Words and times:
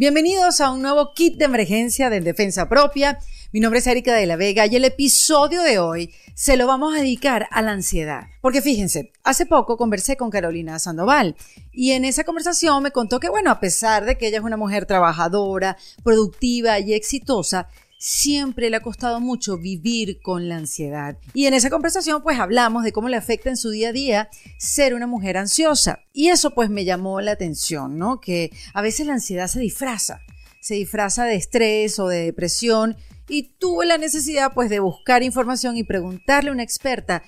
Bienvenidos 0.00 0.60
a 0.60 0.70
un 0.70 0.80
nuevo 0.80 1.12
kit 1.12 1.38
de 1.38 1.46
emergencia 1.46 2.08
de 2.08 2.20
defensa 2.20 2.68
propia. 2.68 3.18
Mi 3.50 3.58
nombre 3.58 3.80
es 3.80 3.86
Erika 3.88 4.14
de 4.14 4.26
la 4.26 4.36
Vega 4.36 4.64
y 4.64 4.76
el 4.76 4.84
episodio 4.84 5.60
de 5.62 5.80
hoy 5.80 6.14
se 6.36 6.56
lo 6.56 6.68
vamos 6.68 6.94
a 6.94 7.00
dedicar 7.00 7.48
a 7.50 7.62
la 7.62 7.72
ansiedad. 7.72 8.28
Porque 8.40 8.62
fíjense, 8.62 9.10
hace 9.24 9.44
poco 9.44 9.76
conversé 9.76 10.16
con 10.16 10.30
Carolina 10.30 10.78
Sandoval 10.78 11.34
y 11.72 11.90
en 11.90 12.04
esa 12.04 12.22
conversación 12.22 12.80
me 12.80 12.92
contó 12.92 13.18
que, 13.18 13.28
bueno, 13.28 13.50
a 13.50 13.58
pesar 13.58 14.04
de 14.04 14.16
que 14.16 14.28
ella 14.28 14.38
es 14.38 14.44
una 14.44 14.56
mujer 14.56 14.86
trabajadora, 14.86 15.76
productiva 16.04 16.78
y 16.78 16.94
exitosa, 16.94 17.66
siempre 17.98 18.70
le 18.70 18.76
ha 18.76 18.80
costado 18.80 19.20
mucho 19.20 19.58
vivir 19.58 20.20
con 20.22 20.48
la 20.48 20.56
ansiedad. 20.56 21.18
Y 21.34 21.46
en 21.46 21.54
esa 21.54 21.68
conversación 21.68 22.22
pues 22.22 22.38
hablamos 22.38 22.84
de 22.84 22.92
cómo 22.92 23.08
le 23.08 23.16
afecta 23.16 23.50
en 23.50 23.56
su 23.56 23.70
día 23.70 23.90
a 23.90 23.92
día 23.92 24.30
ser 24.58 24.94
una 24.94 25.06
mujer 25.06 25.36
ansiosa. 25.36 26.00
Y 26.12 26.28
eso 26.28 26.54
pues 26.54 26.70
me 26.70 26.84
llamó 26.84 27.20
la 27.20 27.32
atención, 27.32 27.98
¿no? 27.98 28.20
Que 28.20 28.50
a 28.72 28.82
veces 28.82 29.06
la 29.06 29.14
ansiedad 29.14 29.48
se 29.48 29.60
disfraza, 29.60 30.20
se 30.60 30.74
disfraza 30.74 31.24
de 31.24 31.34
estrés 31.34 31.98
o 31.98 32.08
de 32.08 32.24
depresión 32.24 32.96
y 33.28 33.54
tuve 33.58 33.84
la 33.84 33.98
necesidad 33.98 34.54
pues 34.54 34.70
de 34.70 34.80
buscar 34.80 35.22
información 35.22 35.76
y 35.76 35.84
preguntarle 35.84 36.50
a 36.50 36.52
una 36.52 36.62
experta 36.62 37.22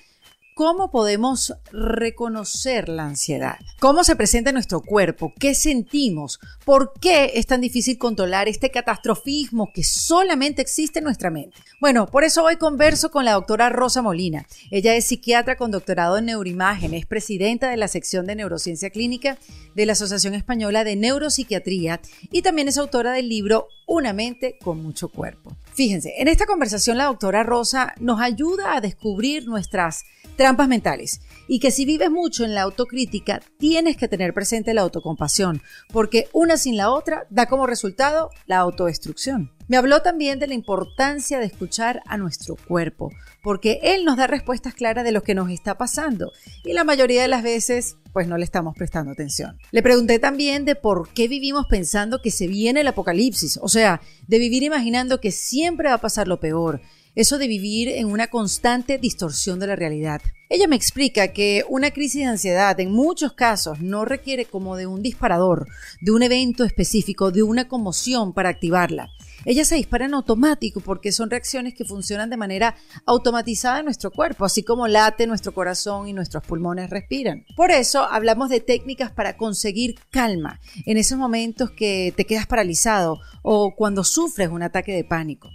¿Cómo 0.53 0.91
podemos 0.91 1.53
reconocer 1.71 2.89
la 2.89 3.05
ansiedad? 3.05 3.55
¿Cómo 3.79 4.03
se 4.03 4.17
presenta 4.17 4.49
en 4.49 4.55
nuestro 4.55 4.81
cuerpo? 4.81 5.33
¿Qué 5.39 5.55
sentimos? 5.55 6.39
¿Por 6.65 6.91
qué 6.99 7.31
es 7.35 7.47
tan 7.47 7.61
difícil 7.61 7.97
controlar 7.97 8.49
este 8.49 8.69
catastrofismo 8.69 9.71
que 9.73 9.85
solamente 9.85 10.61
existe 10.61 10.99
en 10.99 11.05
nuestra 11.05 11.31
mente? 11.31 11.57
Bueno, 11.79 12.05
por 12.05 12.25
eso 12.25 12.43
hoy 12.43 12.57
converso 12.57 13.11
con 13.11 13.23
la 13.23 13.31
doctora 13.31 13.69
Rosa 13.69 14.01
Molina. 14.01 14.45
Ella 14.71 14.93
es 14.93 15.05
psiquiatra 15.05 15.55
con 15.55 15.71
doctorado 15.71 16.17
en 16.17 16.25
neuroimagen, 16.25 16.93
es 16.93 17.05
presidenta 17.05 17.69
de 17.69 17.77
la 17.77 17.87
sección 17.87 18.25
de 18.25 18.35
neurociencia 18.35 18.89
clínica 18.89 19.37
de 19.73 19.85
la 19.85 19.93
Asociación 19.93 20.33
Española 20.33 20.83
de 20.83 20.97
Neuropsiquiatría 20.97 22.01
y 22.29 22.41
también 22.41 22.67
es 22.67 22.77
autora 22.77 23.13
del 23.13 23.29
libro 23.29 23.69
Una 23.93 24.13
mente 24.13 24.57
con 24.63 24.81
mucho 24.81 25.09
cuerpo. 25.09 25.57
Fíjense, 25.73 26.13
en 26.17 26.29
esta 26.29 26.45
conversación 26.45 26.97
la 26.97 27.07
doctora 27.07 27.43
Rosa 27.43 27.93
nos 27.99 28.21
ayuda 28.21 28.73
a 28.73 28.79
descubrir 28.79 29.45
nuestras 29.45 30.05
trampas 30.37 30.69
mentales 30.69 31.19
y 31.49 31.59
que 31.59 31.71
si 31.71 31.83
vives 31.83 32.09
mucho 32.09 32.45
en 32.45 32.55
la 32.55 32.61
autocrítica 32.61 33.41
tienes 33.57 33.97
que 33.97 34.07
tener 34.07 34.33
presente 34.33 34.73
la 34.73 34.83
autocompasión, 34.83 35.61
porque 35.91 36.29
una 36.31 36.55
sin 36.55 36.77
la 36.77 36.89
otra 36.89 37.27
da 37.29 37.47
como 37.47 37.67
resultado 37.67 38.29
la 38.45 38.59
autodestrucción. 38.59 39.51
Me 39.67 39.75
habló 39.75 40.01
también 40.01 40.39
de 40.39 40.47
la 40.47 40.53
importancia 40.53 41.39
de 41.39 41.47
escuchar 41.47 42.01
a 42.05 42.15
nuestro 42.15 42.55
cuerpo, 42.55 43.11
porque 43.43 43.81
él 43.83 44.05
nos 44.05 44.15
da 44.15 44.25
respuestas 44.25 44.73
claras 44.73 45.03
de 45.03 45.11
lo 45.11 45.21
que 45.21 45.35
nos 45.35 45.49
está 45.49 45.77
pasando 45.77 46.31
y 46.63 46.71
la 46.71 46.85
mayoría 46.85 47.23
de 47.23 47.27
las 47.27 47.43
veces 47.43 47.97
pues 48.13 48.27
no 48.27 48.37
le 48.37 48.43
estamos 48.43 48.75
prestando 48.75 49.11
atención. 49.11 49.57
Le 49.71 49.81
pregunté 49.81 50.19
también 50.19 50.65
de 50.65 50.75
por 50.75 51.09
qué 51.09 51.27
vivimos 51.27 51.65
pensando 51.69 52.21
que 52.21 52.31
se 52.31 52.47
viene 52.47 52.81
el 52.81 52.87
apocalipsis, 52.87 53.59
o 53.61 53.67
sea, 53.67 54.01
de 54.27 54.39
vivir 54.39 54.63
imaginando 54.63 55.19
que 55.21 55.31
siempre 55.31 55.89
va 55.89 55.95
a 55.95 56.01
pasar 56.01 56.27
lo 56.27 56.39
peor 56.39 56.81
eso 57.15 57.37
de 57.37 57.47
vivir 57.47 57.89
en 57.89 58.07
una 58.07 58.27
constante 58.27 58.97
distorsión 58.97 59.59
de 59.59 59.67
la 59.67 59.75
realidad. 59.75 60.21
Ella 60.49 60.67
me 60.67 60.75
explica 60.75 61.29
que 61.29 61.63
una 61.69 61.91
crisis 61.91 62.21
de 62.21 62.27
ansiedad 62.27 62.79
en 62.79 62.91
muchos 62.91 63.33
casos 63.33 63.79
no 63.79 64.05
requiere 64.05 64.45
como 64.45 64.75
de 64.75 64.85
un 64.85 65.01
disparador, 65.01 65.67
de 66.01 66.11
un 66.11 66.23
evento 66.23 66.63
específico, 66.63 67.31
de 67.31 67.43
una 67.43 67.67
conmoción 67.67 68.33
para 68.33 68.49
activarla. 68.49 69.09
Ella 69.43 69.65
se 69.65 69.75
dispara 69.75 70.05
en 70.05 70.13
automático 70.13 70.81
porque 70.81 71.11
son 71.11 71.29
reacciones 71.29 71.73
que 71.73 71.85
funcionan 71.85 72.29
de 72.29 72.37
manera 72.37 72.75
automatizada 73.05 73.79
en 73.79 73.85
nuestro 73.85 74.11
cuerpo, 74.11 74.45
así 74.45 74.61
como 74.61 74.87
late 74.87 75.25
nuestro 75.25 75.53
corazón 75.53 76.07
y 76.07 76.13
nuestros 76.13 76.43
pulmones 76.43 76.89
respiran. 76.89 77.45
Por 77.55 77.71
eso 77.71 78.03
hablamos 78.03 78.49
de 78.49 78.59
técnicas 78.59 79.11
para 79.11 79.37
conseguir 79.37 79.95
calma 80.11 80.59
en 80.85 80.97
esos 80.97 81.17
momentos 81.17 81.71
que 81.71 82.13
te 82.15 82.25
quedas 82.25 82.45
paralizado 82.45 83.19
o 83.41 83.75
cuando 83.75 84.03
sufres 84.03 84.49
un 84.49 84.63
ataque 84.63 84.93
de 84.93 85.03
pánico. 85.03 85.49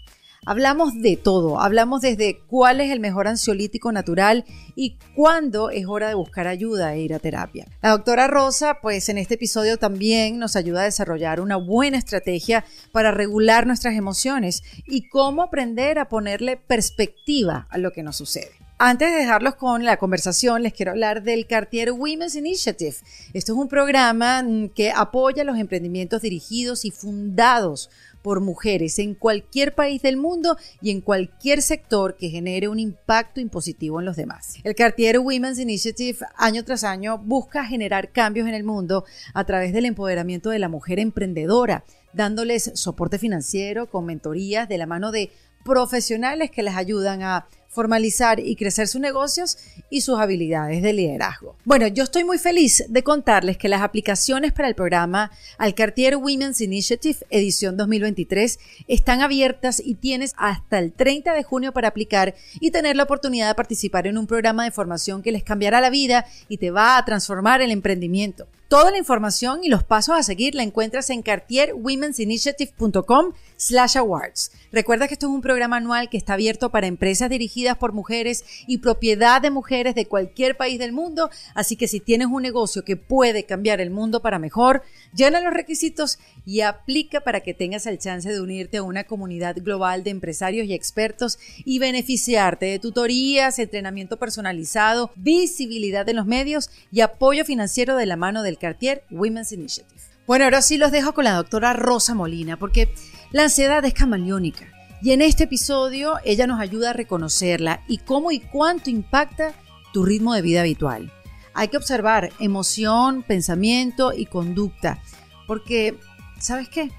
Hablamos 0.48 1.02
de 1.02 1.16
todo, 1.16 1.60
hablamos 1.60 2.02
desde 2.02 2.38
cuál 2.46 2.80
es 2.80 2.92
el 2.92 3.00
mejor 3.00 3.26
ansiolítico 3.26 3.90
natural 3.90 4.44
y 4.76 4.96
cuándo 5.16 5.70
es 5.70 5.86
hora 5.86 6.06
de 6.06 6.14
buscar 6.14 6.46
ayuda 6.46 6.94
e 6.94 7.00
ir 7.00 7.14
a 7.14 7.18
terapia. 7.18 7.66
La 7.82 7.90
doctora 7.90 8.28
Rosa, 8.28 8.78
pues 8.80 9.08
en 9.08 9.18
este 9.18 9.34
episodio 9.34 9.76
también 9.76 10.38
nos 10.38 10.54
ayuda 10.54 10.82
a 10.82 10.84
desarrollar 10.84 11.40
una 11.40 11.56
buena 11.56 11.98
estrategia 11.98 12.64
para 12.92 13.10
regular 13.10 13.66
nuestras 13.66 13.96
emociones 13.96 14.62
y 14.86 15.08
cómo 15.08 15.42
aprender 15.42 15.98
a 15.98 16.08
ponerle 16.08 16.56
perspectiva 16.56 17.66
a 17.68 17.78
lo 17.78 17.90
que 17.90 18.04
nos 18.04 18.16
sucede. 18.16 18.52
Antes 18.78 19.10
de 19.10 19.20
dejarlos 19.20 19.54
con 19.54 19.86
la 19.86 19.96
conversación, 19.96 20.62
les 20.62 20.74
quiero 20.74 20.92
hablar 20.92 21.22
del 21.22 21.46
Cartier 21.46 21.92
Women's 21.92 22.34
Initiative. 22.34 22.94
Esto 23.32 23.52
es 23.52 23.58
un 23.58 23.68
programa 23.68 24.42
mm, 24.42 24.68
que 24.68 24.92
apoya 24.92 25.44
los 25.44 25.58
emprendimientos 25.58 26.20
dirigidos 26.20 26.84
y 26.84 26.90
fundados 26.90 27.88
por 28.26 28.40
mujeres 28.40 28.98
en 28.98 29.14
cualquier 29.14 29.76
país 29.76 30.02
del 30.02 30.16
mundo 30.16 30.56
y 30.82 30.90
en 30.90 31.00
cualquier 31.00 31.62
sector 31.62 32.16
que 32.16 32.28
genere 32.28 32.66
un 32.66 32.80
impacto 32.80 33.38
impositivo 33.38 34.00
en 34.00 34.04
los 34.04 34.16
demás. 34.16 34.56
El 34.64 34.74
Cartier 34.74 35.20
Women's 35.20 35.60
Initiative 35.60 36.18
año 36.36 36.64
tras 36.64 36.82
año 36.82 37.18
busca 37.18 37.64
generar 37.64 38.10
cambios 38.10 38.48
en 38.48 38.54
el 38.54 38.64
mundo 38.64 39.04
a 39.32 39.44
través 39.44 39.72
del 39.72 39.84
empoderamiento 39.84 40.50
de 40.50 40.58
la 40.58 40.68
mujer 40.68 40.98
emprendedora, 40.98 41.84
dándoles 42.14 42.72
soporte 42.74 43.20
financiero 43.20 43.88
con 43.88 44.04
mentorías 44.06 44.68
de 44.68 44.78
la 44.78 44.86
mano 44.86 45.12
de 45.12 45.30
profesionales 45.64 46.50
que 46.50 46.64
les 46.64 46.74
ayudan 46.74 47.22
a 47.22 47.46
formalizar 47.76 48.40
y 48.40 48.56
crecer 48.56 48.88
sus 48.88 49.02
negocios 49.02 49.58
y 49.90 50.00
sus 50.00 50.18
habilidades 50.18 50.82
de 50.82 50.94
liderazgo. 50.94 51.56
Bueno, 51.66 51.86
yo 51.86 52.04
estoy 52.04 52.24
muy 52.24 52.38
feliz 52.38 52.82
de 52.88 53.04
contarles 53.04 53.58
que 53.58 53.68
las 53.68 53.82
aplicaciones 53.82 54.54
para 54.54 54.68
el 54.68 54.74
programa 54.74 55.30
Alcartier 55.58 56.16
Women's 56.16 56.62
Initiative 56.62 57.18
edición 57.28 57.76
2023 57.76 58.58
están 58.88 59.20
abiertas 59.20 59.82
y 59.84 59.96
tienes 59.96 60.32
hasta 60.38 60.78
el 60.78 60.94
30 60.94 61.34
de 61.34 61.42
junio 61.42 61.72
para 61.72 61.88
aplicar 61.88 62.34
y 62.60 62.70
tener 62.70 62.96
la 62.96 63.02
oportunidad 63.02 63.48
de 63.48 63.54
participar 63.54 64.06
en 64.06 64.16
un 64.16 64.26
programa 64.26 64.64
de 64.64 64.70
formación 64.70 65.22
que 65.22 65.32
les 65.32 65.44
cambiará 65.44 65.82
la 65.82 65.90
vida 65.90 66.24
y 66.48 66.56
te 66.56 66.70
va 66.70 66.96
a 66.96 67.04
transformar 67.04 67.60
el 67.60 67.70
emprendimiento. 67.70 68.46
Toda 68.68 68.90
la 68.90 68.98
información 68.98 69.62
y 69.62 69.68
los 69.68 69.84
pasos 69.84 70.18
a 70.18 70.24
seguir 70.24 70.56
la 70.56 70.64
encuentras 70.64 71.08
en 71.10 71.22
cartierwomensinitiative.com 71.22 73.32
slash 73.56 73.96
awards. 73.96 74.50
Recuerda 74.72 75.06
que 75.06 75.14
esto 75.14 75.26
es 75.26 75.32
un 75.32 75.40
programa 75.40 75.76
anual 75.76 76.08
que 76.08 76.16
está 76.16 76.32
abierto 76.32 76.70
para 76.70 76.88
empresas 76.88 77.30
dirigidas 77.30 77.65
por 77.74 77.92
mujeres 77.92 78.44
y 78.66 78.78
propiedad 78.78 79.42
de 79.42 79.50
mujeres 79.50 79.94
de 79.94 80.06
cualquier 80.06 80.56
país 80.56 80.78
del 80.78 80.92
mundo, 80.92 81.30
así 81.54 81.76
que 81.76 81.88
si 81.88 82.00
tienes 82.00 82.28
un 82.28 82.42
negocio 82.42 82.84
que 82.84 82.96
puede 82.96 83.44
cambiar 83.44 83.80
el 83.80 83.90
mundo 83.90 84.22
para 84.22 84.38
mejor, 84.38 84.82
llena 85.14 85.40
los 85.40 85.52
requisitos 85.52 86.18
y 86.44 86.60
aplica 86.60 87.20
para 87.20 87.40
que 87.40 87.54
tengas 87.54 87.86
el 87.86 87.98
chance 87.98 88.32
de 88.32 88.40
unirte 88.40 88.76
a 88.76 88.82
una 88.82 89.04
comunidad 89.04 89.56
global 89.56 90.04
de 90.04 90.10
empresarios 90.10 90.66
y 90.66 90.74
expertos 90.74 91.38
y 91.64 91.78
beneficiarte 91.78 92.66
de 92.66 92.78
tutorías, 92.78 93.58
entrenamiento 93.58 94.18
personalizado, 94.18 95.10
visibilidad 95.16 96.08
en 96.08 96.16
los 96.16 96.26
medios 96.26 96.70
y 96.92 97.00
apoyo 97.00 97.44
financiero 97.44 97.96
de 97.96 98.06
la 98.06 98.16
mano 98.16 98.42
del 98.42 98.58
Cartier 98.58 99.02
Women's 99.10 99.52
Initiative. 99.52 100.00
Bueno, 100.26 100.44
ahora 100.44 100.62
sí 100.62 100.76
los 100.76 100.90
dejo 100.90 101.14
con 101.14 101.24
la 101.24 101.34
doctora 101.34 101.72
Rosa 101.72 102.14
Molina, 102.14 102.58
porque 102.58 102.88
la 103.30 103.44
ansiedad 103.44 103.84
es 103.84 103.94
camaleónica. 103.94 104.75
Y 105.02 105.12
en 105.12 105.20
este 105.20 105.44
episodio 105.44 106.14
ella 106.24 106.46
nos 106.46 106.60
ayuda 106.60 106.90
a 106.90 106.94
reconocerla 106.94 107.82
y 107.86 107.98
cómo 107.98 108.32
y 108.32 108.40
cuánto 108.40 108.88
impacta 108.88 109.52
tu 109.92 110.04
ritmo 110.04 110.34
de 110.34 110.42
vida 110.42 110.60
habitual. 110.60 111.12
Hay 111.52 111.68
que 111.68 111.76
observar 111.76 112.32
emoción, 112.38 113.22
pensamiento 113.22 114.12
y 114.12 114.26
conducta, 114.26 115.02
porque, 115.46 115.98
¿sabes 116.40 116.68
qué? 116.68 116.90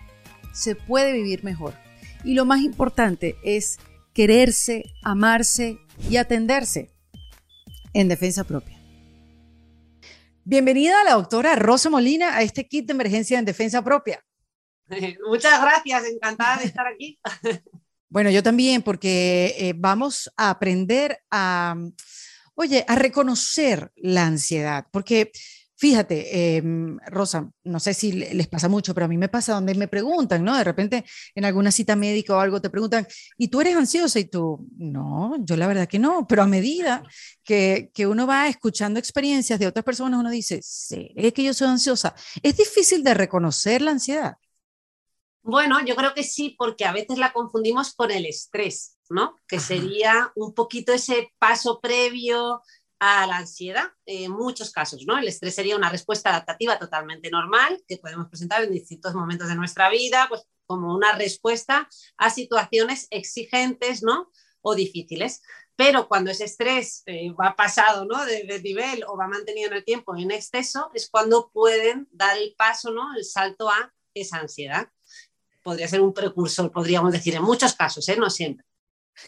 Se 0.54 0.76
puede 0.76 1.12
vivir 1.14 1.44
mejor. 1.44 1.74
Y 2.24 2.34
lo 2.34 2.46
más 2.46 2.62
importante 2.62 3.36
es 3.44 3.80
quererse, 4.14 4.84
amarse 5.04 5.80
y 6.10 6.18
atenderse 6.18 6.92
en 7.94 8.08
defensa 8.08 8.44
propia. 8.44 8.80
Bienvenida 10.44 11.02
a 11.02 11.04
la 11.04 11.14
doctora 11.14 11.56
Rosa 11.56 11.90
Molina 11.90 12.36
a 12.36 12.42
este 12.42 12.68
kit 12.68 12.86
de 12.86 12.94
emergencia 12.94 13.38
en 13.38 13.46
defensa 13.46 13.84
propia. 13.84 14.24
Muchas 15.28 15.62
gracias, 15.62 16.06
encantada 16.06 16.58
de 16.58 16.66
estar 16.66 16.88
aquí. 16.88 17.20
Bueno, 18.10 18.30
yo 18.30 18.42
también, 18.44 18.82
porque 18.82 19.56
eh, 19.58 19.74
vamos 19.76 20.32
a 20.38 20.50
aprender 20.50 21.20
a, 21.30 21.76
oye, 22.56 22.86
a 22.88 22.96
reconocer 22.96 23.92
la 23.96 24.26
ansiedad, 24.26 24.88
porque 24.92 25.32
Fíjate, 25.80 26.58
em, 26.58 26.98
Rosa, 27.06 27.52
no 27.64 27.80
sé 27.80 27.94
si 27.94 28.12
les 28.12 28.48
pasa 28.48 28.68
mucho, 28.68 28.96
pero 28.96 29.06
a 29.06 29.08
mí 29.08 29.16
me 29.16 29.30
pasa 29.30 29.54
donde 29.54 29.76
me 29.76 29.88
preguntan, 29.88 30.44
¿no? 30.44 30.58
De 30.58 30.64
repente 30.64 31.06
en 31.36 31.46
alguna 31.46 31.72
cita 31.72 31.96
médica 31.96 32.36
o 32.36 32.40
algo 32.40 32.60
te 32.60 32.72
preguntan, 32.72 33.06
¿y 33.38 33.50
tú 33.50 33.62
eres 33.62 33.76
ansiosa? 33.76 34.20
Y 34.20 34.26
tú, 34.26 34.68
no, 34.76 35.36
yo 35.46 35.56
la 35.56 35.68
verdad 35.68 35.88
que 35.88 36.00
no, 36.00 36.26
pero 36.28 36.42
a 36.42 36.48
medida 36.48 37.04
que, 37.44 37.92
que 37.94 38.08
uno 38.08 38.26
va 38.26 38.48
escuchando 38.48 39.00
experiencias 39.00 39.60
de 39.60 39.68
otras 39.68 39.86
personas, 39.86 40.20
uno 40.20 40.32
dice, 40.32 40.62
¿seré 40.64 41.32
que 41.32 41.44
yo 41.44 41.54
soy 41.54 41.68
ansiosa? 41.68 42.16
¿Es 42.42 42.58
difícil 42.58 43.04
de 43.04 43.14
reconocer 43.14 43.84
la 43.84 43.92
ansiedad? 43.92 44.34
Bueno, 45.50 45.80
yo 45.86 45.96
creo 45.96 46.14
que 46.14 46.24
sí, 46.24 46.56
porque 46.58 46.84
a 46.84 46.92
veces 46.92 47.18
la 47.18 47.32
confundimos 47.32 47.96
con 47.96 48.12
el 48.12 48.26
estrés, 48.26 48.98
¿no? 49.10 49.38
Que 49.48 49.62
sería 49.62 50.30
un 50.36 50.54
poquito 50.54 50.92
ese 50.92 51.32
paso 51.40 51.80
previo 51.80 52.62
a 53.00 53.26
la 53.26 53.38
ansiedad 53.38 53.86
en 54.06 54.34
muchos 54.34 54.72
casos, 54.72 55.06
¿no? 55.08 55.18
El 55.18 55.30
estrés 55.30 55.56
sería 55.56 55.78
una 55.78 55.90
respuesta 55.90 56.32
adaptativa 56.32 56.78
totalmente 56.78 57.30
normal 57.30 57.82
que 57.88 57.96
podemos 57.96 58.28
presentar 58.28 58.62
en 58.62 58.74
distintos 58.74 59.14
momentos 59.14 59.48
de 59.48 59.56
nuestra 59.56 59.90
vida, 59.90 60.26
pues 60.28 60.44
como 60.66 60.94
una 60.94 61.14
respuesta 61.14 61.88
a 62.18 62.30
situaciones 62.30 63.08
exigentes, 63.10 64.04
¿no? 64.04 64.30
O 64.60 64.76
difíciles. 64.76 65.42
Pero 65.78 66.10
cuando 66.10 66.30
ese 66.30 66.44
estrés 66.44 67.04
eh, 67.06 67.32
va 67.32 67.56
pasado 67.56 68.04
¿no? 68.04 68.26
de, 68.26 68.62
nivel 68.62 69.06
o 69.08 69.16
va 69.16 69.30
mantenido 69.30 69.70
en 69.70 69.78
el 69.78 69.86
tiempo 69.86 70.14
en 70.18 70.30
exceso, 70.32 70.92
es 70.94 71.10
cuando 71.10 71.52
pueden 71.54 72.10
dar 72.12 72.38
el 72.38 72.54
paso, 72.58 72.92
¿no? 72.92 73.16
el 73.16 73.24
salto 73.24 73.70
a 73.70 73.94
esa 74.14 74.40
ansiedad. 74.40 74.90
Podría 75.68 75.90
ser 75.90 76.00
un 76.00 76.14
precursor, 76.14 76.72
podríamos 76.72 77.12
decir, 77.12 77.36
en 77.36 77.44
muchos 77.44 77.74
casos, 77.74 78.08
¿eh? 78.08 78.16
no 78.16 78.30
siempre. 78.30 78.66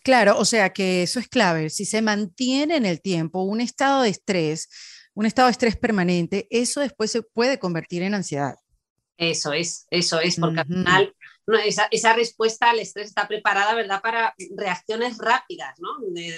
Claro, 0.03 0.39
o 0.39 0.45
sea 0.45 0.71
que 0.71 1.03
eso 1.03 1.19
es 1.19 1.27
clave. 1.27 1.69
Si 1.69 1.83
se 1.83 2.01
mantiene 2.01 2.77
en 2.77 2.86
el 2.86 3.01
tiempo 3.01 3.41
un 3.41 3.59
estado 3.59 4.03
de 4.03 4.09
estrés, 4.09 4.69
un 5.13 5.25
estado 5.25 5.47
de 5.47 5.51
estrés 5.51 5.75
permanente, 5.75 6.47
eso 6.50 6.80
después 6.80 7.12
se 7.12 7.24
puede 7.24 7.59
convertir 7.59 8.03
en 8.03 8.13
ansiedad. 8.13 8.56
Eso 9.18 9.51
es, 9.51 9.86
eso 9.91 10.21
es, 10.21 10.39
porque 10.39 10.62
al 10.62 10.68
final 10.68 11.13
esa, 11.91 12.13
respuesta 12.13 12.69
al 12.69 12.80
estrés 12.80 13.07
está 13.07 13.27
preparada, 13.27 13.75
¿verdad?, 13.75 14.01
para 14.01 14.33
reacciones 14.56 15.18
rápidas, 15.18 15.77
¿no? 15.80 15.89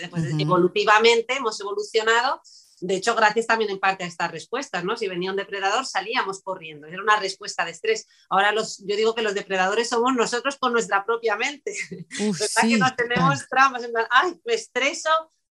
Pues, 0.10 0.34
evolutivamente 0.40 1.36
hemos 1.36 1.62
evolucionado, 1.62 2.42
de 2.82 2.96
hecho, 2.96 3.16
gracias 3.16 3.46
también 3.46 3.70
en 3.70 3.80
parte 3.80 4.04
a 4.04 4.08
estas 4.08 4.32
respuestas, 4.32 4.84
¿no? 4.84 4.98
Si 4.98 5.08
venía 5.08 5.30
un 5.30 5.38
depredador, 5.38 5.86
salíamos 5.86 6.42
corriendo, 6.42 6.88
era 6.88 7.02
una 7.02 7.18
respuesta 7.18 7.64
de 7.64 7.72
estrés. 7.72 8.08
Ahora 8.30 8.52
los, 8.52 8.80
yo 8.80 8.96
digo 8.96 9.14
que 9.14 9.22
los 9.22 9.36
depredadores 9.36 9.88
somos 9.88 10.16
nosotros 10.16 10.58
con 10.58 10.74
nuestra 10.74 11.06
propia 11.06 11.36
mente, 11.38 11.74
¿verdad? 12.20 12.62
que 12.62 12.78
nos 12.78 12.96
tenemos 12.96 13.48
traumas, 13.48 13.84
en 13.84 13.94
plan, 13.94 14.08
ay, 14.10 14.34
me 14.46 14.56
estreso 14.56 15.10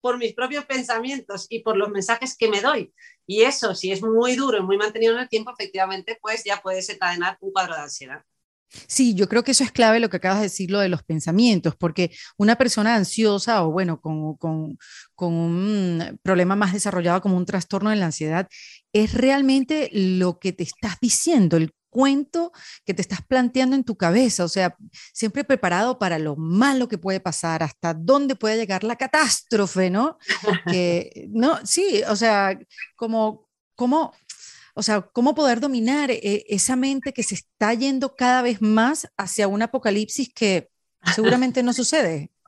por 0.00 0.18
mis 0.18 0.34
propios 0.34 0.64
pensamientos 0.64 1.46
y 1.48 1.60
por 1.60 1.76
los 1.76 1.90
mensajes 1.90 2.36
que 2.36 2.48
me 2.48 2.60
doy. 2.60 2.92
Y 3.24 3.42
eso, 3.42 3.74
si 3.76 3.92
es 3.92 4.02
muy 4.02 4.34
duro 4.34 4.58
y 4.58 4.62
muy 4.62 4.76
mantenido 4.76 5.14
en 5.14 5.20
el 5.20 5.28
tiempo, 5.28 5.52
efectivamente, 5.52 6.18
pues 6.20 6.42
ya 6.42 6.60
puede 6.60 6.78
desencadenar 6.78 7.38
un 7.40 7.52
cuadro 7.52 7.76
de 7.76 7.82
ansiedad. 7.82 8.24
Sí, 8.86 9.14
yo 9.14 9.28
creo 9.28 9.44
que 9.44 9.52
eso 9.52 9.64
es 9.64 9.72
clave 9.72 10.00
lo 10.00 10.10
que 10.10 10.16
acabas 10.16 10.38
de 10.38 10.44
decir, 10.44 10.70
lo 10.70 10.80
de 10.80 10.88
los 10.88 11.02
pensamientos, 11.02 11.74
porque 11.76 12.10
una 12.36 12.56
persona 12.56 12.94
ansiosa 12.94 13.64
o 13.64 13.70
bueno, 13.70 14.00
con, 14.00 14.36
con, 14.36 14.78
con, 15.14 15.32
un 15.34 16.20
problema 16.22 16.56
más 16.56 16.72
desarrollado 16.72 17.20
como 17.20 17.36
un 17.36 17.46
trastorno 17.46 17.90
de 17.90 17.96
la 17.96 18.06
ansiedad, 18.06 18.48
es 18.92 19.14
realmente 19.14 19.90
lo 19.92 20.38
que 20.38 20.52
te 20.52 20.62
estás 20.64 20.96
diciendo, 21.00 21.56
el 21.56 21.72
cuento 21.92 22.52
que 22.86 22.94
te 22.94 23.02
estás 23.02 23.20
planteando 23.20 23.76
en 23.76 23.84
tu 23.84 23.96
cabeza, 23.96 24.44
o 24.44 24.48
sea, 24.48 24.74
siempre 25.12 25.44
preparado 25.44 25.98
para 25.98 26.18
lo 26.18 26.36
malo 26.36 26.88
que 26.88 26.96
puede 26.96 27.20
pasar, 27.20 27.62
hasta 27.62 27.92
dónde 27.92 28.34
puede 28.34 28.56
llegar 28.56 28.82
la 28.82 28.96
catástrofe, 28.96 29.90
¿no? 29.90 30.16
No, 31.28 31.58
sí, 31.64 32.02
o 32.08 32.16
sea, 32.16 32.58
como, 32.96 33.50
como 33.74 34.14
o 34.74 34.82
sea, 34.82 35.02
cómo 35.02 35.34
poder 35.34 35.60
dominar 35.60 36.10
eh, 36.10 36.44
esa 36.48 36.76
mente 36.76 37.12
que 37.12 37.22
se 37.22 37.34
está 37.34 37.74
yendo 37.74 38.14
cada 38.14 38.42
vez 38.42 38.62
más 38.62 39.06
hacia 39.16 39.48
un 39.48 39.62
apocalipsis 39.62 40.32
que 40.32 40.70
seguramente 41.14 41.62
no 41.62 41.72
sucede. 41.72 42.30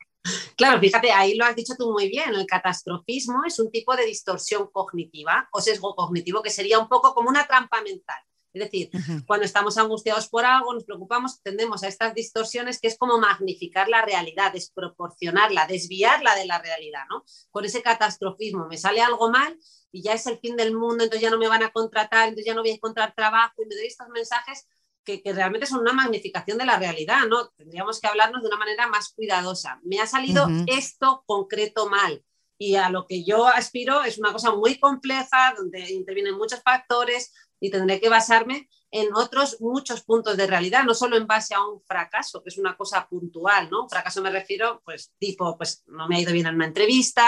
Claro, 0.56 0.80
fíjate, 0.80 1.12
ahí 1.12 1.34
lo 1.34 1.44
has 1.44 1.54
dicho 1.54 1.74
tú 1.78 1.92
muy 1.92 2.08
bien. 2.08 2.34
El 2.34 2.46
catastrofismo 2.46 3.44
es 3.46 3.58
un 3.58 3.70
tipo 3.70 3.94
de 3.94 4.06
distorsión 4.06 4.70
cognitiva 4.72 5.50
o 5.52 5.60
sesgo 5.60 5.94
cognitivo 5.94 6.42
que 6.42 6.48
sería 6.48 6.78
un 6.78 6.88
poco 6.88 7.12
como 7.12 7.28
una 7.28 7.46
trampa 7.46 7.82
mental. 7.82 8.16
Es 8.54 8.62
decir, 8.62 8.90
cuando 9.26 9.44
estamos 9.44 9.76
angustiados 9.78 10.28
por 10.28 10.44
algo, 10.44 10.72
nos 10.72 10.84
preocupamos, 10.84 11.42
tendemos 11.42 11.82
a 11.82 11.88
estas 11.88 12.14
distorsiones 12.14 12.80
que 12.80 12.86
es 12.86 12.96
como 12.96 13.18
magnificar 13.18 13.88
la 13.88 14.02
realidad, 14.02 14.52
desproporcionarla, 14.52 15.66
desviarla 15.66 16.36
de 16.36 16.46
la 16.46 16.62
realidad, 16.62 17.02
¿no? 17.10 17.24
Con 17.50 17.64
ese 17.64 17.82
catastrofismo, 17.82 18.66
me 18.68 18.78
sale 18.78 19.00
algo 19.00 19.28
mal 19.30 19.58
y 19.90 20.02
ya 20.02 20.12
es 20.12 20.26
el 20.28 20.38
fin 20.38 20.56
del 20.56 20.72
mundo, 20.72 21.02
entonces 21.02 21.20
ya 21.20 21.30
no 21.30 21.38
me 21.38 21.48
van 21.48 21.64
a 21.64 21.72
contratar, 21.72 22.28
entonces 22.28 22.46
ya 22.46 22.54
no 22.54 22.62
voy 22.62 22.70
a 22.70 22.74
encontrar 22.74 23.12
trabajo 23.14 23.60
y 23.60 23.66
me 23.66 23.74
doy 23.74 23.86
estos 23.86 24.08
mensajes 24.08 24.68
que, 25.04 25.20
realmente 25.24 25.66
son 25.66 25.80
una 25.80 25.92
magnificación 25.92 26.56
de 26.56 26.64
la 26.64 26.78
realidad, 26.78 27.26
¿no? 27.28 27.48
Tendríamos 27.56 28.00
que 28.00 28.06
hablarnos 28.06 28.42
de 28.42 28.48
una 28.48 28.56
manera 28.56 28.86
más 28.86 29.12
cuidadosa. 29.12 29.80
Me 29.82 30.00
ha 30.00 30.06
salido 30.06 30.46
esto 30.66 31.24
concreto 31.26 31.88
mal 31.88 32.24
y 32.58 32.76
a 32.76 32.88
lo 32.88 33.06
que 33.06 33.24
yo 33.24 33.46
aspiro 33.46 34.02
es 34.04 34.18
una 34.18 34.32
cosa 34.32 34.54
muy 34.54 34.78
compleja, 34.78 35.54
donde 35.56 35.92
intervienen 35.92 36.36
muchos 36.36 36.62
factores, 36.62 37.32
y 37.64 37.70
tendré 37.70 37.98
que 37.98 38.10
basarme 38.10 38.68
en 38.90 39.14
otros 39.14 39.58
muchos 39.58 40.02
puntos 40.02 40.36
de 40.36 40.46
realidad, 40.46 40.84
no 40.84 40.92
solo 40.92 41.16
en 41.16 41.26
base 41.26 41.54
a 41.54 41.66
un 41.66 41.80
fracaso, 41.80 42.42
que 42.42 42.50
es 42.50 42.58
una 42.58 42.76
cosa 42.76 43.08
puntual, 43.08 43.70
¿no? 43.70 43.88
Fracaso 43.88 44.20
me 44.20 44.28
refiero, 44.28 44.82
pues, 44.84 45.14
tipo, 45.18 45.56
pues 45.56 45.82
no 45.86 46.06
me 46.06 46.16
ha 46.16 46.20
ido 46.20 46.32
bien 46.34 46.46
en 46.46 46.56
una 46.56 46.66
entrevista, 46.66 47.24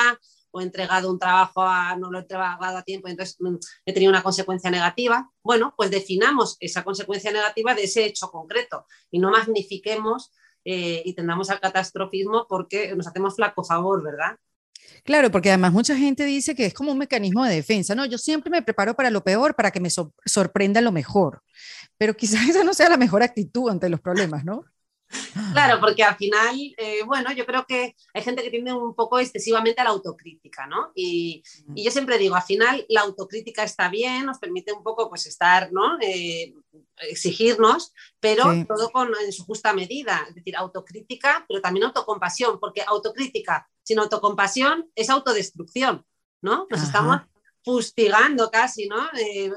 o 0.50 0.60
he 0.60 0.64
entregado 0.64 1.10
un 1.10 1.18
trabajo, 1.18 1.62
a, 1.62 1.96
no 1.96 2.10
lo 2.10 2.18
he 2.18 2.20
entregado 2.20 2.76
a 2.76 2.82
tiempo, 2.82 3.08
entonces 3.08 3.36
mm, 3.40 3.56
he 3.86 3.94
tenido 3.94 4.10
una 4.10 4.22
consecuencia 4.22 4.70
negativa. 4.70 5.30
Bueno, 5.42 5.72
pues 5.74 5.90
definamos 5.90 6.58
esa 6.60 6.84
consecuencia 6.84 7.32
negativa 7.32 7.74
de 7.74 7.84
ese 7.84 8.04
hecho 8.04 8.30
concreto 8.30 8.84
y 9.10 9.20
no 9.20 9.30
magnifiquemos 9.30 10.32
eh, 10.66 11.02
y 11.02 11.14
tendamos 11.14 11.48
al 11.48 11.60
catastrofismo 11.60 12.46
porque 12.46 12.94
nos 12.94 13.06
hacemos 13.06 13.36
flaco 13.36 13.64
favor, 13.64 14.04
¿verdad? 14.04 14.36
Claro, 15.04 15.30
porque 15.30 15.50
además 15.50 15.72
mucha 15.72 15.96
gente 15.96 16.24
dice 16.24 16.54
que 16.54 16.66
es 16.66 16.74
como 16.74 16.92
un 16.92 16.98
mecanismo 16.98 17.44
de 17.44 17.54
defensa. 17.54 17.94
No, 17.94 18.04
yo 18.06 18.18
siempre 18.18 18.50
me 18.50 18.62
preparo 18.62 18.94
para 18.94 19.10
lo 19.10 19.22
peor 19.22 19.54
para 19.54 19.70
que 19.70 19.80
me 19.80 19.88
sorprenda 20.24 20.80
lo 20.80 20.92
mejor. 20.92 21.42
Pero 21.98 22.14
quizás 22.14 22.40
esa 22.48 22.64
no 22.64 22.74
sea 22.74 22.88
la 22.88 22.96
mejor 22.96 23.22
actitud 23.22 23.70
ante 23.70 23.88
los 23.88 24.00
problemas, 24.00 24.44
¿no? 24.44 24.64
Claro, 25.52 25.80
porque 25.80 26.02
al 26.02 26.16
final, 26.16 26.56
eh, 26.76 27.02
bueno, 27.04 27.32
yo 27.32 27.46
creo 27.46 27.64
que 27.66 27.94
hay 28.12 28.22
gente 28.22 28.42
que 28.42 28.50
tiende 28.50 28.72
un 28.72 28.94
poco 28.94 29.18
excesivamente 29.18 29.80
a 29.80 29.84
la 29.84 29.90
autocrítica, 29.90 30.66
¿no? 30.66 30.90
Y, 30.94 31.42
y, 31.74 31.84
yo 31.84 31.90
siempre 31.90 32.18
digo, 32.18 32.34
al 32.34 32.42
final 32.42 32.84
la 32.88 33.02
autocrítica 33.02 33.62
está 33.62 33.88
bien, 33.88 34.26
nos 34.26 34.38
permite 34.38 34.72
un 34.72 34.82
poco 34.82 35.08
pues 35.08 35.26
estar, 35.26 35.72
¿no? 35.72 35.98
Eh, 36.00 36.54
exigirnos, 37.08 37.92
pero 38.20 38.44
todo 38.66 38.90
con, 38.90 39.12
en 39.24 39.32
su 39.32 39.44
justa 39.44 39.72
medida, 39.72 40.24
es 40.28 40.34
decir, 40.34 40.56
autocrítica, 40.56 41.44
pero 41.48 41.60
también 41.60 41.86
autocompasión, 41.86 42.58
porque 42.58 42.82
autocrítica 42.86 43.68
sin 43.82 43.98
autocompasión 43.98 44.90
es 44.94 45.10
autodestrucción, 45.10 46.04
¿no? 46.42 46.66
Nos 46.68 46.82
estamos 46.82 47.20
fustigando 47.66 48.48
casi, 48.48 48.86
¿no? 48.86 49.08
Eh, 49.18 49.50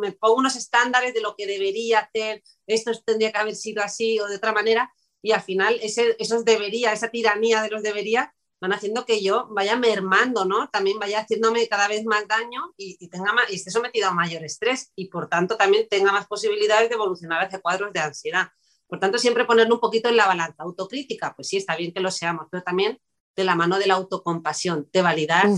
me 0.00 0.12
pongo 0.12 0.36
unos 0.36 0.56
estándares 0.56 1.12
de 1.12 1.20
lo 1.20 1.36
que 1.36 1.46
debería 1.46 1.98
hacer, 1.98 2.42
esto 2.66 2.92
tendría 3.04 3.30
que 3.30 3.36
haber 3.36 3.54
sido 3.54 3.82
así 3.82 4.18
o 4.20 4.26
de 4.26 4.36
otra 4.36 4.54
manera, 4.54 4.90
y 5.20 5.32
al 5.32 5.42
final 5.42 5.78
ese, 5.82 6.16
esos 6.18 6.46
debería, 6.46 6.94
esa 6.94 7.10
tiranía 7.10 7.60
de 7.60 7.68
los 7.68 7.82
debería, 7.82 8.34
van 8.58 8.72
haciendo 8.72 9.04
que 9.04 9.22
yo 9.22 9.48
vaya 9.50 9.76
mermando, 9.76 10.46
¿no? 10.46 10.70
También 10.70 10.98
vaya 10.98 11.20
haciéndome 11.20 11.68
cada 11.68 11.88
vez 11.88 12.06
más 12.06 12.26
daño 12.26 12.72
y, 12.78 13.06
tenga 13.08 13.34
más, 13.34 13.50
y 13.50 13.56
esté 13.56 13.70
sometido 13.70 14.08
a 14.08 14.14
mayor 14.14 14.42
estrés 14.44 14.90
y 14.96 15.08
por 15.08 15.28
tanto 15.28 15.58
también 15.58 15.86
tenga 15.90 16.10
más 16.10 16.26
posibilidades 16.26 16.88
de 16.88 16.94
evolucionar 16.94 17.44
hacia 17.44 17.60
cuadros 17.60 17.92
de 17.92 18.00
ansiedad. 18.00 18.48
Por 18.86 18.98
tanto, 18.98 19.18
siempre 19.18 19.44
ponerlo 19.44 19.74
un 19.74 19.80
poquito 19.80 20.08
en 20.08 20.16
la 20.16 20.26
balanza. 20.26 20.62
Autocrítica, 20.62 21.34
pues 21.34 21.48
sí, 21.48 21.58
está 21.58 21.76
bien 21.76 21.92
que 21.92 22.00
lo 22.00 22.10
seamos, 22.10 22.46
pero 22.50 22.62
también 22.62 22.98
de 23.36 23.44
la 23.44 23.56
mano 23.56 23.78
de 23.78 23.86
la 23.88 23.94
autocompasión, 23.94 24.88
de 24.90 25.02
validar 25.02 25.48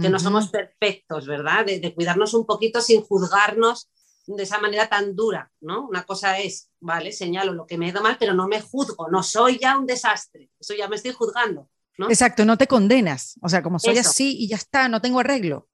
que 0.00 0.08
no 0.08 0.18
somos 0.18 0.48
perfectos, 0.48 1.26
¿verdad? 1.26 1.66
De, 1.66 1.80
de, 1.80 1.94
cuidarnos 1.94 2.34
un 2.34 2.46
poquito 2.46 2.80
sin 2.80 3.02
juzgarnos 3.02 3.90
de 4.26 4.42
esa 4.42 4.58
manera 4.58 4.88
tan 4.88 5.16
dura, 5.16 5.50
¿no? 5.60 5.86
Una 5.88 6.04
cosa 6.04 6.38
es, 6.38 6.70
vale, 6.80 7.12
señalo 7.12 7.54
lo 7.54 7.66
que 7.66 7.78
me 7.78 7.86
he 7.86 7.88
ido 7.90 8.02
mal, 8.02 8.16
pero 8.18 8.34
no 8.34 8.46
me 8.46 8.60
juzgo, 8.60 9.08
no 9.10 9.22
soy 9.22 9.58
ya 9.58 9.78
un 9.78 9.86
desastre, 9.86 10.50
eso 10.60 10.74
ya 10.74 10.88
me 10.88 10.96
estoy 10.96 11.12
juzgando. 11.12 11.68
Exacto, 12.08 12.44
no 12.44 12.56
te 12.56 12.66
condenas. 12.66 13.34
O 13.42 13.48
sea, 13.48 13.62
como 13.62 13.78
soy 13.78 13.98
así 13.98 14.36
y 14.38 14.48
ya 14.48 14.56
está, 14.56 14.88
no 14.88 15.00
tengo 15.00 15.18
arreglo. 15.20 15.68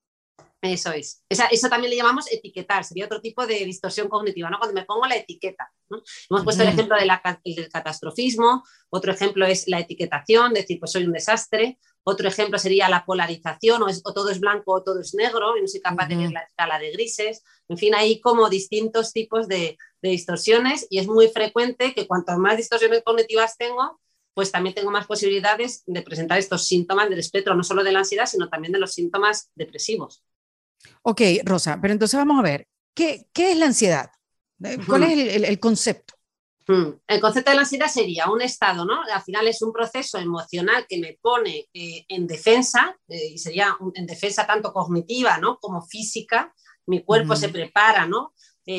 Eso 0.62 0.92
es. 0.92 1.22
eso 1.28 1.68
también 1.68 1.90
le 1.90 1.96
llamamos 1.96 2.30
etiquetar, 2.32 2.84
sería 2.84 3.04
otro 3.04 3.20
tipo 3.20 3.46
de 3.46 3.66
distorsión 3.66 4.08
cognitiva, 4.08 4.48
¿no? 4.48 4.58
Cuando 4.58 4.74
me 4.74 4.86
pongo 4.86 5.06
la 5.06 5.16
etiqueta. 5.16 5.70
Hemos 6.30 6.42
puesto 6.42 6.62
el 6.62 6.70
ejemplo 6.70 6.96
de 6.96 7.06
del 7.44 7.68
catastrofismo, 7.68 8.64
otro 8.88 9.12
ejemplo 9.12 9.44
es 9.44 9.68
la 9.68 9.80
etiquetación, 9.80 10.54
decir, 10.54 10.80
pues 10.80 10.92
soy 10.92 11.04
un 11.04 11.12
desastre, 11.12 11.78
otro 12.04 12.28
ejemplo 12.28 12.58
sería 12.58 12.88
la 12.88 13.04
polarización, 13.04 13.82
o, 13.82 14.12
todo 14.12 14.30
es 14.30 14.40
blanco 14.40 14.72
o 14.74 14.82
todo 14.82 15.00
es 15.00 15.14
negro, 15.14 15.56
y 15.56 15.62
no 15.62 15.68
soy 15.68 15.80
capaz 15.80 16.06
de 16.06 16.16
ver 16.16 16.32
la 16.32 16.40
escala 16.40 16.78
de 16.78 16.92
grises. 16.92 17.42
En 17.68 17.78
fin, 17.78 17.94
hay 17.94 18.20
como 18.20 18.48
distintos 18.48 19.12
tipos 19.12 19.48
de, 19.48 19.78
de 20.02 20.08
distorsiones 20.08 20.86
y 20.90 20.98
es 20.98 21.06
muy 21.06 21.28
frecuente 21.28 21.94
que 21.94 22.06
cuanto 22.06 22.36
más 22.38 22.56
distorsiones 22.56 23.02
cognitivas 23.02 23.56
tengo, 23.56 24.00
pues 24.34 24.52
también 24.52 24.74
tengo 24.74 24.90
más 24.90 25.06
posibilidades 25.06 25.82
de 25.86 26.02
presentar 26.02 26.38
estos 26.38 26.66
síntomas 26.66 27.08
del 27.08 27.20
espectro, 27.20 27.54
no 27.54 27.62
solo 27.62 27.84
de 27.84 27.92
la 27.92 28.00
ansiedad, 28.00 28.26
sino 28.26 28.48
también 28.48 28.72
de 28.72 28.80
los 28.80 28.92
síntomas 28.92 29.50
depresivos. 29.54 30.22
Ok, 31.02 31.22
Rosa, 31.44 31.78
pero 31.80 31.92
entonces 31.92 32.18
vamos 32.18 32.38
a 32.38 32.42
ver, 32.42 32.68
¿qué, 32.94 33.26
qué 33.32 33.52
es 33.52 33.58
la 33.58 33.66
ansiedad? 33.66 34.10
Eh, 34.62 34.78
¿Cuál 34.86 35.04
es 35.04 35.34
el, 35.34 35.60
concepto? 35.60 36.13
El 36.66 37.20
concepto 37.20 37.50
de 37.50 37.56
la 37.56 37.62
ansiedad 37.62 37.88
sería 37.88 38.30
un 38.30 38.40
estado, 38.40 38.84
¿no? 38.84 39.02
Al 39.02 39.22
final 39.22 39.46
es 39.48 39.60
un 39.60 39.72
proceso 39.72 40.18
emocional 40.18 40.86
que 40.88 40.98
me 40.98 41.18
pone 41.20 41.68
eh, 41.74 42.04
en 42.08 42.26
defensa, 42.26 42.96
eh, 43.08 43.32
y 43.34 43.38
sería 43.38 43.76
en 43.94 44.06
defensa 44.06 44.46
tanto 44.46 44.72
cognitiva, 44.72 45.38
¿no? 45.38 45.58
Como 45.58 45.82
física. 45.82 46.54
Mi 46.86 47.02
cuerpo 47.02 47.34
se 47.34 47.48
prepara, 47.48 48.06
¿no? 48.06 48.34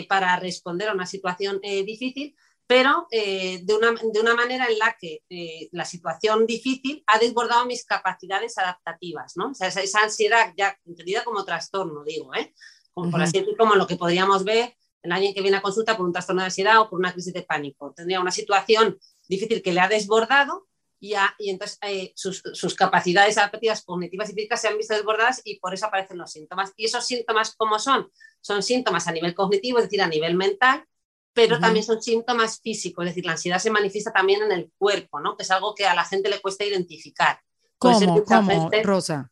para 0.09 0.35
responder 0.37 0.89
a 0.89 0.93
una 0.93 1.05
situación 1.05 1.59
difícil, 1.61 2.35
pero 2.67 3.07
eh, 3.11 3.61
de, 3.63 3.75
una, 3.75 3.91
de, 3.91 4.19
una, 4.19 4.33
manera 4.33 4.65
en 4.65 4.79
la 4.79 4.95
que 4.99 5.23
eh, 5.29 5.69
la 5.71 5.85
situación 5.85 6.47
difícil 6.47 7.03
ha 7.05 7.19
desbordado 7.19 7.65
mis 7.65 7.85
capacidades 7.85 8.57
adaptativas, 8.57 9.33
¿no? 9.37 9.51
O 9.51 9.53
sea, 9.53 9.67
esa, 9.67 9.81
esa 9.81 10.01
ansiedad 10.01 10.53
ya 10.57 10.75
entendida 10.85 11.23
como 11.23 11.45
trastorno, 11.45 12.03
digo, 12.03 12.33
¿eh? 12.33 12.53
Como, 12.93 13.11
por 13.11 13.21
así 13.21 13.33
decirlo, 13.33 13.57
como 13.57 13.75
lo 13.75 13.85
que 13.85 13.97
podríamos 13.97 14.43
ver 14.43 14.75
en 15.05 15.13
alguien 15.13 15.33
que 15.33 15.41
viene 15.41 15.57
a 15.57 15.61
consulta 15.61 15.95
por 15.95 16.05
un 16.05 16.11
trastorno 16.11 16.41
de 16.41 16.47
ansiedad 16.47 16.81
o 16.81 16.89
por 16.89 16.99
una 16.99 17.13
crisis 17.13 17.33
de 17.33 17.43
pánico. 17.43 17.93
Tendría 17.95 18.19
una 18.19 18.31
situación 18.31 18.99
difícil 19.27 19.61
que 19.61 19.71
le 19.71 19.79
ha 19.79 19.87
desbordado 19.87 20.67
y, 20.99 21.13
y 21.39 21.49
entonces 21.49 21.77
eh, 21.81 22.11
sus, 22.15 22.41
sus, 22.53 22.73
capacidades 22.73 23.37
adaptativas 23.37 23.83
cognitivas 23.83 24.29
y 24.29 24.33
físicas 24.33 24.61
se 24.61 24.67
han 24.67 24.77
visto 24.77 24.93
desbordadas 24.93 25.41
y 25.43 25.59
por 25.59 25.73
eso 25.73 25.85
aparecen 25.85 26.17
los 26.17 26.31
síntomas. 26.31 26.73
¿Y 26.75 26.85
esos 26.85 27.05
síntomas 27.05 27.55
cómo 27.55 27.79
son? 27.79 28.11
Son 28.41 28.63
síntomas 28.63 29.07
a 29.07 29.11
nivel 29.11 29.35
cognitivo, 29.35 29.77
es 29.77 29.85
decir, 29.85 30.01
a 30.01 30.07
nivel 30.07 30.35
mental, 30.35 30.85
pero 31.33 31.55
uh 31.55 31.57
-huh. 31.57 31.61
también 31.61 31.85
son 31.85 32.01
síntomas 32.01 32.59
físicos, 32.61 33.05
es 33.05 33.11
decir, 33.11 33.25
la 33.25 33.33
ansiedad 33.33 33.59
se 33.59 33.69
manifiesta 33.69 34.11
también 34.11 34.41
en 34.41 34.51
el 34.51 34.71
cuerpo, 34.77 35.19
¿no? 35.19 35.35
Que 35.35 35.43
es 35.43 35.51
algo 35.51 35.75
que 35.75 35.85
a 35.85 35.93
la 35.93 36.05
gente 36.05 36.29
le 36.29 36.41
cuesta 36.41 36.63
identificar. 36.63 37.39
¿Cómo, 37.77 38.23
¿Cómo 38.23 38.71
Rosa? 38.83 39.31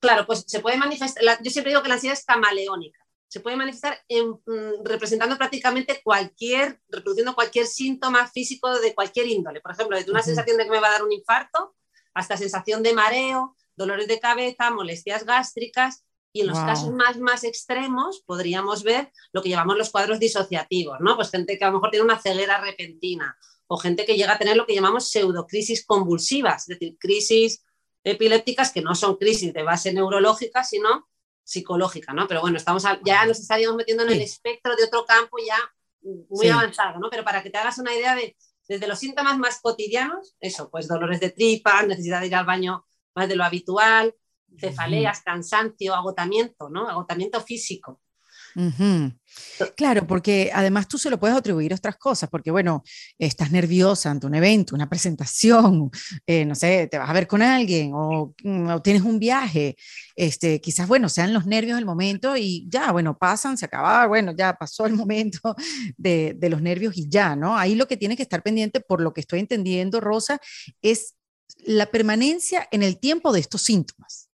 Claro, 0.00 0.26
pues 0.26 0.44
se 0.46 0.60
puede 0.60 0.76
manifestar, 0.76 1.22
la, 1.22 1.40
yo 1.40 1.50
siempre 1.50 1.70
digo 1.70 1.82
que 1.82 1.88
la 1.88 1.94
ansiedad 1.94 2.18
es 2.18 2.24
camaleónica, 2.24 3.03
se 3.34 3.40
puede 3.40 3.56
manifestar 3.56 4.00
en, 4.06 4.30
mm, 4.30 4.84
representando 4.84 5.36
prácticamente 5.36 6.00
cualquier, 6.04 6.80
reproduciendo 6.88 7.34
cualquier 7.34 7.66
síntoma 7.66 8.28
físico 8.28 8.78
de 8.78 8.94
cualquier 8.94 9.26
índole, 9.26 9.60
por 9.60 9.72
ejemplo, 9.72 9.96
desde 9.96 10.12
una 10.12 10.20
uh 10.20 10.22
-huh. 10.22 10.26
sensación 10.26 10.56
de 10.56 10.62
que 10.62 10.70
me 10.70 10.78
va 10.78 10.86
a 10.86 10.92
dar 10.92 11.02
un 11.02 11.10
infarto 11.10 11.74
hasta 12.14 12.36
sensación 12.36 12.84
de 12.84 12.92
mareo, 12.92 13.56
dolores 13.74 14.06
de 14.06 14.20
cabeza, 14.20 14.70
molestias 14.70 15.24
gástricas, 15.24 16.04
y 16.32 16.42
en 16.42 16.46
los 16.46 16.58
wow. 16.58 16.66
casos 16.66 16.92
más, 16.92 17.18
más 17.18 17.42
extremos 17.42 18.22
podríamos 18.24 18.84
ver 18.84 19.10
lo 19.32 19.42
que 19.42 19.48
llamamos 19.48 19.78
los 19.78 19.90
cuadros 19.90 20.20
disociativos, 20.20 20.98
¿no? 21.00 21.16
Pues 21.16 21.32
gente 21.32 21.58
que 21.58 21.64
a 21.64 21.68
lo 21.70 21.74
mejor 21.74 21.90
tiene 21.90 22.04
una 22.04 22.20
ceguera 22.20 22.60
repentina 22.60 23.36
o 23.66 23.78
gente 23.78 24.04
que 24.04 24.16
llega 24.16 24.34
a 24.34 24.38
tener 24.38 24.56
lo 24.56 24.64
que 24.64 24.76
llamamos 24.76 25.08
pseudocrisis 25.08 25.84
convulsivas, 25.84 26.68
es 26.68 26.78
decir, 26.78 26.96
crisis 27.00 27.64
epilépticas 28.04 28.70
que 28.70 28.80
no 28.80 28.94
son 28.94 29.16
crisis 29.16 29.52
de 29.52 29.64
base 29.64 29.92
neurológica, 29.92 30.62
sino 30.62 31.08
psicológica, 31.44 32.12
¿no? 32.12 32.26
Pero 32.26 32.40
bueno, 32.40 32.56
estamos 32.56 32.84
a, 32.84 32.98
ya 33.04 33.24
nos 33.26 33.38
estaríamos 33.38 33.76
metiendo 33.76 34.02
en 34.02 34.12
el 34.12 34.22
espectro 34.22 34.74
de 34.74 34.84
otro 34.84 35.04
campo 35.04 35.36
ya 35.46 35.58
muy 36.02 36.46
sí. 36.46 36.48
avanzado, 36.48 36.98
¿no? 36.98 37.08
Pero 37.10 37.24
para 37.24 37.42
que 37.42 37.50
te 37.50 37.58
hagas 37.58 37.78
una 37.78 37.94
idea 37.94 38.14
de, 38.14 38.36
desde 38.66 38.86
los 38.86 38.98
síntomas 38.98 39.38
más 39.38 39.60
cotidianos, 39.60 40.36
eso, 40.40 40.70
pues 40.70 40.88
dolores 40.88 41.20
de 41.20 41.30
tripa, 41.30 41.82
necesidad 41.82 42.20
de 42.20 42.28
ir 42.28 42.34
al 42.34 42.46
baño 42.46 42.86
más 43.14 43.28
de 43.28 43.36
lo 43.36 43.44
habitual, 43.44 44.14
cefaleas, 44.58 45.22
cansancio, 45.22 45.94
agotamiento, 45.94 46.68
¿no? 46.68 46.88
Agotamiento 46.88 47.40
físico. 47.40 48.00
Claro, 49.76 50.06
porque 50.06 50.50
además 50.54 50.86
tú 50.88 50.96
se 50.98 51.10
lo 51.10 51.18
puedes 51.18 51.36
atribuir 51.36 51.72
a 51.72 51.76
otras 51.76 51.96
cosas, 51.96 52.30
porque 52.30 52.50
bueno, 52.50 52.82
estás 53.18 53.50
nerviosa 53.50 54.10
ante 54.10 54.26
un 54.26 54.34
evento, 54.34 54.74
una 54.74 54.88
presentación, 54.88 55.90
eh, 56.26 56.44
no 56.44 56.54
sé, 56.54 56.86
te 56.88 56.98
vas 56.98 57.10
a 57.10 57.12
ver 57.12 57.26
con 57.26 57.42
alguien 57.42 57.90
o, 57.94 58.34
mm, 58.42 58.68
o, 58.68 58.82
tienes 58.82 59.02
un 59.02 59.18
viaje, 59.18 59.76
este, 60.16 60.60
quizás, 60.60 60.86
bueno, 60.86 61.08
sean 61.08 61.32
los 61.32 61.46
nervios 61.46 61.76
del 61.76 61.86
momento 61.86 62.36
y 62.36 62.66
ya, 62.68 62.92
bueno, 62.92 63.16
pasan, 63.18 63.58
se 63.58 63.66
acaba, 63.66 64.06
bueno, 64.06 64.32
ya 64.36 64.54
pasó 64.54 64.86
el 64.86 64.92
momento 64.94 65.56
de, 65.96 66.34
de 66.36 66.48
los 66.48 66.62
nervios 66.62 66.96
y 66.96 67.08
ya, 67.08 67.34
¿no? 67.36 67.56
Ahí 67.56 67.74
lo 67.74 67.88
que 67.88 67.96
tienes 67.96 68.16
que 68.16 68.22
estar 68.22 68.42
pendiente, 68.42 68.80
por 68.80 69.00
lo 69.00 69.12
que 69.12 69.20
estoy 69.20 69.40
entendiendo, 69.40 70.00
Rosa, 70.00 70.38
es 70.82 71.14
la 71.58 71.86
permanencia 71.86 72.68
en 72.70 72.82
el 72.82 72.98
tiempo 72.98 73.32
de 73.32 73.40
estos 73.40 73.62
síntomas. 73.62 74.28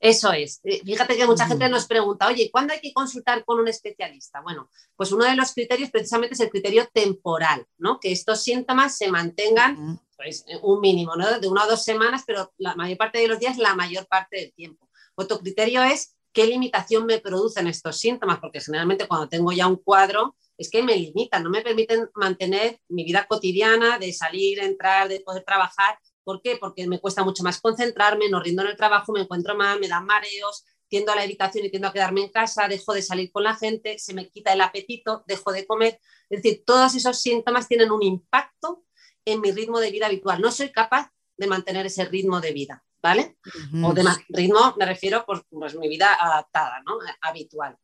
Eso 0.00 0.32
es. 0.32 0.60
Eh, 0.64 0.80
fíjate 0.82 1.14
que 1.14 1.26
mucha 1.26 1.46
gente 1.46 1.68
nos 1.68 1.86
pregunta, 1.86 2.26
oye, 2.26 2.50
¿cuándo 2.50 2.72
hay 2.72 2.80
que 2.80 2.92
consultar 2.92 3.44
con 3.44 3.60
un 3.60 3.68
especialista? 3.68 4.40
Bueno, 4.40 4.70
pues 4.96 5.12
uno 5.12 5.26
de 5.26 5.36
los 5.36 5.52
criterios 5.52 5.90
precisamente 5.90 6.32
es 6.32 6.40
el 6.40 6.48
criterio 6.48 6.88
temporal, 6.90 7.66
¿no? 7.76 8.00
Que 8.00 8.10
estos 8.10 8.42
síntomas 8.42 8.96
se 8.96 9.10
mantengan 9.10 10.00
pues, 10.16 10.46
un 10.62 10.80
mínimo, 10.80 11.16
¿no? 11.16 11.38
De 11.38 11.46
una 11.48 11.64
o 11.64 11.68
dos 11.68 11.84
semanas, 11.84 12.24
pero 12.26 12.50
la 12.56 12.74
mayor 12.76 12.96
parte 12.96 13.18
de 13.18 13.28
los 13.28 13.38
días, 13.38 13.58
la 13.58 13.74
mayor 13.74 14.06
parte 14.06 14.38
del 14.38 14.52
tiempo. 14.54 14.88
Otro 15.16 15.38
criterio 15.38 15.82
es 15.82 16.16
qué 16.32 16.46
limitación 16.46 17.04
me 17.04 17.18
producen 17.18 17.66
estos 17.66 17.98
síntomas, 17.98 18.38
porque 18.38 18.60
generalmente 18.60 19.06
cuando 19.06 19.28
tengo 19.28 19.52
ya 19.52 19.66
un 19.66 19.76
cuadro 19.76 20.34
es 20.56 20.70
que 20.70 20.82
me 20.82 20.96
limitan, 20.96 21.42
no 21.42 21.50
me 21.50 21.62
permiten 21.62 22.08
mantener 22.14 22.78
mi 22.88 23.04
vida 23.04 23.26
cotidiana 23.26 23.98
de 23.98 24.12
salir, 24.12 24.60
entrar, 24.60 25.08
de 25.08 25.20
poder 25.20 25.42
trabajar 25.42 25.98
¿Por 26.24 26.42
qué? 26.42 26.56
Porque 26.56 26.86
me 26.86 27.00
cuesta 27.00 27.24
mucho 27.24 27.42
más 27.42 27.60
concentrarme, 27.60 28.28
no 28.28 28.40
rindo 28.40 28.62
en 28.62 28.68
el 28.68 28.76
trabajo, 28.76 29.12
me 29.12 29.20
encuentro 29.20 29.56
mal, 29.56 29.80
me 29.80 29.88
dan 29.88 30.04
mareos, 30.04 30.64
tiendo 30.88 31.12
a 31.12 31.16
la 31.16 31.24
evitación 31.24 31.64
y 31.64 31.70
tiendo 31.70 31.88
a 31.88 31.92
quedarme 31.92 32.22
en 32.22 32.30
casa, 32.30 32.66
dejo 32.68 32.92
de 32.92 33.02
salir 33.02 33.30
con 33.30 33.44
la 33.44 33.54
gente, 33.54 33.98
se 33.98 34.12
me 34.12 34.28
quita 34.28 34.52
el 34.52 34.60
apetito, 34.60 35.24
dejo 35.26 35.52
de 35.52 35.66
comer. 35.66 36.00
Es 36.28 36.42
decir, 36.42 36.64
todos 36.66 36.94
esos 36.96 37.20
síntomas 37.20 37.68
tienen 37.68 37.92
un 37.92 38.02
impacto 38.02 38.84
en 39.24 39.40
mi 39.40 39.52
ritmo 39.52 39.78
de 39.78 39.90
vida 39.92 40.06
habitual. 40.06 40.40
No 40.40 40.50
soy 40.50 40.70
capaz 40.70 41.10
de 41.36 41.46
mantener 41.46 41.86
ese 41.86 42.04
ritmo 42.04 42.40
de 42.40 42.52
vida, 42.52 42.84
¿vale? 43.00 43.38
Uh 43.46 43.76
-huh. 43.76 43.90
O 43.90 43.94
de 43.94 44.04
ritmo, 44.30 44.74
me 44.78 44.84
refiero 44.84 45.24
por 45.24 45.46
pues, 45.48 45.76
mi 45.76 45.88
vida 45.88 46.12
adaptada, 46.12 46.82
¿no? 46.84 46.98
Habitual. 47.22 47.78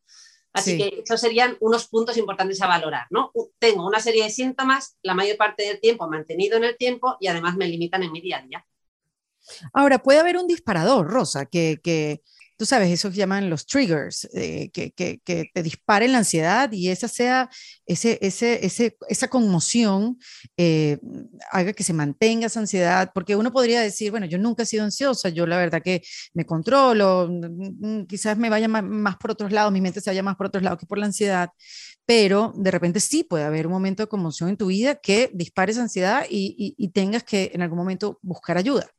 Así 0.56 0.72
sí. 0.72 0.78
que 0.78 1.02
esos 1.04 1.20
serían 1.20 1.56
unos 1.60 1.86
puntos 1.86 2.16
importantes 2.16 2.60
a 2.62 2.66
valorar, 2.66 3.06
¿no? 3.10 3.30
Tengo 3.58 3.86
una 3.86 4.00
serie 4.00 4.24
de 4.24 4.30
síntomas, 4.30 4.96
la 5.02 5.12
mayor 5.12 5.36
parte 5.36 5.64
del 5.64 5.80
tiempo 5.80 6.08
mantenido 6.08 6.56
en 6.56 6.64
el 6.64 6.76
tiempo 6.78 7.16
y 7.20 7.26
además 7.26 7.56
me 7.56 7.68
limitan 7.68 8.02
en 8.02 8.10
mi 8.10 8.22
día 8.22 8.38
a 8.38 8.42
día. 8.42 8.66
Ahora, 9.74 10.02
puede 10.02 10.18
haber 10.18 10.38
un 10.38 10.46
disparador, 10.46 11.08
Rosa, 11.08 11.44
que, 11.44 11.78
que 11.82 12.22
tú 12.56 12.66
sabes, 12.66 12.90
eso 12.90 13.10
que 13.10 13.16
llaman 13.16 13.50
los 13.50 13.66
triggers, 13.66 14.28
eh, 14.34 14.70
que, 14.70 14.90
te 15.52 15.62
disparen 15.62 16.12
la 16.12 16.18
ansiedad 16.18 16.72
y 16.72 16.88
esa 16.88 17.08
sea, 17.08 17.50
ese, 17.86 18.18
ese, 18.22 18.64
ese, 18.64 18.96
esa 19.08 19.28
conmoción 19.28 20.18
eh, 20.56 20.98
haga 21.50 21.72
que 21.72 21.84
se 21.84 21.92
mantenga 21.92 22.46
esa 22.46 22.60
ansiedad, 22.60 23.10
porque 23.14 23.36
uno 23.36 23.52
podría 23.52 23.80
decir, 23.80 24.10
bueno, 24.10 24.26
yo 24.26 24.38
nunca 24.38 24.62
he 24.62 24.66
sido 24.66 24.84
ansiosa, 24.84 25.28
yo 25.28 25.46
la 25.46 25.58
verdad 25.58 25.82
que 25.82 26.02
me 26.34 26.46
controlo, 26.46 27.30
quizás 28.08 28.38
me 28.38 28.50
vaya 28.50 28.68
más 28.68 29.16
por 29.16 29.32
otros 29.32 29.52
lados, 29.52 29.72
mi 29.72 29.80
mente 29.80 30.00
se 30.00 30.10
vaya 30.10 30.22
más 30.22 30.36
por 30.36 30.46
otros 30.46 30.62
lados 30.62 30.78
que 30.78 30.86
por 30.86 30.98
la 30.98 31.06
ansiedad, 31.06 31.50
pero 32.06 32.52
de 32.56 32.70
repente 32.70 33.00
sí 33.00 33.24
puede 33.24 33.44
haber 33.44 33.66
un 33.66 33.72
momento 33.72 34.02
de 34.02 34.08
conmoción 34.08 34.48
en 34.48 34.56
tu 34.56 34.66
vida 34.66 34.96
que 34.96 35.30
dispare 35.34 35.72
esa 35.72 35.82
ansiedad 35.82 36.24
y, 36.28 36.54
y, 36.58 36.74
y 36.78 36.88
tengas 36.90 37.24
que 37.24 37.50
en 37.54 37.62
algún 37.62 37.78
momento 37.78 38.18
buscar 38.22 38.56
ayuda. 38.56 38.95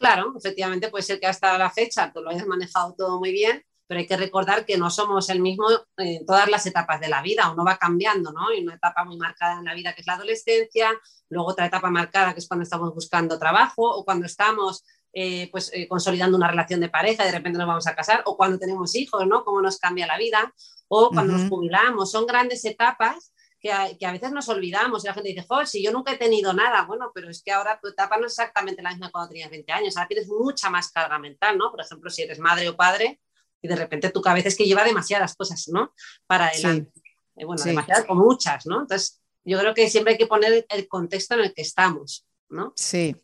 Claro, 0.00 0.32
efectivamente 0.34 0.88
puede 0.88 1.02
ser 1.02 1.20
que 1.20 1.26
hasta 1.26 1.58
la 1.58 1.70
fecha 1.70 2.10
tú 2.10 2.22
lo 2.22 2.30
hayas 2.30 2.46
manejado 2.46 2.94
todo 2.96 3.18
muy 3.18 3.32
bien, 3.32 3.62
pero 3.86 4.00
hay 4.00 4.06
que 4.06 4.16
recordar 4.16 4.64
que 4.64 4.78
no 4.78 4.88
somos 4.88 5.28
el 5.28 5.40
mismo 5.40 5.66
en 5.98 6.24
todas 6.24 6.48
las 6.48 6.64
etapas 6.64 7.00
de 7.00 7.08
la 7.08 7.20
vida, 7.20 7.50
uno 7.52 7.66
va 7.66 7.76
cambiando, 7.76 8.32
¿no? 8.32 8.48
Hay 8.48 8.62
una 8.62 8.76
etapa 8.76 9.04
muy 9.04 9.18
marcada 9.18 9.58
en 9.58 9.66
la 9.66 9.74
vida 9.74 9.92
que 9.92 10.00
es 10.00 10.06
la 10.06 10.14
adolescencia, 10.14 10.90
luego 11.28 11.50
otra 11.50 11.66
etapa 11.66 11.90
marcada 11.90 12.32
que 12.32 12.38
es 12.38 12.48
cuando 12.48 12.62
estamos 12.62 12.94
buscando 12.94 13.38
trabajo 13.38 13.82
o 13.82 14.02
cuando 14.02 14.24
estamos 14.24 14.84
eh, 15.12 15.50
pues, 15.50 15.70
eh, 15.74 15.86
consolidando 15.86 16.38
una 16.38 16.48
relación 16.48 16.80
de 16.80 16.88
pareja, 16.88 17.26
de 17.26 17.32
repente 17.32 17.58
nos 17.58 17.68
vamos 17.68 17.86
a 17.86 17.94
casar, 17.94 18.22
o 18.24 18.38
cuando 18.38 18.58
tenemos 18.58 18.94
hijos, 18.94 19.26
¿no? 19.26 19.44
Cómo 19.44 19.60
nos 19.60 19.78
cambia 19.78 20.06
la 20.06 20.16
vida, 20.16 20.54
o 20.88 21.10
cuando 21.10 21.34
uh 21.34 21.36
-huh. 21.36 21.40
nos 21.42 21.50
jubilamos, 21.50 22.10
son 22.10 22.24
grandes 22.24 22.64
etapas 22.64 23.34
que 23.60 23.70
a, 23.72 23.96
que 23.96 24.06
a, 24.06 24.12
veces 24.12 24.32
nos 24.32 24.48
olvidamos 24.48 25.04
y 25.04 25.08
la 25.08 25.14
gente 25.14 25.28
dice, 25.28 25.44
joder, 25.46 25.66
si 25.66 25.82
yo 25.82 25.92
nunca 25.92 26.12
he 26.12 26.16
tenido 26.16 26.52
nada, 26.52 26.84
bueno, 26.86 27.12
pero 27.14 27.28
es 27.28 27.42
que 27.42 27.52
ahora 27.52 27.78
tu 27.80 27.88
etapa 27.88 28.16
no 28.16 28.26
es 28.26 28.32
exactamente 28.32 28.82
la 28.82 28.90
misma 28.90 29.10
cuando 29.10 29.28
tenías 29.28 29.50
20 29.50 29.72
años, 29.72 29.96
ahora 29.96 30.08
tienes 30.08 30.28
mucha 30.28 30.70
más 30.70 30.90
carga 30.90 31.18
mental, 31.18 31.58
¿no? 31.58 31.70
Por 31.70 31.80
ejemplo, 31.80 32.10
si 32.10 32.22
eres 32.22 32.38
madre 32.38 32.68
o 32.68 32.76
padre 32.76 33.20
y 33.60 33.68
de 33.68 33.76
repente 33.76 34.10
tu 34.10 34.22
cabeza 34.22 34.48
es 34.48 34.56
que 34.56 34.64
lleva 34.64 34.82
demasiadas 34.82 35.34
cosas, 35.36 35.68
¿no? 35.68 35.92
Para 36.26 36.46
adelante. 36.46 36.90
Sí. 36.94 37.02
Eh, 37.36 37.44
bueno, 37.44 37.62
sí. 37.62 37.68
demasiadas 37.68 38.06
o 38.08 38.14
muchas, 38.14 38.66
¿no? 38.66 38.80
Entonces, 38.80 39.20
yo 39.44 39.58
creo 39.58 39.74
que 39.74 39.90
siempre 39.90 40.14
hay 40.14 40.18
que 40.18 40.26
poner 40.26 40.66
el 40.68 40.88
contexto 40.88 41.34
en 41.34 41.40
el 41.40 41.54
que 41.54 41.62
estamos, 41.62 42.26
¿no? 42.48 42.72
Sí. 42.76 43.14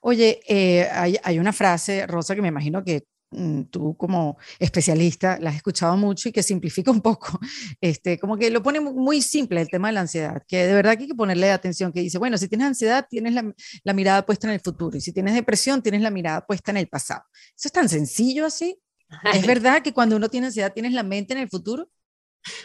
Oye, 0.00 0.40
eh, 0.48 0.88
hay, 0.90 1.16
hay 1.22 1.38
una 1.38 1.52
frase, 1.52 2.06
Rosa, 2.06 2.34
que 2.34 2.42
me 2.42 2.48
imagino 2.48 2.84
que 2.84 3.04
tú 3.70 3.96
como 3.96 4.38
especialista 4.58 5.38
la 5.40 5.50
has 5.50 5.56
escuchado 5.56 5.96
mucho 5.96 6.28
y 6.28 6.32
que 6.32 6.42
simplifica 6.42 6.90
un 6.90 7.00
poco, 7.00 7.38
este, 7.80 8.18
como 8.18 8.36
que 8.36 8.50
lo 8.50 8.62
pone 8.62 8.80
muy 8.80 9.22
simple 9.22 9.60
el 9.60 9.68
tema 9.68 9.88
de 9.88 9.94
la 9.94 10.00
ansiedad, 10.00 10.42
que 10.46 10.66
de 10.66 10.74
verdad 10.74 10.96
que 10.96 11.02
hay 11.02 11.08
que 11.08 11.14
ponerle 11.14 11.50
atención, 11.50 11.92
que 11.92 12.00
dice, 12.00 12.18
bueno, 12.18 12.38
si 12.38 12.48
tienes 12.48 12.66
ansiedad, 12.66 13.06
tienes 13.08 13.34
la, 13.34 13.52
la 13.84 13.92
mirada 13.92 14.24
puesta 14.24 14.46
en 14.46 14.54
el 14.54 14.60
futuro, 14.60 14.96
y 14.96 15.00
si 15.00 15.12
tienes 15.12 15.34
depresión, 15.34 15.82
tienes 15.82 16.02
la 16.02 16.10
mirada 16.10 16.46
puesta 16.46 16.70
en 16.70 16.78
el 16.78 16.88
pasado. 16.88 17.22
Eso 17.56 17.68
es 17.68 17.72
tan 17.72 17.88
sencillo 17.88 18.46
así. 18.46 18.78
¿Es 19.32 19.46
verdad 19.46 19.82
que 19.82 19.92
cuando 19.92 20.16
uno 20.16 20.28
tiene 20.28 20.48
ansiedad, 20.48 20.72
tienes 20.72 20.92
la 20.92 21.02
mente 21.02 21.34
en 21.34 21.40
el 21.40 21.48
futuro? 21.48 21.88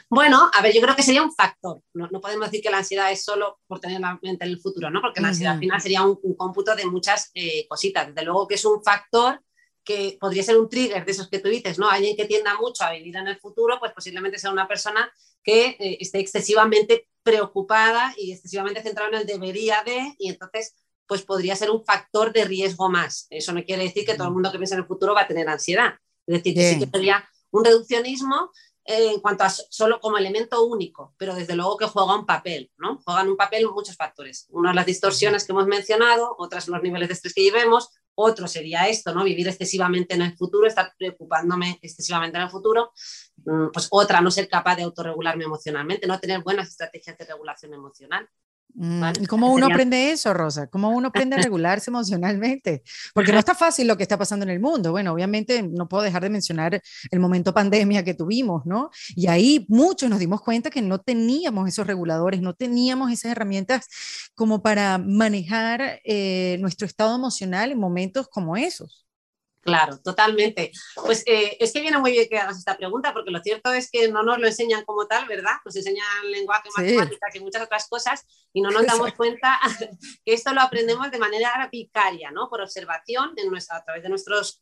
Bueno, 0.10 0.50
a 0.54 0.62
ver, 0.62 0.74
yo 0.74 0.82
creo 0.82 0.96
que 0.96 1.04
sería 1.04 1.24
un 1.24 1.34
factor. 1.34 1.82
No, 1.94 2.08
no, 2.10 2.22
podemos 2.22 2.46
decir 2.50 2.62
que 2.62 2.70
la 2.70 2.78
ansiedad 2.78 3.12
es 3.12 3.24
solo 3.24 3.60
por 3.68 3.80
tener 3.80 4.00
la 4.00 4.18
mente 4.22 4.46
en 4.46 4.52
el 4.52 4.60
futuro, 4.60 4.90
¿no? 4.90 5.02
Porque 5.02 5.20
la 5.20 5.30
ansiedad 5.30 5.54
al 5.54 5.60
final 5.60 5.82
sería 5.82 6.04
un, 6.04 6.18
un 6.22 6.36
cómputo 6.36 6.76
de 6.76 6.86
muchas 6.86 7.32
eh, 7.34 7.66
cositas. 7.68 8.08
Desde 8.08 8.24
luego 8.24 8.48
que 8.48 8.56
es 8.56 8.66
un 8.66 8.82
factor 8.84 9.42
que 9.84 10.18
podría 10.20 10.44
ser 10.44 10.58
un 10.58 10.70
trigger 10.70 11.06
de 11.06 11.12
esos 11.12 11.30
que 11.30 11.40
tú 11.40 11.50
dices, 11.50 11.78
¿no? 11.78 11.90
Alguien 11.90 12.16
que 12.16 12.26
tienda 12.26 12.56
mucho 12.56 12.84
a 12.84 12.92
vivir 12.92 13.16
en 13.16 13.28
el 13.28 13.40
futuro, 13.40 13.80
pues 13.80 13.92
posiblemente 13.94 14.40
sea 14.40 14.52
una 14.52 14.68
persona 14.68 15.12
que 15.44 15.76
eh, 15.80 15.98
esté 16.00 16.20
excesivamente 16.20 17.10
preocupada 17.22 18.14
y 18.18 18.32
excesivamente 18.32 18.82
centrada 18.82 19.10
en 19.10 19.16
el 19.16 19.26
debería 19.26 19.84
de, 19.84 20.16
y 20.18 20.30
entonces 20.30 20.76
pues 21.06 21.24
podría 21.24 21.56
ser 21.56 21.70
un 21.70 21.84
factor 21.84 22.32
de 22.32 22.46
riesgo 22.46 22.90
más. 22.90 23.28
Eso 23.30 23.52
no 23.54 23.64
quiere 23.64 23.84
decir 23.84 24.06
que 24.06 24.16
todo 24.16 24.28
el 24.28 24.34
mundo 24.34 24.52
que 24.52 24.58
piensa 24.58 24.76
en 24.76 24.82
el 24.82 24.88
futuro 24.88 25.14
va 25.14 25.22
a 25.22 25.28
tener 25.28 25.48
ansiedad. 25.50 25.96
Es 26.26 26.38
decir, 26.38 26.56
que 26.56 26.74
sí 26.74 26.80
que 26.80 26.90
sería 26.90 27.28
un 27.52 27.66
reduccionismo 27.66 28.52
en 28.86 29.20
cuanto 29.22 29.44
a 29.44 29.50
solo 29.50 30.00
como 30.00 30.18
elemento 30.18 30.64
único, 30.66 31.14
pero 31.18 31.36
desde 31.36 31.56
luego 31.56 31.78
que 31.78 31.86
juega 31.86 32.16
un 32.16 32.26
papel, 32.26 32.72
¿no? 32.78 33.00
Juegan 33.06 33.30
un 33.30 33.38
papel 33.38 33.70
muchos 33.70 33.96
factores. 33.96 34.48
Uno 34.50 34.74
las 34.74 34.86
distorsiones 34.86 35.46
que 35.46 35.54
hemos 35.54 35.68
mencionado, 35.68 36.36
otras 36.38 36.68
los 36.68 36.82
niveles 36.82 37.08
de 37.08 37.14
estrés 37.14 37.34
que 37.34 37.44
llevemos, 37.44 37.90
otro 38.16 38.48
sería 38.48 38.88
esto, 38.88 39.14
¿no? 39.14 39.24
Vivir 39.24 39.48
excesivamente 39.48 40.14
en 40.16 40.22
el 40.22 40.36
futuro, 40.36 40.68
estar 40.68 40.94
preocupándome 40.98 41.80
excesivamente 41.82 42.38
en 42.38 42.44
el 42.44 42.50
futuro. 42.50 42.92
Mm, 43.46 43.68
pues 43.72 43.88
otra, 43.92 44.22
no 44.22 44.32
ser 44.32 44.48
capaz 44.48 44.76
de 44.76 44.84
autorregularme 44.84 45.46
emocionalmente, 45.46 46.08
no 46.08 46.20
tener 46.20 46.42
buenas 46.42 46.70
estrategias 46.70 47.18
de 47.18 47.26
regulación 47.26 47.74
emocional. 47.74 48.28
Mm, 48.76 49.04
¿Y 49.22 49.26
cómo 49.28 49.54
uno 49.54 49.68
aprende 49.68 50.12
eso, 50.12 50.34
Rosa? 50.34 50.68
¿Cómo 50.68 50.90
uno 50.90 51.10
aprende 51.10 51.36
a 51.36 51.40
regularse 51.44 51.92
emocionalmente? 51.92 52.84
Porque 53.14 53.32
no 53.32 53.40
está 53.40 53.54
fácil 53.54 53.88
lo 53.88 53.98
que 53.98 54.04
está 54.04 54.18
pasando 54.18 54.44
en 54.44 54.50
el 54.50 54.60
mundo. 54.60 54.92
Bueno, 54.92 55.14
obviamente 55.14 55.62
no 55.62 55.88
puedo 55.88 56.04
dejar 56.04 56.24
de 56.24 56.30
mencionar 56.30 56.82
el 57.12 57.20
momento 57.20 57.54
pandemia 57.54 58.04
que 58.04 58.14
tuvimos, 58.14 58.66
¿no? 58.66 58.90
Y 59.16 59.28
ahí 59.28 59.66
muchos 59.70 60.10
nos 60.10 60.20
dimos 60.20 60.42
cuenta 60.42 60.70
que 60.70 60.82
no 60.82 61.00
teníamos 61.00 61.68
esos 61.68 61.86
reguladores, 61.86 62.42
no 62.42 62.54
teníamos 62.54 63.12
esas 63.12 63.32
herramientas 63.32 63.88
como 64.36 64.62
para 64.64 64.98
manejar 64.98 66.00
eh, 66.04 66.58
nuestro 66.60 66.88
estado 66.88 67.16
emocional 67.16 67.72
en 67.72 67.80
momentos 67.80 68.28
como 68.28 68.58
esos. 68.58 69.06
Claro, 69.64 69.98
totalmente. 70.00 70.74
Pues 71.06 71.24
eh, 71.26 71.56
es 71.58 71.72
que 71.72 71.80
viene 71.80 71.98
muy 71.98 72.12
bien 72.12 72.28
que 72.30 72.38
hagas 72.38 72.58
esta 72.58 72.76
pregunta, 72.76 73.14
porque 73.14 73.32
lo 73.32 73.42
cierto 73.42 73.72
es 73.72 73.90
que 73.90 74.10
no 74.10 74.22
nos 74.22 74.38
lo 74.38 74.46
enseñan 74.46 74.84
como 74.84 75.08
tal, 75.08 75.26
¿verdad? 75.26 75.54
Nos 75.64 75.76
enseñan 75.78 76.06
lenguaje, 76.30 76.68
matemáticas 76.76 77.36
y 77.36 77.40
muchas 77.40 77.62
otras 77.64 77.88
cosas, 77.88 78.26
y 78.52 78.62
no 78.62 78.72
nos 78.72 78.86
damos 78.86 79.14
cuenta 79.14 79.58
que 80.26 80.34
esto 80.34 80.54
lo 80.54 80.60
aprendemos 80.60 81.10
de 81.12 81.18
manera 81.18 81.70
vicaria, 81.72 82.30
¿no? 82.32 82.50
Por 82.50 82.60
observación 82.60 83.32
en 83.38 83.50
nuestra, 83.50 83.78
a 83.78 83.86
través 83.86 84.04
de 84.04 84.10
nuestros, 84.10 84.60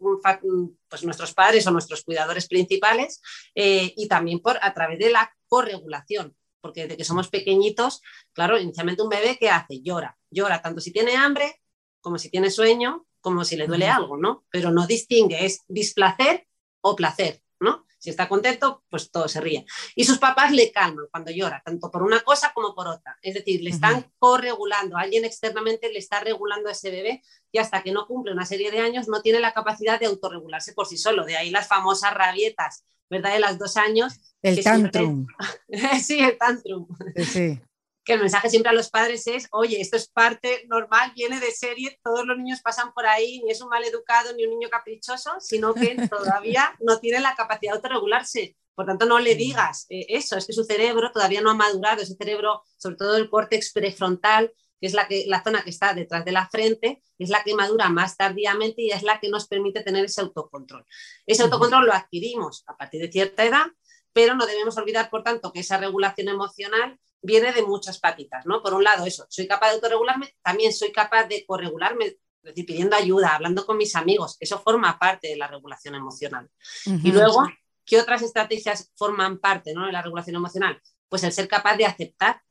pues, 0.87 1.03
nuestros 1.03 1.33
padres 1.33 1.65
o 1.65 1.71
nuestros 1.71 2.03
cuidadores 2.03 2.47
principales, 2.47 3.21
eh, 3.55 3.91
y 3.97 4.07
también 4.07 4.39
por, 4.39 4.59
a 4.61 4.71
través 4.71 4.99
de 4.99 5.09
la 5.09 5.33
corregulación. 5.47 6.37
Porque 6.61 6.83
desde 6.83 6.97
que 6.97 7.03
somos 7.03 7.27
pequeñitos, 7.29 8.03
claro, 8.33 8.59
inicialmente 8.59 9.01
un 9.01 9.09
bebé 9.09 9.39
que 9.39 9.49
hace 9.49 9.81
llora, 9.81 10.15
llora 10.29 10.61
tanto 10.61 10.79
si 10.79 10.91
tiene 10.91 11.15
hambre 11.15 11.59
como 12.01 12.17
si 12.17 12.29
tiene 12.29 12.49
sueño, 12.49 13.07
como 13.21 13.45
si 13.45 13.55
le 13.55 13.67
duele 13.67 13.87
algo, 13.87 14.17
¿no? 14.17 14.45
Pero 14.49 14.71
no 14.71 14.85
distingue, 14.87 15.45
es 15.45 15.63
displacer 15.67 16.47
o 16.81 16.95
placer, 16.95 17.41
¿no? 17.59 17.85
Si 17.99 18.09
está 18.09 18.27
contento, 18.27 18.83
pues 18.89 19.11
todo 19.11 19.27
se 19.27 19.39
ríe. 19.39 19.65
Y 19.95 20.05
sus 20.05 20.17
papás 20.17 20.51
le 20.51 20.71
calman 20.71 21.05
cuando 21.11 21.31
llora, 21.31 21.61
tanto 21.63 21.91
por 21.91 22.01
una 22.01 22.21
cosa 22.21 22.51
como 22.53 22.73
por 22.73 22.87
otra. 22.87 23.17
Es 23.21 23.35
decir, 23.35 23.61
le 23.61 23.69
están 23.69 24.11
corregulando, 24.17 24.97
alguien 24.97 25.23
externamente 25.23 25.93
le 25.93 25.99
está 25.99 26.19
regulando 26.19 26.67
a 26.67 26.71
ese 26.71 26.89
bebé 26.89 27.21
y 27.51 27.59
hasta 27.59 27.83
que 27.83 27.91
no 27.91 28.07
cumple 28.07 28.33
una 28.33 28.45
serie 28.47 28.71
de 28.71 28.79
años 28.79 29.07
no 29.07 29.21
tiene 29.21 29.39
la 29.39 29.53
capacidad 29.53 29.99
de 29.99 30.07
autorregularse 30.07 30.73
por 30.73 30.87
sí 30.87 30.97
solo. 30.97 31.25
De 31.25 31.37
ahí 31.37 31.51
las 31.51 31.67
famosas 31.67 32.13
rabietas, 32.15 32.85
¿verdad? 33.07 33.33
De 33.33 33.39
las 33.39 33.59
dos 33.59 33.77
años. 33.77 34.19
El 34.41 34.63
tantrum. 34.63 35.27
sí, 36.01 36.19
el 36.19 36.39
tantrum. 36.39 36.87
Sí 37.15 37.61
que 38.03 38.13
el 38.13 38.19
mensaje 38.19 38.49
siempre 38.49 38.71
a 38.71 38.73
los 38.73 38.89
padres 38.89 39.27
es, 39.27 39.47
oye, 39.51 39.79
esto 39.79 39.97
es 39.97 40.07
parte 40.09 40.65
normal, 40.67 41.11
viene 41.15 41.39
de 41.39 41.51
serie, 41.51 41.99
todos 42.03 42.25
los 42.25 42.37
niños 42.37 42.61
pasan 42.61 42.93
por 42.93 43.05
ahí, 43.05 43.41
ni 43.43 43.51
es 43.51 43.61
un 43.61 43.69
mal 43.69 43.83
educado 43.83 44.33
ni 44.33 44.43
un 44.45 44.51
niño 44.51 44.69
caprichoso, 44.69 45.31
sino 45.39 45.73
que 45.73 45.95
todavía 46.09 46.75
no 46.79 46.99
tiene 46.99 47.19
la 47.19 47.35
capacidad 47.35 47.73
de 47.73 47.77
autorregularse. 47.77 48.57
Por 48.73 48.85
tanto, 48.85 49.05
no 49.05 49.19
le 49.19 49.35
digas 49.35 49.85
eh, 49.89 50.05
eso, 50.09 50.37
es 50.37 50.47
que 50.47 50.53
su 50.53 50.63
cerebro 50.63 51.11
todavía 51.11 51.41
no 51.41 51.51
ha 51.51 51.55
madurado, 51.55 52.01
ese 52.01 52.15
cerebro, 52.15 52.63
sobre 52.77 52.95
todo 52.95 53.17
el 53.17 53.29
córtex 53.29 53.73
prefrontal, 53.73 54.51
que 54.79 54.87
es 54.87 54.93
la, 54.93 55.07
que, 55.07 55.25
la 55.27 55.43
zona 55.43 55.63
que 55.63 55.69
está 55.69 55.93
detrás 55.93 56.25
de 56.25 56.31
la 56.31 56.49
frente, 56.49 57.03
es 57.19 57.29
la 57.29 57.43
que 57.43 57.53
madura 57.53 57.89
más 57.89 58.17
tardíamente 58.17 58.81
y 58.81 58.89
es 58.89 59.03
la 59.03 59.19
que 59.19 59.29
nos 59.29 59.47
permite 59.47 59.83
tener 59.83 60.05
ese 60.05 60.21
autocontrol. 60.21 60.83
Ese 61.27 61.43
autocontrol 61.43 61.85
lo 61.85 61.93
adquirimos 61.93 62.63
a 62.65 62.75
partir 62.75 63.01
de 63.01 63.11
cierta 63.11 63.45
edad, 63.45 63.67
pero 64.13 64.35
no 64.35 64.45
debemos 64.45 64.77
olvidar, 64.77 65.09
por 65.09 65.23
tanto, 65.23 65.51
que 65.51 65.61
esa 65.61 65.77
regulación 65.77 66.27
emocional 66.27 66.99
viene 67.21 67.53
de 67.53 67.63
muchas 67.63 67.99
patitas, 67.99 68.45
¿no? 68.45 68.61
Por 68.61 68.73
un 68.73 68.83
lado, 68.83 69.05
eso, 69.05 69.25
soy 69.29 69.47
capaz 69.47 69.67
de 69.67 69.75
autorregularme, 69.75 70.35
también 70.41 70.73
soy 70.73 70.91
capaz 70.91 71.25
de 71.25 71.45
corregularme, 71.45 72.05
es 72.05 72.17
decir, 72.43 72.65
pidiendo 72.65 72.95
ayuda, 72.95 73.35
hablando 73.35 73.65
con 73.65 73.77
mis 73.77 73.95
amigos, 73.95 74.37
eso 74.39 74.59
forma 74.59 74.97
parte 74.97 75.27
de 75.27 75.37
la 75.37 75.47
regulación 75.47 75.95
emocional. 75.95 76.49
Y 76.85 77.11
luego, 77.11 77.47
¿qué 77.85 77.99
otras 77.99 78.23
estrategias 78.23 78.91
forman 78.95 79.37
parte 79.37 79.73
¿no? 79.73 79.85
de 79.85 79.91
la 79.91 80.01
regulación 80.01 80.35
emocional? 80.35 80.81
Pues 81.07 81.23
el 81.23 81.31
ser 81.31 81.47
capaz 81.47 81.77
de 81.77 81.85
aceptar 81.85 82.41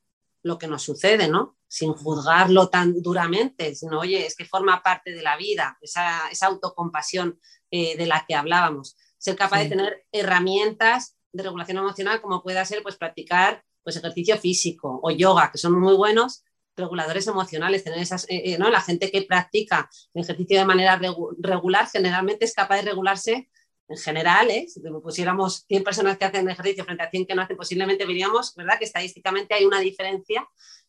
lo 0.42 0.58
que 0.58 0.68
nos 0.68 0.82
sucede, 0.82 1.28
¿no? 1.28 1.56
Sin 1.68 1.92
juzgarlo 1.92 2.68
tan 2.68 3.02
duramente, 3.02 3.74
sino, 3.74 4.00
oye, 4.00 4.26
es 4.26 4.34
que 4.36 4.44
forma 4.44 4.82
parte 4.82 5.12
de 5.12 5.22
la 5.22 5.36
vida, 5.36 5.76
esa, 5.80 6.28
autocompasión 6.42 7.38
eh, 7.70 7.96
de 7.96 8.06
la 8.06 8.24
que 8.26 8.34
hablábamos. 8.34 8.96
Ser 9.18 9.36
capaz 9.36 9.60
de 9.60 9.68
tener 9.68 10.06
herramientas 10.12 11.16
de 11.32 11.42
regulación 11.42 11.78
emocional, 11.78 12.20
como 12.20 12.42
pueda 12.42 12.64
ser, 12.64 12.82
pues 12.82 12.96
practicar 12.96 13.62
pues 13.82 13.96
ejercicio 13.96 14.36
físico 14.38 15.00
o 15.02 15.10
yoga, 15.10 15.50
que 15.50 15.58
son 15.58 15.78
muy 15.78 15.94
buenos 15.96 16.44
reguladores 16.76 17.26
emocionales, 17.26 17.84
tener 17.84 17.98
esas, 17.98 18.24
eh, 18.24 18.42
eh, 18.44 18.58
¿no? 18.58 18.70
La 18.70 18.80
gente 18.80 19.10
que 19.10 19.22
practica 19.22 19.88
el 20.14 20.22
ejercicio 20.22 20.58
de 20.58 20.64
manera 20.64 21.00
regular 21.38 21.88
generalmente 21.88 22.44
es 22.44 22.54
capaz 22.54 22.76
de 22.76 22.82
regularse 22.82 23.48
en 23.88 23.96
general, 23.96 24.50
¿eh? 24.50 24.66
si 24.68 24.80
pusiéramos 25.02 25.64
100 25.66 25.82
personas 25.82 26.16
que 26.16 26.24
hacen 26.24 26.48
ejercicio 26.48 26.84
frente 26.84 27.02
a 27.02 27.10
100 27.10 27.26
que 27.26 27.34
no 27.34 27.42
hacen, 27.42 27.56
posiblemente 27.56 28.06
veríamos, 28.06 28.54
¿verdad? 28.54 28.78
Que 28.78 28.84
estadísticamente 28.84 29.52
hay 29.52 29.64
una 29.64 29.80
diferencia. 29.80 30.42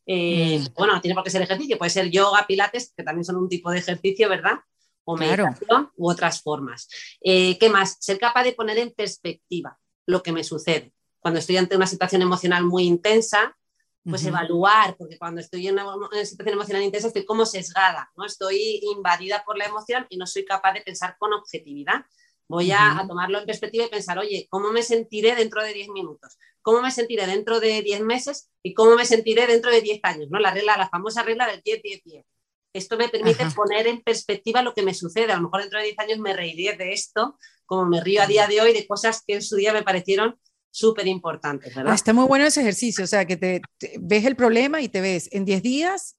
Mm. 0.06 0.66
Bueno, 0.78 0.94
no 0.94 1.02
tiene 1.02 1.16
por 1.16 1.24
qué 1.24 1.32
ser 1.32 1.42
ejercicio, 1.42 1.80
puede 1.80 1.90
ser 1.90 2.12
yoga, 2.12 2.46
pilates, 2.48 2.94
que 2.96 3.04
también 3.04 3.26
son 3.26 3.38
un 3.38 3.50
tipo 3.50 3.72
de 3.72 3.80
ejercicio, 3.80 4.30
¿verdad? 4.30 4.60
O 5.04 5.18
meditación 5.18 5.90
u 5.96 6.12
otras 6.12 6.44
formas. 6.44 6.88
¿Qué 7.20 7.70
más? 7.72 7.98
Ser 8.00 8.20
capaz 8.20 8.44
de 8.44 8.54
poner 8.54 8.78
en 8.78 8.92
perspectiva 8.92 9.81
lo 10.06 10.24
que 10.24 10.32
me 10.32 10.44
sucede 10.44 10.94
cuando 11.22 11.40
estoy 11.40 11.58
ante 11.58 11.78
una 11.78 11.88
situación 11.88 12.22
emocional 12.24 12.66
muy 12.66 12.84
intensa, 12.84 13.56
pues 14.04 14.26
evaluar, 14.26 14.98
porque 14.98 15.20
cuando 15.20 15.40
estoy 15.40 15.68
en 15.68 15.76
una, 15.76 16.26
situación 16.26 16.56
emocional 16.56 16.82
intensa 16.82 17.08
estoy 17.08 17.24
como 17.24 17.46
sesgada, 17.46 18.12
¿no? 18.18 18.26
Estoy 18.26 18.82
invadida 18.96 19.44
por 19.46 19.58
la 19.58 19.66
emoción 19.66 20.08
y 20.10 20.18
no 20.18 20.26
soy 20.26 20.44
capaz 20.44 20.74
de 20.74 20.82
pensar 20.82 21.16
con 21.20 21.32
objetividad. 21.34 22.04
Voy 22.48 22.72
a, 22.72 23.06
tomarlo 23.08 23.38
en 23.40 23.46
perspectiva 23.46 23.86
y 23.86 23.90
pensar, 23.90 24.18
oye, 24.18 24.48
¿cómo 24.50 24.72
me 24.72 24.82
sentiré 24.82 25.36
dentro 25.36 25.64
de 25.64 25.74
10 25.74 25.90
minutos? 25.90 26.38
¿Cómo 26.64 26.82
me 26.82 26.90
sentiré 26.90 27.28
dentro 27.28 27.60
de 27.60 27.84
10 27.84 28.02
meses? 28.02 28.50
¿Y 28.64 28.74
cómo 28.74 28.96
me 28.96 29.06
sentiré 29.06 29.46
dentro 29.46 29.70
de 29.70 29.82
10 29.82 30.00
años? 30.04 30.28
¿no? 30.32 30.40
La, 30.40 30.52
regla, 30.52 30.76
la 30.76 30.90
famosa 30.90 31.22
regla 31.22 31.48
del 31.48 31.64
10-10-10. 31.64 32.26
Esto 32.74 32.98
me 32.98 33.10
permite 33.10 33.46
poner 33.56 33.88
en 33.88 34.02
perspectiva 34.02 34.62
lo 34.62 34.74
que 34.74 34.82
me 34.82 34.94
sucede. 34.94 35.32
A 35.32 35.38
lo 35.38 35.44
mejor 35.44 35.62
dentro 35.62 35.80
de 35.80 35.86
10 35.86 36.00
años 36.00 36.20
me 36.20 36.34
reiré 36.34 36.78
de 36.78 36.94
esto, 36.94 37.38
como 37.66 37.86
me 37.86 38.02
río 38.02 38.22
a 38.22 38.28
día 38.28 38.48
de 38.48 38.62
hoy 38.62 38.74
de 38.74 38.88
cosas 38.88 39.24
que 39.26 39.36
en 39.36 39.42
su 39.42 39.56
día 39.58 39.74
me 39.74 39.84
parecieron 39.84 40.40
súper 40.72 41.08
importante, 41.08 41.70
¿verdad? 41.76 41.94
está 41.94 42.14
muy 42.14 42.26
bueno 42.26 42.46
ese 42.46 42.62
ejercicio, 42.62 43.04
o 43.04 43.08
sea, 43.08 43.26
que 43.26 43.36
te, 43.36 43.62
ves 44.00 44.24
el 44.24 44.38
problema 44.38 44.82
y 44.82 44.88
te 44.88 45.02
ves 45.02 45.28
en 45.34 45.44
10 45.44 45.62
días, 45.62 46.18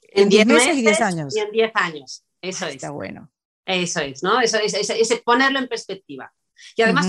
en 0.00 0.28
10 0.28 0.46
meses 0.46 0.76
y 0.76 0.82
10 0.82 1.00
años. 1.00 1.36
Y 1.36 1.40
en 1.40 1.50
10 1.50 1.72
años, 1.74 2.24
eso 2.40 2.66
es. 2.66 2.76
Está 2.76 2.90
bueno. 2.90 3.30
Eso 3.64 4.00
es, 4.00 4.22
¿no? 4.22 4.40
Eso 4.40 4.58
es, 4.58 4.74
ese, 4.74 5.16
ponerlo 5.18 5.58
en 5.58 5.68
perspectiva. 5.68 6.32
Y 6.76 6.82
además 6.82 7.08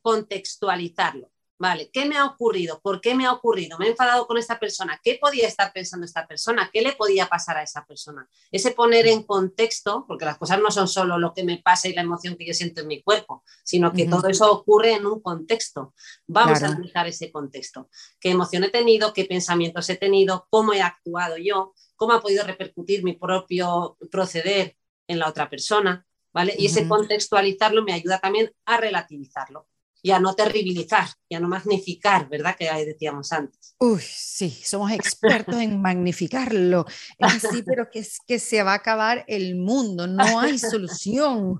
contextualizarlo. 0.00 1.30
Vale, 1.60 1.90
¿qué 1.92 2.06
me 2.06 2.16
ha 2.16 2.24
ocurrido? 2.24 2.80
¿Por 2.80 3.00
qué 3.00 3.16
me 3.16 3.26
ha 3.26 3.32
ocurrido? 3.32 3.78
Me 3.78 3.86
he 3.86 3.90
enfadado 3.90 4.28
con 4.28 4.38
esta 4.38 4.60
persona. 4.60 5.00
¿Qué 5.02 5.18
podía 5.20 5.48
estar 5.48 5.72
pensando 5.72 6.06
esta 6.06 6.24
persona? 6.24 6.70
¿Qué 6.72 6.82
le 6.82 6.92
podía 6.92 7.28
pasar 7.28 7.56
a 7.56 7.64
esa 7.64 7.84
persona? 7.84 8.28
Ese 8.52 8.70
poner 8.70 9.08
en 9.08 9.24
contexto, 9.24 10.04
porque 10.06 10.24
las 10.24 10.38
cosas 10.38 10.60
no 10.60 10.70
son 10.70 10.86
solo 10.86 11.18
lo 11.18 11.34
que 11.34 11.42
me 11.42 11.58
pasa 11.58 11.88
y 11.88 11.94
la 11.94 12.02
emoción 12.02 12.36
que 12.36 12.46
yo 12.46 12.54
siento 12.54 12.82
en 12.82 12.86
mi 12.86 13.02
cuerpo, 13.02 13.42
sino 13.64 13.92
que 13.92 14.06
todo 14.06 14.28
eso 14.28 14.52
ocurre 14.52 14.92
en 14.92 15.06
un 15.06 15.20
contexto. 15.20 15.94
Vamos 16.28 16.62
a 16.62 16.66
analizar 16.66 17.08
ese 17.08 17.32
contexto. 17.32 17.88
¿Qué 18.20 18.30
emoción 18.30 18.62
he 18.62 18.70
tenido? 18.70 19.12
¿Qué 19.12 19.24
pensamientos 19.24 19.90
he 19.90 19.96
tenido? 19.96 20.46
¿Cómo 20.50 20.74
he 20.74 20.80
actuado 20.80 21.38
yo? 21.38 21.74
¿Cómo 21.96 22.12
ha 22.12 22.22
podido 22.22 22.44
repercutir 22.44 23.02
mi 23.02 23.14
propio 23.14 23.98
proceder 24.12 24.76
en 25.08 25.18
la 25.18 25.28
otra 25.28 25.50
persona? 25.50 26.06
¿Vale? 26.32 26.54
Y 26.56 26.66
ese 26.66 26.86
contextualizarlo 26.86 27.82
me 27.82 27.94
ayuda 27.94 28.20
también 28.20 28.52
a 28.64 28.76
relativizarlo 28.76 29.66
y 30.02 30.10
a 30.10 30.20
no 30.20 30.34
terribilizar 30.34 31.08
y 31.28 31.34
a 31.34 31.40
no 31.40 31.48
magnificar, 31.48 32.28
¿verdad? 32.28 32.56
Que 32.56 32.70
decíamos 32.84 33.32
antes. 33.32 33.74
Uy, 33.78 34.00
sí, 34.02 34.50
somos 34.64 34.92
expertos 34.92 35.56
en 35.56 35.80
magnificarlo. 35.80 36.86
Así, 37.18 37.62
pero 37.66 37.88
que, 37.90 38.00
es, 38.00 38.18
que 38.26 38.38
se 38.38 38.62
va 38.62 38.72
a 38.72 38.76
acabar 38.76 39.24
el 39.26 39.56
mundo, 39.56 40.06
no 40.06 40.40
hay 40.40 40.58
solución. 40.58 41.58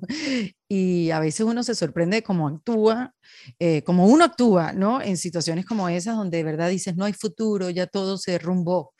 Y 0.68 1.10
a 1.10 1.20
veces 1.20 1.40
uno 1.40 1.62
se 1.62 1.74
sorprende 1.74 2.22
cómo 2.22 2.46
actúa, 2.48 3.14
eh, 3.58 3.82
como 3.82 4.06
uno 4.06 4.24
actúa, 4.24 4.72
¿no? 4.72 5.00
En 5.00 5.16
situaciones 5.16 5.64
como 5.64 5.88
esas 5.88 6.16
donde 6.16 6.38
de 6.38 6.44
verdad 6.44 6.68
dices, 6.68 6.96
no 6.96 7.04
hay 7.04 7.12
futuro, 7.12 7.70
ya 7.70 7.86
todo 7.86 8.18
se 8.18 8.32
derrumbó. 8.32 8.92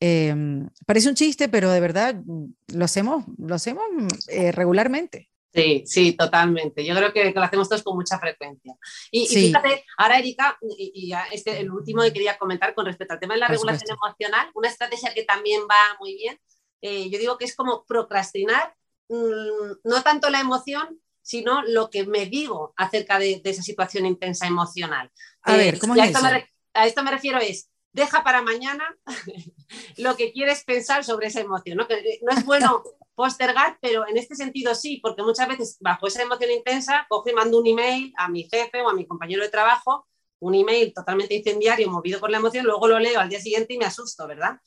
Em, 0.00 0.68
parece 0.86 1.08
un 1.08 1.16
chiste, 1.16 1.48
pero 1.48 1.70
de 1.70 1.80
verdad 1.80 2.22
lo 2.68 2.84
hacemos, 2.84 3.24
lo 3.36 3.54
hacemos 3.54 3.82
eh, 4.28 4.52
regularmente. 4.52 5.27
Sí, 5.52 5.82
sí, 5.86 6.12
totalmente. 6.12 6.84
Yo 6.84 6.94
creo 6.94 7.12
que, 7.12 7.32
lo 7.32 7.42
hacemos 7.42 7.68
todos 7.68 7.82
con 7.82 7.96
mucha 7.96 8.18
frecuencia. 8.18 8.74
Y, 9.10 9.26
fíjate, 9.26 9.84
ahora 9.96 10.18
Erika, 10.18 10.58
y, 10.76 11.12
este, 11.32 11.60
el 11.60 11.70
último 11.70 12.02
que 12.02 12.12
quería 12.12 12.38
comentar 12.38 12.74
con 12.74 12.86
respecto 12.86 13.14
al 13.14 13.20
tema 13.20 13.34
de 13.34 13.40
la 13.40 13.48
regulación 13.48 13.96
emocional, 13.96 14.50
una 14.54 14.68
estrategia 14.68 15.14
que 15.14 15.24
también 15.24 15.62
va 15.62 15.96
muy 15.98 16.14
bien, 16.14 16.38
eh, 16.82 17.08
yo 17.10 17.18
digo 17.18 17.38
que 17.38 17.46
es 17.46 17.56
como 17.56 17.84
procrastinar, 17.86 18.74
mm, 19.08 19.80
no 19.84 20.02
tanto 20.02 20.30
la 20.30 20.40
emoción, 20.40 21.00
sino 21.22 21.62
lo 21.62 21.90
que 21.90 22.06
me 22.06 22.26
digo 22.26 22.72
acerca 22.76 23.18
de, 23.18 23.40
esa 23.44 23.62
situación 23.62 24.06
intensa 24.06 24.46
emocional. 24.46 25.10
A 25.42 25.56
ver, 25.56 25.74
eh, 25.74 25.78
¿cómo 25.78 25.94
es 25.94 26.10
eso? 26.10 26.26
a 26.74 26.86
esto 26.86 27.02
me 27.02 27.10
refiero 27.10 27.38
es, 27.38 27.70
deja 27.92 28.22
para 28.22 28.42
mañana 28.42 28.96
lo 29.96 30.16
que 30.16 30.32
quieres 30.32 30.64
pensar 30.64 31.04
sobre 31.04 31.26
esa 31.26 31.40
emoción. 31.40 31.78
¿no? 31.78 31.88
Que 31.88 32.20
no 32.22 32.32
es 32.32 32.44
bueno 32.44 32.82
postergar, 33.18 33.78
pero 33.82 34.06
en 34.06 34.16
este 34.16 34.36
sentido 34.36 34.76
sí, 34.76 35.00
porque 35.02 35.24
muchas 35.24 35.48
veces 35.48 35.76
bajo 35.80 36.06
esa 36.06 36.22
emoción 36.22 36.52
intensa 36.52 37.04
cojo 37.08 37.28
y 37.28 37.32
mando 37.32 37.58
un 37.58 37.66
email 37.66 38.12
a 38.16 38.28
mi 38.28 38.44
jefe 38.44 38.80
o 38.80 38.88
a 38.88 38.94
mi 38.94 39.08
compañero 39.08 39.42
de 39.42 39.48
trabajo, 39.48 40.06
un 40.38 40.54
email 40.54 40.94
totalmente 40.94 41.34
incendiario, 41.34 41.90
movido 41.90 42.20
por 42.20 42.30
la 42.30 42.38
emoción, 42.38 42.64
luego 42.64 42.86
lo 42.86 43.00
leo 43.00 43.18
al 43.18 43.28
día 43.28 43.40
siguiente 43.40 43.74
y 43.74 43.78
me 43.78 43.86
asusto, 43.86 44.28
¿verdad? 44.28 44.60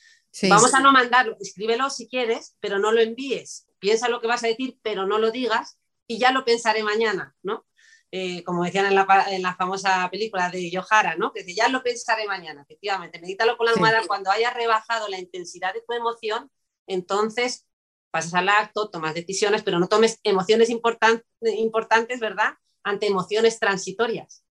Vamos 0.49 0.73
a 0.73 0.81
no 0.81 0.91
mandarlo, 0.91 1.37
escríbelo 1.39 1.89
si 1.89 2.09
quieres, 2.09 2.57
pero 2.59 2.77
no 2.77 2.91
lo 2.91 2.99
envíes. 2.99 3.67
Piensa 3.79 4.09
lo 4.09 4.19
que 4.19 4.27
vas 4.27 4.43
a 4.43 4.47
decir, 4.47 4.77
pero 4.83 5.07
no 5.07 5.17
lo 5.17 5.31
digas 5.31 5.79
y 6.05 6.19
ya 6.19 6.33
lo 6.33 6.43
pensaré 6.43 6.83
mañana, 6.83 7.33
¿no? 7.43 7.65
Eh, 8.11 8.43
como 8.43 8.65
decían 8.65 8.87
en 8.87 8.95
la, 8.95 9.55
famosa 9.55 10.09
película 10.11 10.49
de 10.49 10.69
Yohara, 10.69 11.15
¿no? 11.15 11.31
Que 11.31 11.43
dice, 11.43 11.55
ya 11.55 11.69
lo 11.69 11.81
pensaré 11.81 12.27
mañana, 12.27 12.63
efectivamente, 12.63 13.21
medítalo 13.21 13.55
con 13.55 13.67
la 13.67 13.71
almohada, 13.71 14.01
cuando 14.05 14.29
hayas 14.29 14.53
rebajado 14.53 15.07
la 15.07 15.19
intensidad 15.19 15.73
de 15.73 15.83
tu 15.87 15.93
emoción, 15.93 16.51
entonces 16.85 17.65
pasas 18.11 18.33
al 18.33 18.49
acto, 18.49 18.89
tomas 18.89 19.13
decisiones, 19.13 19.63
pero 19.63 19.79
no 19.79 19.87
tomes 19.87 20.19
emociones 20.23 20.69
importantes, 20.69 22.19
¿verdad? 22.19 22.53
Ante 22.83 23.07
emociones 23.07 23.59
transitorias. 23.59 24.43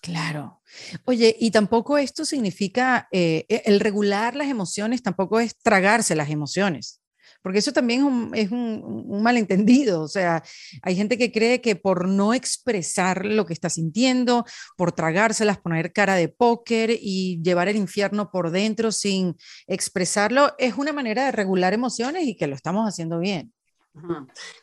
Claro. 0.00 0.60
Oye, 1.04 1.36
y 1.38 1.52
tampoco 1.52 1.96
esto 1.96 2.24
significa, 2.24 3.08
eh, 3.12 3.46
el 3.48 3.78
regular 3.78 4.34
las 4.34 4.48
emociones 4.48 5.02
tampoco 5.02 5.38
es 5.38 5.56
tragarse 5.56 6.16
las 6.16 6.30
emociones 6.30 7.01
porque 7.42 7.58
eso 7.58 7.72
también 7.72 8.30
es, 8.34 8.50
un, 8.50 9.22
malentendido, 9.22 10.02
o 10.02 10.08
sea, 10.08 10.42
hay 10.82 10.96
gente 10.96 11.18
que 11.18 11.32
cree 11.32 11.60
que 11.60 11.76
por 11.76 12.08
no 12.08 12.34
expresar 12.34 13.26
lo 13.26 13.44
que 13.46 13.52
está 13.52 13.68
sintiendo, 13.68 14.44
por 14.76 14.92
tragárselas, 14.92 15.58
poner 15.58 15.92
cara 15.92 16.14
de 16.14 16.28
póker 16.28 16.90
y 16.90 17.42
llevar 17.42 17.68
el 17.68 17.76
infierno 17.76 18.30
por 18.30 18.50
dentro 18.50 18.92
sin 18.92 19.36
expresarlo, 19.66 20.54
es 20.58 20.74
una 20.76 20.92
manera 20.92 21.24
de 21.26 21.32
regular 21.32 21.74
emociones 21.74 22.24
y 22.24 22.36
que 22.36 22.46
lo 22.46 22.54
estamos 22.54 22.86
haciendo 22.88 23.18
bien. 23.18 23.52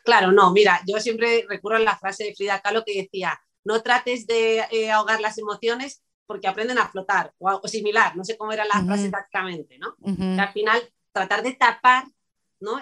Claro, 0.04 0.32
no, 0.32 0.52
mira, 0.52 0.80
yo 0.86 0.98
siempre 0.98 1.46
recurro 1.48 1.76
a 1.76 1.80
la 1.80 1.96
frase 1.96 2.24
de 2.24 2.34
Frida 2.34 2.60
Kahlo 2.60 2.84
que 2.84 3.02
decía, 3.02 3.40
no 3.62 3.82
trates 3.82 4.26
de 4.26 4.64
eh, 4.70 4.90
ahogar 4.90 5.20
las 5.20 5.38
emociones 5.38 6.02
porque 6.26 6.48
aprenden 6.48 6.78
a 6.78 6.88
flotar 6.88 7.32
o 7.38 7.48
algo 7.48 7.68
similar, 7.68 8.16
no 8.16 8.24
sé 8.24 8.36
cómo 8.36 8.52
era 8.52 8.64
la 8.64 8.84
frase 8.84 9.06
exactamente, 9.06 9.78
¿no? 9.78 9.96
al 10.40 10.52
final 10.52 10.80
tratar 11.12 11.42
de 11.42 11.54
tapar 11.54 12.04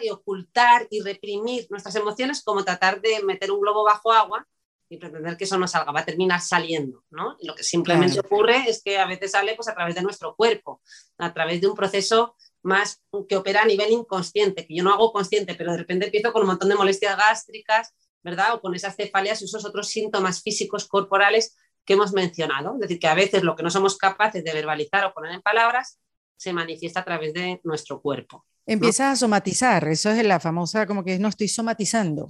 y 0.02 0.10
ocultar 0.10 0.86
y 0.90 1.00
reprimir 1.02 1.66
nuestras 1.70 1.94
emociones 1.96 2.42
como 2.42 2.64
tratar 2.64 3.00
de 3.00 3.22
meter 3.22 3.50
un 3.52 3.60
globo 3.60 3.84
bajo 3.84 4.12
agua 4.12 4.46
y 4.90 4.96
pretender 4.96 5.36
que 5.36 5.44
eso 5.44 5.58
no 5.58 5.68
salga, 5.68 5.92
va 5.92 6.00
a 6.00 6.04
terminar 6.04 6.40
saliendo, 6.40 7.04
¿no? 7.10 7.36
Y 7.40 7.46
lo 7.46 7.54
que 7.54 7.62
simplemente 7.62 8.20
ocurre 8.20 8.68
es 8.68 8.82
que 8.82 8.98
a 8.98 9.06
veces 9.06 9.32
sale 9.32 9.54
pues, 9.54 9.68
a 9.68 9.74
través 9.74 9.94
de 9.94 10.02
nuestro 10.02 10.34
cuerpo, 10.34 10.80
a 11.18 11.32
través 11.32 11.60
de 11.60 11.66
un 11.66 11.74
proceso 11.74 12.34
más 12.62 13.02
que 13.28 13.36
opera 13.36 13.62
a 13.62 13.66
nivel 13.66 13.90
inconsciente, 13.92 14.66
que 14.66 14.74
yo 14.74 14.82
no 14.82 14.92
hago 14.92 15.12
consciente, 15.12 15.54
pero 15.54 15.72
de 15.72 15.78
repente 15.78 16.06
empiezo 16.06 16.32
con 16.32 16.42
un 16.42 16.48
montón 16.48 16.70
de 16.70 16.74
molestias 16.74 17.16
gástricas, 17.16 17.94
¿verdad? 18.22 18.54
O 18.54 18.60
con 18.60 18.74
esas 18.74 18.96
cefaleas 18.96 19.42
y 19.42 19.44
esos 19.44 19.64
otros 19.64 19.88
síntomas 19.88 20.42
físicos 20.42 20.88
corporales 20.88 21.56
que 21.84 21.92
hemos 21.94 22.12
mencionado. 22.12 22.74
Es 22.74 22.80
decir, 22.80 22.98
que 22.98 23.08
a 23.08 23.14
veces 23.14 23.42
lo 23.42 23.56
que 23.56 23.62
no 23.62 23.70
somos 23.70 23.96
capaces 23.96 24.42
de 24.42 24.52
verbalizar 24.52 25.04
o 25.04 25.12
poner 25.12 25.32
en 25.32 25.42
palabras 25.42 25.98
se 26.36 26.52
manifiesta 26.52 27.00
a 27.00 27.04
través 27.04 27.34
de 27.34 27.60
nuestro 27.64 28.00
cuerpo. 28.00 28.46
Empiezas 28.68 29.14
a 29.14 29.16
somatizar, 29.16 29.88
eso 29.88 30.10
es 30.10 30.22
la 30.26 30.40
famosa, 30.40 30.86
como 30.86 31.02
que 31.02 31.18
no 31.18 31.28
estoy 31.28 31.48
somatizando. 31.48 32.28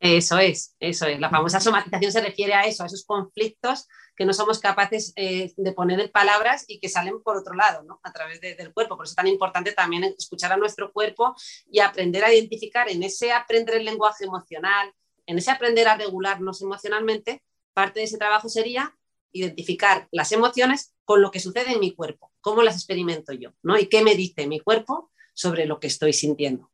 Eso 0.00 0.36
es, 0.36 0.74
eso 0.80 1.06
es. 1.06 1.20
La 1.20 1.30
famosa 1.30 1.60
somatización 1.60 2.10
se 2.10 2.20
refiere 2.20 2.54
a 2.54 2.62
eso, 2.62 2.82
a 2.82 2.86
esos 2.86 3.04
conflictos 3.04 3.86
que 4.16 4.24
no 4.24 4.32
somos 4.32 4.58
capaces 4.58 5.12
eh, 5.14 5.52
de 5.56 5.72
poner 5.72 6.00
en 6.00 6.10
palabras 6.10 6.64
y 6.66 6.80
que 6.80 6.88
salen 6.88 7.22
por 7.22 7.36
otro 7.36 7.54
lado, 7.54 7.84
¿no? 7.84 8.00
a 8.02 8.12
través 8.12 8.40
del 8.40 8.74
cuerpo. 8.74 8.96
Por 8.96 9.06
eso 9.06 9.12
es 9.12 9.16
tan 9.16 9.28
importante 9.28 9.70
también 9.70 10.02
escuchar 10.18 10.52
a 10.52 10.56
nuestro 10.56 10.92
cuerpo 10.92 11.36
y 11.70 11.78
aprender 11.78 12.24
a 12.24 12.34
identificar 12.34 12.88
en 12.90 13.04
ese 13.04 13.30
aprender 13.30 13.76
el 13.76 13.84
lenguaje 13.84 14.24
emocional, 14.24 14.92
en 15.24 15.38
ese 15.38 15.52
aprender 15.52 15.86
a 15.86 15.96
regularnos 15.96 16.62
emocionalmente, 16.62 17.44
parte 17.72 18.00
de 18.00 18.06
ese 18.06 18.18
trabajo 18.18 18.48
sería 18.48 18.92
identificar 19.30 20.08
las 20.10 20.32
emociones 20.32 20.94
con 21.04 21.22
lo 21.22 21.30
que 21.30 21.38
sucede 21.38 21.74
en 21.74 21.80
mi 21.80 21.94
cuerpo, 21.94 22.32
cómo 22.40 22.62
las 22.62 22.74
experimento 22.74 23.32
yo, 23.32 23.52
¿no? 23.62 23.78
Y 23.78 23.86
qué 23.86 24.02
me 24.02 24.16
dice 24.16 24.48
mi 24.48 24.58
cuerpo 24.58 25.10
sobre 25.36 25.66
lo 25.66 25.78
que 25.78 25.88
estoy 25.88 26.14
sintiendo. 26.14 26.70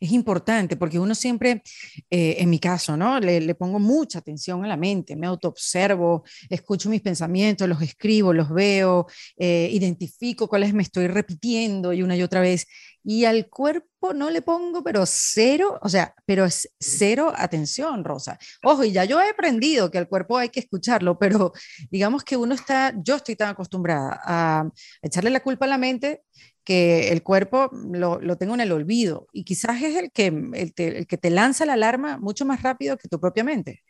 Es 0.00 0.12
importante 0.12 0.76
porque 0.76 1.00
uno 1.00 1.12
siempre, 1.12 1.62
eh, 2.10 2.36
en 2.38 2.48
mi 2.48 2.60
caso, 2.60 2.96
¿no? 2.96 3.18
Le, 3.18 3.54
pongo 3.56 3.80
mucha 3.80 4.20
atención 4.20 4.64
a 4.64 4.68
la 4.68 4.76
mente, 4.76 5.16
me 5.16 5.26
autoobservo, 5.26 6.22
escucho 6.48 6.88
mis 6.88 7.00
pensamientos, 7.02 7.68
los 7.68 7.82
escribo, 7.82 8.32
los 8.32 8.48
veo, 8.50 9.06
eh, 9.36 9.68
identifico 9.72 10.46
cuáles 10.46 10.72
me 10.74 10.84
estoy 10.84 11.08
repitiendo 11.08 11.92
y 11.92 12.02
una 12.02 12.16
y 12.16 12.22
otra 12.22 12.40
vez. 12.40 12.68
Y 13.10 13.24
al 13.24 13.48
cuerpo 13.48 14.12
no 14.12 14.28
le 14.28 14.42
pongo, 14.42 14.84
pero 14.84 15.04
cero, 15.06 15.78
o 15.80 15.88
sea, 15.88 16.14
pero 16.26 16.44
es 16.44 16.70
cero 16.78 17.32
atención, 17.34 18.04
Rosa. 18.04 18.38
Ojo, 18.62 18.84
y 18.84 18.92
ya 18.92 19.06
yo 19.06 19.18
he 19.18 19.30
aprendido 19.30 19.90
que 19.90 19.96
al 19.96 20.10
cuerpo 20.10 20.36
hay 20.36 20.50
que 20.50 20.60
escucharlo, 20.60 21.18
pero 21.18 21.54
digamos 21.90 22.22
que 22.22 22.36
uno 22.36 22.54
está, 22.54 22.92
yo 23.02 23.16
estoy 23.16 23.34
tan 23.34 23.48
acostumbrada 23.48 24.20
a 24.22 24.68
echarle 25.00 25.30
la 25.30 25.40
culpa 25.40 25.64
a 25.64 25.68
la 25.68 25.78
mente 25.78 26.24
que 26.62 27.08
el 27.08 27.22
cuerpo 27.22 27.70
lo, 27.72 28.20
lo, 28.20 28.36
tengo 28.36 28.52
en 28.52 28.60
el 28.60 28.72
olvido 28.72 29.26
y 29.32 29.44
quizás 29.44 29.80
es 29.82 29.96
el 29.96 30.12
que, 30.12 30.26
el, 30.26 31.06
que 31.06 31.16
te 31.16 31.30
lanza 31.30 31.64
la 31.64 31.72
alarma 31.72 32.18
mucho 32.18 32.44
más 32.44 32.60
rápido 32.60 32.98
que 32.98 33.08
tu 33.08 33.18
propia 33.18 33.42
mente. 33.42 33.82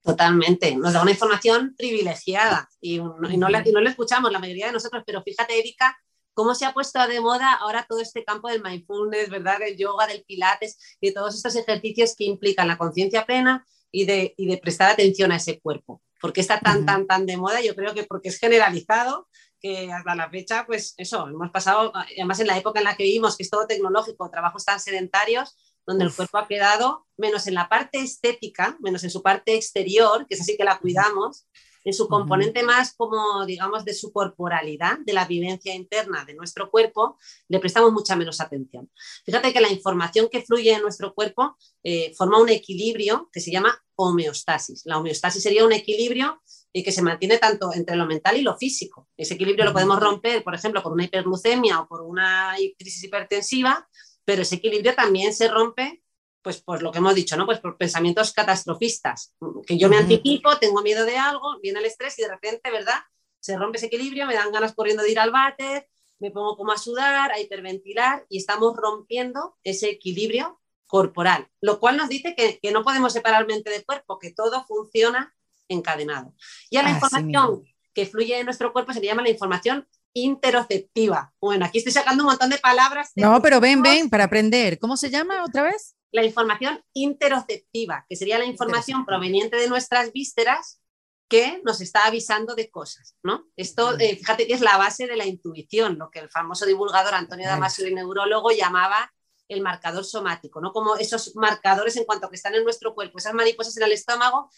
Totalmente, 0.00 0.74
nos 0.74 0.94
da 0.94 1.02
una 1.02 1.10
información 1.10 1.74
privilegiada 1.76 2.66
y, 2.80 2.94
y, 2.94 3.36
no 3.36 3.50
la, 3.50 3.62
y 3.62 3.72
no 3.72 3.82
la 3.82 3.90
escuchamos 3.90 4.32
la 4.32 4.38
mayoría 4.38 4.68
de 4.68 4.72
nosotros, 4.72 5.02
pero 5.06 5.22
fíjate, 5.22 5.58
Erika, 5.58 5.98
cómo 6.38 6.54
se 6.54 6.64
ha 6.64 6.72
puesto 6.72 7.04
de 7.08 7.20
moda 7.20 7.52
ahora 7.54 7.84
todo 7.88 7.98
este 7.98 8.24
campo 8.24 8.46
del 8.46 8.62
mindfulness, 8.62 9.28
¿verdad? 9.28 9.58
Del 9.58 9.76
yoga, 9.76 10.06
del 10.06 10.22
pilates 10.22 10.78
y 11.00 11.12
todos 11.12 11.34
estos 11.34 11.56
ejercicios 11.56 12.14
que 12.16 12.22
implican 12.22 12.68
la 12.68 12.78
conciencia 12.78 13.26
plena 13.26 13.66
y 13.90 14.04
de, 14.04 14.34
y 14.36 14.46
de 14.46 14.56
prestar 14.58 14.88
atención 14.88 15.32
a 15.32 15.36
ese 15.36 15.58
cuerpo. 15.58 16.00
¿Por 16.20 16.32
qué 16.32 16.40
está 16.40 16.60
tan, 16.60 16.86
tan, 16.86 17.08
tan 17.08 17.26
de 17.26 17.36
moda? 17.36 17.60
Yo 17.60 17.74
creo 17.74 17.92
que 17.92 18.04
porque 18.04 18.28
es 18.28 18.38
generalizado 18.38 19.26
que 19.60 19.90
hasta 19.92 20.14
la 20.14 20.30
fecha, 20.30 20.64
pues 20.64 20.94
eso, 20.96 21.26
hemos 21.26 21.50
pasado, 21.50 21.90
además 21.92 22.38
en 22.38 22.46
la 22.46 22.56
época 22.56 22.78
en 22.78 22.84
la 22.84 22.96
que 22.96 23.02
vivimos, 23.02 23.36
que 23.36 23.42
es 23.42 23.50
todo 23.50 23.66
tecnológico, 23.66 24.30
trabajos 24.30 24.64
tan 24.64 24.78
sedentarios, 24.78 25.56
donde 25.88 26.04
el 26.04 26.14
cuerpo 26.14 26.38
ha 26.38 26.46
quedado, 26.46 27.04
menos 27.16 27.48
en 27.48 27.54
la 27.54 27.68
parte 27.68 27.98
estética, 27.98 28.76
menos 28.78 29.02
en 29.02 29.10
su 29.10 29.24
parte 29.24 29.56
exterior, 29.56 30.24
que 30.28 30.36
es 30.36 30.40
así 30.40 30.56
que 30.56 30.62
la 30.62 30.78
cuidamos, 30.78 31.48
en 31.84 31.92
su 31.92 32.08
componente 32.08 32.62
más 32.62 32.94
como, 32.94 33.44
digamos, 33.46 33.84
de 33.84 33.94
su 33.94 34.12
corporalidad, 34.12 34.98
de 35.00 35.12
la 35.12 35.26
vivencia 35.26 35.74
interna 35.74 36.24
de 36.24 36.34
nuestro 36.34 36.70
cuerpo, 36.70 37.18
le 37.48 37.58
prestamos 37.58 37.92
mucha 37.92 38.16
menos 38.16 38.40
atención. 38.40 38.90
Fíjate 39.24 39.52
que 39.52 39.60
la 39.60 39.70
información 39.70 40.28
que 40.30 40.42
fluye 40.42 40.72
en 40.72 40.82
nuestro 40.82 41.14
cuerpo 41.14 41.56
eh, 41.82 42.12
forma 42.16 42.40
un 42.40 42.48
equilibrio 42.48 43.28
que 43.32 43.40
se 43.40 43.50
llama 43.50 43.82
homeostasis. 43.96 44.82
La 44.84 44.98
homeostasis 44.98 45.42
sería 45.42 45.64
un 45.64 45.72
equilibrio 45.72 46.40
y 46.72 46.82
que 46.82 46.92
se 46.92 47.02
mantiene 47.02 47.38
tanto 47.38 47.72
entre 47.72 47.96
lo 47.96 48.06
mental 48.06 48.36
y 48.36 48.42
lo 48.42 48.56
físico. 48.56 49.08
Ese 49.16 49.34
equilibrio 49.34 49.64
lo 49.64 49.72
podemos 49.72 49.98
romper, 49.98 50.44
por 50.44 50.54
ejemplo, 50.54 50.82
por 50.82 50.92
una 50.92 51.04
hiperglucemia 51.04 51.80
o 51.80 51.88
por 51.88 52.02
una 52.02 52.54
crisis 52.78 53.04
hipertensiva, 53.04 53.88
pero 54.24 54.42
ese 54.42 54.56
equilibrio 54.56 54.94
también 54.94 55.32
se 55.32 55.48
rompe 55.48 56.02
pues 56.42 56.60
por 56.60 56.82
lo 56.82 56.92
que 56.92 56.98
hemos 56.98 57.14
dicho, 57.14 57.36
¿no? 57.36 57.46
Pues 57.46 57.60
por 57.60 57.76
pensamientos 57.76 58.32
catastrofistas, 58.32 59.34
que 59.66 59.76
yo 59.76 59.88
me 59.88 59.96
anticipo, 59.96 60.56
tengo 60.58 60.82
miedo 60.82 61.04
de 61.04 61.16
algo, 61.16 61.58
viene 61.60 61.80
el 61.80 61.86
estrés 61.86 62.18
y 62.18 62.22
de 62.22 62.28
repente, 62.28 62.70
¿verdad? 62.70 62.98
Se 63.40 63.56
rompe 63.56 63.78
ese 63.78 63.86
equilibrio, 63.86 64.26
me 64.26 64.34
dan 64.34 64.52
ganas 64.52 64.74
corriendo 64.74 65.02
de 65.02 65.10
ir 65.10 65.18
al 65.18 65.30
váter, 65.30 65.88
me 66.18 66.30
pongo 66.30 66.56
como 66.56 66.72
a 66.72 66.78
sudar, 66.78 67.32
a 67.32 67.40
hiperventilar 67.40 68.26
y 68.28 68.38
estamos 68.38 68.76
rompiendo 68.76 69.56
ese 69.62 69.90
equilibrio 69.90 70.60
corporal, 70.86 71.48
lo 71.60 71.78
cual 71.80 71.96
nos 71.96 72.08
dice 72.08 72.34
que, 72.34 72.58
no 72.72 72.82
podemos 72.82 73.12
separar 73.12 73.46
mente 73.46 73.70
del 73.70 73.84
cuerpo, 73.84 74.18
que 74.18 74.32
todo 74.32 74.64
funciona 74.64 75.34
encadenado. 75.68 76.34
Y 76.70 76.78
a 76.78 76.82
la 76.82 76.90
información 76.90 77.62
que 77.92 78.06
fluye 78.06 78.38
en 78.38 78.46
nuestro 78.46 78.72
cuerpo 78.72 78.92
se 78.92 79.00
le 79.00 79.06
llama 79.06 79.22
la 79.22 79.30
información 79.30 79.86
interoceptiva. 80.22 81.32
Bueno, 81.40 81.66
aquí 81.66 81.78
estoy 81.78 81.92
sacando 81.92 82.24
un 82.24 82.30
montón 82.30 82.50
de 82.50 82.58
palabras. 82.58 83.12
no, 83.16 83.40
pero 83.42 83.60
ven, 83.60 83.82
ven, 83.82 84.08
para 84.10 84.24
aprender. 84.24 84.78
¿Cómo 84.78 84.96
se 84.96 85.10
llama 85.10 85.44
otra 85.44 85.62
vez? 85.62 85.94
La 86.10 86.24
información 86.24 86.82
interoceptiva, 86.94 88.06
que 88.08 88.16
sería 88.16 88.38
la 88.38 88.46
información 88.46 89.04
proveniente 89.04 89.56
de 89.56 89.68
nuestras 89.68 90.12
vísceras 90.12 90.80
que 91.28 91.60
nos 91.64 91.80
está 91.82 92.06
avisando 92.06 92.54
de 92.54 92.70
cosas, 92.70 93.14
¿no? 93.22 93.46
Esto, 93.54 93.98
eh, 93.98 94.16
fíjate 94.16 94.46
que 94.46 94.54
es 94.54 94.62
la 94.62 94.78
base 94.78 95.06
de 95.06 95.16
la 95.16 95.26
intuición, 95.26 95.98
lo 95.98 96.10
que 96.10 96.20
el 96.20 96.30
famoso 96.30 96.64
divulgador 96.64 97.14
Antonio 97.14 97.46
Damasio, 97.46 97.86
el 97.86 97.94
neurólogo, 97.94 98.50
llamaba 98.50 99.12
el 99.48 99.60
marcador 99.60 100.04
somático, 100.04 100.60
¿no? 100.60 100.72
Como 100.72 100.96
esos 100.96 101.36
marcadores 101.36 101.96
en 101.96 102.04
cuanto 102.04 102.30
que 102.30 102.36
están 102.36 102.54
en 102.54 102.64
nuestro 102.64 102.94
cuerpo, 102.94 103.18
esas 103.18 103.34
mariposas 103.34 103.76
en 103.76 103.82
el 103.82 103.92
estómago, 103.92 104.50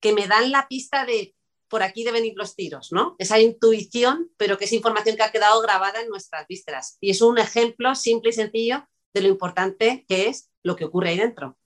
que 0.00 0.12
me 0.12 0.26
dan 0.26 0.50
la 0.50 0.68
pista 0.68 1.04
de 1.04 1.34
por 1.68 1.82
aquí 1.82 2.04
deben 2.04 2.24
ir 2.24 2.34
los 2.36 2.54
tiros, 2.54 2.92
¿no? 2.92 3.16
Esa 3.18 3.38
intuición, 3.38 4.30
pero 4.36 4.58
que 4.58 4.66
es 4.66 4.72
información 4.72 5.16
que 5.16 5.22
ha 5.22 5.32
quedado 5.32 5.60
grabada 5.60 6.00
en 6.00 6.08
nuestras 6.08 6.46
vísceras. 6.46 6.96
Y 7.00 7.10
es 7.10 7.20
un 7.20 7.38
ejemplo 7.38 7.94
simple 7.94 8.30
y 8.30 8.34
sencillo 8.34 8.86
de 9.14 9.22
lo 9.22 9.28
importante 9.28 10.04
que 10.08 10.28
es 10.28 10.50
lo 10.62 10.76
que 10.76 10.84
ocurre 10.84 11.10
ahí 11.10 11.18
dentro. 11.18 11.56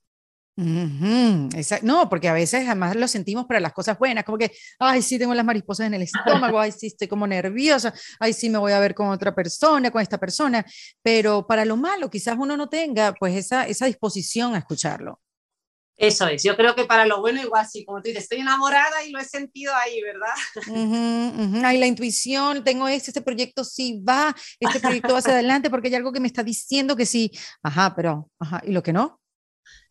No, 1.83 2.09
porque 2.11 2.29
a 2.29 2.35
veces 2.35 2.67
además 2.67 2.95
lo 2.95 3.09
sentimos 3.09 3.47
para 3.47 3.61
las 3.61 3.73
cosas 3.73 3.99
buenas, 3.99 4.25
como 4.25 4.37
que, 4.37 4.53
ay, 4.79 5.01
sí, 5.01 5.19
tengo 5.19 5.35
las 5.35 5.45
mariposas 5.45 5.87
en 5.87 5.95
el 5.95 6.03
estómago, 6.03 6.61
ay, 6.61 6.71
sí, 6.71 6.89
estoy 6.89 7.09
como 7.09 7.27
nerviosa, 7.27 7.95
ay, 8.19 8.35
sí, 8.35 8.51
me 8.51 8.59
voy 8.59 8.73
a 8.73 8.81
ver 8.81 8.95
con 8.95 9.09
otra 9.09 9.35
persona, 9.35 9.91
con 9.91 10.03
esta 10.03 10.19
persona, 10.19 10.65
pero 11.03 11.47
para 11.47 11.65
lo 11.65 11.77
malo 11.77 12.11
quizás 12.11 12.37
uno 12.39 12.57
no 12.59 12.69
tenga 12.69 13.15
pues 13.19 13.35
esa, 13.37 13.67
esa 13.67 13.87
disposición 13.87 14.55
a 14.55 14.59
escucharlo. 14.59 15.19
Eso 16.01 16.27
es, 16.29 16.43
yo 16.43 16.57
creo 16.57 16.75
que 16.75 16.87
para 16.87 17.05
lo 17.05 17.21
bueno 17.21 17.43
igual 17.43 17.67
sí, 17.71 17.85
como 17.85 18.01
tú 18.01 18.09
dices, 18.09 18.23
estoy 18.23 18.39
enamorada 18.39 19.05
y 19.05 19.11
lo 19.11 19.21
he 19.21 19.25
sentido 19.25 19.75
ahí, 19.75 20.01
¿verdad? 20.01 21.63
Ay, 21.63 21.77
la 21.77 21.87
intuición, 21.87 22.65
tengo 22.65 22.89
este, 22.89 23.11
este 23.11 23.21
proyecto 23.21 23.65
sí 23.65 24.03
va, 24.03 24.35
este 24.59 24.81
proyecto 24.81 25.13
va 25.13 25.19
hacia 25.19 25.33
adelante 25.35 25.69
porque 25.69 25.89
hay 25.89 25.97
algo 25.97 26.11
que 26.11 26.21
me 26.21 26.27
está 26.27 26.43
diciendo 26.43 26.97
que 26.97 27.05
sí, 27.05 27.31
ajá, 27.63 27.95
pero, 27.95 28.31
ajá, 28.39 28.63
¿y 28.65 28.73
lo 28.73 28.83
que 28.83 28.95
no? 28.95 29.21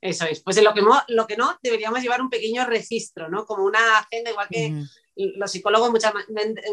Eso 0.01 0.25
es, 0.25 0.41
pues 0.41 0.57
en 0.57 0.63
lo 0.63 0.73
que, 0.73 0.81
no, 0.81 0.99
lo 1.09 1.27
que 1.27 1.37
no, 1.37 1.59
deberíamos 1.61 2.01
llevar 2.01 2.23
un 2.23 2.31
pequeño 2.31 2.65
registro, 2.65 3.29
¿no? 3.29 3.45
Como 3.45 3.63
una 3.63 3.99
agenda, 3.99 4.31
igual 4.31 4.47
que 4.49 4.83
los 5.15 5.51
psicólogos 5.51 5.91
muchas 5.91 6.11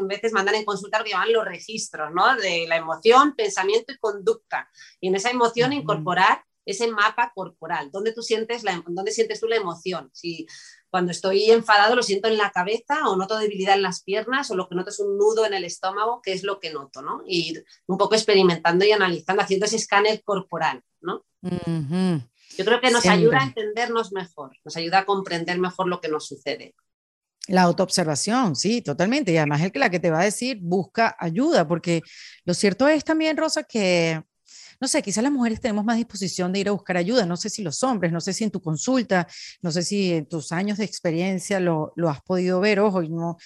veces 0.09 0.33
mandan 0.33 0.55
en 0.55 0.64
consulta 0.64 0.99
lo 0.99 1.05
que 1.05 1.11
llaman 1.11 1.35
los 1.35 1.44
registros, 1.44 2.11
¿no? 2.14 2.37
De 2.37 2.66
la 2.66 2.77
emoción, 2.77 3.35
pensamiento 3.37 3.92
y 3.92 3.99
conducta. 3.99 4.70
Y 4.99 5.09
en 5.09 5.16
esa 5.16 5.29
emoción 5.29 5.75
incorporar 5.75 6.42
ese 6.66 6.88
mapa 6.88 7.33
corporal, 7.35 7.90
donde 7.92 8.12
tú 8.12 8.22
sientes, 8.22 8.64
la, 8.64 8.83
dónde 8.87 9.12
sientes 9.12 9.40
tú 9.40 9.46
la 9.46 9.57
emoción. 9.57 10.11
Si 10.12 10.46
cuando 10.90 11.12
estoy 11.12 11.50
enfadado 11.50 11.94
lo 11.94 12.02
siento 12.02 12.29
en 12.29 12.37
la 12.37 12.50
cabeza 12.50 13.09
o 13.09 13.16
noto 13.16 13.38
debilidad 13.38 13.76
en 13.76 13.83
las 13.83 14.02
piernas 14.02 14.50
o 14.50 14.57
lo 14.57 14.68
que 14.68 14.74
noto 14.74 14.90
es 14.90 14.98
un 14.98 15.16
nudo 15.16 15.46
en 15.46 15.55
el 15.55 15.64
estómago, 15.64 16.20
que 16.22 16.33
es 16.33 16.42
lo 16.42 16.59
que 16.59 16.72
noto, 16.72 17.02
¿no? 17.02 17.22
Y 17.26 17.57
un 17.87 17.96
poco 17.96 18.14
experimentando 18.14 18.85
y 18.85 18.92
analizando, 18.92 19.42
haciendo 19.42 19.66
ese 19.66 19.76
escáner 19.76 20.22
corporal, 20.24 20.83
¿no? 21.00 21.24
Yo 21.42 22.64
creo 22.64 22.81
que 22.81 22.90
nos 22.90 23.07
ayuda 23.07 23.40
a 23.40 23.44
entendernos 23.44 24.12
mejor, 24.12 24.57
nos 24.64 24.76
ayuda 24.76 25.00
a 25.00 25.05
comprender 25.07 25.59
mejor 25.59 25.87
lo 25.87 26.00
que 26.00 26.09
nos 26.09 26.26
sucede. 26.26 26.74
La 27.48 27.62
autoobservación, 27.62 28.57
sí, 28.57 28.83
totalmente. 28.83 29.31
Y 29.31 29.37
además 29.37 29.62
es 29.62 29.70
que 29.70 29.79
la 29.79 29.90
que 29.90 30.00
te 30.00 30.11
va 30.11 30.20
a 30.20 30.24
decir, 30.24 30.59
busca 30.61 31.16
ayuda, 31.18 31.68
porque 31.68 32.02
lo 32.44 32.55
cierto 32.55 32.88
es 32.88 33.05
también, 33.05 33.37
Rosa, 33.37 33.62
que 33.62 34.20
no 34.80 34.88
sé, 34.88 35.02
quizás 35.02 35.22
las 35.22 35.32
mujeres 35.32 35.60
tenemos 35.60 35.84
más 35.84 35.96
disposición 35.96 36.52
de 36.52 36.60
ir 36.60 36.68
a 36.68 36.72
buscar 36.72 36.96
ayuda, 36.96 37.26
no 37.26 37.36
sé 37.36 37.50
si 37.50 37.62
los 37.62 37.82
hombres, 37.82 38.12
no 38.12 38.20
sé 38.20 38.32
si 38.32 38.44
en 38.44 38.50
tu 38.50 38.60
consulta, 38.60 39.26
no 39.62 39.70
sé 39.70 39.82
si 39.82 40.12
en 40.12 40.26
tus 40.26 40.52
años 40.52 40.78
de 40.78 40.84
experiencia 40.84 41.60
lo, 41.60 41.92
has 42.08 42.22
podido 42.22 42.60
ver, 42.60 42.80
ojo, 42.80 43.02
y 43.02 43.08
no, 43.08 43.36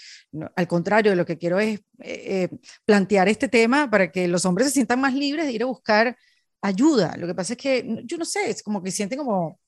al 0.56 0.68
contrario, 0.68 1.14
lo 1.14 1.26
que 1.26 1.38
quiero 1.38 1.60
es 1.60 1.80
eh, 2.00 2.48
eh, 2.50 2.58
plantear 2.84 3.28
este 3.28 3.48
tema 3.48 3.90
para 3.90 4.10
que 4.10 4.28
los 4.28 4.44
hombres 4.44 4.68
se 4.68 4.74
sientan 4.74 5.00
más 5.00 5.14
libres 5.14 5.46
de 5.46 5.52
ir 5.52 5.62
a 5.62 5.66
buscar 5.66 6.16
ayuda. 6.62 7.16
Lo 7.16 7.26
que 7.26 7.34
pasa 7.34 7.54
es 7.54 7.58
que, 7.58 8.02
yo 8.04 8.16
no 8.16 8.24
sé, 8.24 8.50
es 8.50 8.62
como 8.62 8.82
que 8.82 8.90
sienten 8.90 9.18
como, 9.18 9.60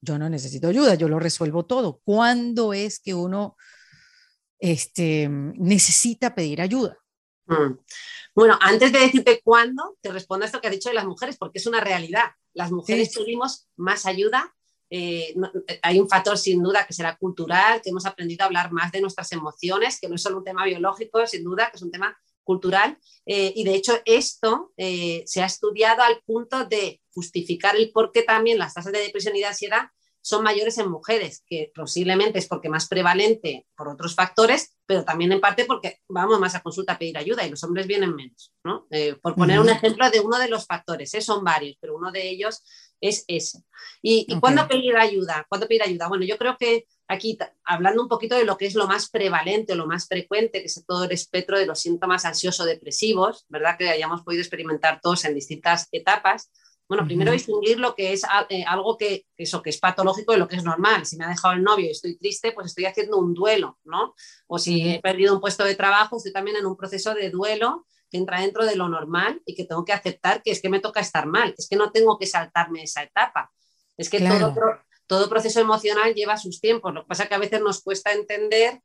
yo 0.00 0.18
no 0.18 0.28
necesito 0.28 0.68
ayuda, 0.68 0.94
yo 0.94 1.08
lo 1.08 1.18
resuelvo 1.18 1.64
todo. 1.66 2.00
¿Cuándo 2.04 2.72
es 2.72 3.00
que 3.00 3.14
uno 3.14 3.56
este, 4.58 5.28
necesita 5.28 6.34
pedir 6.34 6.60
ayuda? 6.60 7.01
Mm. 7.52 7.78
Bueno, 8.34 8.58
antes 8.60 8.92
de 8.92 9.00
decirte 9.00 9.40
cuándo, 9.44 9.98
te 10.00 10.10
respondo 10.10 10.44
a 10.44 10.46
esto 10.46 10.60
que 10.60 10.68
has 10.68 10.72
dicho 10.72 10.88
de 10.88 10.94
las 10.94 11.04
mujeres, 11.04 11.36
porque 11.36 11.58
es 11.58 11.66
una 11.66 11.80
realidad. 11.80 12.30
Las 12.54 12.70
mujeres 12.70 13.14
pedimos 13.14 13.68
más 13.76 14.06
ayuda. 14.06 14.54
Eh, 14.88 15.34
eh, 15.68 15.80
hay 15.82 16.00
un 16.00 16.08
factor 16.08 16.38
sin 16.38 16.62
duda 16.62 16.86
que 16.86 16.94
será 16.94 17.16
cultural, 17.16 17.80
que 17.82 17.90
hemos 17.90 18.06
aprendido 18.06 18.42
a 18.42 18.46
hablar 18.46 18.72
más 18.72 18.90
de 18.92 19.00
nuestras 19.00 19.30
emociones, 19.32 19.98
que 20.00 20.08
no 20.08 20.14
es 20.14 20.22
solo 20.22 20.38
un 20.38 20.44
tema 20.44 20.64
biológico, 20.64 21.26
sin 21.26 21.44
duda, 21.44 21.70
que 21.70 21.76
es 21.76 21.82
un 21.82 21.90
tema 21.90 22.16
cultural. 22.42 22.98
Eh, 23.26 23.52
y 23.54 23.64
de 23.64 23.74
hecho 23.74 23.94
esto 24.04 24.72
se 24.76 25.42
ha 25.42 25.46
estudiado 25.46 26.02
al 26.02 26.22
punto 26.24 26.64
de 26.64 27.00
justificar 27.10 27.76
el 27.76 27.92
por 27.92 28.12
qué 28.12 28.22
también 28.22 28.58
las 28.58 28.74
tasas 28.74 28.92
de 28.92 29.00
depresión 29.00 29.36
y 29.36 29.40
de 29.40 29.46
ansiedad 29.46 29.90
son 30.22 30.44
mayores 30.44 30.78
en 30.78 30.88
mujeres, 30.88 31.42
que 31.46 31.72
posiblemente 31.74 32.38
es 32.38 32.46
porque 32.46 32.68
más 32.68 32.88
prevalente 32.88 33.66
por 33.76 33.88
otros 33.88 34.14
factores, 34.14 34.76
pero 34.86 35.04
también 35.04 35.32
en 35.32 35.40
parte 35.40 35.64
porque 35.64 36.00
vamos 36.08 36.38
más 36.38 36.54
a 36.54 36.62
consulta 36.62 36.92
a 36.92 36.98
pedir 36.98 37.18
ayuda 37.18 37.44
y 37.44 37.50
los 37.50 37.62
hombres 37.64 37.88
vienen 37.88 38.14
menos. 38.14 38.52
¿no? 38.64 38.86
Eh, 38.90 39.16
por 39.20 39.34
poner 39.34 39.58
un 39.58 39.68
ejemplo 39.68 40.08
de 40.10 40.20
uno 40.20 40.38
de 40.38 40.48
los 40.48 40.64
factores, 40.64 41.12
¿eh? 41.14 41.20
son 41.20 41.42
varios, 41.42 41.76
pero 41.80 41.96
uno 41.96 42.12
de 42.12 42.30
ellos 42.30 42.62
es 43.00 43.24
ese. 43.26 43.64
¿Y, 44.00 44.38
cuándo 44.38 44.68
pedir 44.68 44.96
ayuda? 44.96 45.44
¿Cuándo 45.48 45.66
pedir 45.66 45.82
ayuda? 45.82 46.06
Bueno, 46.06 46.24
yo 46.24 46.38
creo 46.38 46.56
que 46.56 46.86
aquí, 47.08 47.36
hablando 47.64 48.00
un 48.00 48.08
poquito 48.08 48.36
de 48.36 48.44
lo 48.44 48.56
que 48.56 48.66
es 48.66 48.76
lo 48.76 48.86
más 48.86 49.10
prevalente 49.10 49.72
o 49.72 49.76
lo 49.76 49.88
más 49.88 50.06
frecuente, 50.06 50.60
que 50.60 50.66
es 50.66 50.84
todo 50.86 51.04
el 51.04 51.10
espectro 51.10 51.58
de 51.58 51.66
los 51.66 51.80
síntomas 51.80 52.24
ansioso-depresivos, 52.24 53.44
¿verdad? 53.48 53.76
Que 53.76 53.90
hayamos 53.90 54.22
podido 54.22 54.40
experimentar 54.40 55.00
todos 55.02 55.24
en 55.24 55.34
distintas 55.34 55.88
etapas 55.90 56.52
bueno, 56.88 57.06
primero 57.06 57.32
distinguir 57.32 57.80
lo 57.80 57.94
que 57.94 58.12
es 58.12 58.22
eh, 58.50 58.64
algo 58.66 58.98
que, 58.98 59.26
eso, 59.36 59.62
que 59.62 59.70
es 59.70 59.78
patológico 59.78 60.34
y 60.34 60.38
lo 60.38 60.46
que 60.46 60.56
es 60.56 60.64
normal. 60.64 61.06
Si 61.06 61.16
me 61.16 61.24
ha 61.24 61.28
dejado 61.28 61.54
el 61.54 61.62
novio 61.62 61.86
y 61.86 61.90
estoy 61.90 62.16
triste, 62.18 62.52
pues 62.52 62.66
estoy 62.66 62.84
haciendo 62.84 63.18
un 63.18 63.32
duelo, 63.32 63.78
¿no? 63.84 64.14
O 64.46 64.58
si 64.58 64.90
he 64.90 65.00
perdido 65.00 65.34
un 65.34 65.40
puesto 65.40 65.64
de 65.64 65.74
trabajo, 65.74 66.16
estoy 66.16 66.32
también 66.32 66.56
en 66.56 66.66
un 66.66 66.76
proceso 66.76 67.14
de 67.14 67.30
duelo 67.30 67.86
que 68.10 68.18
entra 68.18 68.40
dentro 68.40 68.66
de 68.66 68.76
lo 68.76 68.88
normal 68.88 69.40
y 69.46 69.54
que 69.54 69.64
tengo 69.64 69.84
que 69.84 69.92
aceptar 69.92 70.42
que 70.42 70.50
es 70.50 70.60
que 70.60 70.68
me 70.68 70.80
toca 70.80 71.00
estar 71.00 71.26
mal, 71.26 71.54
es 71.56 71.66
que 71.68 71.76
no 71.76 71.92
tengo 71.92 72.18
que 72.18 72.26
saltarme 72.26 72.82
esa 72.82 73.02
etapa. 73.02 73.50
Es 73.96 74.10
que 74.10 74.20
todo, 74.20 74.54
todo 75.06 75.28
proceso 75.28 75.60
emocional 75.60 76.14
lleva 76.14 76.36
sus 76.36 76.60
tiempos. 76.60 76.92
Lo 76.92 77.02
que 77.02 77.08
pasa 77.08 77.24
es 77.24 77.28
que 77.28 77.34
a 77.34 77.38
veces 77.38 77.60
nos 77.60 77.82
cuesta 77.82 78.12
entender 78.12 78.80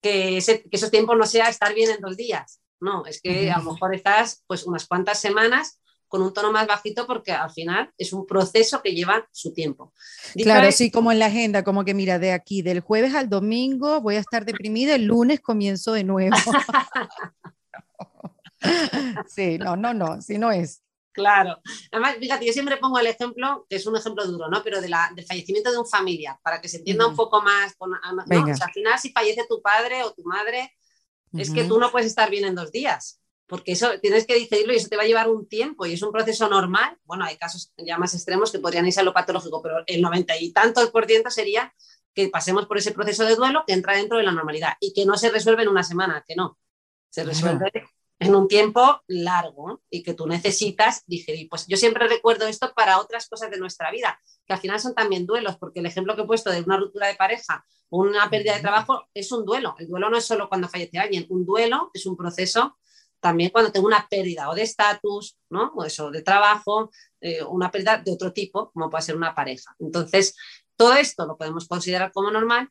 que, 0.00 0.38
esos 0.38 0.90
tiempos 0.90 1.16
no 1.16 1.26
sea 1.26 1.48
estar 1.48 1.74
bien 1.74 1.90
en 1.90 2.00
dos 2.00 2.16
días. 2.16 2.60
No, 2.80 3.04
es 3.04 3.20
que 3.20 3.50
a 3.50 3.58
lo 3.58 3.72
mejor 3.72 3.94
estás 3.94 4.42
pues 4.46 4.64
unas 4.64 4.86
cuantas 4.86 5.20
semanas 5.20 5.78
con 6.10 6.22
un 6.22 6.34
tono 6.34 6.50
más 6.50 6.66
bajito 6.66 7.06
porque 7.06 7.30
al 7.30 7.52
final 7.52 7.88
es 7.96 8.12
un 8.12 8.26
proceso 8.26 8.82
que 8.82 8.92
lleva 8.92 9.28
su 9.30 9.54
tiempo. 9.54 9.94
claro, 10.34 10.72
sí, 10.72 10.90
como 10.90 11.12
en 11.12 11.20
la 11.20 11.26
agenda, 11.26 11.62
como 11.62 11.84
que 11.84 11.94
mira, 11.94 12.18
de 12.18 12.32
aquí, 12.32 12.62
del 12.62 12.80
jueves 12.80 13.14
al 13.14 13.28
domingo 13.28 14.00
voy 14.00 14.16
a 14.16 14.18
estar 14.18 14.44
deprimida, 14.44 14.96
el 14.96 15.04
lunes 15.04 15.40
comienzo 15.40 15.92
de 15.92 16.02
nuevo. 16.02 16.36
sí, 19.28 19.56
no, 19.58 19.76
no, 19.76 19.94
no, 19.94 20.20
sí 20.20 20.36
no 20.36 20.50
es. 20.50 20.82
Claro. 21.12 21.60
Además, 21.92 22.16
fíjate, 22.18 22.44
yo 22.44 22.52
siempre 22.52 22.78
pongo 22.78 22.98
el 22.98 23.06
ejemplo, 23.06 23.64
que 23.68 23.76
es 23.76 23.86
un 23.86 23.96
ejemplo 23.96 24.26
duro, 24.26 24.48
¿no? 24.48 24.64
Pero 24.64 24.80
de 24.80 24.88
la, 24.88 25.12
del 25.14 25.24
fallecimiento 25.24 25.70
de 25.70 25.78
un 25.78 25.86
familiar, 25.86 26.38
para 26.42 26.60
que 26.60 26.68
se 26.68 26.78
entienda 26.78 27.06
un 27.06 27.14
poco 27.14 27.40
más. 27.40 27.76
al 27.78 28.72
final, 28.72 28.98
si 28.98 29.12
fallece 29.12 29.46
tu 29.48 29.62
padre 29.62 30.02
o 30.02 30.12
tu 30.12 30.24
madre, 30.24 30.74
es 31.34 31.52
que 31.52 31.62
tú 31.62 31.78
no 31.78 31.92
puedes 31.92 32.08
estar 32.08 32.30
bien 32.30 32.46
en 32.46 32.56
dos 32.56 32.72
días 32.72 33.19
porque 33.50 33.72
eso 33.72 33.98
tienes 34.00 34.26
que 34.26 34.34
decidirlo 34.34 34.72
y 34.72 34.76
eso 34.76 34.88
te 34.88 34.96
va 34.96 35.02
a 35.02 35.06
llevar 35.06 35.28
un 35.28 35.48
tiempo 35.48 35.84
y 35.84 35.94
es 35.94 36.02
un 36.02 36.12
proceso 36.12 36.48
normal. 36.48 36.96
Bueno, 37.04 37.24
hay 37.24 37.36
casos 37.36 37.72
ya 37.76 37.98
más 37.98 38.14
extremos 38.14 38.52
que 38.52 38.60
podrían 38.60 38.86
irse 38.86 39.00
a 39.00 39.02
lo 39.02 39.12
patológico, 39.12 39.60
pero 39.60 39.82
el 39.88 40.00
90 40.00 40.36
y 40.38 40.52
tantos 40.52 40.90
por 40.90 41.06
ciento 41.06 41.30
sería 41.30 41.74
que 42.14 42.28
pasemos 42.28 42.66
por 42.66 42.78
ese 42.78 42.92
proceso 42.92 43.24
de 43.24 43.34
duelo 43.34 43.64
que 43.66 43.72
entra 43.72 43.96
dentro 43.96 44.18
de 44.18 44.22
la 44.22 44.30
normalidad 44.30 44.74
y 44.78 44.92
que 44.92 45.04
no 45.04 45.16
se 45.16 45.30
resuelve 45.30 45.64
en 45.64 45.68
una 45.68 45.82
semana, 45.82 46.24
que 46.26 46.36
no, 46.36 46.58
se 47.10 47.24
resuelve 47.24 47.72
en 48.20 48.36
un 48.36 48.46
tiempo 48.46 49.02
largo 49.08 49.82
y 49.90 50.04
que 50.04 50.14
tú 50.14 50.28
necesitas 50.28 51.02
digerir. 51.06 51.48
Pues 51.48 51.66
yo 51.66 51.76
siempre 51.76 52.06
recuerdo 52.06 52.46
esto 52.46 52.72
para 52.72 53.00
otras 53.00 53.28
cosas 53.28 53.50
de 53.50 53.58
nuestra 53.58 53.90
vida, 53.90 54.20
que 54.46 54.52
al 54.52 54.60
final 54.60 54.78
son 54.78 54.94
también 54.94 55.26
duelos, 55.26 55.56
porque 55.56 55.80
el 55.80 55.86
ejemplo 55.86 56.14
que 56.14 56.22
he 56.22 56.26
puesto 56.26 56.50
de 56.50 56.62
una 56.62 56.76
ruptura 56.76 57.08
de 57.08 57.16
pareja 57.16 57.64
o 57.88 57.98
una 58.02 58.30
pérdida 58.30 58.54
de 58.54 58.60
trabajo 58.60 59.08
es 59.12 59.32
un 59.32 59.44
duelo. 59.44 59.74
El 59.78 59.88
duelo 59.88 60.08
no 60.08 60.18
es 60.18 60.24
solo 60.24 60.48
cuando 60.48 60.68
fallece 60.68 61.00
alguien, 61.00 61.26
un 61.30 61.44
duelo 61.44 61.90
es 61.94 62.06
un 62.06 62.16
proceso 62.16 62.76
también 63.20 63.50
cuando 63.50 63.70
tengo 63.70 63.86
una 63.86 64.06
pérdida 64.08 64.48
o 64.50 64.54
de 64.54 64.62
estatus, 64.62 65.36
¿no? 65.50 65.72
O 65.76 65.84
eso, 65.84 66.10
de 66.10 66.22
trabajo, 66.22 66.90
eh, 67.20 67.42
una 67.44 67.70
pérdida 67.70 67.98
de 67.98 68.12
otro 68.12 68.32
tipo, 68.32 68.70
como 68.72 68.90
puede 68.90 69.02
ser 69.02 69.16
una 69.16 69.34
pareja. 69.34 69.74
Entonces, 69.78 70.34
todo 70.76 70.94
esto 70.94 71.26
lo 71.26 71.36
podemos 71.36 71.68
considerar 71.68 72.10
como 72.12 72.30
normal, 72.30 72.70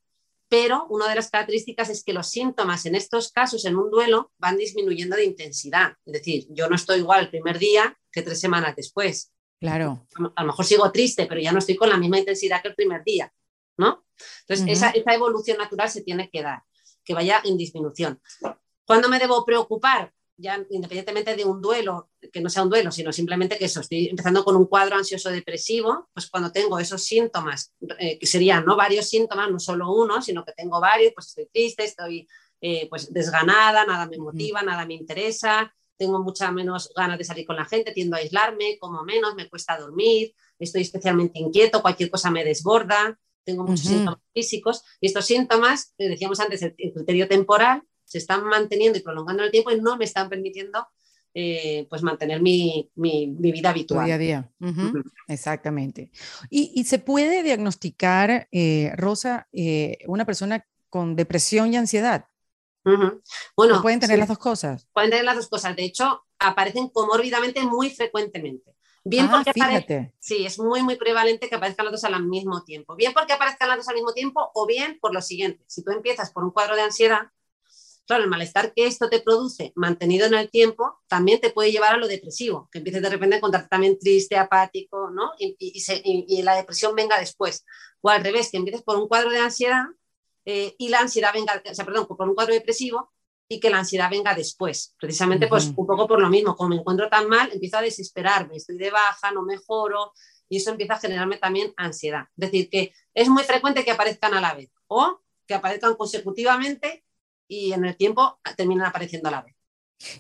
pero 0.50 0.88
una 0.90 1.08
de 1.08 1.16
las 1.16 1.30
características 1.30 1.90
es 1.90 2.04
que 2.04 2.12
los 2.12 2.28
síntomas 2.28 2.88
en 2.88 2.96
estos 2.96 3.32
casos, 3.32 3.66
en 3.66 3.76
un 3.76 3.92
duelo, 3.92 4.32
van 4.40 4.58
disminuyendo 4.58 5.16
de 5.16 5.26
intensidad. 5.26 5.94
Es 6.06 6.14
decir, 6.14 6.48
yo 6.50 6.68
no 6.68 6.76
estoy 6.76 7.00
igual 7.00 7.22
el 7.22 7.30
primer 7.30 7.60
día 7.60 7.98
que 8.12 8.24
tres 8.24 8.40
semanas 8.40 8.76
después. 8.76 9.32
Claro. 9.60 10.08
A, 10.36 10.42
lo 10.42 10.48
mejor 10.48 10.66
sigo 10.66 10.92
triste, 10.92 11.28
pero 11.28 11.40
ya 11.40 11.52
no 11.52 11.60
estoy 11.60 11.76
con 11.76 11.90
la 11.90 11.98
misma 11.98 12.18
intensidad 12.18 12.62
que 12.64 12.70
el 12.70 12.76
primer 12.76 13.04
día, 13.04 13.32
¿no? 13.78 14.06
Entonces, 14.42 14.66
esa, 14.68 14.90
esa 14.90 15.14
evolución 15.14 15.60
natural 15.60 15.90
se 15.90 16.02
tiene 16.02 16.30
que 16.32 16.42
dar, 16.42 16.64
que 17.04 17.14
vaya 17.14 17.42
en 17.44 17.56
disminución. 17.56 18.20
¿Cuándo 18.86 19.08
me 19.08 19.20
debo 19.20 19.46
preocupar? 19.46 20.12
Ya 20.40 20.66
independientemente 20.70 21.36
de 21.36 21.44
un 21.44 21.62
duelo, 21.62 22.10
que 22.32 22.42
no 22.42 22.50
sea 22.50 22.64
un 22.64 22.70
duelo, 22.70 22.92
sino 22.92 23.12
simplemente 23.12 23.58
que 23.58 23.66
eso, 23.66 23.82
estoy 23.82 24.08
empezando 24.08 24.44
con 24.44 24.56
un 24.56 24.66
cuadro 24.66 24.96
ansioso 24.96 25.30
depresivo, 25.30 26.10
pues 26.14 26.30
cuando 26.30 26.52
tengo 26.52 26.80
esos 26.80 27.04
síntomas, 27.04 27.74
eh, 28.00 28.18
que 28.18 28.26
serían 28.26 28.66
no 28.66 28.78
varios 28.78 29.10
síntomas, 29.10 29.52
no 29.52 29.60
solo 29.60 29.92
uno, 29.92 30.22
sino 30.22 30.46
que 30.46 30.54
tengo 30.54 30.80
varios, 30.80 31.14
pues 31.14 31.28
estoy 31.28 31.48
triste, 31.52 31.84
estoy 31.84 32.28
eh, 32.62 32.88
pues 32.90 33.12
desganada, 33.12 33.86
nada 33.86 34.08
me 34.08 34.18
motiva, 34.18 34.62
nada 34.64 34.86
me 34.86 34.94
interesa, 34.94 35.74
tengo 35.98 36.24
mucha 36.24 36.52
menos 36.52 36.92
ganas 36.96 37.18
de 37.18 37.26
salir 37.26 37.46
con 37.46 37.58
la 37.58 37.66
gente, 37.66 37.92
tiendo 37.92 38.16
a 38.16 38.20
aislarme, 38.20 38.78
como 38.80 39.04
menos, 39.04 39.36
me 39.36 39.50
cuesta 39.50 39.78
dormir, 39.78 40.34
estoy 40.58 40.84
especialmente 40.84 41.40
inquieto, 41.40 41.82
cualquier 41.82 42.10
cosa 42.10 42.32
me 42.32 42.46
desborda, 42.46 43.20
tengo 43.44 43.64
muchos 43.64 43.88
síntomas 43.88 44.20
físicos 44.34 44.84
y 45.02 45.08
estos 45.08 45.26
síntomas, 45.26 45.94
decíamos 45.98 46.40
antes, 46.40 46.62
el 46.62 46.94
criterio 46.94 47.28
temporal, 47.28 47.84
se 48.10 48.18
están 48.18 48.44
manteniendo 48.44 48.98
y 48.98 49.02
prolongando 49.02 49.44
el 49.44 49.52
tiempo 49.52 49.72
y 49.72 49.80
no 49.80 49.98
me 49.98 50.06
están 50.06 50.30
permitiendo 50.30 50.88
eh, 51.36 51.86
pues 51.90 52.02
mantener 52.02 52.42
mi, 52.42 52.90
vida 52.96 53.70
habitual. 53.70 54.06
Día 54.06 54.16
a 54.16 54.18
día. 54.18 54.52
Exactamente. 55.28 56.12
¿Y, 56.50 56.84
se 56.86 56.98
puede 56.98 57.44
diagnosticar, 57.44 58.48
eh, 58.52 58.92
Rosa, 58.96 59.48
eh, 59.52 60.00
una 60.08 60.26
persona 60.26 60.66
con 60.90 61.16
depresión 61.16 61.72
y 61.72 61.78
ansiedad? 61.78 62.26
Bueno, 63.56 63.82
pueden 63.84 64.00
tener 64.00 64.18
las 64.18 64.28
dos 64.28 64.40
cosas. 64.40 64.88
Pueden 64.92 65.12
tener 65.12 65.26
las 65.26 65.36
dos 65.36 65.48
cosas. 65.48 65.76
De 65.76 65.84
hecho, 65.84 66.26
aparecen 66.40 66.90
comórbidamente 66.90 67.62
muy 67.62 67.92
frecuentemente. 67.92 68.76
Bien 69.04 69.28
ah, 69.28 69.32
porque 69.32 69.54
fíjate. 69.54 70.14
sí, 70.20 70.46
es 70.46 70.60
muy, 70.60 70.82
muy 70.82 70.96
prevalente 70.96 71.48
que 71.48 71.56
aparezcan 71.56 71.86
las 71.86 71.94
dos 71.94 72.04
al 72.04 72.24
mismo 72.26 72.64
tiempo. 72.64 72.96
Bien 72.96 73.14
porque 73.14 73.34
aparezcan 73.34 73.70
las 73.70 73.78
dos 73.78 73.88
al 73.88 73.96
mismo 73.96 74.14
tiempo 74.14 74.52
o 74.56 74.66
bien 74.66 74.98
por 75.00 75.14
lo 75.14 75.22
siguiente. 75.22 75.64
Si 75.68 75.84
tú 75.84 75.92
empiezas 75.92 76.32
por 76.32 76.44
un 76.44 76.52
cuadro 76.52 76.76
de 76.76 76.82
ansiedad, 76.82 77.30
Claro, 78.10 78.24
el 78.24 78.30
malestar 78.32 78.74
que 78.74 78.88
esto 78.88 79.08
te 79.08 79.20
produce 79.20 79.72
mantenido 79.76 80.26
en 80.26 80.34
el 80.34 80.50
tiempo 80.50 81.00
también 81.08 81.40
te 81.40 81.52
puede 81.52 81.72
llevar 81.72 81.94
a 81.94 81.98
lo 81.98 82.08
depresivo, 82.08 82.68
que 82.72 82.80
empieces 82.80 83.04
de 83.04 83.10
repente 83.12 83.36
a 83.36 83.38
encontrarte 83.38 83.70
también 83.70 84.00
triste, 84.00 84.36
apático, 84.36 85.12
¿no? 85.12 85.34
Y, 85.38 86.42
la 86.42 86.56
depresión 86.56 86.96
venga 86.96 87.20
después. 87.20 87.68
O 88.02 88.10
al 88.10 88.24
revés, 88.24 88.50
que 88.50 88.58
empieces 88.58 88.82
por 88.82 88.98
un 88.98 89.08
cuadro 89.08 89.30
de 89.30 89.38
ansiedad 89.38 89.84
eh, 90.44 90.74
y 90.80 90.90
la 90.90 91.02
ansiedad 91.02 91.32
venga, 91.32 91.62
o 91.64 91.76
sea, 91.76 91.86
perdón, 91.86 92.08
por 92.08 92.28
un 92.28 92.34
cuadro 92.34 92.52
depresivo 92.52 93.14
y 93.48 93.60
que 93.60 93.70
la 93.70 93.78
ansiedad 93.78 94.10
venga 94.10 94.34
después. 94.34 94.96
Precisamente, 95.00 95.46
pues 95.48 95.68
un 95.68 95.86
poco 95.86 96.08
por 96.08 96.20
lo 96.20 96.32
mismo, 96.32 96.56
como 96.56 96.70
me 96.70 96.78
encuentro 96.78 97.10
tan 97.10 97.30
mal, 97.30 97.52
empiezo 97.54 97.78
a 97.78 97.84
desesperarme, 97.84 98.56
estoy 98.56 98.80
de 98.80 98.90
baja, 98.90 99.32
no 99.32 99.44
mejoro 99.44 100.14
y 100.50 100.58
eso 100.58 100.72
empieza 100.72 100.96
a 100.96 101.00
generarme 101.00 101.38
también 101.38 101.76
ansiedad. 101.78 102.24
Es 102.36 102.50
decir, 102.50 102.72
que 102.72 102.92
es 103.14 103.30
muy 103.30 103.44
frecuente 103.44 103.86
que 103.86 103.92
aparezcan 103.92 104.34
a 104.34 104.42
la 104.42 104.56
vez 104.56 104.72
o 104.88 105.22
que 105.46 105.54
aparezcan 105.54 105.94
consecutivamente 105.94 107.06
y 107.50 107.74
en 107.74 107.84
el 107.84 107.98
tiempo 107.98 108.40
terminan 108.56 108.86
apareciendo 108.86 109.28
a 109.28 109.32
la 109.32 109.42
vez. 109.42 109.56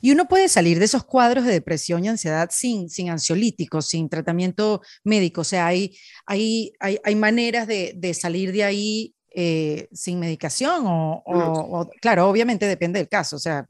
Y 0.02 0.12
uno 0.12 0.28
puede 0.28 0.50
salir 0.50 0.78
de 0.80 0.86
esos 0.86 1.06
cuadros 1.06 1.46
de 1.46 1.54
depresión 1.54 2.04
y 2.04 2.10
ansiedad 2.10 2.50
sin, 2.52 2.89
sin 2.89 3.10
ansiolíticos, 3.10 3.88
sin 3.88 4.10
tratamiento 4.10 4.82
médico. 5.06 5.42
O 5.42 5.46
sea, 5.46 5.68
hay, 5.68 5.98
hay, 6.26 6.74
hay, 6.82 7.00
hay 7.04 7.15
maneras 7.15 7.65
de, 7.65 7.94
de, 7.96 8.13
salir 8.13 8.52
de 8.52 8.65
ahí 8.65 9.15
eh, 9.34 9.88
sin 9.94 10.20
medicación 10.20 10.84
o, 10.86 11.89
claro, 12.02 12.28
obviamente 12.28 12.65
depende 12.65 13.00
del 13.00 13.08
caso. 13.08 13.36
O 13.36 13.39
sea, 13.39 13.65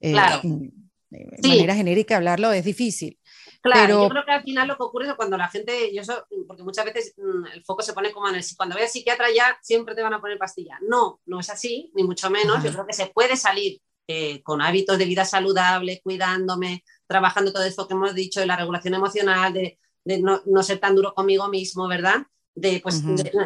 eh, 0.00 0.12
claro. 0.12 0.40
de 0.42 1.48
manera 1.48 1.74
genérica 1.74 2.16
hablarlo 2.16 2.52
es 2.52 2.64
difícil. 2.64 3.17
Claro, 3.60 4.04
yo 4.04 4.08
creo 4.08 4.24
que 4.24 4.30
al 4.30 4.42
final 4.42 4.68
lo 4.68 4.76
que 4.76 4.84
ocurre 4.84 5.08
es 5.08 5.14
cuando 5.14 5.36
la 5.36 5.48
gente, 5.48 5.92
yo 5.92 6.02
porque 6.46 6.62
muchas 6.62 6.84
veces 6.84 7.14
mm, 7.16 7.46
el 7.54 7.64
foco 7.64 7.82
se 7.82 7.92
pone 7.92 8.12
como 8.12 8.28
en 8.28 8.36
el, 8.36 8.44
cuando 8.56 8.76
vayas 8.76 8.92
psiquiatra 8.92 9.28
ya 9.34 9.58
siempre 9.62 9.94
te 9.94 10.02
van 10.02 10.14
a 10.14 10.20
poner 10.20 10.38
pastilla. 10.38 10.78
No, 10.82 11.20
no 11.26 11.40
es 11.40 11.50
así, 11.50 11.90
ni 11.94 12.04
mucho 12.04 12.30
menos. 12.30 12.62
Yo 12.62 12.70
creo 12.70 12.86
que 12.86 12.92
se 12.92 13.06
puede 13.06 13.36
salir 13.36 13.80
eh, 14.06 14.42
con 14.42 14.62
hábitos 14.62 14.96
de 14.96 15.06
vida 15.06 15.24
saludable, 15.24 16.00
cuidándome, 16.02 16.84
trabajando 17.06 17.52
todo 17.52 17.64
esto 17.64 17.88
que 17.88 17.94
hemos 17.94 18.14
dicho, 18.14 18.40
de 18.40 18.46
la 18.46 18.56
regulación 18.56 18.94
emocional, 18.94 19.52
de, 19.52 19.78
no, 20.20 20.62
ser 20.62 20.78
tan 20.78 20.94
duro 20.94 21.12
conmigo 21.12 21.48
mismo, 21.48 21.88
¿verdad? 21.88 22.22
De, 22.54 22.80
pues, 22.80 23.02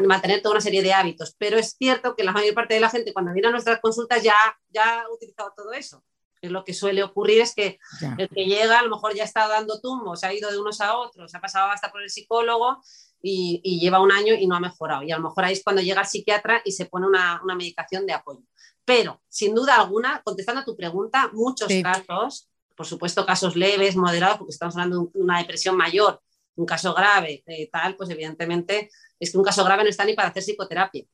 mantener 0.06 0.42
toda 0.42 0.54
una 0.54 0.60
serie 0.60 0.82
de 0.82 0.92
hábitos. 0.92 1.34
Pero 1.38 1.58
es 1.58 1.74
cierto 1.78 2.14
que 2.14 2.22
la 2.24 2.32
mayor 2.32 2.54
parte 2.54 2.74
de 2.74 2.80
la 2.80 2.90
gente 2.90 3.14
cuando 3.14 3.32
viene 3.32 3.48
a 3.48 3.50
nuestras 3.50 3.80
consultas 3.80 4.22
ya, 4.22 4.34
ya 4.68 5.00
ha 5.00 5.10
utilizado 5.10 5.52
todo 5.56 5.72
eso 5.72 6.04
lo 6.50 6.64
que 6.64 6.74
suele 6.74 7.02
ocurrir 7.02 7.40
es 7.40 7.54
que 7.54 7.78
el 8.18 8.28
que 8.28 8.44
llega 8.44 8.80
a 8.80 8.82
lo 8.82 8.90
mejor 8.90 9.14
ya 9.14 9.24
está 9.24 9.46
dando 9.48 9.80
tumbos, 9.80 10.24
ha 10.24 10.32
ido 10.32 10.50
de 10.50 10.58
unos 10.58 10.80
a 10.80 10.96
otros, 10.96 11.34
ha 11.34 11.40
pasado 11.40 11.70
hasta 11.70 11.90
por 11.90 12.02
el 12.02 12.10
psicólogo 12.10 12.82
y, 13.22 13.80
lleva 13.80 14.00
un 14.00 14.10
año 14.10 14.34
y 14.34 14.46
no 14.46 14.56
ha 14.56 14.60
mejorado. 14.60 15.02
Y 15.02 15.12
a 15.12 15.16
lo 15.16 15.24
mejor 15.24 15.44
ahí 15.44 15.52
es 15.52 15.62
cuando 15.62 15.82
llega 15.82 16.00
el 16.00 16.06
psiquiatra 16.06 16.60
y 16.64 16.72
se 16.72 16.86
pone 16.86 17.06
una, 17.06 17.40
medicación 17.56 18.06
de 18.06 18.12
apoyo. 18.12 18.42
Pero, 18.84 19.22
sin 19.28 19.54
duda 19.54 19.76
alguna, 19.76 20.22
contestando 20.24 20.62
a 20.62 20.64
tu 20.64 20.76
pregunta, 20.76 21.30
muchos 21.32 21.68
casos, 21.82 22.48
por 22.76 22.86
supuesto 22.86 23.24
casos 23.24 23.54
leves, 23.54 23.94
moderados, 23.94 24.38
porque 24.38 24.50
estamos 24.50 24.74
hablando 24.74 25.10
de 25.14 25.20
una 25.20 25.38
depresión 25.38 25.76
mayor, 25.76 26.20
un 26.56 26.66
caso 26.66 26.92
grave, 26.92 27.44
eh, 27.46 27.68
tal, 27.70 27.96
pues 27.96 28.10
evidentemente 28.10 28.90
es 29.18 29.30
que 29.30 29.38
un 29.38 29.44
caso 29.44 29.64
grave 29.64 29.84
no 29.84 29.90
está 29.90 30.04
ni 30.04 30.14
para 30.14 30.28
hacer 30.28 30.42
psicoterapia 30.42 31.04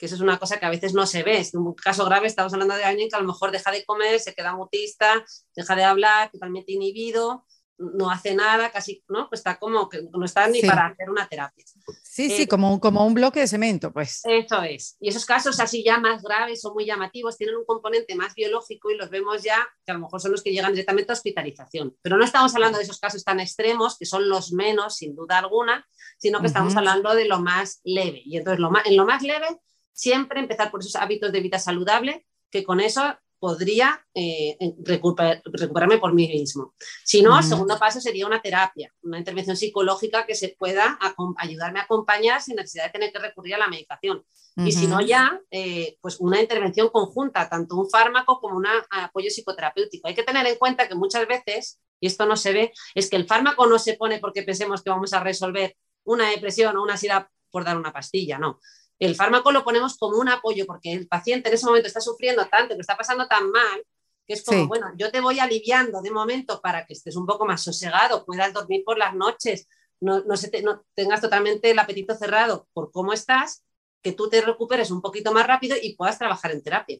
que 0.00 0.06
eso 0.06 0.14
es 0.14 0.22
una 0.22 0.38
cosa 0.38 0.58
que 0.58 0.64
a 0.64 0.70
veces 0.70 0.94
no 0.94 1.06
se 1.06 1.22
ve. 1.22 1.38
Es 1.38 1.52
un 1.52 1.74
caso 1.74 2.06
grave, 2.06 2.26
estamos 2.26 2.54
hablando 2.54 2.74
de 2.74 2.84
alguien 2.84 3.10
que 3.10 3.16
a 3.16 3.20
lo 3.20 3.26
mejor 3.26 3.50
deja 3.50 3.70
de 3.70 3.84
comer, 3.84 4.18
se 4.18 4.34
queda 4.34 4.56
mutista, 4.56 5.22
deja 5.54 5.76
de 5.76 5.84
hablar, 5.84 6.30
totalmente 6.30 6.72
inhibido, 6.72 7.44
no 7.76 8.10
hace 8.10 8.34
nada, 8.34 8.70
casi, 8.70 9.04
¿no? 9.08 9.28
Pues 9.28 9.40
está 9.40 9.58
como 9.58 9.90
que 9.90 10.02
no 10.10 10.24
está 10.24 10.48
ni 10.48 10.62
para 10.62 10.86
hacer 10.86 11.10
una 11.10 11.28
terapia. 11.28 11.64
Sí, 12.02 12.30
sí, 12.30 12.42
eh, 12.42 12.48
como, 12.48 12.72
un, 12.72 12.80
como 12.80 13.06
un 13.06 13.12
bloque 13.12 13.40
de 13.40 13.46
cemento, 13.46 13.92
pues. 13.92 14.22
Eso 14.24 14.62
es. 14.62 14.96
Y 15.00 15.10
esos 15.10 15.26
casos 15.26 15.60
así 15.60 15.84
ya 15.84 15.98
más 15.98 16.22
graves 16.22 16.64
o 16.64 16.72
muy 16.72 16.86
llamativos 16.86 17.36
tienen 17.36 17.56
un 17.56 17.66
componente 17.66 18.14
más 18.14 18.34
biológico 18.34 18.90
y 18.90 18.96
los 18.96 19.10
vemos 19.10 19.42
ya, 19.42 19.68
que 19.84 19.92
a 19.92 19.94
lo 19.94 20.00
mejor 20.00 20.20
son 20.20 20.32
los 20.32 20.42
que 20.42 20.50
llegan 20.50 20.72
directamente 20.72 21.12
a 21.12 21.14
hospitalización. 21.14 21.94
Pero 22.00 22.16
no 22.16 22.24
estamos 22.24 22.54
hablando 22.54 22.78
de 22.78 22.84
esos 22.84 23.00
casos 23.00 23.22
tan 23.22 23.38
extremos, 23.38 23.98
que 23.98 24.06
son 24.06 24.30
los 24.30 24.52
menos, 24.52 24.96
sin 24.96 25.14
duda 25.14 25.38
alguna, 25.38 25.86
sino 26.18 26.40
que 26.40 26.46
estamos 26.46 26.74
hablando 26.74 27.14
de 27.14 27.26
lo 27.26 27.40
más 27.40 27.80
leve. 27.84 28.22
Y 28.24 28.38
entonces 28.38 28.60
lo 28.60 28.70
más, 28.70 28.86
en 28.86 28.96
lo 28.96 29.04
más 29.04 29.22
leve 29.22 29.46
siempre 29.92 30.40
empezar 30.40 30.70
por 30.70 30.80
esos 30.80 30.96
hábitos 30.96 31.32
de 31.32 31.40
vida 31.40 31.58
saludable, 31.58 32.26
que 32.50 32.64
con 32.64 32.80
eso 32.80 33.02
podría 33.40 34.06
eh, 34.14 34.56
recuperarme 34.84 35.98
por 35.98 36.12
mí 36.12 36.28
mismo. 36.28 36.74
Si 37.02 37.22
no, 37.22 37.38
el 37.38 37.42
segundo 37.42 37.78
paso 37.78 37.98
sería 37.98 38.26
una 38.26 38.42
terapia, 38.42 38.92
una 39.02 39.18
intervención 39.18 39.56
psicológica 39.56 40.26
que 40.26 40.34
se 40.34 40.54
pueda 40.58 40.98
ayudarme 41.38 41.80
a 41.80 41.84
acompañar 41.84 42.42
sin 42.42 42.56
necesidad 42.56 42.84
de 42.84 42.90
tener 42.90 43.12
que 43.12 43.18
recurrir 43.18 43.54
a 43.54 43.58
la 43.58 43.68
medicación. 43.68 44.24
Y 44.56 44.72
si 44.72 44.86
no, 44.86 45.00
ya, 45.00 45.40
eh, 45.50 45.96
pues 46.02 46.20
una 46.20 46.38
intervención 46.38 46.90
conjunta, 46.90 47.48
tanto 47.48 47.76
un 47.76 47.88
fármaco 47.88 48.40
como 48.40 48.58
un 48.58 48.66
apoyo 48.90 49.30
psicoterapéutico. 49.30 50.06
Hay 50.06 50.14
que 50.14 50.22
tener 50.22 50.46
en 50.46 50.56
cuenta 50.56 50.86
que 50.86 50.94
muchas 50.94 51.26
veces, 51.26 51.80
y 51.98 52.08
esto 52.08 52.26
no 52.26 52.36
se 52.36 52.52
ve, 52.52 52.72
es 52.94 53.08
que 53.08 53.16
el 53.16 53.26
fármaco 53.26 53.66
no 53.66 53.78
se 53.78 53.94
pone 53.94 54.18
porque 54.18 54.42
pensemos 54.42 54.82
que 54.82 54.90
vamos 54.90 55.14
a 55.14 55.20
resolver 55.20 55.78
una 56.04 56.28
depresión 56.28 56.76
o 56.76 56.82
una 56.82 56.92
ansiedad 56.92 57.28
por 57.50 57.64
dar 57.64 57.78
una 57.78 57.92
pastilla, 57.92 58.38
no. 58.38 58.60
El 59.00 59.16
fármaco 59.16 59.50
lo 59.50 59.64
ponemos 59.64 59.96
como 59.96 60.18
un 60.18 60.28
apoyo 60.28 60.66
porque 60.66 60.92
el 60.92 61.08
paciente 61.08 61.48
en 61.48 61.54
ese 61.54 61.66
momento 61.66 61.88
está 61.88 62.00
sufriendo 62.00 62.46
tanto, 62.46 62.74
que 62.74 62.82
está 62.82 62.96
pasando 62.96 63.26
tan 63.26 63.50
mal, 63.50 63.82
que 64.26 64.34
es 64.34 64.44
como, 64.44 64.68
bueno, 64.68 64.92
yo 64.96 65.10
te 65.10 65.20
voy 65.20 65.40
aliviando 65.40 66.02
de 66.02 66.10
momento 66.10 66.60
para 66.60 66.86
que 66.86 66.92
estés 66.92 67.16
un 67.16 67.26
poco 67.26 67.46
más 67.46 67.62
sosegado, 67.62 68.26
puedas 68.26 68.52
dormir 68.52 68.82
por 68.84 68.98
las 68.98 69.14
noches, 69.14 69.66
no, 70.00 70.22
no, 70.24 70.36
se 70.36 70.50
no 70.62 70.84
tengas 70.94 71.22
totalmente 71.22 71.70
el 71.70 71.78
apetito 71.78 72.14
cerrado 72.14 72.68
por 72.74 72.92
cómo 72.92 73.14
estás, 73.14 73.64
que 74.02 74.12
tú 74.12 74.28
te 74.28 74.40
recuperes 74.42 74.90
un 74.90 75.00
poquito 75.00 75.32
más 75.32 75.46
rápido 75.46 75.76
y 75.80 75.96
puedas 75.96 76.18
trabajar 76.18 76.52
en 76.52 76.62
terapia. 76.62 76.98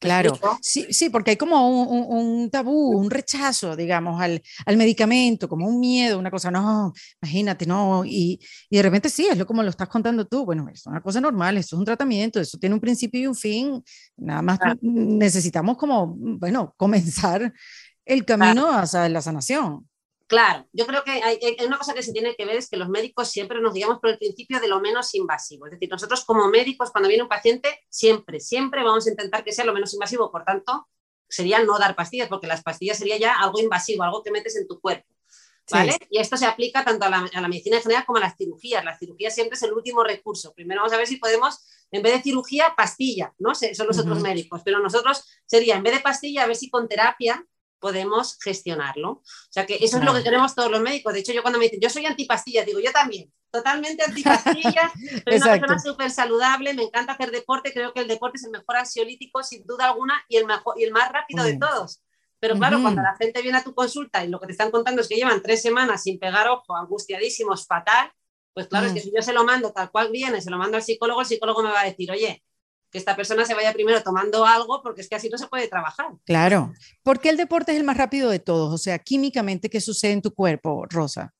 Claro, 0.00 0.38
sí, 0.62 0.86
sí, 0.90 1.10
porque 1.10 1.32
hay 1.32 1.36
como 1.36 1.68
un, 1.68 2.48
tabú, 2.50 2.98
un 2.98 3.10
rechazo, 3.10 3.76
digamos, 3.76 4.18
al, 4.18 4.42
al, 4.64 4.76
medicamento, 4.78 5.46
como 5.46 5.68
un 5.68 5.78
miedo, 5.78 6.18
una 6.18 6.30
cosa, 6.30 6.50
no, 6.50 6.94
imagínate, 7.20 7.66
no, 7.66 8.02
y, 8.06 8.40
y, 8.70 8.76
de 8.78 8.82
repente 8.82 9.10
sí, 9.10 9.26
es 9.26 9.36
lo 9.36 9.46
como 9.46 9.62
lo 9.62 9.68
estás 9.68 9.88
contando 9.88 10.26
tú, 10.26 10.46
bueno, 10.46 10.66
es 10.72 10.86
una 10.86 11.02
cosa 11.02 11.20
normal, 11.20 11.58
eso 11.58 11.76
es 11.76 11.78
un 11.80 11.84
tratamiento, 11.84 12.40
eso 12.40 12.56
tiene 12.56 12.74
un 12.74 12.80
principio 12.80 13.20
y 13.20 13.26
un 13.26 13.34
fin, 13.34 13.84
nada 14.16 14.40
más 14.40 14.58
necesitamos 14.80 15.76
como, 15.76 16.14
bueno, 16.16 16.74
comenzar 16.78 17.52
el 18.06 18.24
camino 18.24 18.70
hacia 18.70 19.06
la 19.08 19.20
sanación. 19.20 19.86
Claro, 20.30 20.64
yo 20.72 20.86
creo 20.86 21.02
que 21.02 21.10
hay, 21.10 21.40
una 21.66 21.76
cosa 21.76 21.92
que 21.92 22.04
se 22.04 22.12
tiene 22.12 22.36
que 22.36 22.44
ver 22.44 22.54
es 22.54 22.70
que 22.70 22.76
los 22.76 22.88
médicos 22.88 23.28
siempre 23.28 23.60
nos 23.60 23.74
guiamos 23.74 23.98
por 23.98 24.10
el 24.10 24.16
principio 24.16 24.60
de 24.60 24.68
lo 24.68 24.80
menos 24.80 25.12
invasivo. 25.16 25.66
Es 25.66 25.72
decir, 25.72 25.90
nosotros 25.90 26.24
como 26.24 26.46
médicos, 26.46 26.92
cuando 26.92 27.08
viene 27.08 27.24
un 27.24 27.28
paciente, 27.28 27.80
siempre, 27.88 28.38
siempre 28.38 28.84
vamos 28.84 29.08
a 29.08 29.10
intentar 29.10 29.42
que 29.42 29.50
sea 29.50 29.64
lo 29.64 29.72
menos 29.72 29.92
invasivo. 29.92 30.30
Por 30.30 30.44
tanto, 30.44 30.86
sería 31.28 31.64
no 31.64 31.80
dar 31.80 31.96
pastillas, 31.96 32.28
porque 32.28 32.46
las 32.46 32.62
pastillas 32.62 32.98
sería 32.98 33.18
ya 33.18 33.40
algo 33.40 33.58
invasivo, 33.58 34.04
algo 34.04 34.22
que 34.22 34.30
metes 34.30 34.54
en 34.54 34.68
tu 34.68 34.80
cuerpo. 34.80 35.12
¿Vale? 35.68 35.98
Y 36.10 36.20
esto 36.20 36.36
se 36.36 36.46
aplica 36.46 36.84
tanto 36.84 37.06
a 37.06 37.10
la, 37.10 37.48
medicina 37.48 37.78
en 37.78 37.82
general 37.82 38.04
como 38.06 38.18
a 38.18 38.20
las 38.20 38.36
cirugías. 38.36 38.84
La 38.84 38.96
cirugía 38.96 39.32
siempre 39.32 39.56
es 39.56 39.62
el 39.64 39.72
último 39.72 40.04
recurso. 40.04 40.54
Primero 40.54 40.82
vamos 40.82 40.92
a 40.92 40.96
ver 40.96 41.08
si 41.08 41.16
podemos, 41.16 41.58
en 41.90 42.02
vez 42.02 42.12
de 42.12 42.22
cirugía, 42.22 42.74
pastilla, 42.76 43.34
¿no? 43.40 43.52
Son 43.56 43.88
los 43.88 43.98
otros 43.98 44.20
médicos. 44.20 44.62
Pero 44.64 44.78
nosotros 44.78 45.24
sería, 45.44 45.74
en 45.74 45.82
vez 45.82 45.94
de 45.94 46.00
pastilla, 46.00 46.44
a 46.44 46.46
ver 46.46 46.54
si 46.54 46.70
con 46.70 46.86
terapia 46.86 47.44
podemos 47.80 48.38
gestionarlo. 48.40 49.10
O 49.10 49.22
sea 49.50 49.66
que 49.66 49.78
eso 49.80 49.98
es 49.98 50.04
lo 50.04 50.14
que 50.14 50.22
queremos 50.22 50.54
todos 50.54 50.70
los 50.70 50.80
médicos. 50.80 51.12
De 51.12 51.20
hecho, 51.20 51.32
yo 51.32 51.42
cuando 51.42 51.58
me 51.58 51.64
dicen, 51.64 51.80
yo 51.80 51.90
soy 51.90 52.06
antipastillas, 52.06 52.66
digo, 52.66 52.78
yo 52.78 52.92
también, 52.92 53.32
totalmente 53.50 54.04
antipastillas, 54.04 54.92
soy 55.24 55.36
una 55.36 55.46
persona 55.46 55.78
súper 55.78 56.10
saludable, 56.10 56.74
me 56.74 56.84
encanta 56.84 57.14
hacer 57.14 57.30
deporte, 57.30 57.72
creo 57.72 57.92
que 57.92 58.00
el 58.00 58.08
deporte 58.08 58.36
es 58.36 58.44
el 58.44 58.52
mejor 58.52 58.76
ansiolítico, 58.76 59.42
sin 59.42 59.66
duda 59.66 59.86
alguna, 59.86 60.22
y 60.28 60.36
el, 60.36 60.46
mejor, 60.46 60.78
y 60.78 60.84
el 60.84 60.92
más 60.92 61.10
rápido 61.10 61.42
de 61.42 61.56
todos. 61.56 62.02
Pero 62.38 62.56
claro, 62.56 62.80
cuando 62.80 63.02
la 63.02 63.14
gente 63.16 63.42
viene 63.42 63.58
a 63.58 63.64
tu 63.64 63.74
consulta 63.74 64.24
y 64.24 64.28
lo 64.28 64.40
que 64.40 64.46
te 64.46 64.52
están 64.52 64.70
contando 64.70 65.02
es 65.02 65.08
que 65.08 65.16
llevan 65.16 65.42
tres 65.42 65.60
semanas 65.60 66.02
sin 66.02 66.18
pegar 66.18 66.48
ojo, 66.48 66.74
angustiadísimos, 66.74 67.66
fatal, 67.66 68.10
pues 68.54 68.66
claro, 68.66 68.86
es 68.86 68.94
que 68.94 69.00
si 69.00 69.12
yo 69.14 69.22
se 69.22 69.32
lo 69.32 69.44
mando 69.44 69.72
tal 69.72 69.90
cual 69.90 70.10
viene, 70.10 70.40
se 70.40 70.50
lo 70.50 70.56
mando 70.56 70.76
al 70.76 70.82
psicólogo, 70.82 71.20
el 71.20 71.26
psicólogo 71.26 71.62
me 71.62 71.70
va 71.70 71.82
a 71.82 71.84
decir, 71.84 72.10
oye, 72.10 72.42
que 72.90 72.98
esta 72.98 73.16
persona 73.16 73.44
se 73.44 73.54
vaya 73.54 73.72
primero 73.72 74.02
tomando 74.02 74.44
algo, 74.44 74.82
porque 74.82 75.00
es 75.00 75.08
que 75.08 75.16
así 75.16 75.28
no 75.28 75.38
se 75.38 75.46
puede 75.46 75.68
trabajar. 75.68 76.08
Claro. 76.24 76.72
¿Por 77.02 77.20
qué 77.20 77.30
el 77.30 77.36
deporte 77.36 77.72
es 77.72 77.78
el 77.78 77.84
más 77.84 77.96
rápido 77.96 78.30
de 78.30 78.38
todos? 78.38 78.72
O 78.72 78.78
sea, 78.78 78.98
químicamente, 78.98 79.70
¿qué 79.70 79.80
sucede 79.80 80.12
en 80.12 80.22
tu 80.22 80.34
cuerpo, 80.34 80.86
Rosa? 80.88 81.32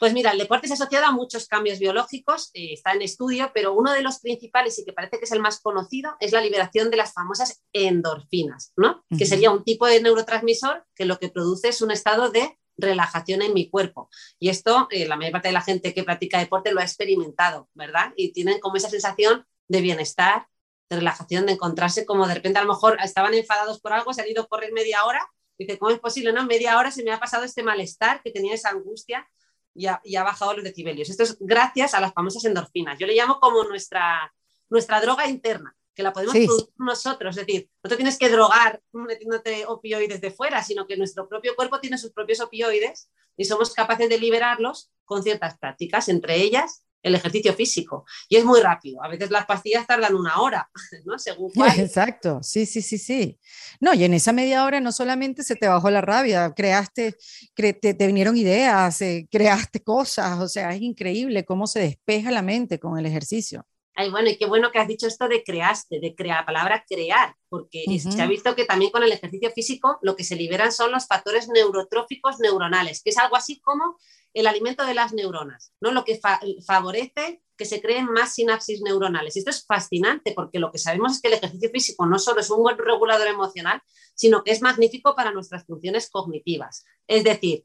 Pues 0.00 0.14
mira, 0.14 0.30
el 0.30 0.38
deporte 0.38 0.66
se 0.66 0.72
ha 0.72 0.76
asociado 0.76 1.04
a 1.04 1.12
muchos 1.12 1.46
cambios 1.46 1.78
biológicos, 1.78 2.50
eh, 2.54 2.72
está 2.72 2.92
en 2.92 3.02
estudio, 3.02 3.50
pero 3.52 3.74
uno 3.74 3.92
de 3.92 4.00
los 4.00 4.20
principales 4.20 4.78
y 4.78 4.84
que 4.86 4.94
parece 4.94 5.18
que 5.18 5.26
es 5.26 5.32
el 5.32 5.40
más 5.40 5.60
conocido 5.60 6.16
es 6.20 6.32
la 6.32 6.40
liberación 6.40 6.90
de 6.90 6.96
las 6.96 7.12
famosas 7.12 7.62
endorfinas, 7.74 8.72
¿no? 8.78 9.04
Que 9.16 9.26
sería 9.26 9.50
un 9.50 9.62
tipo 9.62 9.86
de 9.86 10.00
neurotransmisor 10.00 10.86
que 10.94 11.04
lo 11.04 11.18
que 11.18 11.28
produce 11.28 11.68
es 11.68 11.82
un 11.82 11.90
estado 11.90 12.30
de 12.30 12.58
relajación 12.78 13.42
en 13.42 13.52
mi 13.52 13.68
cuerpo. 13.68 14.08
Y 14.38 14.48
esto, 14.48 14.88
eh, 14.90 15.06
la 15.06 15.16
mayor 15.16 15.32
parte 15.32 15.48
de 15.48 15.52
la 15.52 15.60
gente 15.60 15.92
que 15.92 16.02
practica 16.02 16.38
deporte 16.38 16.72
lo 16.72 16.80
ha 16.80 16.84
experimentado, 16.84 17.68
¿verdad? 17.74 18.14
Y 18.16 18.32
tienen 18.32 18.58
como 18.58 18.76
esa 18.76 18.88
sensación 18.88 19.44
de 19.68 19.82
bienestar, 19.82 20.46
de 20.90 20.96
relajación, 20.96 21.46
de 21.46 21.52
encontrarse 21.52 22.04
como 22.04 22.26
de 22.26 22.34
repente 22.34 22.58
a 22.58 22.62
lo 22.62 22.68
mejor 22.68 22.98
estaban 23.02 23.32
enfadados 23.32 23.80
por 23.80 23.92
algo, 23.92 24.12
se 24.12 24.22
han 24.22 24.28
ido 24.28 24.42
a 24.42 24.48
correr 24.48 24.72
media 24.72 25.04
hora, 25.04 25.20
y 25.56 25.64
dice, 25.64 25.78
¿cómo 25.78 25.92
es 25.92 26.00
posible? 26.00 26.32
No, 26.32 26.44
media 26.46 26.76
hora 26.76 26.90
se 26.90 27.04
me 27.04 27.12
ha 27.12 27.20
pasado 27.20 27.44
este 27.44 27.62
malestar, 27.62 28.22
que 28.22 28.30
tenía 28.30 28.54
esa 28.54 28.70
angustia 28.70 29.26
y 29.72 29.86
ha, 29.86 30.22
bajado 30.24 30.54
los 30.54 30.64
decibelios. 30.64 31.08
Esto 31.08 31.22
es 31.22 31.36
gracias 31.38 31.94
a 31.94 32.00
las 32.00 32.12
famosas 32.12 32.44
endorfinas. 32.44 32.98
Yo 32.98 33.06
le 33.06 33.14
llamo 33.14 33.38
como 33.38 33.62
nuestra, 33.64 34.34
nuestra 34.68 35.00
droga 35.00 35.28
interna, 35.28 35.76
que 35.94 36.02
la 36.02 36.12
podemos 36.12 36.34
producir 36.34 36.74
nosotros. 36.76 37.36
Es 37.36 37.46
decir, 37.46 37.70
no 37.84 37.88
te 37.88 37.96
tienes 37.96 38.18
que 38.18 38.28
drogar 38.28 38.82
metiéndote 38.92 39.64
opioides 39.66 40.20
de 40.20 40.30
fuera, 40.32 40.62
sino 40.64 40.86
que 40.86 40.96
nuestro 40.96 41.28
propio 41.28 41.54
cuerpo 41.54 41.78
tiene 41.78 41.98
sus 41.98 42.10
propios 42.10 42.40
opioides 42.40 43.08
y 43.36 43.44
somos 43.44 43.72
capaces 43.72 44.08
de 44.08 44.18
liberarlos 44.18 44.90
con 45.04 45.22
ciertas 45.22 45.56
prácticas, 45.56 46.08
entre 46.08 46.36
ellas 46.36 46.84
el 47.02 47.14
ejercicio 47.14 47.54
físico. 47.54 48.04
Y 48.28 48.36
es 48.36 48.44
muy 48.44 48.60
rápido. 48.60 49.02
A 49.02 49.08
veces 49.08 49.30
las 49.30 49.46
pastillas 49.46 49.86
tardan 49.86 50.14
una 50.14 50.40
hora, 50.40 50.68
¿no? 51.04 51.18
Según 51.18 51.50
Exacto, 51.78 52.40
sí, 52.42 52.66
sí, 52.66 52.82
sí, 52.82 52.98
sí. 52.98 53.38
No, 53.80 53.94
y 53.94 54.04
en 54.04 54.14
esa 54.14 54.32
media 54.32 54.64
hora 54.64 54.80
no 54.80 54.92
solamente 54.92 55.42
se 55.42 55.56
te 55.56 55.68
bajó 55.68 55.90
la 55.90 56.00
rabia, 56.00 56.52
creaste, 56.54 57.16
te, 57.54 58.06
vinieron 58.06 58.36
ideas, 58.36 59.00
eh, 59.02 59.26
creaste 59.30 59.82
cosas, 59.82 60.38
o 60.40 60.48
sea, 60.48 60.70
es 60.74 60.82
increíble 60.82 61.44
cómo 61.44 61.66
se 61.66 61.80
despeja 61.80 62.30
la 62.30 62.42
mente 62.42 62.78
con 62.78 62.98
el 62.98 63.06
ejercicio. 63.06 63.64
Ay, 63.94 64.08
bueno, 64.10 64.30
y 64.30 64.38
qué 64.38 64.46
bueno 64.46 64.70
que 64.70 64.78
has 64.78 64.88
dicho 64.88 65.06
esto 65.06 65.28
de 65.28 65.42
creaste, 65.42 66.00
de 66.00 66.14
crear, 66.14 66.46
palabra 66.46 66.84
crear, 66.88 67.34
porque 67.48 67.84
se 67.98 68.22
ha 68.22 68.26
visto 68.26 68.54
que 68.54 68.64
también 68.64 68.90
con 68.92 69.02
el 69.02 69.12
ejercicio 69.12 69.50
físico 69.50 69.98
lo 70.00 70.16
que 70.16 70.24
se 70.24 70.36
liberan 70.36 70.72
son 70.72 70.92
los 70.92 71.06
factores 71.06 71.48
neurotróficos 71.48 72.38
neuronales, 72.38 73.02
que 73.02 73.10
es 73.10 73.18
algo 73.18 73.36
así 73.36 73.60
como 73.60 73.98
el 74.34 74.46
alimento 74.46 74.86
de 74.86 74.94
las 74.94 75.12
neuronas, 75.12 75.72
¿no? 75.80 75.92
Lo 75.92 76.04
que 76.04 76.20
favorece 76.66 77.42
que 77.56 77.64
se 77.66 77.82
creen 77.82 78.06
más 78.06 78.34
sinapsis 78.34 78.80
neuronales. 78.80 79.36
Esto 79.36 79.50
es 79.50 79.66
fascinante 79.66 80.32
porque 80.34 80.58
lo 80.58 80.72
que 80.72 80.78
sabemos 80.78 81.12
es 81.12 81.20
que 81.20 81.28
el 81.28 81.34
ejercicio 81.34 81.68
físico 81.70 82.06
no 82.06 82.18
solo 82.18 82.40
es 82.40 82.50
un 82.50 82.62
buen 82.62 82.78
regulador 82.78 83.28
emocional, 83.28 83.82
sino 84.14 84.42
que 84.42 84.52
es 84.52 84.62
magnífico 84.62 85.14
para 85.14 85.32
nuestras 85.32 85.66
funciones 85.66 86.08
cognitivas. 86.08 86.84
Es 87.06 87.22
decir, 87.22 87.62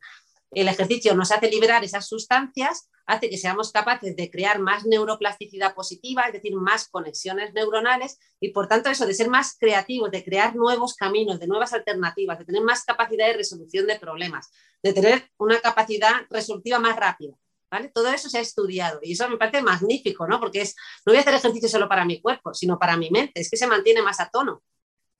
el 0.55 0.69
ejercicio 0.69 1.13
nos 1.15 1.31
hace 1.31 1.49
liberar 1.49 1.83
esas 1.83 2.07
sustancias, 2.07 2.89
hace 3.05 3.29
que 3.29 3.37
seamos 3.37 3.71
capaces 3.71 4.15
de 4.15 4.31
crear 4.31 4.59
más 4.59 4.85
neuroplasticidad 4.85 5.75
positiva, 5.75 6.23
es 6.23 6.33
decir, 6.33 6.55
más 6.55 6.87
conexiones 6.87 7.53
neuronales 7.53 8.17
y 8.39 8.49
por 8.49 8.67
tanto 8.67 8.89
eso 8.89 9.05
de 9.05 9.13
ser 9.13 9.29
más 9.29 9.57
creativos, 9.59 10.09
de 10.11 10.23
crear 10.23 10.55
nuevos 10.55 10.95
caminos, 10.95 11.39
de 11.39 11.47
nuevas 11.47 11.73
alternativas, 11.73 12.39
de 12.39 12.45
tener 12.45 12.61
más 12.61 12.85
capacidad 12.85 13.27
de 13.27 13.33
resolución 13.33 13.85
de 13.85 13.99
problemas, 13.99 14.49
de 14.81 14.93
tener 14.93 15.29
una 15.37 15.59
capacidad 15.59 16.13
resolutiva 16.29 16.79
más 16.79 16.95
rápida. 16.95 17.35
¿Vale? 17.69 17.89
Todo 17.93 18.09
eso 18.09 18.29
se 18.29 18.37
ha 18.37 18.41
estudiado 18.41 18.99
y 19.01 19.13
eso 19.13 19.27
me 19.27 19.37
parece 19.37 19.61
magnífico, 19.61 20.27
¿no? 20.27 20.39
Porque 20.39 20.61
es, 20.61 20.75
no 21.05 21.11
voy 21.11 21.17
a 21.17 21.21
hacer 21.21 21.33
ejercicio 21.33 21.67
solo 21.67 21.89
para 21.89 22.05
mi 22.05 22.21
cuerpo, 22.21 22.53
sino 22.53 22.77
para 22.77 22.95
mi 22.95 23.09
mente, 23.09 23.41
es 23.41 23.49
que 23.49 23.57
se 23.57 23.67
mantiene 23.67 24.03
más 24.03 24.19
a 24.19 24.29
tono. 24.29 24.63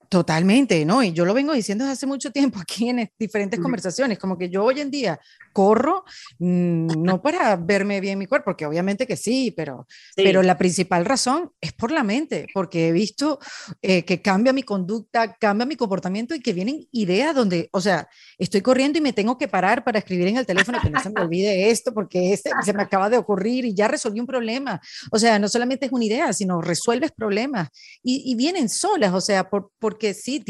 Totalmente, 0.08 0.84
¿no? 0.84 1.02
Y 1.02 1.12
yo 1.12 1.24
lo 1.24 1.34
vengo 1.34 1.52
diciendo 1.52 1.84
desde 1.84 1.94
hace 1.94 2.06
mucho 2.06 2.30
tiempo 2.30 2.60
aquí 2.60 2.88
en 2.88 3.10
diferentes 3.18 3.58
conversaciones, 3.58 4.18
como 4.18 4.38
que 4.38 4.48
yo 4.48 4.64
hoy 4.64 4.80
en 4.80 4.90
día 4.90 5.18
corro 5.52 6.04
mm, 6.38 7.02
no 7.02 7.22
para 7.22 7.56
verme 7.56 8.00
bien 8.00 8.18
mi 8.18 8.26
cuerpo, 8.26 8.46
porque 8.46 8.66
obviamente 8.66 9.06
que 9.06 9.16
sí, 9.16 9.52
pero, 9.56 9.86
pero 10.14 10.42
la 10.42 10.58
principal 10.58 11.04
razón 11.04 11.50
es 11.60 11.72
por 11.72 11.90
la 11.90 12.04
mente, 12.04 12.46
porque 12.54 12.88
he 12.88 12.92
visto 12.92 13.38
eh, 13.82 14.04
que 14.04 14.22
cambia 14.22 14.52
mi 14.52 14.62
conducta, 14.62 15.34
cambia 15.34 15.66
mi 15.66 15.76
comportamiento 15.76 16.34
y 16.34 16.40
que 16.40 16.52
vienen 16.52 16.86
ideas 16.92 17.34
donde, 17.34 17.68
o 17.72 17.80
sea, 17.80 18.08
estoy 18.38 18.60
corriendo 18.60 18.98
y 18.98 19.02
me 19.02 19.12
tengo 19.12 19.38
que 19.38 19.48
parar 19.48 19.82
para 19.82 19.98
escribir 19.98 20.28
en 20.28 20.36
el 20.36 20.46
teléfono 20.46 20.78
que 20.80 20.90
no 20.90 21.00
se 21.00 21.10
me 21.10 21.20
olvide 21.22 21.70
esto, 21.70 21.92
porque 21.92 22.32
este 22.32 22.50
se 22.64 22.72
me 22.72 22.82
acaba 22.82 23.10
de 23.10 23.18
ocurrir 23.18 23.64
y 23.64 23.74
ya 23.74 23.88
resolví 23.88 24.20
un 24.20 24.26
problema. 24.26 24.80
O 25.10 25.18
sea, 25.18 25.38
no 25.38 25.48
solamente 25.48 25.86
es 25.86 25.92
una 25.92 26.04
idea, 26.04 26.32
sino 26.32 26.60
resuelves 26.60 27.12
problemas 27.12 27.68
y, 28.02 28.36
vienen 28.36 28.68
solas, 28.68 29.14
o 29.14 29.20
sea, 29.20 29.48
por, 29.48 29.70
por 29.78 29.95
porque 29.96 30.12
sí, 30.12 30.44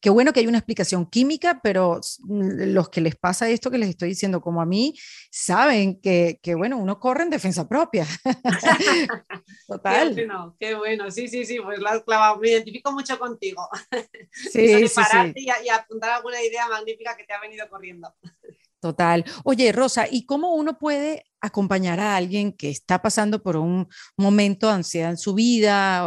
qué 0.00 0.10
bueno 0.10 0.32
que 0.32 0.38
hay 0.38 0.46
una 0.46 0.58
explicación 0.58 1.06
química, 1.06 1.58
pero 1.60 2.00
los 2.28 2.88
que 2.88 3.00
les 3.00 3.16
pasa 3.16 3.50
esto 3.50 3.68
que 3.68 3.78
les 3.78 3.88
estoy 3.88 4.10
diciendo, 4.10 4.40
como 4.40 4.62
a 4.62 4.64
mí, 4.64 4.94
saben 5.28 6.00
que, 6.00 6.38
que 6.40 6.54
bueno, 6.54 6.78
uno 6.78 7.00
corre 7.00 7.24
en 7.24 7.30
defensa 7.30 7.68
propia. 7.68 8.06
Total. 9.66 10.14
Qué 10.14 10.26
bueno, 10.26 10.56
qué 10.60 10.74
bueno, 10.76 11.10
sí, 11.10 11.26
sí, 11.26 11.44
sí, 11.44 11.58
pues 11.58 11.80
la 11.80 11.90
has 11.90 12.04
clavado, 12.04 12.38
me 12.38 12.50
identifico 12.50 12.92
mucho 12.92 13.18
contigo. 13.18 13.68
Sí, 14.32 14.88
sí, 14.88 14.88
sí. 14.88 15.32
Y, 15.36 15.46
y 15.46 15.68
apuntar 15.68 16.10
alguna 16.10 16.42
idea 16.42 16.66
magnífica 16.68 17.16
que 17.16 17.24
te 17.24 17.32
ha 17.34 17.40
venido 17.40 17.68
corriendo. 17.68 18.14
Total. 18.82 19.24
Oye, 19.44 19.70
Rosa, 19.70 20.08
¿y 20.10 20.26
cómo 20.26 20.56
uno 20.56 20.76
puede 20.76 21.22
acompañar 21.40 22.00
a 22.00 22.16
alguien 22.16 22.52
que 22.52 22.68
está 22.68 23.00
pasando 23.00 23.40
por 23.40 23.56
un 23.56 23.86
momento 24.16 24.66
de 24.66 24.72
ansiedad 24.72 25.10
en 25.10 25.18
su 25.18 25.34
vida? 25.34 26.04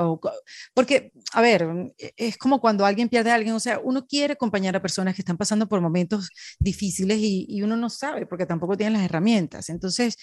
porque, 0.74 1.14
a 1.32 1.42
ver, 1.42 1.94
e, 1.98 2.14
es 2.18 2.38
como 2.38 2.60
cuando 2.60 2.86
alguien 2.86 3.08
pierde 3.08 3.32
a 3.32 3.36
alguien, 3.36 3.56
o 3.56 3.62
sea, 3.62 3.80
uno 3.82 4.06
quiere 4.06 4.34
acompañar 4.34 4.76
a 4.76 4.82
personas 4.82 5.16
que 5.16 5.22
están 5.22 5.38
pasando 5.38 5.70
por 5.70 5.80
momentos 5.80 6.30
difíciles 6.60 7.18
y, 7.22 7.62
uno 7.62 7.78
no 7.78 7.90
sabe 7.90 8.26
porque 8.26 8.46
tampoco 8.46 8.76
tiene 8.76 8.98
las 8.98 9.06
herramientas. 9.06 9.70
Entonces, 9.70 10.18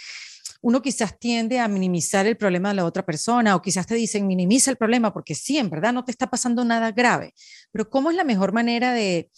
uno 0.61 0.83
quizás 0.83 1.19
tiende 1.19 1.59
a 1.59 1.69
minimizar 1.69 2.27
el 2.27 2.37
problema 2.37 2.69
de 2.69 2.75
la 2.75 2.85
otra 2.85 3.07
persona 3.07 3.57
o 3.57 3.63
quizás 3.63 3.87
te 3.87 3.95
dicen 3.95 4.27
minimiza 4.27 4.71
el 4.71 4.77
problema 4.77 5.11
porque 5.15 5.35
sí, 5.35 5.57
en 5.57 5.71
verdad 5.71 5.95
no 5.95 6.05
te 6.05 6.11
está 6.13 6.29
pasando 6.29 6.67
nada 6.67 6.93
grave. 6.93 7.33
Pero 7.73 7.89
¿cómo 7.89 8.11
es 8.11 8.17
la 8.17 8.25
mejor 8.25 8.53
manera 8.53 8.93
de 8.93 9.31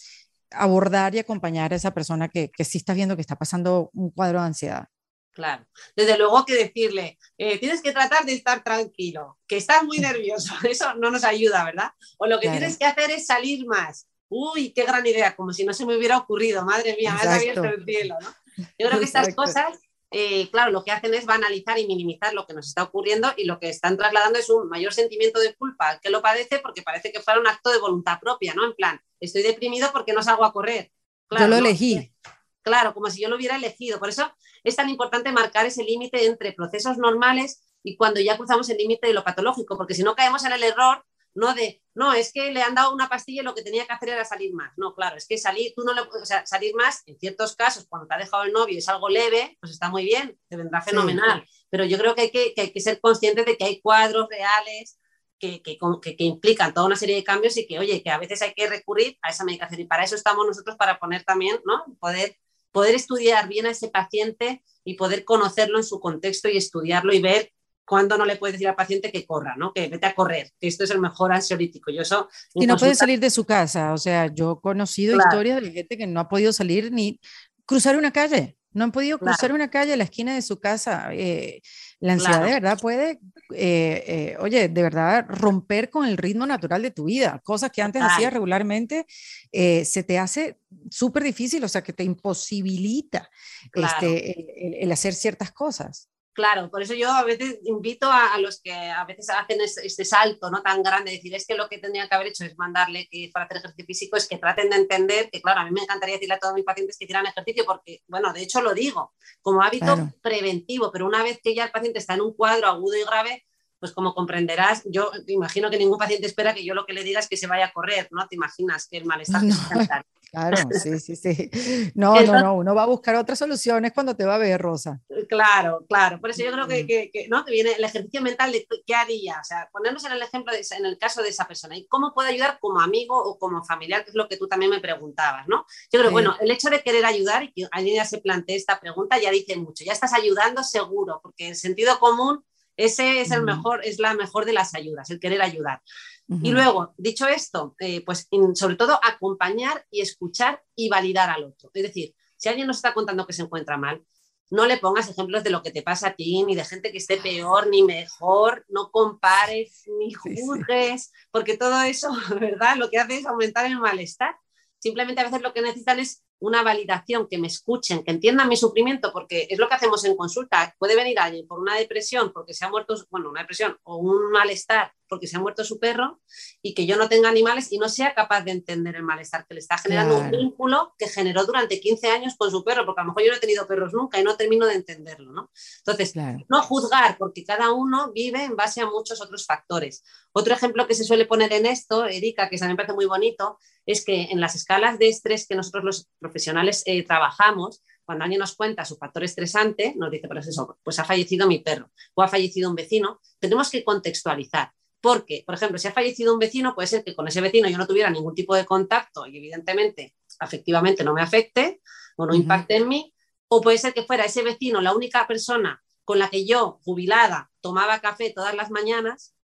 abordar 0.51 1.15
y 1.15 1.19
acompañar 1.19 1.73
a 1.73 1.75
esa 1.75 1.93
persona 1.93 2.29
que, 2.29 2.49
que 2.49 2.63
sí 2.63 2.77
está 2.77 2.93
viendo 2.93 3.15
que 3.15 3.21
está 3.21 3.35
pasando 3.35 3.89
un 3.93 4.11
cuadro 4.11 4.39
de 4.39 4.47
ansiedad. 4.47 4.87
Claro, 5.35 5.67
desde 5.97 6.17
luego 6.17 6.45
que 6.45 6.55
decirle, 6.55 7.19
eh, 7.37 7.59
tienes 7.59 7.81
que 7.81 7.91
tratar 7.91 8.23
de 8.25 8.33
estar 8.33 8.63
tranquilo, 8.63 9.37
que 9.45 9.57
estás 9.57 9.83
muy 9.83 9.97
nervioso, 9.99 10.53
eso 10.69 10.95
no 10.95 11.11
nos 11.11 11.25
ayuda, 11.25 11.65
¿verdad? 11.65 11.91
O 12.17 12.25
lo 12.25 12.39
que 12.39 12.49
tienes 12.49 12.77
que 12.77 12.85
hacer 12.85 13.11
es 13.11 13.25
salir 13.25 13.65
más. 13.65 14.07
Uy, 14.29 14.71
qué 14.71 14.85
gran 14.85 15.05
idea, 15.05 15.35
como 15.35 15.51
si 15.51 15.65
no 15.65 15.73
se 15.73 15.85
me 15.85 15.97
hubiera 15.97 16.17
ocurrido, 16.17 16.63
madre 16.63 16.95
mía, 16.97 17.13
me 17.13 17.19
has 17.19 17.37
abierto 17.37 17.65
el 17.65 17.83
cielo, 17.83 18.15
¿no? 18.21 18.29
Yo 18.79 18.87
creo 18.87 18.99
que 18.99 19.05
estas 19.05 19.35
cosas 19.35 19.77
eh, 20.17 20.49
claro, 20.49 20.71
lo 20.71 20.85
que 20.85 20.93
hacen 20.93 21.13
es 21.13 21.25
banalizar 21.25 21.77
y 21.77 21.85
minimizar 21.85 22.33
lo 22.33 22.47
que 22.47 22.53
nos 22.53 22.69
está 22.69 22.83
ocurriendo 22.83 23.33
y 23.35 23.43
lo 23.43 23.59
que 23.59 23.67
están 23.67 23.97
trasladando 23.97 24.39
es 24.39 24.49
un 24.49 24.69
mayor 24.69 24.93
sentimiento 24.93 25.41
de 25.41 25.53
culpa 25.55 25.89
al 25.89 25.99
que 25.99 26.09
lo 26.09 26.21
padece 26.21 26.59
porque 26.59 26.83
parece 26.83 27.11
que 27.11 27.19
fuera 27.19 27.37
un 27.37 27.47
acto 27.47 27.69
de 27.69 27.79
voluntad 27.79 28.17
propia, 28.21 28.53
¿no? 28.53 28.63
En 28.63 28.73
plan, 28.75 28.97
estoy 29.19 29.41
deprimido 29.41 29.89
porque 29.91 30.13
no 30.13 30.23
salgo 30.23 30.45
a 30.45 30.53
correr. 30.53 30.89
yo 31.37 31.49
lo 31.49 31.57
elegí. 31.57 32.13
Claro, 32.61 32.93
como 32.93 33.09
si 33.09 33.21
yo 33.21 33.27
lo 33.27 33.35
hubiera 33.35 33.57
elegido. 33.57 33.99
Por 33.99 34.07
eso 34.07 34.33
es 34.63 34.77
tan 34.77 34.87
importante 34.87 35.33
marcar 35.33 35.65
ese 35.65 35.83
límite 35.83 36.25
entre 36.25 36.53
procesos 36.53 36.97
normales 36.97 37.67
y 37.83 37.97
cuando 37.97 38.21
ya 38.21 38.37
cruzamos 38.37 38.69
el 38.69 38.77
límite 38.77 39.07
de 39.07 39.13
lo 39.13 39.25
patológico, 39.25 39.75
porque 39.75 39.95
si 39.95 40.03
no 40.03 40.15
caemos 40.15 40.45
en 40.45 40.53
el 40.53 40.63
error 40.63 41.03
no 41.35 41.53
de, 41.53 41.81
no, 41.93 42.13
es 42.13 42.31
que 42.31 42.51
le 42.51 42.61
han 42.61 42.75
dado 42.75 42.93
una 42.93 43.09
pastilla 43.09 43.41
y 43.41 43.45
lo 43.45 43.53
que 43.53 43.61
tenía 43.61 43.85
que 43.85 43.93
hacer 43.93 44.09
era 44.09 44.23
salir 44.25 44.53
más. 44.53 44.71
No, 44.77 44.95
claro, 44.95 45.17
es 45.17 45.27
que 45.27 45.37
salir, 45.37 45.73
tú 45.75 45.83
no 45.83 45.93
le 45.93 46.01
o 46.01 46.25
sea, 46.25 46.45
salir 46.45 46.73
más, 46.75 47.03
en 47.05 47.19
ciertos 47.19 47.55
casos, 47.55 47.85
cuando 47.89 48.07
te 48.07 48.15
ha 48.15 48.17
dejado 48.17 48.43
el 48.43 48.53
novio 48.53 48.73
y 48.73 48.77
es 48.77 48.89
algo 48.89 49.09
leve, 49.09 49.57
pues 49.59 49.73
está 49.73 49.89
muy 49.89 50.05
bien, 50.05 50.39
te 50.47 50.55
vendrá 50.55 50.81
fenomenal. 50.81 51.45
Pero 51.69 51.83
yo 51.85 51.97
creo 51.97 52.15
que 52.15 52.21
hay 52.21 52.31
que, 52.31 52.53
que 52.53 52.61
hay 52.61 52.71
que, 52.71 52.79
ser 52.79 53.01
conscientes 53.01 53.45
de 53.45 53.57
que 53.57 53.65
hay 53.65 53.81
cuadros 53.81 54.27
reales 54.29 54.97
que, 55.37 55.61
que, 55.61 55.77
que, 56.01 56.23
implican 56.23 56.73
toda 56.73 56.87
una 56.87 56.95
serie 56.95 57.17
de 57.17 57.23
cambios 57.23 57.57
y 57.57 57.67
que, 57.67 57.79
oye, 57.79 58.01
que 58.01 58.09
a 58.09 58.17
veces 58.17 58.41
hay 58.41 58.53
que 58.53 58.67
recurrir 58.67 59.17
a 59.21 59.29
esa 59.29 59.43
medicación. 59.43 59.81
Y 59.81 59.85
para 59.85 60.05
eso 60.05 60.15
estamos 60.15 60.47
nosotros, 60.47 60.77
para 60.77 60.99
poner 60.99 61.23
también, 61.25 61.59
¿no? 61.65 61.83
Poder, 61.99 62.37
poder 62.71 62.95
estudiar 62.95 63.49
bien 63.49 63.65
a 63.65 63.71
ese 63.71 63.89
paciente 63.89 64.63
y 64.85 64.93
poder 64.93 65.25
conocerlo 65.25 65.77
en 65.77 65.83
su 65.83 65.99
contexto 65.99 66.47
y 66.47 66.55
estudiarlo 66.55 67.13
y 67.13 67.21
ver 67.21 67.51
cuando 67.85 68.17
no 68.17 68.25
le 68.25 68.35
puedes 68.35 68.53
decir 68.53 68.67
al 68.67 68.75
paciente 68.75 69.11
que 69.11 69.25
corra, 69.25 69.55
¿no? 69.55 69.71
Que 69.71 69.87
vete 69.87 70.07
a 70.07 70.15
correr, 70.15 70.51
que 70.59 70.67
esto 70.67 70.83
es 70.83 70.91
el 70.91 70.99
mejor 70.99 71.31
ansiolítico. 71.31 71.91
Yo 71.91 72.01
eso. 72.01 72.27
Y 72.53 72.65
no 72.65 72.77
puede 72.77 72.95
salir 72.95 73.19
de 73.19 73.29
su 73.29 73.45
casa. 73.45 73.93
O 73.93 73.97
sea, 73.97 74.27
yo 74.33 74.57
he 74.57 74.61
conocido 74.61 75.17
historias 75.17 75.61
de 75.61 75.71
gente 75.71 75.97
que 75.97 76.07
no 76.07 76.19
ha 76.19 76.27
podido 76.27 76.51
salir 76.51 76.91
ni 76.91 77.19
cruzar 77.65 77.95
una 77.95 78.11
calle. 78.11 78.57
No 78.73 78.83
han 78.83 78.91
podido 78.91 79.17
cruzar 79.19 79.53
una 79.53 79.69
calle 79.69 79.93
a 79.93 79.97
la 79.97 80.03
esquina 80.03 80.35
de 80.35 80.41
su 80.41 80.59
casa. 80.59 81.07
Eh, 81.13 81.61
la 82.01 82.13
ansiedad 82.13 82.43
de 82.43 82.51
verdad 82.51 82.77
puede, 82.77 83.21
eh, 83.53 84.03
eh, 84.05 84.37
oye, 84.41 84.67
de 84.67 84.83
verdad 84.83 85.25
romper 85.29 85.89
con 85.89 86.05
el 86.05 86.17
ritmo 86.17 86.45
natural 86.45 86.81
de 86.81 86.91
tu 86.91 87.05
vida. 87.05 87.39
Cosas 87.45 87.71
que 87.71 87.81
antes 87.81 88.01
hacías 88.01 88.33
regularmente, 88.33 89.05
se 89.49 90.03
te 90.03 90.19
hace 90.19 90.59
súper 90.89 91.23
difícil, 91.23 91.63
o 91.63 91.69
sea, 91.69 91.83
que 91.83 91.93
te 91.93 92.03
imposibilita 92.03 93.29
este, 93.73 94.83
el 94.83 94.91
hacer 94.91 95.13
ciertas 95.13 95.53
cosas. 95.53 96.09
Claro, 96.35 96.69
por 96.69 96.81
eso 96.81 96.93
yo 96.93 97.09
a 97.09 97.23
veces 97.23 97.59
invito 97.63 98.11
a, 98.11 98.37
los 98.39 98.59
que 98.61 98.73
a 98.73 99.05
veces 99.05 99.29
hacen 99.29 99.61
este, 99.61 100.03
salto 100.03 100.51
no 100.51 100.61
tan 100.61 100.83
grande, 100.83 101.11
decir, 101.11 101.33
es 101.33 101.47
que 101.47 101.55
lo 101.55 101.69
que 101.69 101.77
tendría 101.77 102.09
que 102.09 102.15
haber 102.15 102.27
hecho 102.27 102.43
es 102.43 102.57
mandarle 102.57 103.07
que 103.09 103.29
para 103.33 103.45
hacer 103.45 103.57
ejercicio 103.59 103.85
físico, 103.85 104.17
es 104.17 104.27
que 104.27 104.37
traten 104.37 104.69
de 104.69 104.75
entender 104.75 105.29
que, 105.31 105.41
claro, 105.41 105.61
a 105.61 105.63
mí 105.63 105.71
me 105.71 105.83
encantaría 105.83 106.15
decirle 106.15 106.35
a 106.35 106.39
todos 106.39 106.53
mis 106.53 106.65
pacientes 106.65 106.97
que 106.97 107.05
hicieran 107.05 107.25
ejercicio, 107.25 107.63
porque, 107.65 108.01
bueno, 108.07 108.33
de 108.33 108.43
hecho 108.43 108.61
lo 108.61 108.73
digo, 108.73 109.13
como 109.41 109.63
hábito 109.63 110.11
preventivo, 110.21 110.91
pero 110.91 111.05
una 111.05 111.23
vez 111.23 111.39
que 111.41 111.55
ya 111.55 111.63
el 111.63 111.71
paciente 111.71 111.99
está 111.99 112.15
en 112.15 112.21
un 112.21 112.33
cuadro 112.33 112.67
agudo 112.67 112.97
y 112.97 113.05
grave, 113.05 113.45
pues 113.85 113.93
como 113.93 114.15
comprenderás, 114.15 114.81
yo 114.85 115.11
imagino 115.27 115.69
que 115.69 115.77
ningún 115.77 115.99
paciente 115.99 116.25
espera 116.25 116.55
que 116.55 116.65
yo 116.65 116.73
lo 116.73 116.87
que 116.87 116.93
le 116.93 117.03
diga 117.03 117.19
es 117.19 117.29
que 117.29 117.37
se 117.37 117.45
vaya 117.45 117.67
a 117.67 117.71
correr, 117.71 118.07
¿no? 118.09 118.27
Te 118.27 118.35
imaginas 118.35 118.87
que 118.87 118.97
el 118.97 119.05
malestar 119.05 119.43
no. 119.43 119.55
Claro, 120.31 120.57
sí, 120.71 120.99
sí, 120.99 121.15
sí. 121.15 121.91
No, 121.95 122.19
no, 122.21 122.41
no, 122.41 122.55
uno 122.55 122.75
va 122.75 122.83
a 122.83 122.87
buscar 122.87 123.15
otras 123.15 123.39
soluciones 123.39 123.93
cuando 123.93 124.17
te 124.17 124.25
va 124.25 124.35
a 124.35 124.37
ver, 124.37 124.59
Rosa. 124.59 124.99
Claro, 125.29 125.85
claro. 125.87 126.19
Por 126.19 126.31
eso 126.31 126.43
yo 126.43 126.51
creo 126.51 126.67
que, 126.67 126.83
mm. 126.83 126.87
que, 126.87 127.27
¿no? 127.29 127.45
que 127.45 127.51
viene 127.51 127.71
el 127.71 127.83
ejercicio 127.83 128.21
mental 128.21 128.51
de 128.51 128.67
qué 128.85 128.95
haría, 128.95 129.39
o 129.39 129.43
sea, 129.45 129.69
ponernos 129.71 130.03
en 130.03 130.11
el 130.11 130.21
ejemplo, 130.21 130.51
de, 130.51 130.65
en 130.77 130.85
el 130.85 130.97
caso 130.97 131.21
de 131.21 131.29
esa 131.29 131.47
persona 131.47 131.77
y 131.77 131.87
cómo 131.87 132.13
puede 132.13 132.29
ayudar 132.29 132.57
como 132.59 132.81
amigo 132.81 133.15
o 133.15 133.39
como 133.39 133.63
familiar, 133.63 134.03
que 134.03 134.09
es 134.09 134.15
lo 134.15 134.27
que 134.27 134.35
tú 134.35 134.47
también 134.47 134.71
me 134.71 134.81
preguntabas, 134.81 135.47
¿no? 135.47 135.65
Yo 135.89 136.01
creo, 136.01 136.11
bueno, 136.11 136.35
el 136.41 136.51
hecho 136.51 136.69
de 136.69 136.81
querer 136.81 137.05
ayudar 137.05 137.43
y 137.43 137.53
que 137.53 137.67
alguien 137.71 137.95
ya 137.95 138.05
se 138.05 138.17
plantee 138.17 138.57
esta 138.57 138.77
pregunta 138.81 139.17
ya 139.17 139.31
dice 139.31 139.55
mucho, 139.55 139.85
ya 139.85 139.93
estás 139.93 140.11
ayudando 140.13 140.63
seguro, 140.63 141.21
porque 141.23 141.47
el 141.47 141.55
sentido 141.55 141.97
común 141.97 142.43
ese 142.77 143.21
es 143.21 143.31
el 143.31 143.43
mejor, 143.43 143.85
es 143.85 143.99
la 143.99 144.13
mejor 144.13 144.45
de 144.45 144.53
las 144.53 144.75
ayudas, 144.75 145.09
el 145.09 145.19
querer 145.19 145.41
ayudar. 145.41 145.81
Y 146.27 146.51
luego, 146.51 146.95
dicho 146.97 147.27
esto, 147.27 147.75
eh, 147.79 148.03
pues 148.03 148.27
sobre 148.55 148.75
todo 148.75 148.99
acompañar 149.03 149.85
y 149.91 150.01
escuchar 150.01 150.63
y 150.75 150.89
validar 150.89 151.29
al 151.29 151.43
otro. 151.43 151.69
Es 151.71 151.83
decir, 151.83 152.15
si 152.35 152.49
alguien 152.49 152.65
nos 152.65 152.77
está 152.77 152.95
contando 152.95 153.27
que 153.27 153.33
se 153.33 153.43
encuentra 153.43 153.77
mal, 153.77 154.03
no 154.49 154.65
le 154.65 154.77
pongas 154.77 155.09
ejemplos 155.09 155.43
de 155.43 155.49
lo 155.49 155.61
que 155.61 155.71
te 155.71 155.81
pasa 155.81 156.09
a 156.09 156.15
ti, 156.15 156.43
ni 156.43 156.55
de 156.55 156.65
gente 156.65 156.91
que 156.91 156.97
esté 156.97 157.17
peor, 157.17 157.67
ni 157.67 157.83
mejor, 157.83 158.65
no 158.69 158.91
compares, 158.91 159.83
ni 159.99 160.13
juzgues, 160.13 161.11
porque 161.31 161.57
todo 161.57 161.81
eso, 161.83 162.11
¿verdad? 162.39 162.75
Lo 162.77 162.89
que 162.89 162.97
hace 162.97 163.17
es 163.17 163.25
aumentar 163.25 163.65
el 163.65 163.79
malestar. 163.79 164.35
Simplemente 164.79 165.21
a 165.21 165.25
veces 165.25 165.41
lo 165.41 165.53
que 165.53 165.61
necesitan 165.61 165.99
es 165.99 166.23
una 166.39 166.63
validación, 166.63 167.27
que 167.27 167.37
me 167.37 167.47
escuchen, 167.47 168.03
que 168.03 168.11
entiendan 168.11 168.49
mi 168.49 168.57
sufrimiento, 168.57 169.11
porque 169.11 169.47
es 169.49 169.57
lo 169.57 169.67
que 169.67 169.75
hacemos 169.75 170.03
en 170.05 170.15
consulta. 170.15 170.75
Puede 170.77 170.95
venir 170.95 171.19
alguien 171.19 171.47
por 171.47 171.59
una 171.59 171.75
depresión, 171.75 172.31
porque 172.33 172.53
se 172.53 172.65
ha 172.65 172.69
muerto, 172.69 172.95
bueno, 173.09 173.29
una 173.29 173.41
depresión 173.41 173.77
o 173.83 173.97
un 173.97 174.31
malestar 174.31 174.91
porque 175.07 175.27
se 175.27 175.37
ha 175.37 175.39
muerto 175.39 175.63
su 175.63 175.79
perro 175.79 176.21
y 176.61 176.73
que 176.73 176.85
yo 176.85 176.97
no 176.97 177.09
tenga 177.09 177.29
animales 177.29 177.71
y 177.71 177.77
no 177.77 177.89
sea 177.89 178.13
capaz 178.13 178.41
de 178.41 178.51
entender 178.51 178.95
el 178.95 179.03
malestar 179.03 179.45
que 179.47 179.53
le 179.53 179.59
está 179.59 179.77
generando 179.77 180.17
un 180.17 180.31
vínculo 180.31 180.93
que 180.97 181.07
generó 181.07 181.45
durante 181.45 181.79
15 181.79 182.07
años 182.07 182.35
con 182.37 182.51
su 182.51 182.63
perro, 182.63 182.85
porque 182.85 183.01
a 183.01 183.03
lo 183.03 183.09
mejor 183.09 183.23
yo 183.23 183.31
no 183.31 183.37
he 183.37 183.41
tenido 183.41 183.67
perros 183.67 183.93
nunca 183.93 184.19
y 184.19 184.23
no 184.23 184.35
termino 184.35 184.65
de 184.65 184.75
entenderlo, 184.75 185.31
¿no? 185.31 185.51
Entonces, 185.79 186.13
no 186.15 186.61
juzgar, 186.63 187.17
porque 187.17 187.43
cada 187.43 187.71
uno 187.71 188.11
vive 188.11 188.43
en 188.43 188.55
base 188.55 188.81
a 188.81 188.89
muchos 188.89 189.21
otros 189.21 189.45
factores. 189.45 190.03
Otro 190.31 190.53
ejemplo 190.53 190.87
que 190.87 190.95
se 190.95 191.03
suele 191.03 191.25
poner 191.25 191.53
en 191.53 191.65
esto, 191.65 192.05
Erika, 192.05 192.49
que 192.49 192.57
también 192.57 192.73
me 192.73 192.77
parece 192.77 192.93
muy 192.93 193.05
bonito, 193.05 193.57
es 193.85 194.03
que 194.03 194.23
en 194.31 194.41
las 194.41 194.55
escalas 194.55 194.97
de 194.99 195.09
estrés 195.09 195.47
que 195.47 195.55
nosotros 195.55 195.83
los 195.83 196.09
profesionales 196.19 196.83
eh, 196.85 197.03
trabajamos, 197.03 197.83
cuando 198.05 198.23
alguien 198.23 198.39
nos 198.39 198.55
cuenta 198.55 198.85
su 198.85 198.97
factor 198.97 199.23
estresante, 199.23 199.93
nos 199.97 200.11
dice, 200.11 200.27
pues 200.27 200.47
eso, 200.47 200.77
pues 200.83 200.99
ha 200.99 201.05
fallecido 201.05 201.47
mi 201.47 201.59
perro 201.59 201.91
o 202.13 202.21
ha 202.21 202.27
fallecido 202.27 202.69
un 202.69 202.75
vecino, 202.75 203.19
tenemos 203.39 203.69
que 203.69 203.83
contextualizar. 203.83 204.71
Porque, 205.05 205.43
por 205.45 205.53
ejemplo, 205.53 205.77
si 205.77 205.87
ha 205.87 205.91
fallecido 205.91 206.33
un 206.33 206.39
vecino, 206.39 206.73
puede 206.73 206.87
ser 206.87 207.03
que 207.03 207.13
con 207.13 207.27
ese 207.27 207.39
vecino 207.39 207.69
yo 207.69 207.77
no 207.77 207.85
tuviera 207.85 208.09
ningún 208.09 208.33
tipo 208.33 208.55
de 208.55 208.65
contacto 208.65 209.27
y 209.27 209.37
evidentemente, 209.37 210.15
afectivamente 210.39 211.03
no 211.03 211.13
me 211.13 211.21
afecte 211.21 211.79
o 212.15 212.25
no 212.25 212.33
impacte 212.33 212.77
en 212.77 212.87
mí, 212.87 213.13
o 213.47 213.61
puede 213.61 213.77
ser 213.77 213.93
que 213.93 214.01
fuera 214.01 214.25
ese 214.25 214.41
vecino 214.41 214.81
la 214.81 214.95
única 214.95 215.27
persona 215.27 215.83
con 216.05 216.17
la 216.17 216.31
que 216.31 216.47
yo, 216.47 216.79
jubilada, 216.83 217.51
tomaba 217.61 217.99
café 217.99 218.31
todas 218.31 218.55
las 218.55 218.71
mañanas, 218.71 219.35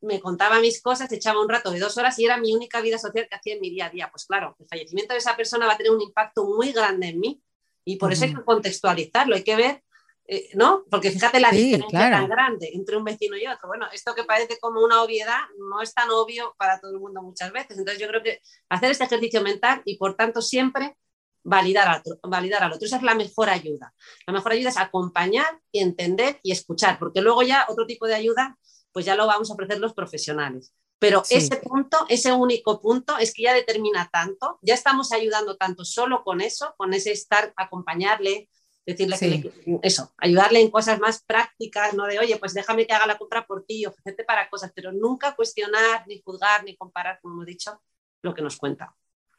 me 0.00 0.20
contaba 0.20 0.58
mis 0.58 0.80
cosas, 0.80 1.12
echaba 1.12 1.42
un 1.42 1.50
rato 1.50 1.70
de 1.70 1.80
dos 1.80 1.98
horas 1.98 2.18
y 2.18 2.24
era 2.24 2.38
mi 2.38 2.54
única 2.54 2.80
vida 2.80 2.96
social 2.96 3.26
que 3.28 3.36
hacía 3.36 3.56
en 3.56 3.60
mi 3.60 3.68
día 3.68 3.88
a 3.88 3.90
día. 3.90 4.08
Pues 4.10 4.24
claro, 4.24 4.56
el 4.58 4.68
fallecimiento 4.68 5.12
de 5.12 5.18
esa 5.18 5.36
persona 5.36 5.66
va 5.66 5.74
a 5.74 5.76
tener 5.76 5.92
un 5.92 6.00
impacto 6.00 6.46
muy 6.46 6.72
grande 6.72 7.08
en 7.08 7.20
mí 7.20 7.42
y 7.84 7.96
por 7.96 8.10
eso 8.10 8.24
hay 8.24 8.34
que 8.34 8.42
contextualizarlo, 8.42 9.36
hay 9.36 9.44
que 9.44 9.56
ver 9.56 9.84
eh, 10.32 10.48
¿no? 10.54 10.84
Porque 10.88 11.10
fíjate 11.10 11.40
la 11.40 11.50
diferencia 11.50 12.08
tan 12.08 12.28
grande 12.28 12.70
entre 12.72 12.96
un 12.96 13.02
vecino 13.02 13.36
y 13.36 13.48
otro. 13.48 13.66
Bueno, 13.66 13.86
esto 13.92 14.14
que 14.14 14.22
parece 14.22 14.60
como 14.60 14.80
una 14.80 15.02
obviedad 15.02 15.40
no 15.58 15.82
es 15.82 15.92
tan 15.92 16.08
obvio 16.10 16.54
para 16.56 16.80
todo 16.80 16.92
el 16.92 17.00
mundo 17.00 17.20
muchas 17.20 17.50
veces. 17.50 17.76
Entonces 17.76 18.00
yo 18.00 18.06
creo 18.06 18.22
que 18.22 18.40
hacer 18.68 18.92
este 18.92 19.02
ejercicio 19.02 19.42
mental 19.42 19.82
y 19.84 19.98
por 19.98 20.14
tanto 20.14 20.40
siempre 20.40 20.96
validar 21.42 21.88
al 21.88 21.98
otro, 21.98 22.20
validar 22.22 22.62
al 22.62 22.72
otro. 22.72 22.86
Esa 22.86 22.98
es 22.98 23.02
la 23.02 23.16
mejor 23.16 23.50
ayuda. 23.50 23.92
La 24.24 24.32
mejor 24.32 24.52
ayuda 24.52 24.70
es 24.70 24.76
acompañar 24.76 25.60
y 25.72 25.80
entender 25.80 26.38
y 26.44 26.52
escuchar, 26.52 27.00
porque 27.00 27.22
luego 27.22 27.42
ya 27.42 27.66
otro 27.68 27.84
tipo 27.84 28.06
de 28.06 28.14
ayuda, 28.14 28.56
pues 28.92 29.04
ya 29.04 29.16
lo 29.16 29.26
vamos 29.26 29.50
a 29.50 29.54
ofrecer 29.54 29.80
los 29.80 29.94
profesionales. 29.94 30.72
Pero 31.00 31.24
ese 31.28 31.56
punto, 31.56 32.06
ese 32.08 32.30
único 32.30 32.80
punto, 32.80 33.18
es 33.18 33.34
que 33.34 33.42
ya 33.42 33.52
determina 33.52 34.08
tanto, 34.12 34.60
ya 34.62 34.74
estamos 34.74 35.10
ayudando 35.10 35.56
tanto 35.56 35.84
solo 35.84 36.22
con 36.22 36.40
eso, 36.40 36.72
con 36.76 36.94
ese 36.94 37.10
estar, 37.10 37.52
acompañarle, 37.56 38.48
decirle 38.96 39.18
que 39.18 39.78
eso, 39.82 40.12
ayudarle 40.18 40.60
en 40.60 40.70
cosas 40.70 40.98
más 40.98 41.22
prácticas, 41.22 41.94
no 41.94 42.06
de, 42.06 42.18
oye, 42.18 42.36
pues 42.36 42.54
déjame 42.54 42.86
que 42.86 42.92
haga 42.92 43.06
la 43.06 43.18
compra 43.18 43.46
por 43.46 43.64
ti, 43.64 43.86
ofrecerte 43.86 44.24
para 44.24 44.48
cosas, 44.48 44.72
pero 44.74 44.92
nunca 44.92 45.34
cuestionar, 45.34 46.06
ni 46.06 46.20
juzgar, 46.20 46.64
ni 46.64 46.76
comparar, 46.76 47.18
como 47.20 47.42
he 47.42 47.46
dicho, 47.46 47.80
lo 48.22 48.34
que 48.34 48.42
nos 48.42 48.56
cuenta. 48.56 48.94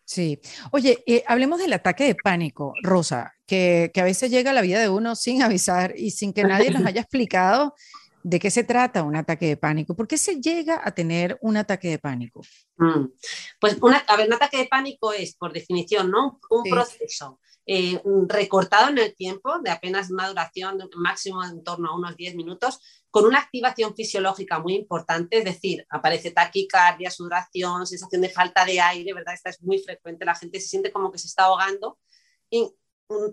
Sí. 0.06 0.40
Oye, 0.72 1.04
eh, 1.06 1.24
hablemos 1.28 1.60
del 1.60 1.74
ataque 1.74 2.04
de 2.06 2.16
pánico, 2.16 2.74
Rosa, 2.82 3.34
que, 3.46 3.92
que, 3.94 4.02
a 4.02 4.06
veces 4.06 4.30
llega 4.30 4.52
a 4.52 4.54
la 4.54 4.62
vida 4.62 4.80
de 4.80 4.90
uno 4.90 5.16
sin 5.16 5.42
avisar 5.42 5.94
y 5.96 6.12
sin 6.12 6.34
que 6.34 6.44
nadie 6.44 6.72
nos 6.72 6.86
haya 6.86 7.02
explicado 7.02 7.74
de 8.24 8.40
qué 8.40 8.52
se 8.52 8.64
trata 8.64 9.04
un 9.04 9.16
ataque 9.16 9.48
de 9.48 9.58
pánico. 9.58 9.96
¿Por 9.96 10.08
qué 10.08 10.18
se 10.18 10.40
llega 10.40 10.82
a 10.84 10.92
tener 10.92 11.38
un 11.42 11.58
ataque 11.58 11.90
de 11.90 12.00
pánico? 12.00 12.42
Mm. 12.78 13.06
Pues 13.60 13.78
una, 13.82 13.98
a 13.98 14.18
ver, 14.18 14.28
un 14.28 14.34
ataque 14.34 14.58
de 14.58 14.66
pánico 14.66 15.14
es, 15.14 15.36
por 15.36 15.54
definición, 15.54 16.12
¿no? 16.12 16.40
un 16.50 16.64
proceso 16.64 17.40
eh, 17.66 18.02
recortado 18.28 18.90
en 18.90 18.98
el 18.98 19.16
tiempo, 19.16 19.60
de 19.60 19.70
apenas 19.70 20.10
una 20.10 20.28
duración 20.28 20.80
máximo 20.96 21.44
en 21.44 21.64
torno 21.64 21.90
a 21.90 21.96
unos 21.96 22.16
10 22.16 22.36
minutos, 22.36 22.80
con 23.10 23.26
una 23.26 23.40
activación 23.40 23.96
fisiológica 23.96 24.60
muy 24.60 24.76
importante, 24.76 25.38
es 25.40 25.46
decir, 25.46 25.86
aparece 25.90 26.32
taquicardia, 26.32 27.12
sudoración, 27.12 27.86
sensación 27.86 28.22
de 28.22 28.30
falta 28.30 28.66
de 28.66 28.80
aire, 28.80 29.14
¿verdad? 29.14 29.34
Esta 29.34 29.50
es 29.50 29.62
muy 29.62 29.80
frecuente, 29.80 30.26
la 30.26 30.36
gente 30.36 30.60
se 30.60 30.70
siente 30.70 30.92
como 30.92 31.12
que 31.12 31.18
se 31.18 31.28
está 31.28 31.44
ahogando. 31.44 32.00
Y 32.50 32.74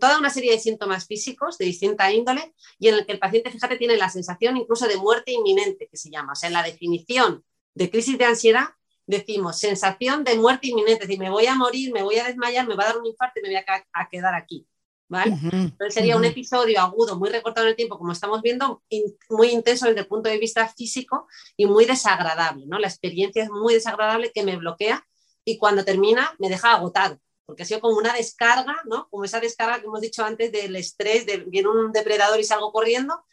toda 0.00 0.18
una 0.18 0.30
serie 0.30 0.52
de 0.52 0.58
síntomas 0.58 1.06
físicos 1.06 1.58
de 1.58 1.66
distinta 1.66 2.10
índole 2.12 2.54
y 2.78 2.88
en 2.88 2.96
el 2.96 3.06
que 3.06 3.12
el 3.12 3.18
paciente, 3.18 3.50
fíjate, 3.50 3.76
tiene 3.76 3.96
la 3.96 4.10
sensación 4.10 4.56
incluso 4.56 4.86
de 4.88 4.96
muerte 4.96 5.32
inminente, 5.32 5.88
que 5.88 5.96
se 5.96 6.10
llama. 6.10 6.32
O 6.32 6.36
sea, 6.36 6.48
en 6.48 6.54
la 6.54 6.62
definición 6.62 7.44
de 7.74 7.90
crisis 7.90 8.18
de 8.18 8.24
ansiedad 8.24 8.68
decimos 9.08 9.58
sensación 9.58 10.22
de 10.22 10.36
muerte 10.36 10.68
inminente, 10.68 11.04
es 11.04 11.08
decir, 11.08 11.18
me 11.18 11.30
voy 11.30 11.46
a 11.46 11.54
morir, 11.54 11.92
me 11.92 12.02
voy 12.02 12.18
a 12.18 12.24
desmayar, 12.24 12.68
me 12.68 12.76
va 12.76 12.84
a 12.84 12.86
dar 12.88 12.98
un 12.98 13.06
infarto 13.06 13.40
y 13.40 13.42
me 13.42 13.48
voy 13.48 13.56
a, 13.56 14.08
quedar 14.08 14.34
aquí. 14.34 14.68
¿vale? 15.08 15.32
Entonces 15.32 15.94
sería 15.94 16.18
un 16.18 16.26
episodio 16.26 16.78
agudo, 16.78 17.18
muy 17.18 17.30
recortado 17.30 17.66
en 17.66 17.70
el 17.70 17.76
tiempo, 17.76 17.96
como 17.96 18.12
estamos 18.12 18.42
viendo, 18.42 18.82
muy 19.30 19.48
intenso 19.48 19.86
desde 19.86 20.00
el 20.00 20.06
punto 20.06 20.28
de 20.28 20.36
vista 20.36 20.68
físico 20.68 21.26
y 21.56 21.64
muy 21.64 21.86
desagradable. 21.86 22.66
¿no? 22.66 22.78
La 22.78 22.86
experiencia 22.86 23.42
es 23.42 23.50
muy 23.50 23.72
desagradable 23.72 24.30
que 24.30 24.42
me 24.42 24.58
bloquea 24.58 25.02
y 25.42 25.56
cuando 25.56 25.86
termina 25.86 26.34
me 26.38 26.50
deja 26.50 26.74
agotado, 26.74 27.18
porque 27.46 27.62
ha 27.62 27.66
sido 27.66 27.80
como 27.80 27.96
una 27.96 28.12
descarga, 28.12 28.76
¿no? 28.84 29.08
como 29.08 29.24
esa 29.24 29.40
descarga 29.40 29.80
que 29.80 29.86
hemos 29.86 30.02
dicho 30.02 30.22
antes 30.22 30.52
del 30.52 30.76
estrés, 30.76 31.24
de 31.24 31.38
viene 31.38 31.70
un 31.70 31.92
depredador 31.92 32.38
y 32.38 32.44
salgo 32.44 32.72
corriendo, 32.72 33.24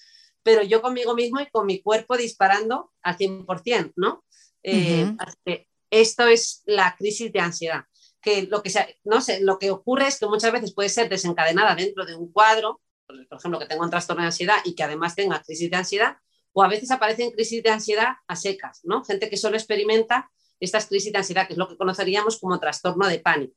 pero 0.41 0.63
yo 0.63 0.81
conmigo 0.81 1.15
mismo 1.15 1.41
y 1.41 1.49
con 1.49 1.65
mi 1.65 1.81
cuerpo 1.81 2.15
disparando 2.15 2.93
al 3.01 3.17
100%, 3.17 3.91
¿no? 3.97 4.23
Eh, 4.65 5.67
esto 5.91 6.27
es 6.27 6.63
la 6.65 6.95
crisis 6.97 7.31
de 7.31 7.39
ansiedad. 7.39 7.85
Que 8.21 8.43
lo 8.43 8.63
que, 8.63 8.71
no 9.03 9.21
sé, 9.21 9.41
lo 9.41 9.59
que 9.59 9.69
ocurre 9.69 10.07
es 10.07 10.19
que 10.19 10.25
muchas 10.25 10.51
veces 10.51 10.73
puede 10.73 10.89
ser 10.89 11.07
desencadenada 11.09 11.75
dentro 11.75 12.05
de 12.05 12.15
un 12.15 12.31
cuadro, 12.31 12.81
por 13.05 13.37
ejemplo, 13.37 13.59
que 13.59 13.67
tenga 13.67 13.83
un 13.83 13.91
trastorno 13.91 14.23
de 14.23 14.27
ansiedad 14.27 14.57
y 14.65 14.73
que 14.73 14.83
además 14.83 15.15
tenga 15.15 15.41
crisis 15.43 15.69
de 15.69 15.77
ansiedad, 15.77 16.17
o 16.53 16.63
a 16.63 16.67
veces 16.67 16.89
aparecen 16.89 17.31
crisis 17.31 17.61
de 17.61 17.69
ansiedad 17.69 18.15
a 18.27 18.35
secas, 18.35 18.81
¿no? 18.83 19.03
Gente 19.03 19.29
que 19.29 19.37
solo 19.37 19.57
experimenta 19.57 20.31
estas 20.59 20.87
crisis 20.87 21.11
de 21.11 21.19
ansiedad, 21.19 21.45
que 21.45 21.53
es 21.53 21.59
lo 21.59 21.67
que 21.67 21.77
conoceríamos 21.77 22.39
como 22.39 22.59
trastorno 22.59 23.07
de 23.07 23.19
pánico, 23.19 23.55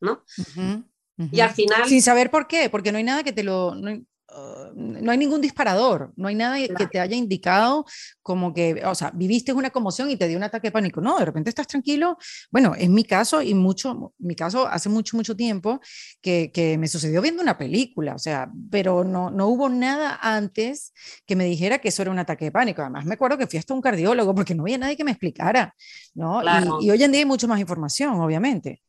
¿no? 0.00 0.22
Y 1.32 1.40
al 1.40 1.50
final... 1.50 1.88
Sin 1.88 2.02
saber 2.02 2.30
por 2.30 2.46
qué, 2.46 2.68
porque 2.68 2.92
no 2.92 2.98
hay 2.98 3.04
nada 3.04 3.22
que 3.22 3.32
te 3.32 3.44
lo... 3.44 3.74
Uh, 4.32 4.70
no 4.74 5.10
hay 5.10 5.18
ningún 5.18 5.40
disparador, 5.40 6.12
no 6.14 6.28
hay 6.28 6.36
nada 6.36 6.56
que 6.56 6.86
te 6.86 7.00
haya 7.00 7.16
indicado 7.16 7.84
como 8.22 8.54
que, 8.54 8.80
o 8.84 8.94
sea, 8.94 9.10
viviste 9.12 9.52
una 9.52 9.70
conmoción 9.70 10.08
y 10.08 10.16
te 10.16 10.28
dio 10.28 10.36
un 10.36 10.44
ataque 10.44 10.68
de 10.68 10.72
pánico. 10.72 11.00
No, 11.00 11.18
de 11.18 11.24
repente 11.24 11.50
estás 11.50 11.66
tranquilo. 11.66 12.16
Bueno, 12.50 12.74
en 12.78 12.94
mi 12.94 13.02
caso, 13.02 13.42
y 13.42 13.54
mucho, 13.54 14.14
mi 14.18 14.36
caso 14.36 14.68
hace 14.68 14.88
mucho, 14.88 15.16
mucho 15.16 15.34
tiempo 15.34 15.80
que, 16.20 16.52
que 16.52 16.78
me 16.78 16.86
sucedió 16.86 17.20
viendo 17.22 17.42
una 17.42 17.58
película, 17.58 18.14
o 18.14 18.18
sea, 18.18 18.48
pero 18.70 19.02
no, 19.02 19.30
no 19.30 19.48
hubo 19.48 19.68
nada 19.68 20.18
antes 20.22 20.92
que 21.26 21.34
me 21.34 21.44
dijera 21.44 21.78
que 21.78 21.88
eso 21.88 22.02
era 22.02 22.10
un 22.12 22.18
ataque 22.20 22.44
de 22.44 22.52
pánico. 22.52 22.82
Además, 22.82 23.06
me 23.06 23.14
acuerdo 23.14 23.36
que 23.36 23.48
fui 23.48 23.58
hasta 23.58 23.74
un 23.74 23.80
cardiólogo 23.80 24.32
porque 24.34 24.54
no 24.54 24.62
había 24.62 24.78
nadie 24.78 24.96
que 24.96 25.04
me 25.04 25.10
explicara, 25.10 25.74
¿no? 26.14 26.40
Y, 26.80 26.86
y 26.86 26.90
hoy 26.90 27.02
en 27.02 27.10
día 27.10 27.20
hay 27.22 27.26
mucho 27.26 27.48
más 27.48 27.58
información, 27.58 28.20
obviamente. 28.20 28.80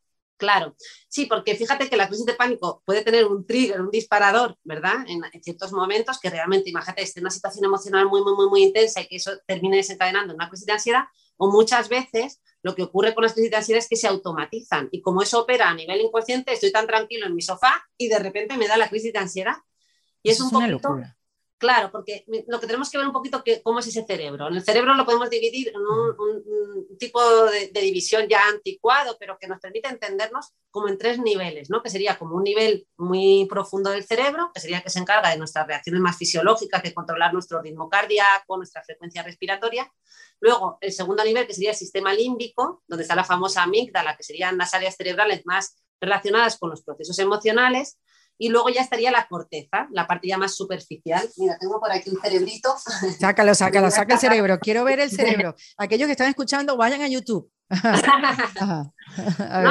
Claro, 0.41 0.75
sí, 1.07 1.27
porque 1.27 1.53
fíjate 1.53 1.87
que 1.87 1.95
la 1.95 2.07
crisis 2.07 2.25
de 2.25 2.33
pánico 2.33 2.81
puede 2.83 3.03
tener 3.03 3.27
un 3.27 3.45
trigger, 3.45 3.79
un 3.79 3.91
disparador, 3.91 4.57
¿verdad? 4.63 5.05
En, 5.07 5.21
ciertos 5.43 5.71
momentos 5.71 6.19
que 6.19 6.31
realmente, 6.31 6.71
imagínate, 6.71 7.03
esté 7.03 7.19
en 7.19 7.25
una 7.25 7.29
situación 7.29 7.63
emocional 7.63 8.07
muy, 8.07 8.23
muy, 8.23 8.33
muy, 8.33 8.49
muy 8.49 8.63
intensa 8.63 9.01
y 9.01 9.07
que 9.07 9.17
eso 9.17 9.33
termine 9.45 9.77
desencadenando 9.77 10.33
una 10.33 10.49
crisis 10.49 10.65
de 10.65 10.73
ansiedad, 10.73 11.03
o 11.37 11.51
muchas 11.51 11.89
veces 11.89 12.41
lo 12.63 12.73
que 12.73 12.81
ocurre 12.81 13.13
con 13.13 13.21
las 13.21 13.33
crisis 13.33 13.51
de 13.51 13.57
ansiedad 13.57 13.77
es 13.77 13.87
que 13.87 13.97
se 13.97 14.07
automatizan 14.07 14.89
y 14.91 15.03
como 15.03 15.21
eso 15.21 15.39
opera 15.39 15.69
a 15.69 15.75
nivel 15.75 16.01
inconsciente, 16.01 16.53
estoy 16.53 16.71
tan 16.71 16.87
tranquilo 16.87 17.27
en 17.27 17.35
mi 17.35 17.43
sofá 17.43 17.87
y 17.95 18.07
de 18.07 18.17
repente 18.17 18.57
me 18.57 18.67
da 18.67 18.77
la 18.77 18.89
crisis 18.89 19.13
de 19.13 19.19
ansiedad. 19.19 19.57
Y 20.23 20.31
es, 20.31 20.41
un 20.41 20.49
poquito, 20.49 20.97
Claro, 21.61 21.91
porque 21.91 22.25
lo 22.47 22.59
que 22.59 22.65
tenemos 22.65 22.89
que 22.89 22.97
ver 22.97 23.05
un 23.05 23.13
poquito 23.13 23.43
que, 23.43 23.61
cómo 23.61 23.77
es 23.77 23.85
ese 23.85 24.03
cerebro. 24.03 24.47
En 24.47 24.55
el 24.55 24.63
cerebro 24.63 24.95
lo 24.95 25.05
podemos 25.05 25.29
dividir 25.29 25.67
en 25.67 25.75
un, 25.75 26.97
tipo 26.97 27.21
de, 27.45 27.69
división 27.71 28.27
ya 28.27 28.47
anticuado, 28.47 29.15
pero 29.19 29.37
que 29.39 29.47
nos 29.47 29.59
permite 29.59 29.87
entendernos 29.87 30.55
como 30.71 30.87
en 30.87 30.97
tres 30.97 31.19
niveles, 31.19 31.69
¿no? 31.69 31.83
Que 31.83 31.91
sería 31.91 32.17
como 32.17 32.35
un 32.35 32.41
nivel 32.41 32.87
muy 32.97 33.45
profundo 33.47 33.91
del 33.91 34.03
cerebro, 34.03 34.49
que 34.51 34.59
sería 34.59 34.77
el 34.77 34.83
que 34.83 34.89
se 34.89 34.97
encarga 34.97 35.29
de 35.29 35.37
nuestras 35.37 35.67
reacciones 35.67 36.01
más 36.01 36.17
fisiológicas, 36.17 36.81
de 36.81 36.95
controlar 36.95 37.31
nuestro 37.31 37.61
ritmo 37.61 37.87
cardíaco, 37.89 38.57
nuestra 38.57 38.81
frecuencia 38.81 39.21
respiratoria. 39.21 39.87
Luego, 40.39 40.79
el 40.81 40.91
segundo 40.91 41.23
nivel, 41.23 41.45
que 41.45 41.53
sería 41.53 41.69
el 41.69 41.77
sistema 41.77 42.11
límbico, 42.11 42.81
donde 42.87 43.03
está 43.03 43.15
la 43.15 43.23
famosa 43.23 43.61
amígdala, 43.61 44.17
que 44.17 44.23
serían 44.23 44.57
las 44.57 44.73
áreas 44.73 44.95
cerebrales 44.95 45.43
más 45.45 45.75
relacionadas 45.99 46.57
con 46.57 46.71
los 46.71 46.81
procesos 46.81 47.19
emocionales. 47.19 47.99
Y 48.41 48.49
luego 48.49 48.69
ya 48.69 48.81
estaría 48.81 49.11
la 49.11 49.27
corteza, 49.27 49.87
la 49.91 50.07
parte 50.07 50.27
ya 50.27 50.35
más 50.35 50.55
superficial. 50.55 51.29
Mira, 51.37 51.59
tengo 51.59 51.79
por 51.79 51.91
aquí 51.91 52.09
un 52.09 52.19
cerebrito. 52.19 52.73
Sácalo, 53.19 53.53
sácalo, 53.53 53.91
saca 53.91 54.15
el 54.15 54.19
cerebro. 54.19 54.57
Quiero 54.57 54.83
ver 54.83 54.99
el 54.99 55.11
cerebro. 55.11 55.53
Aquellos 55.77 56.07
que 56.07 56.13
están 56.13 56.27
escuchando, 56.27 56.75
vayan 56.75 57.03
a 57.03 57.07
YouTube. 57.07 57.51
no, 57.69 57.77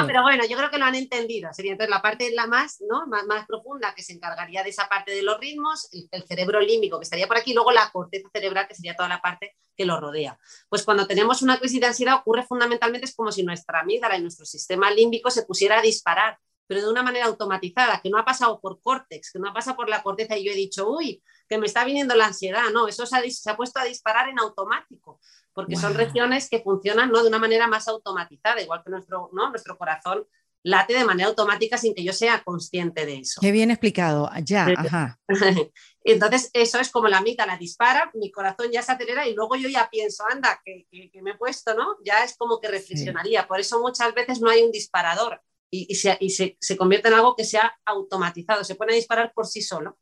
pero 0.07 0.23
bueno, 0.23 0.45
yo 0.49 0.57
creo 0.57 0.71
que 0.71 0.79
lo 0.79 0.85
han 0.85 0.95
entendido. 0.95 1.53
Sería 1.53 1.73
entonces 1.73 1.91
la 1.91 2.01
parte 2.01 2.31
la 2.33 2.47
más, 2.47 2.81
¿no? 2.89 3.09
más, 3.09 3.27
más 3.27 3.45
profunda 3.45 3.93
que 3.93 4.05
se 4.05 4.13
encargaría 4.13 4.63
de 4.63 4.71
esa 4.71 4.89
parte 4.89 5.11
de 5.11 5.23
los 5.23 5.41
ritmos, 5.41 5.89
el, 5.93 6.09
el, 6.13 6.23
cerebro 6.23 6.61
límbico 6.61 7.01
que 7.01 7.05
estaría 7.05 7.27
por 7.27 7.39
aquí, 7.39 7.51
y 7.51 7.55
luego 7.55 7.73
la 7.73 7.91
corteza 7.91 8.29
cerebral 8.33 8.69
que 8.69 8.77
sería 8.77 8.95
toda 8.95 9.09
la 9.09 9.21
parte 9.21 9.57
que 9.77 9.85
lo 9.85 10.01
rodea. 10.01 10.39
Pues 10.69 10.85
cuando 10.85 11.09
tenemos 11.09 11.43
una 11.43 11.59
crisis 11.59 11.81
de 11.81 11.89
ansiedad 11.89 12.15
ocurre 12.15 12.45
fundamentalmente 12.45 13.07
es 13.07 13.17
como 13.17 13.33
si 13.33 13.43
nuestra 13.43 13.81
amígdala 13.81 14.17
y 14.17 14.23
nuestro 14.23 14.47
sistema 14.47 14.93
límbico 14.93 15.33
se 15.33 15.43
pusiera 15.43 15.81
a 15.81 15.83
disparar 15.83 16.39
pero 16.71 16.83
de 16.83 16.89
una 16.89 17.03
manera 17.03 17.27
automatizada, 17.27 18.01
que 18.01 18.11
no 18.11 18.17
ha 18.17 18.25
pasado 18.25 18.61
por 18.61 18.81
córtex, 18.81 19.33
que 19.33 19.41
no 19.41 19.49
ha 19.49 19.53
pasado 19.53 19.77
por 19.77 19.89
la 19.89 20.05
corteza 20.05 20.37
y 20.37 20.45
yo 20.45 20.53
he 20.53 20.55
dicho, 20.55 20.89
uy, 20.89 21.21
que 21.49 21.59
me 21.59 21.67
está 21.67 21.85
viniendo 21.85 22.15
la 22.15 22.27
ansiedad. 22.27 22.71
No, 22.73 22.87
eso 22.87 23.07
se 23.07 23.51
ha, 23.51 23.57
puesto 23.57 23.81
a 23.81 23.85
disparar 23.85 24.29
en 24.29 24.39
automático, 24.39 25.19
porque 25.53 25.75
son 25.75 25.95
regiones 25.95 26.49
que 26.49 26.61
funcionan 26.61 27.11
¿no? 27.11 27.25
de 27.25 27.29
una 27.29 27.41
manera 27.41 27.67
más 27.67 27.89
automatizada, 27.89 28.63
igual 28.63 28.83
que 28.85 28.91
nuestro, 28.91 29.31
¿no? 29.33 29.51
nuestro 29.51 29.77
corazón 29.77 30.25
late 30.63 30.95
de 30.95 31.05
manera 31.05 31.31
automática 31.31 31.77
sin 31.77 31.93
que 31.93 32.05
yo 32.05 32.13
sea 32.13 32.45
consciente 32.45 33.05
de 33.05 33.19
eso. 33.19 33.41
Qué 33.41 33.51
bien 33.51 33.73
explicado, 33.73 34.31
ya, 34.45 34.67
ajá. 34.67 35.19
Entonces, 36.05 36.51
eso 36.53 36.79
es 36.79 36.91
como 36.93 37.09
la 37.09 37.21
mitad 37.21 37.49
la 37.49 37.57
dispara, 37.57 38.13
mi 38.15 38.31
corazón 38.31 38.69
ya 38.71 38.83
se 38.83 38.93
acelera 38.93 39.27
y 39.27 39.35
luego 39.35 39.57
yo 39.57 39.69
ya 39.69 39.89
pienso, 39.91 40.23
anda, 40.31 40.63
que, 40.65 40.87
me 41.21 41.33
he 41.33 41.37
puesto, 41.37 41.75
¿no? 41.75 41.97
Ya 42.05 42.23
es 42.23 42.37
como 42.37 42.61
que 42.61 42.69
reflexionaría. 42.69 43.49
Por 43.49 43.59
eso 43.59 43.81
muchas 43.81 44.15
veces 44.15 44.41
no 44.41 44.49
hay 44.49 44.63
un 44.63 44.71
disparador 44.71 45.43
y, 45.71 45.95
se, 45.95 46.19
se, 46.61 46.77
convierte 46.77 47.09
en 47.09 47.15
algo 47.15 47.37
que 47.37 47.45
se 47.45 47.59
ha 47.59 47.73
automatizado, 47.85 48.65
se 48.65 48.75
pone 48.75 48.93
a 48.93 48.97
disparar 48.97 49.33
por 49.33 49.47
sí 49.47 49.63
solo. 49.63 49.99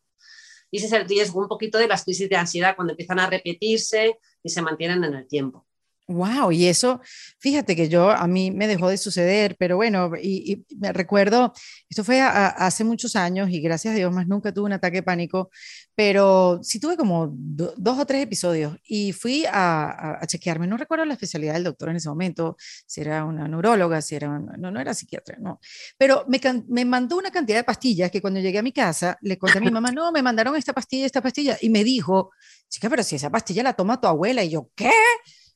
Y 0.70 0.78
ese 0.78 0.86
es 0.86 0.92
el 0.92 1.08
riesgo 1.08 1.40
un 1.40 1.48
poquito 1.48 1.78
de 1.78 1.88
las 1.88 2.04
crisis 2.04 2.28
de 2.28 2.36
ansiedad 2.36 2.74
cuando 2.74 2.92
empiezan 2.92 3.18
a 3.20 3.28
repetirse 3.28 4.18
y 4.42 4.48
se 4.48 4.62
mantienen 4.62 5.04
en 5.04 5.14
el 5.14 5.28
tiempo. 5.28 5.67
Wow, 6.11 6.52
y 6.52 6.64
eso, 6.68 7.02
fíjate 7.38 7.76
que 7.76 7.90
yo 7.90 8.11
a 8.11 8.26
mí 8.26 8.50
me 8.50 8.66
dejó 8.66 8.88
de 8.88 8.96
suceder, 8.96 9.56
pero 9.59 9.76
bueno, 9.76 10.11
y, 10.16 10.64
me 10.78 10.90
recuerdo, 10.94 11.52
esto 11.86 12.02
fue 12.02 12.22
hace 12.22 12.82
muchos 12.82 13.14
años 13.14 13.50
y 13.50 13.61
gracias 13.61 13.92
a 13.92 13.96
Dios 13.98 14.11
más 14.11 14.26
nunca 14.26 14.54
tuve 14.54 14.64
un 14.64 14.72
ataque 14.72 15.02
pánico, 15.02 15.50
pero 15.94 16.61
sí 16.62 16.80
tuve 16.80 16.96
como 16.96 17.28
dos 17.30 17.98
o 17.98 18.06
tres 18.06 18.22
episodios 18.22 18.78
y 18.84 19.12
fui 19.12 19.44
a, 19.52 20.18
chequearme, 20.26 20.66
no 20.66 20.78
recuerdo 20.78 21.04
la 21.04 21.12
especialidad 21.12 21.52
del 21.52 21.64
doctor 21.64 21.90
en 21.90 21.96
ese 21.96 22.09
momento, 22.09 22.56
si 22.86 23.02
era 23.02 23.26
una 23.26 23.46
neuróloga, 23.46 24.00
si 24.00 24.14
era, 24.14 24.28
no, 24.38 24.70
no 24.70 24.80
era 24.80 24.94
psiquiatra, 24.94 25.36
no, 25.38 25.61
pero 25.98 26.24
me, 26.26 26.40
me 26.68 26.86
mandó 26.86 27.18
una 27.18 27.30
cantidad 27.30 27.59
de 27.59 27.64
pastillas 27.64 28.11
que 28.11 28.22
cuando 28.22 28.40
llegué 28.40 28.61
a 28.61 28.62
mi 28.62 28.72
casa 28.72 29.18
le 29.20 29.36
conté 29.36 29.59
a 29.59 29.61
mi 29.61 29.70
mamá, 29.70 29.92
no, 29.92 30.11
me 30.11 30.22
mandaron 30.22 30.56
esta 30.56 30.72
pastilla, 30.72 31.04
esta 31.04 31.20
pastilla, 31.20 31.59
y 31.61 31.68
me 31.68 31.84
dijo, 31.84 32.30
chica, 32.70 32.88
pero 32.88 33.02
si 33.02 33.16
esa 33.16 33.28
pastilla 33.28 33.62
la 33.62 33.74
toma 33.74 34.00
tu 34.00 34.06
abuela, 34.06 34.42
y 34.42 34.48
yo, 34.48 34.70
¿qué? 34.74 34.90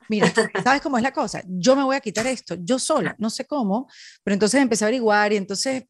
Mira, 0.09 0.33
¿sabes 0.65 0.81
cómo 0.81 0.97
es 0.97 1.03
la 1.03 1.13
cosa? 1.13 1.43
Yo 1.47 1.77
me 1.77 1.85
voy 1.85 1.97
a 1.97 2.01
quitar 2.01 2.27
esto, 2.27 2.57
yo 2.61 2.79
sola, 2.79 3.15
no 3.19 3.31
sé 3.31 3.47
cómo, 3.47 3.89
pero 4.23 4.35
entonces 4.35 4.61
empecé 4.61 4.85
a 4.85 4.89
averiguar 4.89 5.33
y 5.33 5.37
entonces 5.37 5.85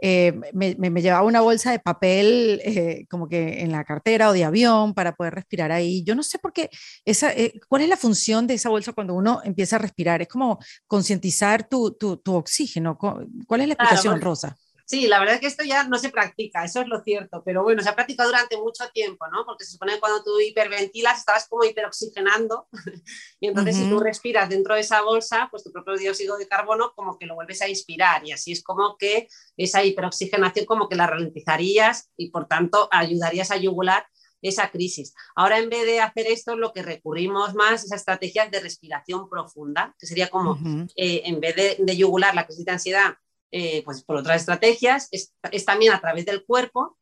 eh, 0.00 0.32
me, 0.52 0.76
me, 0.78 1.02
llevaba 1.02 1.26
una 1.26 1.40
bolsa 1.40 1.72
de 1.72 1.80
papel 1.80 2.60
eh, 2.64 3.06
como 3.10 3.28
que 3.28 3.62
en 3.62 3.72
la 3.72 3.84
cartera 3.84 4.28
o 4.28 4.32
de 4.32 4.44
avión 4.44 4.94
para 4.94 5.14
poder 5.16 5.34
respirar 5.34 5.72
ahí. 5.72 6.04
Yo 6.04 6.14
no 6.14 6.22
sé 6.22 6.38
por 6.38 6.52
qué, 6.52 6.70
esa, 7.04 7.32
eh, 7.32 7.60
¿cuál 7.68 7.82
es 7.82 7.88
la 7.88 7.96
función 7.96 8.46
de 8.46 8.54
esa 8.54 8.68
bolsa 8.68 8.92
cuando 8.92 9.14
uno 9.14 9.40
empieza 9.44 9.76
a 9.76 9.80
respirar? 9.80 10.22
Es 10.22 10.28
como 10.28 10.58
concientizar 10.86 11.68
tu, 11.68 11.92
tu, 11.92 12.16
tu, 12.18 12.34
oxígeno. 12.34 12.96
¿Cuál 12.96 13.60
es 13.60 13.68
la 13.68 13.74
explicación, 13.74 14.20
Rosa? 14.20 14.56
Sí, 14.88 15.06
la 15.06 15.18
verdad 15.18 15.34
es 15.34 15.42
que 15.42 15.48
esto 15.48 15.64
ya 15.64 15.84
no 15.84 15.98
se 15.98 16.08
practica, 16.08 16.64
eso 16.64 16.80
es 16.80 16.88
lo 16.88 17.02
cierto, 17.02 17.42
pero 17.44 17.62
bueno, 17.62 17.82
se 17.82 17.90
ha 17.90 17.94
practicado 17.94 18.30
durante 18.30 18.56
mucho 18.56 18.88
tiempo, 18.88 19.26
¿no? 19.28 19.44
Porque 19.44 19.66
se 19.66 19.72
supone 19.72 19.92
que 19.92 20.00
cuando 20.00 20.24
tú 20.24 20.40
hiperventilas 20.40 21.18
estabas 21.18 21.46
como 21.46 21.64
hiperoxigenando 21.64 22.68
y 23.38 23.48
entonces 23.48 23.76
si 23.76 23.86
tú 23.90 24.00
respiras 24.00 24.48
dentro 24.48 24.76
de 24.76 24.80
esa 24.80 25.02
bolsa, 25.02 25.48
pues 25.50 25.62
tu 25.62 25.72
propio 25.72 25.94
dióxido 25.98 26.38
de 26.38 26.48
carbono 26.48 26.94
como 26.94 27.18
que 27.18 27.26
lo 27.26 27.34
vuelves 27.34 27.60
a 27.60 27.68
inspirar 27.68 28.26
y 28.26 28.32
así 28.32 28.50
es 28.50 28.62
como 28.62 28.96
que 28.96 29.28
esa 29.58 29.84
hiperoxigenación 29.84 30.64
como 30.64 30.88
que 30.88 30.96
la 30.96 31.06
ralentizarías 31.06 32.10
y 32.16 32.30
por 32.30 32.46
tanto 32.46 32.88
ayudarías 32.90 33.50
a 33.50 33.58
yugular 33.58 34.06
esa 34.40 34.70
crisis. 34.70 35.12
Ahora, 35.36 35.58
en 35.58 35.68
vez 35.68 35.84
de 35.84 36.00
hacer 36.00 36.28
esto, 36.28 36.56
lo 36.56 36.72
que 36.72 36.82
recurrimos 36.82 37.54
más 37.54 37.84
es 37.84 37.92
a 37.92 37.96
estrategias 37.96 38.50
de 38.50 38.60
respiración 38.60 39.28
profunda, 39.28 39.94
que 39.98 40.06
sería 40.06 40.30
como, 40.30 40.58
eh, 40.96 41.22
en 41.26 41.40
vez 41.40 41.56
de, 41.56 41.76
de, 41.78 41.96
yugular 41.96 42.34
la 42.34 42.46
crisis 42.46 42.64
de 42.64 42.72
ansiedad 42.72 43.16
eh, 43.50 43.82
pues 43.84 44.04
por 44.04 44.16
otras 44.16 44.40
estrategias, 44.40 45.08
es, 45.10 45.32
también 45.64 45.92
a 45.92 46.00
través 46.00 46.26
del 46.26 46.44
cuerpo, 46.44 46.98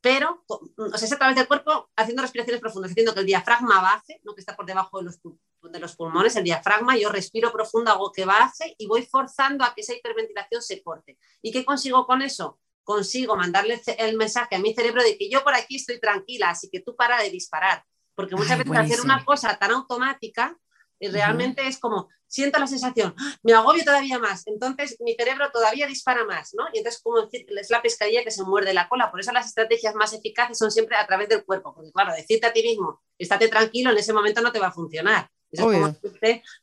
pero 0.00 0.44
o 0.48 0.98
sea, 0.98 1.06
es 1.06 1.12
a 1.12 1.18
través 1.18 1.36
del 1.36 1.46
cuerpo 1.46 1.90
haciendo 1.96 2.22
respiraciones 2.22 2.60
profundas, 2.60 2.90
haciendo 2.90 3.14
que 3.14 3.20
el 3.20 3.26
diafragma 3.26 3.80
baje, 3.80 4.20
¿no? 4.24 4.34
que 4.34 4.40
está 4.40 4.56
por 4.56 4.66
debajo 4.66 4.98
de 4.98 5.04
los, 5.04 5.20
de 5.62 5.78
los 5.78 5.94
pulmones, 5.94 6.34
el 6.34 6.44
diafragma, 6.44 6.96
yo 6.96 7.10
respiro 7.10 7.52
profundo, 7.52 7.92
hago 7.92 8.10
que 8.10 8.24
baje 8.24 8.74
y 8.78 8.86
voy 8.86 9.02
forzando 9.02 9.64
a 9.64 9.74
que 9.74 9.82
esa 9.82 9.94
hiperventilación 9.94 10.60
se 10.60 10.82
corte. 10.82 11.18
¿Y 11.40 11.52
qué 11.52 11.64
consigo 11.64 12.04
con 12.06 12.20
eso? 12.22 12.58
Consigo 12.82 13.36
mandarle 13.36 13.80
el 13.98 14.16
mensaje 14.16 14.56
a 14.56 14.58
mi 14.58 14.74
cerebro 14.74 15.04
de 15.04 15.16
que 15.16 15.30
yo 15.30 15.44
por 15.44 15.54
aquí 15.54 15.76
estoy 15.76 16.00
tranquila, 16.00 16.50
así 16.50 16.68
que 16.68 16.80
tú 16.80 16.96
para 16.96 17.22
de 17.22 17.30
disparar. 17.30 17.84
Porque 18.14 18.34
muchas 18.34 18.58
veces 18.58 18.76
hacer 18.76 19.00
una 19.00 19.24
cosa 19.24 19.56
tan 19.56 19.70
automática 19.70 20.58
y 21.02 21.08
realmente 21.08 21.66
es 21.66 21.80
como, 21.80 22.08
siento 22.28 22.60
la 22.60 22.68
sensación, 22.68 23.12
¡ah! 23.18 23.36
me 23.42 23.52
agobio 23.54 23.82
todavía 23.84 24.20
más, 24.20 24.46
entonces 24.46 24.96
mi 25.00 25.16
cerebro 25.16 25.50
todavía 25.52 25.88
dispara 25.88 26.24
más, 26.24 26.54
¿no? 26.54 26.64
Y 26.72 26.78
entonces 26.78 27.02
como 27.02 27.28
es 27.32 27.70
la 27.70 27.82
pescadilla 27.82 28.22
que 28.22 28.30
se 28.30 28.44
muerde 28.44 28.72
la 28.72 28.88
cola, 28.88 29.10
por 29.10 29.18
eso 29.18 29.32
las 29.32 29.46
estrategias 29.46 29.96
más 29.96 30.12
eficaces 30.12 30.56
son 30.56 30.70
siempre 30.70 30.96
a 30.96 31.04
través 31.04 31.28
del 31.28 31.44
cuerpo, 31.44 31.74
porque 31.74 31.90
claro, 31.90 32.14
decirte 32.14 32.46
a 32.46 32.52
ti 32.52 32.62
mismo, 32.62 33.02
estate 33.18 33.48
tranquilo, 33.48 33.90
en 33.90 33.98
ese 33.98 34.12
momento 34.12 34.40
no 34.42 34.52
te 34.52 34.60
va 34.60 34.68
a 34.68 34.72
funcionar. 34.72 35.28
Es 35.50 35.60
como 35.60 35.94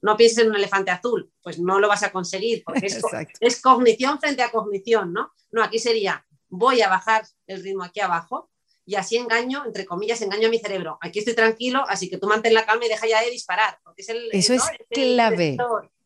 no 0.02 0.18
pienses 0.18 0.38
en 0.40 0.50
un 0.50 0.56
elefante 0.56 0.90
azul, 0.90 1.30
pues 1.44 1.60
no 1.60 1.80
lo 1.80 1.90
vas 1.90 2.04
a 2.04 2.12
conseguir, 2.14 2.64
porque 2.64 2.86
es, 2.86 3.02
es 3.42 3.62
cognición 3.62 4.22
frente 4.22 4.42
a 4.42 4.52
cognición, 4.52 5.12
¿no? 5.12 5.34
No, 5.52 5.62
aquí 5.62 5.80
sería, 5.80 6.26
voy 6.48 6.82
a 6.82 6.88
bajar 6.88 7.28
el 7.46 7.62
ritmo 7.62 7.84
aquí 7.84 8.00
abajo, 8.00 8.49
y 8.90 8.96
así 8.96 9.18
engaño, 9.18 9.64
entre 9.68 9.86
comillas, 9.86 10.20
engaño 10.24 10.48
a 10.48 10.50
mi 10.50 10.58
cerebro. 10.58 10.98
Aquí 11.00 11.20
estoy 11.20 11.36
tranquilo, 11.36 11.86
así 11.88 12.10
que 12.10 12.18
tú 12.18 12.26
mantén 12.26 12.56
la 12.56 12.66
calma 12.66 12.88
y 12.88 12.90
deja 12.90 13.06
ya 13.06 13.22
de 13.22 13.30
disparar. 13.30 13.78
Porque 13.84 14.02
es 14.02 14.10
el, 14.10 14.30
eso 14.32 14.56
es 14.56 14.64
clave. 14.90 15.58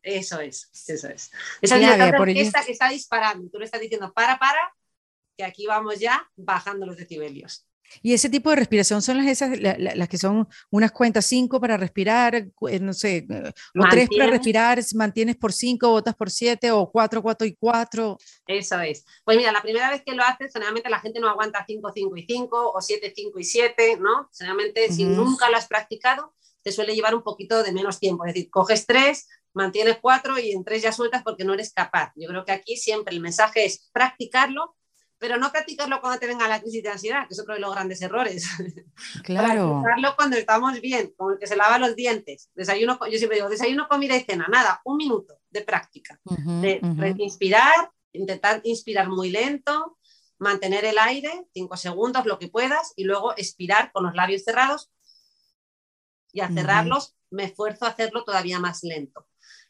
eso 0.02 0.42
es, 0.42 0.70
eso 0.90 1.08
es. 1.08 1.32
Esa 1.62 1.78
clave, 1.78 2.12
la 2.12 2.20
orquesta 2.20 2.62
que 2.66 2.74
está 2.74 2.90
disparando. 2.90 3.50
Tú 3.50 3.58
le 3.58 3.64
estás 3.64 3.80
diciendo, 3.80 4.12
para, 4.12 4.38
para, 4.38 4.60
que 5.38 5.46
aquí 5.46 5.66
vamos 5.66 5.98
ya 5.98 6.30
bajando 6.36 6.86
los 6.86 6.98
decibelios. 6.98 7.66
Y 8.02 8.14
ese 8.14 8.30
tipo 8.30 8.50
de 8.50 8.56
respiración 8.58 9.02
son 9.02 9.18
las, 9.18 9.28
esas, 9.28 9.60
las 9.60 10.10
que 10.10 10.18
son 10.18 10.48
unas 10.72 10.92
cuentas, 10.92 11.26
cinco 11.26 11.60
para 11.60 11.78
respirar, 11.78 12.36
eh, 12.36 12.80
no 12.80 12.94
sé, 12.94 13.26
eh, 13.30 13.54
o 13.78 13.86
tres 13.90 14.10
para 14.18 14.30
respirar, 14.30 14.80
mantienes 14.96 15.36
por 15.36 15.54
cinco, 15.54 15.90
botas 15.90 16.16
por 16.16 16.30
siete, 16.30 16.72
o 16.72 16.90
cuatro, 16.92 17.22
cuatro 17.22 17.46
y 17.46 17.56
cuatro. 17.56 18.18
Eso 18.48 18.80
es. 18.80 19.06
Pues 19.24 19.38
mira, 19.38 19.52
la 19.52 19.62
primera 19.62 19.90
vez 19.90 20.04
que 20.06 20.14
lo 20.14 20.24
haces, 20.24 20.52
generalmente 20.52 20.90
la 20.90 21.00
gente 21.00 21.20
no 21.20 21.30
aguanta 21.30 21.64
cinco, 21.68 21.92
cinco 21.94 22.18
y 22.18 22.26
cinco, 22.26 22.72
o 22.72 22.82
siete, 22.82 23.14
cinco 23.16 23.40
y 23.40 23.44
siete, 23.44 23.98
¿no? 23.98 24.30
Generalmente, 24.38 24.92
si 24.92 25.06
nunca 25.06 25.50
lo 25.50 25.58
has 25.58 25.68
practicado, 25.68 26.34
te 26.62 26.72
suele 26.72 26.96
llevar 26.96 27.14
un 27.14 27.24
poquito 27.24 27.62
de 27.62 27.72
menos 27.72 28.00
tiempo. 28.00 28.26
Es 28.26 28.34
decir, 28.34 28.50
coges 28.50 28.86
tres, 28.86 29.28
mantienes 29.54 29.98
cuatro 30.02 30.40
y 30.40 30.52
en 30.52 30.64
tres 30.64 30.82
ya 30.82 30.92
sueltas 30.92 31.24
porque 31.24 31.44
no 31.44 31.54
eres 31.54 31.74
capaz. 31.74 32.12
Yo 32.16 32.28
creo 32.30 32.46
que 32.46 32.52
aquí 32.52 32.78
siempre 32.78 33.14
el 33.14 33.22
mensaje 33.22 33.66
es 33.66 33.90
practicarlo 33.94 34.76
pero 35.24 35.38
no 35.38 35.54
practicarlo 35.54 36.02
cuando 36.02 36.20
te 36.20 36.28
venga 36.28 36.50
la 36.50 36.60
crisis 36.60 36.84
de 36.84 36.90
ansiedad, 36.90 37.26
que 37.26 37.34
es 37.34 37.40
otro 37.40 37.54
de 37.54 37.62
los 37.62 37.74
grandes 37.74 38.02
errores. 38.02 38.46
Claro. 39.24 39.82
practicarlo 39.82 40.16
cuando 40.18 40.36
estamos 40.36 40.82
bien, 40.82 41.14
como 41.16 41.32
el 41.32 41.40
que 41.40 41.48
se 41.48 41.56
lava 41.56 41.80
los 41.80 41.96
dientes. 41.96 42.50
Desayuno, 42.54 43.00
yo 43.10 43.18
siempre 43.18 43.38
digo, 43.38 43.48
desayuno, 43.48 43.88
comida 43.88 44.18
y 44.18 44.24
cena, 44.26 44.48
nada, 44.52 44.82
un 44.84 44.98
minuto 44.98 45.40
de 45.50 45.62
práctica, 45.62 46.20
de 46.26 47.16
inspirar, 47.20 47.90
intentar 48.12 48.60
inspirar 48.66 49.08
muy 49.08 49.30
lento, 49.30 49.98
mantener 50.40 50.84
el 50.84 50.98
aire, 50.98 51.48
cinco 51.54 51.78
segundos, 51.78 52.26
lo 52.26 52.38
que 52.38 52.50
puedas, 52.50 52.92
y 52.98 53.06
luego 53.06 53.34
expirar 53.38 53.94
con 53.94 54.04
los 54.04 54.16
labios 54.16 54.44
cerrados. 54.44 54.92
Y 56.34 56.42
al 56.42 56.54
cerrarlos, 56.54 57.16
me 57.30 57.46
esfuerzo 57.46 57.86
a 57.86 57.90
hacerlo 57.90 58.26
todavía 58.26 58.60
más 58.60 58.84
lento. 58.84 59.26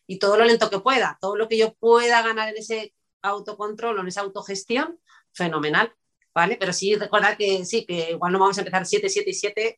Y 0.08 0.18
todo 0.18 0.36
lo 0.36 0.46
lento 0.46 0.72
que 0.72 0.80
pueda, 0.80 1.20
todo 1.22 1.36
lo 1.36 1.48
que 1.48 1.60
yo 1.60 1.76
pueda 1.76 2.24
ganar 2.24 2.50
en 2.50 2.58
ese 2.58 2.96
autocontrol 3.24 4.00
en 4.00 4.08
esa 4.08 4.22
autogestión, 4.22 5.00
fenomenal. 5.34 5.94
¿Vale? 6.36 6.58
Pero 6.60 6.74
sí, 6.74 6.96
recordad 6.96 7.38
que 7.38 7.64
sí, 7.64 7.86
que 7.86 8.12
igual 8.12 8.34
no 8.34 8.40
vamos 8.40 8.58
a 8.58 8.62
empezar 8.62 8.88
7, 8.88 9.08
7 9.08 9.30
y 9.30 9.34
7, 9.34 9.78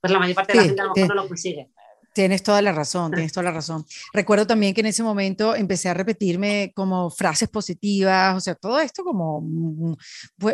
pues 0.00 0.12
la 0.12 0.20
mayor 0.20 0.36
parte 0.36 0.52
de 0.52 0.58
la 0.60 0.64
gente 0.64 0.80
a 0.80 0.84
lo 0.84 0.92
mejor 0.94 1.08
no 1.08 1.22
lo 1.22 1.26
consigue. 1.26 1.68
Tienes 2.12 2.42
toda 2.42 2.60
la 2.60 2.72
razón, 2.72 3.12
tienes 3.12 3.32
toda 3.32 3.44
la 3.44 3.52
razón. 3.52 3.84
Recuerdo 4.12 4.44
también 4.44 4.74
que 4.74 4.80
en 4.80 4.88
ese 4.88 5.04
momento 5.04 5.54
empecé 5.54 5.88
a 5.88 5.94
repetirme 5.94 6.72
como 6.74 7.08
frases 7.08 7.48
positivas, 7.48 8.36
o 8.36 8.40
sea, 8.40 8.56
todo 8.56 8.80
esto 8.80 9.04
como 9.04 9.40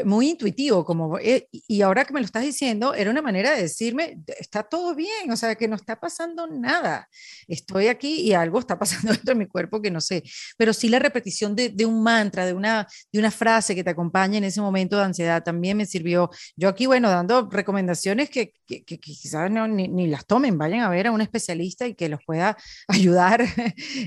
muy 0.05 0.29
intuitivo, 0.29 0.85
como, 0.85 1.19
eh, 1.19 1.49
y 1.51 1.81
ahora 1.81 2.05
que 2.05 2.13
me 2.13 2.21
lo 2.21 2.27
estás 2.27 2.43
diciendo, 2.43 2.93
era 2.93 3.11
una 3.11 3.23
manera 3.23 3.53
de 3.53 3.63
decirme, 3.63 4.19
está 4.39 4.65
todo 4.65 4.95
bien, 4.95 5.31
o 5.31 5.37
sea, 5.37 5.55
que 5.55 5.67
no 5.67 5.77
está 5.77 5.99
pasando 5.99 6.47
nada, 6.47 7.09
estoy 7.49 7.87
aquí 7.89 8.21
y 8.21 8.35
algo 8.35 8.59
está 8.59 8.79
pasando 8.79 9.13
dentro 9.13 9.33
de 9.33 9.39
mi 9.39 9.47
cuerpo 9.47 9.81
que 9.81 9.91
no 9.91 10.03
sé, 10.03 10.25
pero 10.59 10.75
sí 10.75 10.91
la 10.91 10.99
repetición 10.99 11.57
de, 11.57 11.71
de 11.71 11.87
un 11.87 12.03
mantra, 12.03 12.45
de 12.45 12.53
una, 12.53 12.87
de 13.11 13.19
una 13.19 13.31
frase 13.31 13.75
que 13.75 13.83
te 13.83 13.91
acompaña 13.91 14.37
en 14.37 14.45
ese 14.45 14.61
momento 14.61 14.99
de 14.99 15.05
ansiedad 15.05 15.43
también 15.43 15.79
me 15.79 15.87
sirvió. 15.87 16.29
Yo 16.55 16.69
aquí, 16.69 16.85
bueno, 16.85 17.09
dando 17.09 17.49
recomendaciones 17.51 18.29
que, 18.29 18.53
que, 18.67 18.85
que 18.85 18.99
quizás 18.99 19.51
no, 19.51 19.67
ni, 19.67 19.89
ni 19.89 20.07
las 20.07 20.27
tomen, 20.27 20.59
vayan 20.59 20.81
a 20.81 20.91
ver 20.91 21.07
a 21.07 21.13
una 21.13 21.25
especie 21.25 21.46
y 21.55 21.95
que 21.95 22.09
los 22.09 22.21
pueda 22.25 22.57
ayudar 22.89 23.45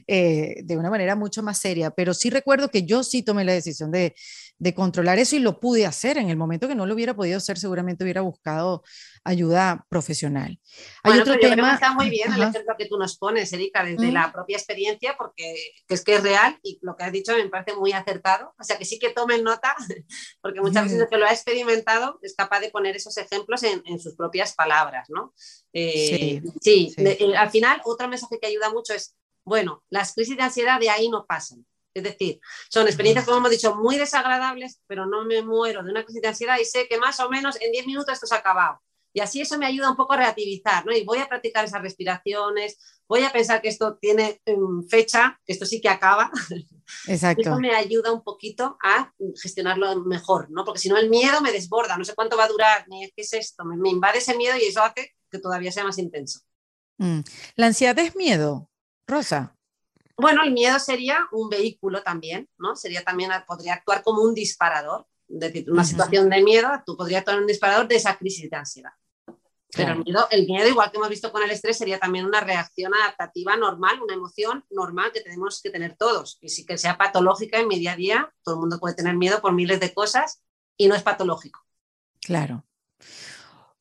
eh, 0.08 0.56
de 0.64 0.78
una 0.78 0.90
manera 0.90 1.16
mucho 1.16 1.44
más 1.44 1.60
seria. 1.60 1.92
Pero 1.92 2.14
sí 2.14 2.30
recuerdo 2.30 2.70
que 2.70 2.84
yo 2.84 3.04
sí 3.04 3.24
tomé 3.24 3.44
la 3.44 3.54
decisión 3.54 3.92
de, 3.92 4.16
de 4.60 4.74
controlar 4.74 5.18
eso 5.20 5.36
y 5.36 5.40
lo 5.40 5.60
pude 5.60 5.86
hacer. 5.86 6.18
En 6.18 6.30
el 6.30 6.38
momento 6.38 6.68
que 6.68 6.76
no 6.76 6.86
lo 6.86 6.94
hubiera 6.94 7.16
podido 7.16 7.38
hacer, 7.38 7.58
seguramente 7.58 8.04
hubiera 8.04 8.22
buscado 8.22 8.84
ayuda 9.24 9.86
profesional. 9.90 10.60
Hay 11.04 11.20
otro 11.20 11.38
tema. 11.40 11.74
está 11.74 11.94
muy 11.94 12.10
bien 12.10 12.32
el 12.34 12.42
ejemplo 12.42 12.76
que 12.78 12.88
tú 12.88 12.98
nos 12.98 13.18
pones, 13.18 13.52
Erika, 13.54 13.84
desde 13.84 14.12
la 14.12 14.32
propia 14.32 14.58
experiencia, 14.58 15.16
porque 15.18 15.56
es 15.88 16.04
que 16.04 16.16
es 16.16 16.24
real 16.24 16.60
y 16.64 16.80
lo 16.82 16.96
que 16.96 17.04
has 17.06 17.12
dicho 17.12 17.34
me 17.36 17.48
parece 17.50 17.76
muy 17.76 17.94
acertado. 17.94 18.54
O 18.60 18.64
sea, 18.64 18.78
que 18.78 18.86
sí 18.86 19.00
que 19.00 19.10
tomen 19.10 19.44
nota, 19.44 19.76
porque 20.42 20.62
muchas 20.62 20.86
veces 20.86 21.00
el 21.00 21.08
que 21.08 21.18
lo 21.18 21.26
ha 21.26 21.32
experimentado 21.32 22.20
es 22.22 22.36
capaz 22.36 22.60
de 22.60 22.70
poner 22.70 22.96
esos 22.96 23.18
ejemplos 23.18 23.64
en, 23.64 23.82
en 23.86 24.00
sus 24.00 24.16
propias 24.16 24.54
palabras, 24.54 25.08
¿no? 25.10 25.34
Eh, 25.72 26.42
sí, 26.62 26.94
al 27.36 27.50
final, 27.50 27.82
otro 27.86 28.08
mensaje 28.08 28.40
que 28.40 28.48
ayuda 28.48 28.70
mucho 28.72 28.94
es, 28.94 29.16
bueno, 29.44 29.84
las 29.90 30.14
crisis 30.14 30.38
de 30.38 30.44
ansiedad 30.44 30.80
de 30.80 30.90
ahí 30.90 31.10
no 31.10 31.26
pasan. 31.26 31.66
Es 31.94 32.04
decir, 32.04 32.40
son 32.70 32.86
experiencias, 32.88 33.26
como 33.26 33.38
hemos 33.38 33.52
dicho, 33.52 33.76
muy 33.76 33.98
desagradables, 33.98 34.82
pero 34.88 35.06
no 35.06 35.26
me 35.26 35.42
muero 35.42 35.84
de 35.84 35.92
una 35.92 36.04
crisis 36.04 36.22
de 36.22 36.28
ansiedad 36.28 36.58
y 36.60 36.66
sé 36.66 36.88
que 36.88 36.98
más 36.98 37.20
o 37.20 37.30
menos 37.30 37.60
en 37.62 37.72
10 37.72 37.88
minutos 37.88 38.14
esto 38.14 38.28
se 38.28 38.36
ha 38.36 38.40
acabado. 38.40 38.80
Y 39.12 39.22
así 39.22 39.42
eso 39.42 39.58
me 39.58 39.66
ayuda 39.66 39.90
un 39.90 39.98
poco 39.98 40.14
a 40.14 40.18
relativizar, 40.18 40.86
¿no? 40.86 40.96
Y 40.96 41.04
voy 41.04 41.18
a 41.18 41.28
practicar 41.28 41.66
esas 41.66 41.82
respiraciones, 41.82 42.78
voy 43.08 43.24
a 43.24 43.32
pensar 43.32 43.62
que 43.62 43.70
esto 43.70 43.98
tiene 43.98 44.40
um, 44.46 44.88
fecha, 44.88 45.40
que 45.46 45.54
esto 45.54 45.66
sí 45.66 45.82
que 45.82 45.90
acaba. 45.90 46.32
Exacto. 47.08 47.42
Eso 47.42 47.60
me 47.60 47.76
ayuda 47.76 48.12
un 48.12 48.24
poquito 48.24 48.78
a 48.84 49.12
gestionarlo 49.42 50.04
mejor, 50.04 50.50
¿no? 50.52 50.64
Porque 50.64 50.80
si 50.80 50.90
no 50.90 50.98
el 50.98 51.10
miedo 51.10 51.42
me 51.42 51.52
desborda, 51.52 51.98
no 51.98 52.06
sé 52.06 52.14
cuánto 52.14 52.38
va 52.38 52.46
a 52.46 52.50
durar, 52.50 52.86
ni 52.88 53.10
qué 53.12 53.22
es 53.22 53.34
esto, 53.34 53.66
me, 53.66 53.90
invade 53.90 54.20
ese 54.20 54.38
miedo 54.38 54.56
y 54.58 54.66
eso 54.66 54.84
hace 54.84 55.16
que 55.32 55.40
todavía 55.40 55.72
sea 55.72 55.84
más 55.84 55.98
intenso. 55.98 56.42
Mm. 57.00 57.22
¿La 57.56 57.68
ansiedad 57.68 57.98
es 57.98 58.16
miedo, 58.16 58.70
Rosa? 59.08 59.56
Bueno, 60.18 60.44
el 60.44 60.52
miedo 60.52 60.78
sería 60.80 61.28
un 61.32 61.50
vehículo 61.50 62.04
también, 62.04 62.50
¿no? 62.58 62.76
Sería 62.76 63.04
también, 63.04 63.32
podría 63.48 63.76
actuar 63.76 64.04
como 64.04 64.22
un 64.22 64.34
disparador. 64.34 65.08
Es 65.30 65.40
decir, 65.40 65.72
una 65.72 65.86
situación 65.86 66.30
de 66.30 66.44
miedo, 66.44 66.70
tú 66.86 66.98
podrías 66.98 67.20
actuar 67.20 67.40
un 67.40 67.48
disparador 67.48 67.88
de 67.88 67.96
esa 67.96 68.18
crisis 68.18 68.50
de 68.50 68.58
ansiedad. 68.58 68.92
Pero 69.72 69.94
el, 69.94 70.04
miedo, 70.04 70.28
el 70.32 70.46
miedo, 70.46 70.68
igual 70.68 70.92
que 70.92 70.98
hemos 70.98 71.10
visto 71.10 71.32
con 71.32 71.44
el 71.44 71.52
estrés, 71.52 71.78
sería 71.78 72.00
también 72.00 72.26
una 72.26 72.42
reacción 72.42 72.94
adaptativa 72.94 73.56
normal, 73.56 74.02
una 74.02 74.16
emoción 74.16 74.66
normal 74.72 75.12
que 75.14 75.22
tenemos 75.22 75.62
que 75.62 75.70
tener 75.70 75.96
todos. 75.96 76.38
Y 76.42 76.50
si 76.50 76.66
que 76.66 76.78
sea 76.78 76.98
patológica 76.98 77.60
en 77.60 77.68
mi 77.68 77.78
día 77.80 77.94
a 77.94 77.96
día, 77.96 78.34
todo 78.44 78.56
el 78.56 78.62
mundo 78.62 78.80
puede 78.80 78.96
tener 78.96 79.16
miedo 79.16 79.42
por 79.42 79.54
miles 79.54 79.80
de 79.80 79.94
cosas 79.94 80.42
y 80.76 80.88
no 80.88 80.96
es 80.96 81.04
patológico. 81.04 81.64
Claro. 82.20 82.66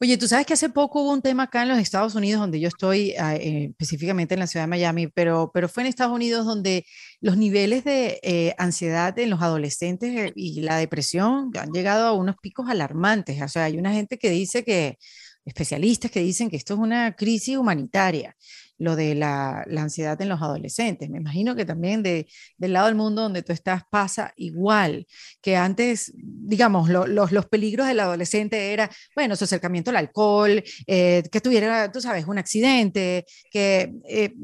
Oye, 0.01 0.16
tú 0.16 0.28
sabes 0.28 0.46
que 0.46 0.53
hace 0.53 0.68
poco 0.68 1.03
hubo 1.03 1.12
un 1.12 1.22
tema 1.22 1.44
acá 1.44 1.62
en 1.62 1.68
los 1.70 1.78
Estados 1.78 2.14
Unidos, 2.14 2.40
donde 2.40 2.61
yo 2.61 2.68
estoy 2.68 3.14
ah, 3.18 3.34
eh, 3.34 3.70
específicamente 3.70 4.34
en 4.34 4.40
la 4.40 4.46
ciudad 4.46 4.64
de 4.64 4.68
Miami, 4.68 5.09
pero, 5.09 5.51
pero 5.53 5.68
fue 5.68 5.82
en 5.82 5.88
Estados 5.88 6.14
Unidos 6.14 6.46
donde 6.46 6.86
los 7.20 7.36
niveles 7.36 7.82
de 7.82 8.20
eh, 8.22 8.55
ansiedad 8.59 9.18
en 9.18 9.28
los 9.28 9.42
adolescentes 9.42 10.14
eh, 10.16 10.32
y 10.36 10.61
la 10.61 10.76
depresión 10.76 11.51
han 11.59 11.72
llegado 11.72 12.07
a 12.07 12.12
unos 12.12 12.36
picos 12.40 12.68
alarmantes. 12.70 13.42
O 13.42 13.49
sea, 13.49 13.64
hay 13.64 13.76
una 13.76 13.92
gente 13.92 14.18
que 14.18 14.30
dice 14.30 14.62
que 14.64 14.99
especialistas 15.44 16.12
que 16.12 16.20
dicen 16.20 16.49
que 16.49 16.57
esto 16.57 16.74
es 16.74 16.80
una 16.80 17.16
crisis 17.16 17.57
humanitaria 17.57 18.36
lo 18.79 18.97
de 18.97 19.14
la, 19.14 19.64
ansiedad 19.76 20.20
en 20.22 20.29
los 20.29 20.41
adolescentes. 20.41 21.11
Me 21.11 21.18
imagino 21.18 21.55
que 21.55 21.64
también 21.64 22.03
de, 22.03 22.26
del 22.57 22.72
lado 22.72 22.87
del 22.87 22.95
mundo 22.95 23.22
donde 23.22 23.43
tú 23.43 23.53
estás 23.53 23.83
pasa 23.91 24.33
igual, 24.37 25.07
que 25.41 25.57
antes, 25.57 26.12
digamos, 26.14 26.89
los, 26.89 27.09
los 27.33 27.47
peligros 27.47 27.87
del 27.87 28.01
adolescente 28.01 28.72
era, 28.72 28.91
bueno, 29.14 29.37
su 29.37 29.45
acercamiento 29.45 29.91
al 29.91 29.97
alcohol, 29.97 30.62
eh, 30.87 31.22
que 31.31 31.41
tuviera, 31.41 31.91
tú 31.91 32.01
sabes, 32.01 32.26
un 32.26 32.39
accidente, 32.39 33.26
que 33.51 33.93
eh, 34.09 34.35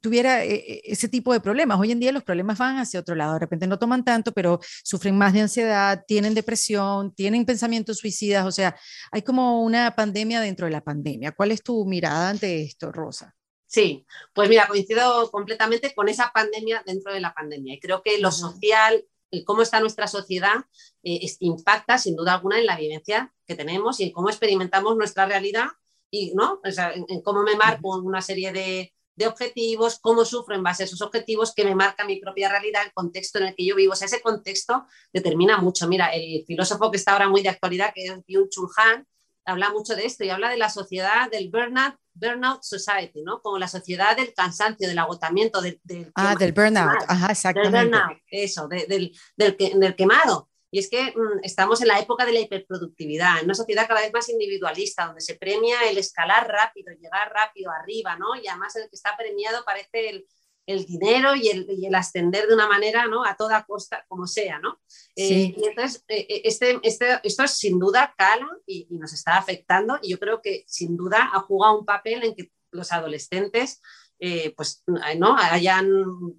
tuviera 0.00 0.44
eh, 0.44 0.82
ese 0.84 1.08
tipo 1.08 1.32
de 1.32 1.40
problemas. 1.40 1.78
Hoy 1.78 1.92
en 1.92 2.00
día 2.00 2.12
los 2.12 2.24
problemas 2.24 2.58
van 2.58 2.78
hacia 2.78 3.00
otro 3.00 3.14
lado, 3.14 3.34
de 3.34 3.40
repente 3.40 3.66
no 3.66 3.78
toman 3.78 4.04
tanto, 4.04 4.32
pero 4.32 4.58
sufren 4.84 5.16
más 5.16 5.32
de 5.32 5.42
ansiedad, 5.42 6.02
tienen 6.06 6.34
depresión, 6.34 7.14
tienen 7.14 7.44
pensamientos 7.44 7.98
suicidas, 7.98 8.46
o 8.46 8.52
sea, 8.52 8.76
hay 9.12 9.22
como 9.22 9.62
una 9.62 9.94
pandemia 9.94 10.40
dentro 10.40 10.66
de 10.66 10.72
la 10.72 10.82
pandemia. 10.82 11.32
¿Cuál 11.32 11.52
es 11.52 11.62
tu 11.62 11.84
mirada 11.86 12.30
ante 12.30 12.62
esto, 12.62 12.90
Rosa? 12.92 13.35
Sí, 13.66 14.06
pues 14.32 14.48
mira, 14.48 14.68
coincido 14.68 15.30
completamente 15.30 15.94
con 15.94 16.08
esa 16.08 16.30
pandemia 16.32 16.82
dentro 16.86 17.12
de 17.12 17.20
la 17.20 17.34
pandemia 17.34 17.74
y 17.74 17.80
creo 17.80 18.02
que 18.02 18.18
lo 18.18 18.30
social, 18.30 19.04
cómo 19.44 19.62
está 19.62 19.80
nuestra 19.80 20.06
sociedad, 20.06 20.64
eh, 21.02 21.26
impacta 21.40 21.98
sin 21.98 22.16
duda 22.16 22.34
alguna 22.34 22.58
en 22.58 22.66
la 22.66 22.76
vivencia 22.76 23.32
que 23.46 23.54
tenemos 23.54 24.00
y 24.00 24.04
en 24.04 24.12
cómo 24.12 24.28
experimentamos 24.28 24.96
nuestra 24.96 25.26
realidad 25.26 25.66
y 26.10 26.32
¿no? 26.34 26.60
en, 26.64 27.20
cómo 27.22 27.42
me 27.42 27.56
marco 27.56 27.96
una 27.98 28.22
serie 28.22 28.52
de, 28.52 28.94
de, 29.14 29.26
objetivos, 29.26 29.98
cómo 30.00 30.24
sufro 30.24 30.54
en 30.54 30.62
base 30.62 30.84
a 30.84 30.86
esos 30.86 31.02
objetivos 31.02 31.52
que 31.54 31.64
me 31.64 31.74
marca 31.74 32.04
mi 32.04 32.20
propia 32.20 32.48
realidad, 32.48 32.82
el 32.84 32.92
contexto 32.92 33.38
en 33.38 33.46
el 33.48 33.54
que 33.56 33.66
yo 33.66 33.74
vivo. 33.74 33.92
O 33.92 33.96
sea, 33.96 34.06
ese 34.06 34.20
contexto 34.20 34.86
determina 35.12 35.58
mucho. 35.58 35.88
Mira, 35.88 36.08
el 36.08 36.44
filósofo 36.46 36.90
que 36.90 36.96
está 36.96 37.12
ahora 37.12 37.28
muy 37.28 37.42
de 37.42 37.48
actualidad, 37.48 37.92
que 37.94 38.04
es 38.04 38.12
Byung-Chul 38.12 38.70
Han, 38.76 39.06
habla 39.44 39.70
mucho 39.70 39.94
de 39.94 40.06
esto 40.06 40.24
y 40.24 40.30
habla 40.30 40.50
de 40.50 40.56
la 40.56 40.70
sociedad 40.70 41.30
del 41.30 41.50
burnout, 41.50 41.96
burnout 42.16 42.62
society, 42.62 43.22
¿no? 43.22 43.40
Como 43.40 43.58
la 43.58 43.68
sociedad 43.68 44.16
del 44.16 44.32
cansancio, 44.34 44.88
del 44.88 44.98
agotamiento, 44.98 45.60
del, 45.60 45.80
ah, 46.14 46.34
del 46.38 46.52
burnout, 46.52 47.02
ajá, 47.06 47.32
exactamente. 47.32 47.78
Del 47.78 47.88
burnout, 47.88 48.18
eso, 48.30 48.68
del, 48.68 49.12
del, 49.36 49.96
quemado. 49.96 50.48
Y 50.70 50.80
es 50.80 50.90
que 50.90 51.12
mm, 51.14 51.40
estamos 51.42 51.80
en 51.80 51.88
la 51.88 52.00
época 52.00 52.24
de 52.24 52.32
la 52.32 52.40
hiperproductividad, 52.40 53.38
en 53.38 53.44
una 53.44 53.54
sociedad 53.54 53.86
cada 53.86 54.00
vez 54.00 54.12
más 54.12 54.28
individualista, 54.28 55.06
donde 55.06 55.20
se 55.20 55.36
premia 55.36 55.88
el 55.88 55.98
escalar 55.98 56.48
rápido, 56.48 56.92
llegar 56.92 57.32
rápido 57.32 57.70
arriba, 57.70 58.16
¿no? 58.16 58.34
Y 58.34 58.46
además 58.48 58.74
el 58.76 58.88
que 58.88 58.96
está 58.96 59.16
premiado 59.16 59.64
parece 59.64 60.10
el, 60.10 60.26
el 60.66 60.84
dinero 60.84 61.34
y 61.34 61.48
el, 61.48 61.66
y 61.70 61.86
el, 61.86 61.94
ascender 61.94 62.46
de 62.46 62.54
una 62.54 62.68
manera, 62.68 63.06
¿no? 63.06 63.24
A 63.24 63.36
toda 63.36 63.64
costa, 63.64 64.04
como 64.08 64.26
sea, 64.26 64.58
¿no? 64.58 64.80
Eh, 65.14 65.54
y 65.56 65.64
entonces, 65.64 66.04
eh, 66.08 66.26
eh, 66.28 66.42
este, 66.44 66.78
este, 66.82 67.20
esto 67.22 67.46
sin 67.46 67.78
duda 67.78 68.14
cala 68.18 68.48
y, 68.66 68.86
y, 68.90 68.98
nos 68.98 69.12
está 69.12 69.36
afectando 69.36 69.98
y 70.02 70.10
yo 70.10 70.18
creo 70.18 70.42
que 70.42 70.64
sin 70.66 70.96
duda 70.96 71.30
ha 71.32 71.40
jugado 71.40 71.78
un 71.78 71.84
papel 71.84 72.24
en 72.24 72.34
que 72.34 72.50
los 72.72 72.92
adolescentes 72.92 73.80
eh, 74.18 74.54
pues 74.56 74.82
no 74.86 75.36
hayan 75.36 75.86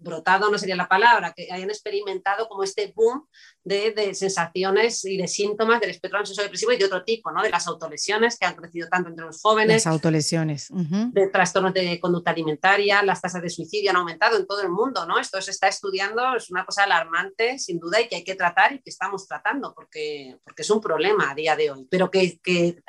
brotado, 0.02 0.50
no 0.50 0.58
sería 0.58 0.76
la 0.76 0.88
palabra, 0.88 1.34
que 1.36 1.48
hayan 1.52 1.70
experimentado 1.70 2.48
como 2.48 2.64
este 2.64 2.92
boom 2.96 3.28
de, 3.64 4.16
sensaciones 4.16 5.06
y 5.06 5.18
de 5.18 5.28
síntomas 5.28 5.80
del 5.80 5.92
espectro 5.92 6.18
ansioso 6.18 6.42
depresivo 6.42 6.72
y 6.72 6.78
de 6.78 6.86
otro 6.86 7.04
tipo, 7.04 7.32
¿no? 7.32 7.44
de 7.44 7.52
las 7.52 7.68
autolesiones 7.68 8.40
que 8.40 8.48
han 8.48 8.56
crecido 8.56 8.88
tanto 8.90 9.10
entre 9.10 9.26
los 9.26 9.42
jóvenes. 9.42 9.86
Las 9.86 9.88
autolesiones. 9.88 10.70
De 10.72 11.28
trastornos 11.28 11.74
de 11.74 12.00
conducta 12.00 12.32
alimentaria, 12.32 13.04
las 13.04 13.22
tasas 13.22 13.42
de 13.42 13.50
suicidio 13.50 13.92
han 13.92 13.98
aumentado 13.98 14.38
en 14.38 14.48
todo 14.48 14.62
el 14.62 14.70
mundo, 14.70 15.06
¿no? 15.06 15.20
Esto 15.20 15.40
se 15.42 15.52
está 15.52 15.68
estudiando, 15.68 16.36
es 16.36 16.50
una 16.50 16.66
cosa 16.66 16.84
alarmante, 16.84 17.60
sin 17.60 17.80
duda, 17.80 18.02
y 18.02 18.08
que 18.08 18.16
hay 18.18 18.24
que 18.24 18.36
tratar 18.36 18.74
y 18.74 18.82
que 18.82 18.90
estamos 18.90 19.28
tratando, 19.28 19.74
porque, 19.76 20.38
porque 20.44 20.64
es 20.64 20.70
un 20.70 20.82
problema 20.82 21.32
a 21.32 21.36
día 21.36 21.56
de 21.56 21.72
hoy. 21.72 21.88
Pero 21.92 22.10
que, 22.10 22.40
que 22.40 22.82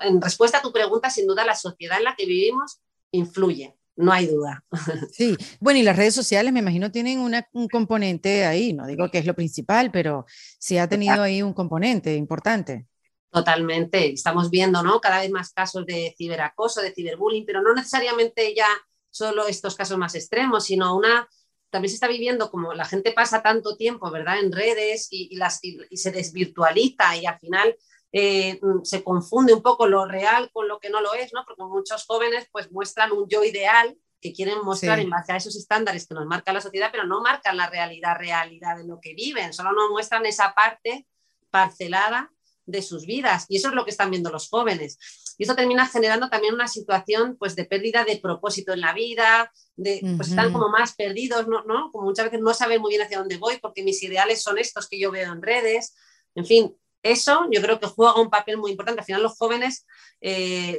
en 0.00 0.20
respuesta 0.20 0.58
a 0.58 0.62
tu 0.62 0.72
pregunta, 0.72 1.10
sin 1.10 1.26
duda, 1.26 1.44
la 1.44 1.54
sociedad 1.54 1.98
en 1.98 2.04
la 2.04 2.14
que 2.16 2.26
vivimos 2.26 2.80
influye 3.12 3.76
no 4.00 4.12
hay 4.12 4.26
duda. 4.26 4.64
Sí, 5.12 5.36
bueno, 5.60 5.78
y 5.78 5.82
las 5.82 5.96
redes 5.96 6.14
sociales 6.14 6.52
me 6.52 6.60
imagino 6.60 6.90
tienen 6.90 7.20
un 7.20 7.68
componente 7.68 8.44
ahí, 8.44 8.72
no 8.72 8.86
digo 8.86 9.10
que 9.10 9.18
es 9.18 9.26
lo 9.26 9.34
principal, 9.34 9.90
pero 9.90 10.24
sí 10.58 10.78
ha 10.78 10.88
tenido 10.88 11.22
ahí 11.22 11.42
un 11.42 11.52
componente 11.52 12.14
importante. 12.14 12.86
Totalmente, 13.30 14.12
estamos 14.12 14.50
viendo, 14.50 14.82
¿no? 14.82 15.00
Cada 15.00 15.20
vez 15.20 15.30
más 15.30 15.52
casos 15.52 15.86
de 15.86 16.14
ciberacoso, 16.18 16.80
de 16.80 16.92
ciberbullying, 16.92 17.46
pero 17.46 17.62
no 17.62 17.74
necesariamente 17.74 18.54
ya 18.54 18.66
solo 19.08 19.46
estos 19.46 19.76
casos 19.76 19.98
más 19.98 20.14
extremos, 20.14 20.64
sino 20.64 20.96
una 20.96 21.28
también 21.70 21.90
se 21.90 21.94
está 21.94 22.08
viviendo 22.08 22.50
como 22.50 22.74
la 22.74 22.84
gente 22.84 23.12
pasa 23.12 23.42
tanto 23.42 23.76
tiempo, 23.76 24.10
¿verdad?, 24.10 24.40
en 24.40 24.52
redes 24.52 25.08
y, 25.10 25.36
las, 25.36 25.60
y, 25.62 25.78
se 25.96 26.10
desvirtualiza 26.10 27.16
y 27.16 27.26
al 27.26 27.38
final 27.38 27.76
eh, 28.12 28.60
se 28.82 29.04
confunde 29.04 29.54
un 29.54 29.62
poco 29.62 29.86
lo 29.86 30.06
real 30.06 30.50
con 30.52 30.68
lo 30.68 30.80
que 30.80 30.90
no 30.90 31.00
lo 31.00 31.14
es, 31.14 31.32
¿no? 31.32 31.44
Porque 31.44 31.62
muchos 31.62 32.04
jóvenes 32.06 32.48
pues 32.50 32.70
muestran 32.72 33.12
un 33.12 33.28
yo 33.28 33.44
ideal 33.44 33.96
que 34.20 34.32
quieren 34.32 34.58
mostrar 34.62 34.98
en 34.98 35.08
base 35.08 35.32
a 35.32 35.36
esos 35.36 35.56
estándares 35.56 36.06
que 36.06 36.14
nos 36.14 36.26
marca 36.26 36.52
la 36.52 36.60
sociedad, 36.60 36.90
pero 36.92 37.06
no 37.06 37.22
marcan 37.22 37.56
la 37.56 37.70
realidad, 37.70 38.16
realidad 38.18 38.76
de 38.76 38.86
lo 38.86 39.00
que 39.00 39.14
viven, 39.14 39.52
solo 39.52 39.72
nos 39.72 39.90
muestran 39.90 40.26
esa 40.26 40.54
parte 40.54 41.06
parcelada 41.50 42.30
de 42.66 42.82
sus 42.82 43.06
vidas 43.06 43.46
y 43.48 43.56
eso 43.56 43.68
es 43.68 43.74
lo 43.74 43.84
que 43.84 43.90
están 43.90 44.10
viendo 44.10 44.30
los 44.30 44.48
jóvenes. 44.48 44.98
Y 45.38 45.44
eso 45.44 45.54
termina 45.54 45.86
generando 45.86 46.28
también 46.28 46.54
una 46.54 46.68
situación 46.68 47.36
pues 47.38 47.56
de 47.56 47.64
pérdida 47.64 48.04
de 48.04 48.18
propósito 48.18 48.74
en 48.74 48.80
la 48.82 48.92
vida, 48.92 49.50
de 49.74 50.00
pues 50.16 50.28
están 50.28 50.52
como 50.52 50.68
más 50.68 50.94
perdidos, 50.94 51.48
¿no? 51.48 51.64
¿no? 51.64 51.90
Como 51.90 52.04
muchas 52.04 52.26
veces 52.26 52.40
no 52.40 52.52
saben 52.52 52.80
muy 52.80 52.90
bien 52.90 53.02
hacia 53.02 53.18
dónde 53.18 53.38
voy 53.38 53.58
porque 53.58 53.82
mis 53.82 54.02
ideales 54.02 54.42
son 54.42 54.58
estos 54.58 54.86
que 54.86 55.00
yo 55.00 55.10
veo 55.10 55.32
en 55.32 55.40
redes. 55.40 55.96
En 56.34 56.44
fin, 56.44 56.76
eso 57.02 57.46
yo 57.50 57.62
creo 57.62 57.80
que 57.80 57.86
juega 57.86 58.20
un 58.20 58.28
papel 58.28 58.58
muy 58.58 58.72
importante. 58.72 59.00
Al 59.00 59.06
final 59.06 59.22
los 59.22 59.36
jóvenes, 59.36 59.86
eh, 60.20 60.76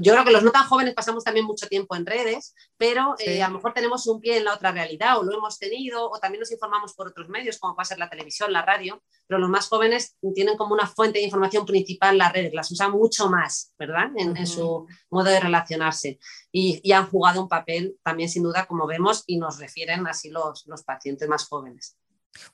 yo 0.00 0.12
creo 0.12 0.24
que 0.24 0.32
los 0.32 0.42
no 0.42 0.50
tan 0.50 0.66
jóvenes 0.66 0.94
pasamos 0.94 1.24
también 1.24 1.46
mucho 1.46 1.66
tiempo 1.66 1.96
en 1.96 2.04
redes, 2.04 2.54
pero 2.76 3.14
eh, 3.18 3.42
a 3.42 3.48
lo 3.48 3.54
mejor 3.54 3.72
tenemos 3.72 4.06
un 4.06 4.20
pie 4.20 4.38
en 4.38 4.44
la 4.44 4.54
otra 4.54 4.72
realidad 4.72 5.18
o 5.18 5.22
lo 5.22 5.36
hemos 5.36 5.58
tenido 5.58 6.10
o 6.10 6.18
también 6.18 6.40
nos 6.40 6.52
informamos 6.52 6.94
por 6.94 7.08
otros 7.08 7.28
medios 7.28 7.58
como 7.58 7.74
puede 7.74 7.86
ser 7.86 7.98
la 7.98 8.10
televisión, 8.10 8.52
la 8.52 8.62
radio, 8.62 9.02
pero 9.26 9.38
los 9.38 9.48
más 9.48 9.68
jóvenes 9.68 10.16
tienen 10.34 10.56
como 10.56 10.74
una 10.74 10.86
fuente 10.86 11.18
de 11.18 11.24
información 11.24 11.64
principal 11.64 12.18
las 12.18 12.32
redes, 12.32 12.52
las 12.52 12.70
usan 12.70 12.92
mucho 12.92 13.28
más, 13.30 13.72
¿verdad? 13.78 14.10
En, 14.16 14.46
su 14.46 14.86
modo 15.10 15.30
de 15.30 15.40
relacionarse 15.40 16.18
y, 16.52 16.80
y, 16.82 16.92
han 16.92 17.08
jugado 17.08 17.42
un 17.42 17.48
papel 17.48 17.96
también 18.04 18.28
sin 18.28 18.42
duda 18.42 18.66
como 18.66 18.86
vemos 18.86 19.24
y 19.26 19.38
nos 19.38 19.58
refieren 19.58 20.06
así 20.06 20.30
los, 20.30 20.64
los 20.66 20.84
pacientes 20.84 21.28
más 21.28 21.48
jóvenes. 21.48 21.96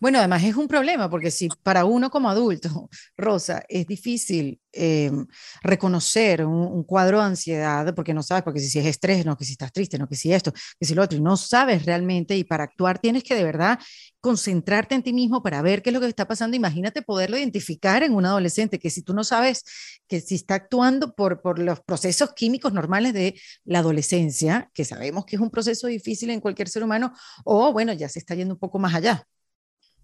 Bueno, 0.00 0.18
además 0.18 0.42
es 0.44 0.56
un 0.56 0.68
problema 0.68 1.08
porque 1.10 1.30
si 1.30 1.48
para 1.62 1.84
uno 1.84 2.10
como 2.10 2.30
adulto, 2.30 2.88
Rosa, 3.16 3.62
es 3.68 3.86
difícil 3.86 4.60
em, 4.72 5.26
reconocer 5.62 6.44
un, 6.44 6.82
cuadro 6.84 7.18
de 7.18 7.24
ansiedad 7.24 7.94
porque 7.94 8.14
no 8.14 8.22
sabes, 8.22 8.42
porque 8.42 8.60
si, 8.60 8.78
es 8.78 8.86
estrés, 8.86 9.24
no, 9.24 9.36
que 9.36 9.44
si 9.44 9.52
estás 9.52 9.72
triste, 9.72 9.98
no, 9.98 10.08
que 10.08 10.16
si 10.16 10.32
esto, 10.32 10.52
que 10.52 10.86
si 10.86 10.94
lo 10.94 11.02
otro, 11.02 11.18
y 11.18 11.20
no 11.20 11.36
sabes 11.36 11.84
realmente 11.86 12.36
y 12.36 12.44
para 12.44 12.64
actuar 12.64 12.98
tienes 12.98 13.22
que 13.22 13.34
de 13.34 13.44
verdad 13.44 13.78
concentrarte 14.20 14.94
en 14.94 15.02
ti 15.02 15.12
mismo 15.12 15.42
para 15.42 15.62
ver 15.62 15.82
qué 15.82 15.90
es 15.90 15.94
lo 15.94 16.00
que 16.00 16.06
está 16.06 16.26
pasando. 16.26 16.56
Imagínate 16.56 17.02
poderlo 17.02 17.36
identificar 17.38 18.02
en 18.02 18.14
un 18.14 18.24
adolescente, 18.24 18.78
que 18.78 18.90
si 18.90 19.02
tú 19.02 19.14
no 19.14 19.24
sabes 19.24 19.64
que 20.08 20.20
si 20.20 20.36
está 20.36 20.54
actuando 20.54 21.14
por, 21.14 21.42
por 21.42 21.58
los 21.58 21.80
procesos 21.80 22.32
químicos 22.34 22.72
normales 22.72 23.12
de 23.14 23.34
la 23.64 23.80
adolescencia, 23.80 24.70
que 24.74 24.84
sabemos 24.84 25.24
que 25.24 25.36
es 25.36 25.42
un 25.42 25.50
proceso 25.50 25.86
difícil 25.86 26.30
en 26.30 26.40
cualquier 26.40 26.68
ser 26.68 26.84
humano, 26.84 27.12
o 27.44 27.72
bueno, 27.72 27.92
ya 27.92 28.08
se 28.08 28.18
está 28.18 28.34
yendo 28.34 28.54
un 28.54 28.60
poco 28.60 28.78
más 28.78 28.94
allá. 28.94 29.26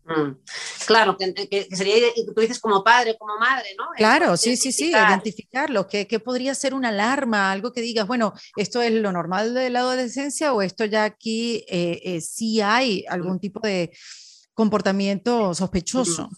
Mm. 0.08 0.38
Claro, 0.86 1.16
que, 1.18 1.68
sería, 1.70 1.94
tú 2.34 2.40
dices 2.40 2.58
como 2.58 2.82
padre 2.82 3.16
como 3.18 3.36
madre, 3.38 3.68
¿no? 3.76 3.88
Claro, 3.94 4.38
sí, 4.38 4.56
sí, 4.56 4.72
sí, 4.72 4.90
identificarlo, 4.90 5.86
que, 5.86 6.06
podría 6.18 6.54
ser 6.54 6.72
una 6.72 6.88
alarma, 6.88 7.52
algo 7.52 7.72
que 7.72 7.82
digas, 7.82 8.06
bueno, 8.06 8.32
esto 8.56 8.80
es 8.80 8.92
lo 8.92 9.12
normal 9.12 9.52
de 9.52 9.68
la 9.68 9.80
adolescencia 9.80 10.54
o 10.54 10.62
esto 10.62 10.86
ya 10.86 11.04
aquí 11.04 11.64
eh, 11.68 12.00
eh, 12.04 12.20
sí 12.22 12.60
hay 12.62 13.04
algún 13.08 13.38
tipo 13.38 13.60
de 13.60 13.92
comportamiento 14.54 15.54
sospechoso. 15.54 16.28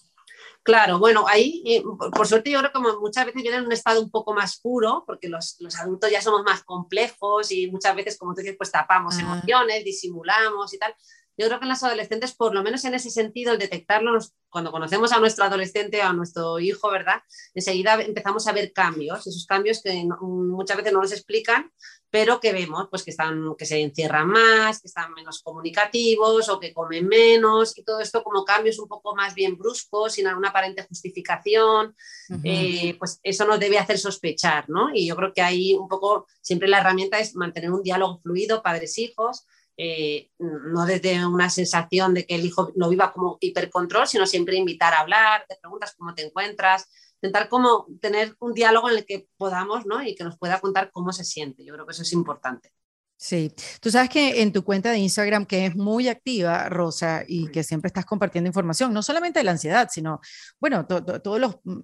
Claro, 0.63 0.99
bueno, 0.99 1.25
ahí, 1.27 1.63
eh, 1.65 1.83
por, 2.15 2.27
suerte 2.27 2.51
yo 2.51 2.59
creo 2.59 2.71
que 2.71 2.77
como 2.77 3.01
muchas 3.01 3.25
veces 3.25 3.43
vienen 3.43 3.61
en 3.61 3.67
un 3.67 3.73
estado 3.73 4.03
un 4.03 4.11
poco 4.11 4.35
más 4.35 4.61
puro, 4.61 5.05
porque 5.07 5.29
los, 5.29 5.57
adultos 5.81 6.11
ya 6.11 6.21
somos 6.21 6.43
más 6.43 6.63
complejos 6.65 7.51
y 7.51 7.71
muchas 7.71 7.97
veces, 7.97 8.19
como 8.19 8.35
tú 8.35 8.43
dices, 8.43 8.57
pues 8.59 8.71
tapamos 8.71 9.17
ah. 9.17 9.21
emociones, 9.21 9.85
disimulamos 9.85 10.75
y 10.75 10.79
tal. 10.79 10.95
Yo 11.37 11.47
creo 11.47 11.59
que 11.59 11.65
en 11.65 11.71
las 11.71 11.83
adolescentes, 11.83 12.35
por 12.35 12.55
lo 12.55 12.63
menos 12.63 12.85
en 12.85 12.95
ese 12.95 13.11
sentido, 13.11 13.53
el 13.53 13.59
detectarlo, 13.59 14.19
cuando 14.51 14.73
conocemos 14.73 15.13
a 15.13 15.21
nuestro 15.21 15.45
adolescente 15.45 16.01
o 16.01 16.05
a 16.05 16.13
nuestro 16.13 16.59
hijo, 16.59 16.91
¿verdad? 16.91 17.23
Enseguida 17.55 17.95
empezamos 18.03 18.47
a 18.47 18.53
ver 18.53 18.73
cambios, 18.73 19.27
esos 19.27 19.47
cambios 19.47 19.83
que 19.83 20.05
muchas 20.21 20.77
veces 20.77 20.93
no 20.93 21.01
nos 21.01 21.13
explican, 21.13 21.71
pero 22.11 22.41
que 22.41 22.53
vemos 22.53 22.89
pues 22.91 23.05
que, 23.05 23.13
están, 23.13 23.55
que 23.57 23.65
se 23.65 23.81
encierran 23.81 24.29
más, 24.29 24.81
que 24.81 24.89
están 24.89 25.15
menos 25.15 25.43
comunicativos 25.43 26.49
o 26.49 26.59
que 26.59 26.75
comen 26.75 27.07
menos 27.07 27.79
y 27.79 27.85
todo 27.85 28.01
esto 28.01 28.23
como 28.25 28.45
cambios 28.45 28.79
un 28.81 28.89
poco 28.89 29.15
más 29.15 29.35
bien 29.35 29.57
bruscos, 29.57 30.15
sin 30.15 30.27
alguna 30.27 30.49
aparente 30.49 30.83
justificación, 30.83 31.95
eh, 32.43 32.97
pues 32.99 33.21
eso 33.23 33.47
nos 33.47 33.61
debe 33.61 33.79
hacer 33.79 33.99
sospechar, 33.99 34.69
¿no? 34.69 34.91
Y 34.93 35.07
yo 35.07 35.17
creo 35.17 35.33
que 35.33 35.43
ahí 35.43 35.75
un 35.75 35.89
poco 35.89 36.27
siempre 36.41 36.69
la 36.69 36.81
herramienta 36.81 37.21
es 37.21 37.37
mantener 37.37 37.71
un 37.71 37.83
diálogo 37.83 38.19
fluido, 38.21 38.63
padres-hijos, 38.63 39.47
eh, 39.83 40.31
no 40.39 40.85
desde 40.85 41.25
una 41.25 41.49
sensación 41.49 42.13
de 42.13 42.27
que 42.27 42.35
el 42.35 42.45
hijo 42.45 42.71
lo 42.77 42.91
viva 42.91 43.15
como 43.15 43.39
hipercontrol, 43.41 44.07
sino 44.07 44.27
siempre 44.27 44.57
invitar 44.57 44.93
a 44.93 45.01
hablar, 45.01 45.47
te 45.49 45.57
preguntas 45.57 45.95
cómo 45.97 46.15
te 46.15 46.27
encuentras, 46.27 46.87
intentar 47.15 47.49
como 47.49 47.87
tener 47.99 48.37
un 48.41 48.53
diálogo 48.53 48.91
en 48.91 48.99
el 48.99 49.07
que 49.07 49.29
podamos, 49.39 49.87
¿no? 49.87 50.03
Y 50.03 50.15
que 50.15 50.25
nos 50.25 50.37
pueda 50.37 50.61
contar 50.61 50.91
cómo 50.93 51.15
se 51.15 51.25
siente. 51.25 51.65
Yo 51.65 51.73
creo 51.73 51.87
que 51.87 51.93
eso 51.93 52.03
es 52.03 52.13
importante. 52.13 52.75
Sí, 53.23 53.53
tú 53.83 53.91
sabes 53.91 54.09
que 54.09 54.41
en 54.41 54.51
tu 54.51 54.65
cuenta 54.65 54.91
de 54.91 54.99
Instagram, 54.99 55.45
que 55.45 55.67
es 55.67 55.77
muy 55.77 56.09
activa, 56.09 56.71
Rosa, 56.71 57.23
y 57.29 57.49
que 57.49 57.63
siempre 57.63 57.89
estás 57.89 58.07
compartiendo 58.07 58.49
información, 58.49 58.95
no 58.95 59.03
solamente 59.03 59.41
de 59.41 59.45
la 59.45 59.51
ansiedad, 59.51 59.91
sino, 59.93 60.21
bueno, 60.59 60.87
todos 60.87 61.39
los, 61.39 61.57
mm, 61.65 61.81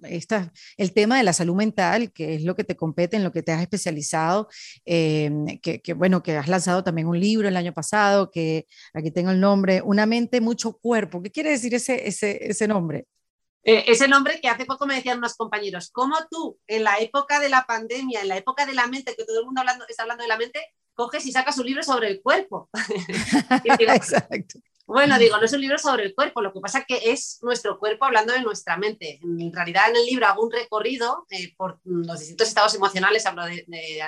el 0.77 0.93
tema 0.93 1.17
de 1.17 1.23
la 1.23 1.33
salud 1.33 1.55
mental, 1.55 2.11
que 2.11 2.33
es 2.33 2.43
lo 2.43 2.55
que 2.55 2.63
te 2.63 2.75
compete, 2.75 3.17
en 3.17 3.23
lo 3.23 3.31
que 3.31 3.43
te 3.43 3.51
has 3.51 3.61
especializado, 3.61 4.47
em, 4.83 5.45
que, 5.61 5.93
bueno, 5.93 6.23
que 6.23 6.35
has 6.37 6.47
lanzado 6.47 6.83
también 6.83 7.07
un 7.07 7.19
libro 7.19 7.47
el 7.47 7.55
año 7.57 7.71
pasado, 7.73 8.31
que 8.31 8.65
aquí 8.95 9.11
tengo 9.11 9.29
el 9.29 9.39
nombre, 9.39 9.81
Una 9.83 10.07
mente, 10.07 10.41
mucho 10.41 10.73
cuerpo. 10.73 11.21
¿Qué 11.21 11.29
quiere 11.31 11.51
decir 11.51 11.73
ese, 11.75 12.07
ese, 12.07 12.49
ese 12.49 12.67
nombre? 12.67 13.05
Eh, 13.69 13.83
ese 13.87 14.07
nombre 14.07 14.39
que 14.39 14.47
hace 14.47 14.63
poco 14.63 14.85
me 14.85 14.95
decían 14.95 15.17
unos 15.17 15.35
compañeros, 15.35 15.89
¿cómo 15.91 16.15
tú 16.31 16.57
en 16.67 16.85
la 16.85 16.99
época 16.99 17.41
de 17.41 17.49
la 17.49 17.65
pandemia, 17.65 18.21
en 18.21 18.29
la 18.29 18.37
época 18.37 18.65
de 18.65 18.73
la 18.73 18.87
mente, 18.87 19.13
que 19.13 19.25
todo 19.25 19.41
el 19.41 19.45
mundo 19.45 19.61
está 19.89 20.03
hablando 20.03 20.23
de 20.23 20.29
la 20.29 20.37
mente, 20.37 20.73
coges 20.93 21.25
y 21.25 21.33
sacas 21.33 21.57
un 21.57 21.65
libro 21.65 21.83
sobre 21.83 22.07
el 22.07 22.21
cuerpo. 22.21 22.69
Exacto. 23.63 24.59
Bueno, 24.87 25.19
digo, 25.19 25.37
no 25.37 25.43
es 25.43 25.51
un 25.51 25.59
libro 25.59 25.77
sobre 25.77 26.05
el 26.05 26.15
cuerpo, 26.15 26.41
lo 26.41 26.53
que 26.53 26.61
pasa 26.61 26.85
que 26.85 27.11
es 27.11 27.39
nuestro 27.41 27.77
cuerpo 27.77 28.05
hablando 28.05 28.31
de 28.31 28.41
nuestra 28.41 28.77
mente. 28.77 29.19
En 29.21 29.51
realidad 29.51 29.89
en 29.89 29.97
el 29.97 30.05
libro 30.05 30.25
hago 30.27 30.41
un 30.41 30.51
recorrido 30.51 31.25
eh, 31.29 31.53
por 31.57 31.81
los 31.83 32.19
distintos 32.19 32.47
estados 32.47 32.73
emocionales, 32.73 33.25
hablo 33.25 33.43
de, 33.45 33.65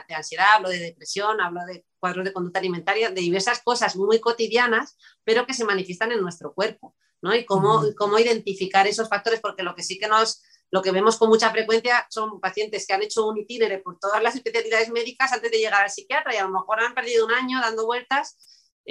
ansiedad, 0.07 0.53
hablo 0.55 0.69
de 0.69 0.79
depresión, 0.79 1.41
hablo 1.41 1.65
de 1.65 1.85
cuadros 1.99 2.23
de 2.23 2.31
conducta 2.31 2.59
alimentaria, 2.59 3.09
de 3.09 3.19
diversas 3.19 3.61
cosas 3.61 3.97
muy 3.97 4.21
cotidianas, 4.21 4.95
pero 5.25 5.45
que 5.45 5.53
se 5.53 5.65
manifiestan 5.65 6.13
en 6.13 6.21
nuestro 6.21 6.53
cuerpo, 6.53 6.95
¿no? 7.21 7.35
Y 7.35 7.43
cómo, 7.43 7.83
cómo 7.97 8.17
identificar 8.17 8.87
esos 8.87 9.09
factores, 9.09 9.41
porque 9.41 9.63
lo 9.63 9.75
que 9.75 9.83
sí 9.83 9.99
que 9.99 10.07
nos, 10.07 10.41
lo 10.71 10.81
que 10.81 10.93
vemos 10.93 11.17
con 11.17 11.27
mucha 11.27 11.51
frecuencia 11.51 12.07
son 12.09 12.39
pacientes 12.39 12.87
que 12.87 12.93
han 12.93 13.03
hecho 13.03 13.27
un 13.27 13.37
itinere 13.37 13.79
por 13.79 13.99
todas 13.99 14.23
las 14.23 14.33
especialidades 14.33 14.89
médicas 14.91 15.33
antes 15.33 15.51
de 15.51 15.57
llegar 15.57 15.83
al 15.83 15.89
psiquiatra 15.89 16.33
y 16.33 16.37
a 16.37 16.43
lo 16.43 16.51
mejor 16.51 16.79
han 16.79 16.93
perdido 16.93 17.25
un 17.25 17.33
año 17.33 17.59
dando 17.59 17.85
vueltas 17.85 18.37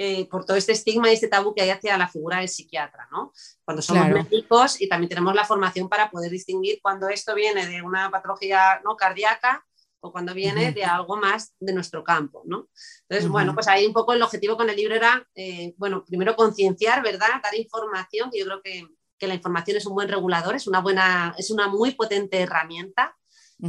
eh, 0.01 0.29
por 0.29 0.45
todo 0.45 0.55
este 0.55 0.71
estigma 0.71 1.09
y 1.09 1.15
este 1.15 1.27
tabú 1.27 1.53
que 1.53 1.61
hay 1.61 1.71
hacia 1.71 1.97
la 1.97 2.07
figura 2.07 2.37
del 2.37 2.47
psiquiatra, 2.47 3.09
¿no? 3.11 3.33
Cuando 3.65 3.81
somos 3.81 4.07
médicos 4.07 4.79
y 4.79 4.87
también 4.87 5.09
tenemos 5.09 5.35
la 5.35 5.43
formación 5.43 5.89
para 5.89 6.09
poder 6.09 6.31
distinguir 6.31 6.79
cuando 6.81 7.09
esto 7.09 7.35
viene 7.35 7.67
de 7.67 7.81
una 7.81 8.09
patología 8.09 8.79
¿no? 8.85 8.95
cardíaca 8.95 9.65
o 9.99 10.13
cuando 10.13 10.33
viene 10.33 10.71
de 10.71 10.85
algo 10.85 11.17
más 11.17 11.53
de 11.59 11.73
nuestro 11.73 12.01
campo, 12.01 12.43
¿no? 12.45 12.69
Entonces, 13.09 13.29
bueno, 13.29 13.53
pues 13.53 13.67
ahí 13.67 13.85
un 13.85 13.91
poco 13.91 14.13
el 14.13 14.21
objetivo 14.21 14.55
con 14.55 14.69
el 14.69 14.77
libro 14.77 14.95
era, 14.95 15.27
eh, 15.35 15.73
bueno, 15.75 16.05
primero 16.05 16.37
concienciar, 16.37 17.03
¿verdad? 17.03 17.41
Dar 17.43 17.53
información, 17.55 18.31
que 18.31 18.39
yo 18.39 18.45
creo 18.45 18.61
que 18.61 18.87
que 19.19 19.27
la 19.27 19.35
información 19.35 19.75
es 19.77 19.85
un 19.85 19.95
buen 19.95 20.07
regulador, 20.07 20.55
es 20.55 20.65
una, 20.65 20.79
buena, 20.79 21.35
es 21.37 21.51
una 21.51 21.67
muy 21.67 21.91
potente 21.91 22.39
herramienta. 22.39 23.15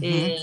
Eh, 0.01 0.39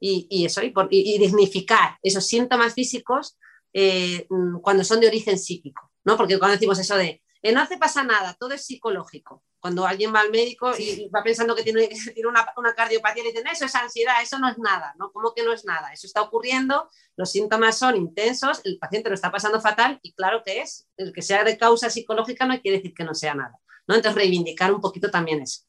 y, 0.00 0.46
eso, 0.46 0.62
y, 0.62 1.18
dignificar 1.18 1.98
esos 2.02 2.26
síntomas 2.26 2.72
físicos 2.72 3.36
eh, 3.72 4.26
cuando 4.62 4.84
son 4.84 5.00
de 5.00 5.08
origen 5.08 5.38
psíquico, 5.38 5.90
¿no? 6.04 6.16
Porque 6.16 6.38
cuando 6.38 6.54
decimos 6.54 6.78
eso 6.78 6.96
de 6.96 7.22
eh, 7.42 7.52
no 7.52 7.60
hace 7.60 7.78
pasa 7.78 8.02
nada, 8.02 8.34
todo 8.38 8.52
es 8.52 8.64
psicológico. 8.64 9.44
Cuando 9.60 9.86
alguien 9.86 10.14
va 10.14 10.20
al 10.20 10.30
médico 10.30 10.72
y 10.76 11.08
va 11.08 11.22
pensando 11.22 11.54
que 11.54 11.62
tiene, 11.62 11.88
tiene 12.14 12.28
una, 12.28 12.46
una, 12.56 12.74
cardiopatía, 12.74 13.22
le 13.22 13.30
dicen, 13.30 13.46
eso 13.46 13.64
es 13.64 13.74
ansiedad, 13.74 14.22
eso 14.22 14.38
no 14.38 14.48
es 14.48 14.58
nada, 14.58 14.94
¿no? 14.98 15.12
¿Cómo 15.12 15.34
que 15.34 15.44
no 15.44 15.52
es 15.52 15.64
nada? 15.64 15.92
Eso 15.92 16.06
está 16.06 16.22
ocurriendo, 16.22 16.88
los 17.16 17.30
síntomas 17.30 17.78
son 17.78 17.96
intensos, 17.96 18.60
el 18.64 18.78
paciente 18.78 19.08
lo 19.08 19.14
está 19.14 19.30
pasando 19.30 19.60
fatal 19.60 19.98
y 20.02 20.12
claro 20.14 20.42
que 20.44 20.62
es, 20.62 20.88
el 20.96 21.12
que 21.12 21.22
sea 21.22 21.44
de 21.44 21.58
causa 21.58 21.90
psicológica 21.90 22.46
no 22.46 22.60
quiere 22.60 22.78
decir 22.78 22.94
que 22.94 23.04
no 23.04 23.14
sea 23.14 23.34
nada. 23.34 23.58
¿no? 23.86 23.94
Entonces, 23.94 24.16
reivindicar 24.16 24.72
un 24.72 24.80
poquito 24.80 25.10
también 25.10 25.40
eso. 25.40 25.62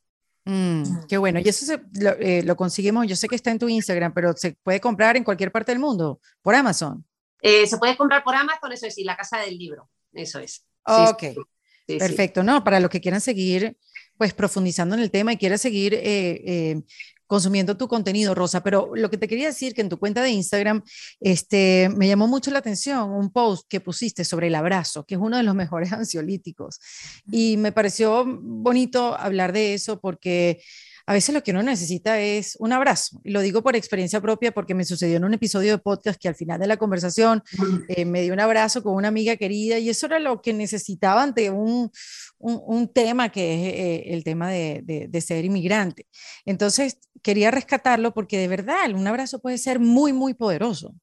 Mm, 0.45 1.05
qué 1.07 1.17
bueno. 1.17 1.39
Y 1.39 1.47
eso 1.47 1.73
eh, 2.19 2.43
lo, 2.43 2.55
conseguimos, 2.55 3.07
yo 3.07 3.15
sé 3.15 3.27
que 3.27 3.35
está 3.35 3.51
en 3.51 3.59
tu 3.59 3.69
Instagram, 3.69 4.13
pero 4.13 4.33
se 4.35 4.57
puede 4.63 4.79
comprar 4.79 5.15
en 5.17 5.23
cualquier 5.23 5.51
parte 5.51 5.71
del 5.71 5.79
mundo, 5.79 6.19
por 6.41 6.55
Amazon. 6.55 7.05
Eh, 7.41 7.67
se 7.67 7.77
puede 7.77 7.95
comprar 7.95 8.23
por 8.23 8.35
Amazon, 8.35 8.71
eso 8.71 8.87
es, 8.87 8.97
y 8.97 9.03
la 9.03 9.15
casa 9.15 9.39
del 9.39 9.57
libro, 9.57 9.89
eso 10.13 10.39
es. 10.39 10.65
ok, 10.83 11.23
perfecto. 11.85 12.43
No, 12.43 12.63
para 12.63 12.79
los 12.79 12.89
que 12.89 13.01
quieran 13.01 13.21
seguir, 13.21 13.77
pues 14.17 14.33
profundizando 14.33 14.95
en 14.95 15.01
el 15.01 15.11
tema 15.11 15.33
y 15.33 15.37
quieran 15.37 15.57
seguir 15.57 15.93
eh, 15.95 16.81
consumiendo 17.29 17.77
tu 17.77 17.87
contenido, 17.87 18.33
Rosa. 18.33 18.63
Pero 18.63 18.89
lo 18.95 19.11
que 19.11 19.17
te 19.17 19.27
quería 19.27 19.45
decir 19.45 19.75
que 19.75 19.81
en 19.81 19.89
tu 19.89 19.99
cuenta 19.99 20.23
de 20.23 20.31
Instagram, 20.31 20.81
este, 21.19 21.87
me 21.95 22.07
llamó 22.07 22.27
mucho 22.27 22.49
la 22.49 22.57
atención 22.57 23.11
un 23.11 23.31
post 23.31 23.67
que 23.69 23.79
pusiste 23.79 24.25
sobre 24.25 24.47
el 24.47 24.55
abrazo, 24.55 25.05
que 25.05 25.13
es 25.13 25.21
uno 25.21 25.37
de 25.37 25.43
los 25.43 25.53
mejores 25.63 25.93
ansiolíticos. 25.93 26.79
Y 27.31 27.55
me 27.57 27.71
pareció 27.71 28.25
bonito 28.25 29.15
hablar 29.15 29.53
de 29.53 29.75
eso 29.75 30.01
porque 30.01 30.59
a 31.09 31.13
veces 31.13 31.33
lo 31.33 31.41
que 31.41 31.49
uno 31.49 31.63
necesita 31.63 32.19
es 32.19 32.55
un 32.59 32.71
abrazo. 32.71 33.19
Y 33.23 33.31
lo 33.31 33.41
digo 33.41 33.63
por 33.63 33.75
experiencia 33.75 34.21
propia 34.21 34.51
porque 34.51 34.75
me 34.75 34.85
sucedió 34.85 35.17
en 35.17 35.23
un 35.23 35.33
episodio 35.33 35.71
de 35.71 35.79
podcast 35.79 36.21
que 36.21 36.27
al 36.27 36.35
final 36.35 36.59
de 36.59 36.67
la 36.67 36.77
conversación 36.77 37.41
eh, 37.87 38.05
me 38.05 38.21
dio 38.21 38.31
un 38.31 38.39
abrazo 38.39 38.83
con 38.83 38.93
una 38.93 39.07
amiga 39.07 39.35
querida 39.35 39.79
y 39.79 39.89
eso 39.89 40.05
era 40.05 40.19
lo 40.19 40.39
que 40.39 40.53
necesitaba 40.53 41.23
ante 41.23 41.49
un, 41.49 41.89
un, 42.37 42.93
tema 42.93 43.29
que 43.29 43.53
es 43.55 43.73
eh, 43.73 44.13
el 44.13 44.23
tema 44.23 44.51
de, 44.51 44.83
de, 45.09 45.21
ser 45.21 45.45
inmigrante. 45.45 46.05
Entonces, 46.45 46.99
quería 47.23 47.49
rescatarlo 47.49 48.13
porque 48.13 48.37
de 48.37 48.47
verdad 48.47 48.91
un 48.93 49.07
abrazo 49.07 49.39
puede 49.39 49.57
ser 49.57 49.79
muy, 49.79 50.13
muy 50.13 50.35
poderoso. 50.35 50.93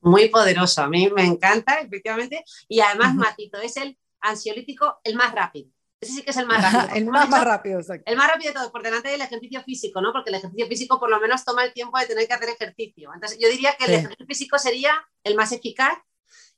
Muy 0.00 0.28
poderoso, 0.28 0.82
a 0.82 0.88
mí 0.88 1.08
me 1.14 1.24
encanta, 1.24 1.78
efectivamente, 1.78 2.42
y 2.66 2.80
además, 2.80 3.14
Matito, 3.14 3.60
es 3.60 3.76
el 3.76 3.96
ansiolítico 4.18 4.98
el 5.04 5.14
más 5.14 5.32
rápido. 5.32 5.70
Ese 6.00 6.12
sí 6.12 6.22
que 6.22 6.30
es 6.30 6.36
el 6.36 6.46
más 6.46 6.62
rápido. 6.72 6.96
el 6.96 7.06
más, 7.06 7.44
rápido, 7.44 7.80
exacto. 7.80 8.10
El 8.10 8.16
más 8.16 8.28
rápido 8.28 8.52
de 8.52 8.58
todo, 8.58 8.72
por 8.72 8.82
delante 8.82 9.08
del 9.08 9.20
ejercicio 9.20 9.62
físico, 9.62 10.00
¿no? 10.00 10.12
Porque 10.12 10.30
el 10.30 10.36
ejercicio 10.36 10.66
físico 10.66 11.00
por 11.00 11.10
lo 11.10 11.20
menos 11.20 11.44
toma 11.44 11.64
el 11.64 11.72
tiempo 11.72 11.98
de 11.98 12.06
tener 12.06 12.26
que 12.26 12.34
hacer 12.34 12.48
ejercicio. 12.50 13.10
Entonces, 13.14 13.38
yo 13.40 13.48
diría 13.48 13.76
que 13.76 13.84
el 13.86 13.94
ejercicio 13.94 14.26
físico 14.26 14.58
sería 14.58 14.92
el 15.24 15.34
más 15.34 15.52
eficaz 15.52 15.98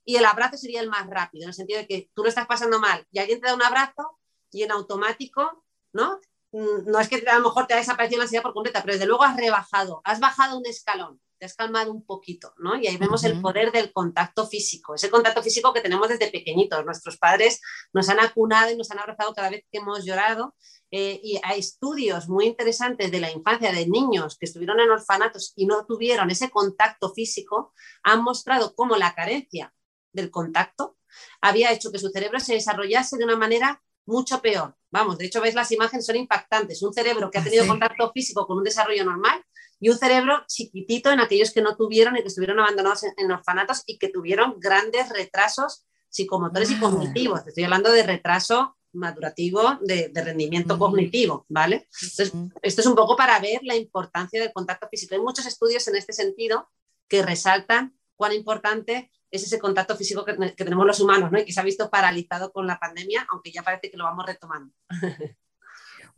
y 0.04 0.16
el 0.16 0.24
abrazo 0.24 0.56
sería 0.56 0.80
el 0.80 0.88
más 0.88 1.06
rápido, 1.08 1.44
en 1.44 1.50
el 1.50 1.54
sentido 1.54 1.80
de 1.80 1.86
que 1.86 2.10
tú 2.14 2.22
lo 2.22 2.28
estás 2.28 2.46
pasando 2.46 2.80
mal 2.80 3.06
y 3.10 3.18
alguien 3.18 3.40
te 3.40 3.46
da 3.46 3.54
un 3.54 3.62
abrazo 3.62 4.18
y 4.50 4.62
en 4.62 4.72
automático, 4.72 5.64
¿no? 5.92 6.18
Mm, 6.52 6.90
no 6.90 6.98
es 6.98 7.08
que 7.08 7.22
a 7.28 7.38
lo 7.38 7.44
mejor 7.44 7.66
te 7.66 7.74
ha 7.74 7.76
desaparecido 7.76 8.18
la 8.18 8.24
ansiedad 8.24 8.42
por 8.42 8.54
completa, 8.54 8.80
pero 8.82 8.94
desde 8.94 9.06
luego 9.06 9.24
has 9.24 9.36
rebajado, 9.36 10.00
has 10.04 10.18
bajado 10.18 10.58
un 10.58 10.66
escalón 10.66 11.20
te 11.38 11.46
has 11.46 11.54
calmado 11.54 11.92
un 11.92 12.04
poquito, 12.04 12.52
¿no? 12.58 12.76
Y 12.76 12.86
ahí 12.86 12.96
vemos 12.96 13.24
el 13.24 13.40
poder 13.40 13.72
del 13.72 13.92
contacto 13.92 14.46
físico, 14.46 14.94
ese 14.94 15.10
contacto 15.10 15.42
físico 15.42 15.72
que 15.72 15.80
tenemos 15.80 16.08
desde 16.08 16.30
pequeñitos. 16.30 16.84
Nuestros 16.84 17.16
padres 17.16 17.60
nos 17.92 18.08
han 18.08 18.20
acunado 18.20 18.70
y 18.70 18.76
nos 18.76 18.90
han 18.90 18.98
abrazado 18.98 19.34
cada 19.34 19.50
vez 19.50 19.64
que 19.70 19.78
hemos 19.78 20.04
llorado. 20.04 20.54
Eh, 20.90 21.20
y 21.22 21.38
hay 21.42 21.60
estudios 21.60 22.28
muy 22.28 22.46
interesantes 22.46 23.10
de 23.10 23.20
la 23.20 23.30
infancia 23.30 23.72
de 23.72 23.86
niños 23.86 24.38
que 24.38 24.46
estuvieron 24.46 24.80
en 24.80 24.90
orfanatos 24.90 25.52
y 25.54 25.66
no 25.66 25.84
tuvieron 25.86 26.30
ese 26.30 26.50
contacto 26.50 27.12
físico, 27.12 27.74
han 28.02 28.22
mostrado 28.22 28.74
cómo 28.74 28.96
la 28.96 29.14
carencia 29.14 29.74
del 30.12 30.30
contacto 30.30 30.96
había 31.40 31.72
hecho 31.72 31.92
que 31.92 31.98
su 31.98 32.08
cerebro 32.08 32.40
se 32.40 32.54
desarrollase 32.54 33.18
de 33.18 33.24
una 33.24 33.36
manera 33.36 33.82
mucho 34.06 34.40
peor. 34.40 34.74
Vamos, 34.90 35.18
de 35.18 35.26
hecho, 35.26 35.42
ves 35.42 35.54
las 35.54 35.70
imágenes, 35.70 36.06
son 36.06 36.16
impactantes. 36.16 36.82
Un 36.82 36.94
cerebro 36.94 37.30
que 37.30 37.38
ha 37.38 37.44
tenido 37.44 37.66
contacto 37.66 38.10
físico 38.12 38.46
con 38.46 38.56
un 38.56 38.64
desarrollo 38.64 39.04
normal 39.04 39.44
y 39.80 39.88
un 39.90 39.98
cerebro 39.98 40.44
chiquitito 40.46 41.10
en 41.10 41.20
aquellos 41.20 41.52
que 41.52 41.62
no 41.62 41.76
tuvieron 41.76 42.16
y 42.16 42.22
que 42.22 42.28
estuvieron 42.28 42.60
abandonados 42.60 43.04
en, 43.16 43.30
orfanatos 43.30 43.82
y 43.86 43.98
que 43.98 44.08
tuvieron 44.08 44.58
grandes 44.58 45.08
retrasos 45.10 45.86
psicomotores 46.08 46.70
y 46.70 46.78
cognitivos. 46.78 47.46
Estoy 47.46 47.64
hablando 47.64 47.92
de 47.92 48.02
retraso 48.02 48.76
madurativo, 48.92 49.78
de, 49.82 50.10
rendimiento 50.14 50.78
cognitivo, 50.78 51.44
¿vale? 51.48 51.88
Entonces, 52.02 52.32
esto 52.62 52.80
es 52.80 52.86
un 52.86 52.94
poco 52.94 53.16
para 53.16 53.38
ver 53.38 53.60
la 53.62 53.76
importancia 53.76 54.40
del 54.40 54.52
contacto 54.52 54.88
físico. 54.88 55.14
Hay 55.14 55.20
muchos 55.20 55.46
estudios 55.46 55.86
en 55.88 55.96
este 55.96 56.12
sentido 56.12 56.70
que 57.06 57.22
resaltan 57.22 57.96
cuán 58.16 58.32
importante 58.32 59.12
es 59.30 59.42
ese 59.44 59.58
contacto 59.58 59.94
físico 59.94 60.24
que, 60.24 60.34
que 60.56 60.64
tenemos 60.64 60.86
los 60.86 61.00
humanos, 61.00 61.30
¿no? 61.30 61.38
Y 61.38 61.44
que 61.44 61.52
se 61.52 61.60
ha 61.60 61.64
visto 61.64 61.90
paralizado 61.90 62.50
con 62.50 62.66
la 62.66 62.78
pandemia, 62.78 63.26
aunque 63.30 63.52
ya 63.52 63.62
parece 63.62 63.90
que 63.90 63.96
lo 63.96 64.04
vamos 64.04 64.24
retomando. 64.26 64.74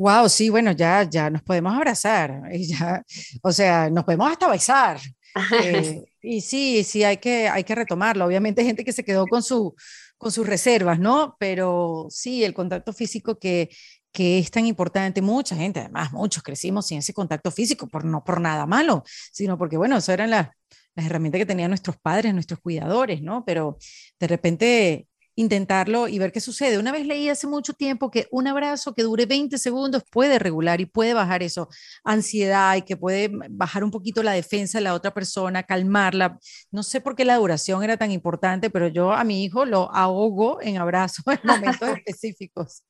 Wow, 0.00 0.30
sí, 0.30 0.48
bueno, 0.48 0.72
ya, 0.72 1.02
ya 1.02 1.28
nos 1.28 1.42
podemos 1.42 1.74
abrazar, 1.74 2.40
ya, 2.58 3.02
o 3.42 3.52
sea, 3.52 3.90
nos 3.90 4.04
podemos 4.04 4.30
hasta 4.30 4.48
besar. 4.48 4.98
Eh, 5.62 6.02
y 6.22 6.40
sí, 6.40 6.82
sí, 6.82 7.04
hay 7.04 7.18
que, 7.18 7.48
hay 7.48 7.62
que 7.62 7.76
retomarlo. 7.76 8.24
Obviamente 8.24 8.62
hay 8.62 8.66
gente 8.66 8.84
que 8.84 8.92
se 8.92 9.04
quedó 9.04 9.28
con, 9.28 9.44
su, 9.44 9.76
con 10.18 10.32
sus 10.32 10.44
reservas, 10.44 10.98
¿no? 10.98 11.36
Pero 11.38 12.08
sí, 12.10 12.42
el 12.42 12.52
contacto 12.52 12.92
físico 12.92 13.38
que, 13.38 13.70
que 14.10 14.40
es 14.40 14.50
tan 14.50 14.66
importante, 14.66 15.22
mucha 15.22 15.54
gente, 15.54 15.78
además, 15.78 16.12
muchos 16.12 16.42
crecimos 16.42 16.88
sin 16.88 16.98
ese 16.98 17.14
contacto 17.14 17.52
físico, 17.52 17.86
por, 17.86 18.04
no 18.04 18.24
por 18.24 18.40
nada 18.40 18.66
malo, 18.66 19.04
sino 19.32 19.56
porque, 19.56 19.76
bueno, 19.76 19.98
eso 19.98 20.12
eran 20.12 20.30
las, 20.30 20.48
las 20.96 21.06
herramientas 21.06 21.38
que 21.38 21.46
tenían 21.46 21.70
nuestros 21.70 21.96
padres, 21.96 22.34
nuestros 22.34 22.58
cuidadores, 22.58 23.22
¿no? 23.22 23.44
Pero 23.44 23.78
de 24.18 24.26
repente 24.26 25.06
intentarlo 25.34 26.08
y 26.08 26.18
ver 26.18 26.32
qué 26.32 26.40
sucede. 26.40 26.78
Una 26.78 26.92
vez 26.92 27.06
leí 27.06 27.28
hace 27.28 27.46
mucho 27.46 27.72
tiempo 27.72 28.10
que 28.10 28.28
un 28.30 28.46
abrazo 28.46 28.94
que 28.94 29.02
dure 29.02 29.26
20 29.26 29.58
segundos 29.58 30.02
puede 30.10 30.38
regular 30.38 30.80
y 30.80 30.86
puede 30.86 31.14
bajar 31.14 31.42
eso, 31.42 31.68
ansiedad 32.04 32.76
y 32.76 32.82
que 32.82 32.96
puede 32.96 33.30
bajar 33.50 33.84
un 33.84 33.90
poquito 33.90 34.22
la 34.22 34.32
defensa 34.32 34.78
de 34.78 34.84
la 34.84 34.94
otra 34.94 35.12
persona, 35.12 35.62
calmarla. 35.62 36.38
No 36.70 36.82
sé 36.82 37.00
por 37.00 37.16
qué 37.16 37.24
la 37.24 37.36
duración 37.36 37.82
era 37.82 37.96
tan 37.96 38.10
importante, 38.10 38.70
pero 38.70 38.88
yo 38.88 39.12
a 39.12 39.24
mi 39.24 39.44
hijo 39.44 39.64
lo 39.64 39.92
ahogo 39.94 40.60
en 40.62 40.78
abrazos 40.78 41.24
en 41.26 41.40
momentos 41.44 41.88
específicos. 41.96 42.84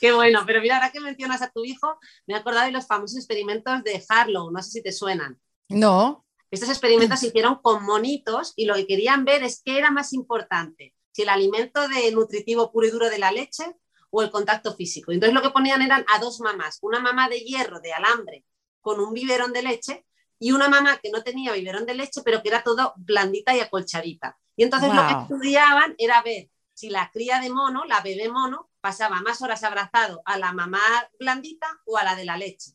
Qué 0.00 0.12
bueno, 0.12 0.40
pero 0.46 0.60
mira, 0.60 0.76
ahora 0.76 0.90
que 0.90 1.00
mencionas 1.00 1.42
a 1.42 1.50
tu 1.50 1.64
hijo, 1.64 1.98
me 2.26 2.34
he 2.34 2.36
acordado 2.36 2.66
de 2.66 2.72
los 2.72 2.86
famosos 2.86 3.18
experimentos 3.18 3.82
de 3.82 4.02
Harlow, 4.08 4.50
no 4.50 4.62
sé 4.62 4.70
si 4.70 4.82
te 4.82 4.92
suenan. 4.92 5.38
No. 5.68 6.24
Estos 6.50 6.68
experimentos 6.68 7.20
se 7.20 7.28
hicieron 7.28 7.56
con 7.62 7.84
monitos 7.84 8.52
y 8.56 8.66
lo 8.66 8.74
que 8.74 8.86
querían 8.86 9.24
ver 9.24 9.44
es 9.44 9.62
qué 9.64 9.78
era 9.78 9.90
más 9.90 10.12
importante, 10.12 10.94
si 11.12 11.22
el 11.22 11.28
alimento 11.28 11.86
de 11.88 12.10
nutritivo 12.10 12.72
puro 12.72 12.88
y 12.88 12.90
duro 12.90 13.08
de 13.08 13.18
la 13.18 13.30
leche 13.30 13.76
o 14.10 14.22
el 14.22 14.30
contacto 14.30 14.74
físico. 14.74 15.12
Entonces 15.12 15.34
lo 15.34 15.42
que 15.42 15.50
ponían 15.50 15.80
eran 15.82 16.04
a 16.12 16.18
dos 16.18 16.40
mamás, 16.40 16.78
una 16.82 16.98
mamá 16.98 17.28
de 17.28 17.40
hierro, 17.40 17.80
de 17.80 17.92
alambre, 17.92 18.44
con 18.80 18.98
un 18.98 19.12
biberón 19.12 19.52
de 19.52 19.62
leche 19.62 20.06
y 20.40 20.52
una 20.52 20.68
mamá 20.68 20.98
que 20.98 21.10
no 21.10 21.22
tenía 21.22 21.52
biberón 21.52 21.86
de 21.86 21.94
leche, 21.94 22.22
pero 22.24 22.42
que 22.42 22.48
era 22.48 22.64
todo 22.64 22.94
blandita 22.96 23.54
y 23.54 23.60
acolchadita. 23.60 24.36
Y 24.56 24.64
entonces 24.64 24.92
lo 24.92 25.06
que 25.06 25.12
estudiaban 25.12 25.94
era 25.98 26.22
ver 26.22 26.50
si 26.74 26.90
la 26.90 27.10
cría 27.12 27.40
de 27.40 27.50
mono, 27.50 27.84
la 27.84 28.00
bebé 28.00 28.28
mono, 28.28 28.70
pasaba 28.80 29.20
más 29.20 29.42
horas 29.42 29.62
abrazado 29.62 30.22
a 30.24 30.38
la 30.38 30.52
mamá 30.52 30.80
blandita 31.18 31.66
o 31.84 31.98
a 31.98 32.04
la 32.04 32.16
de 32.16 32.24
la 32.24 32.36
leche. 32.36 32.72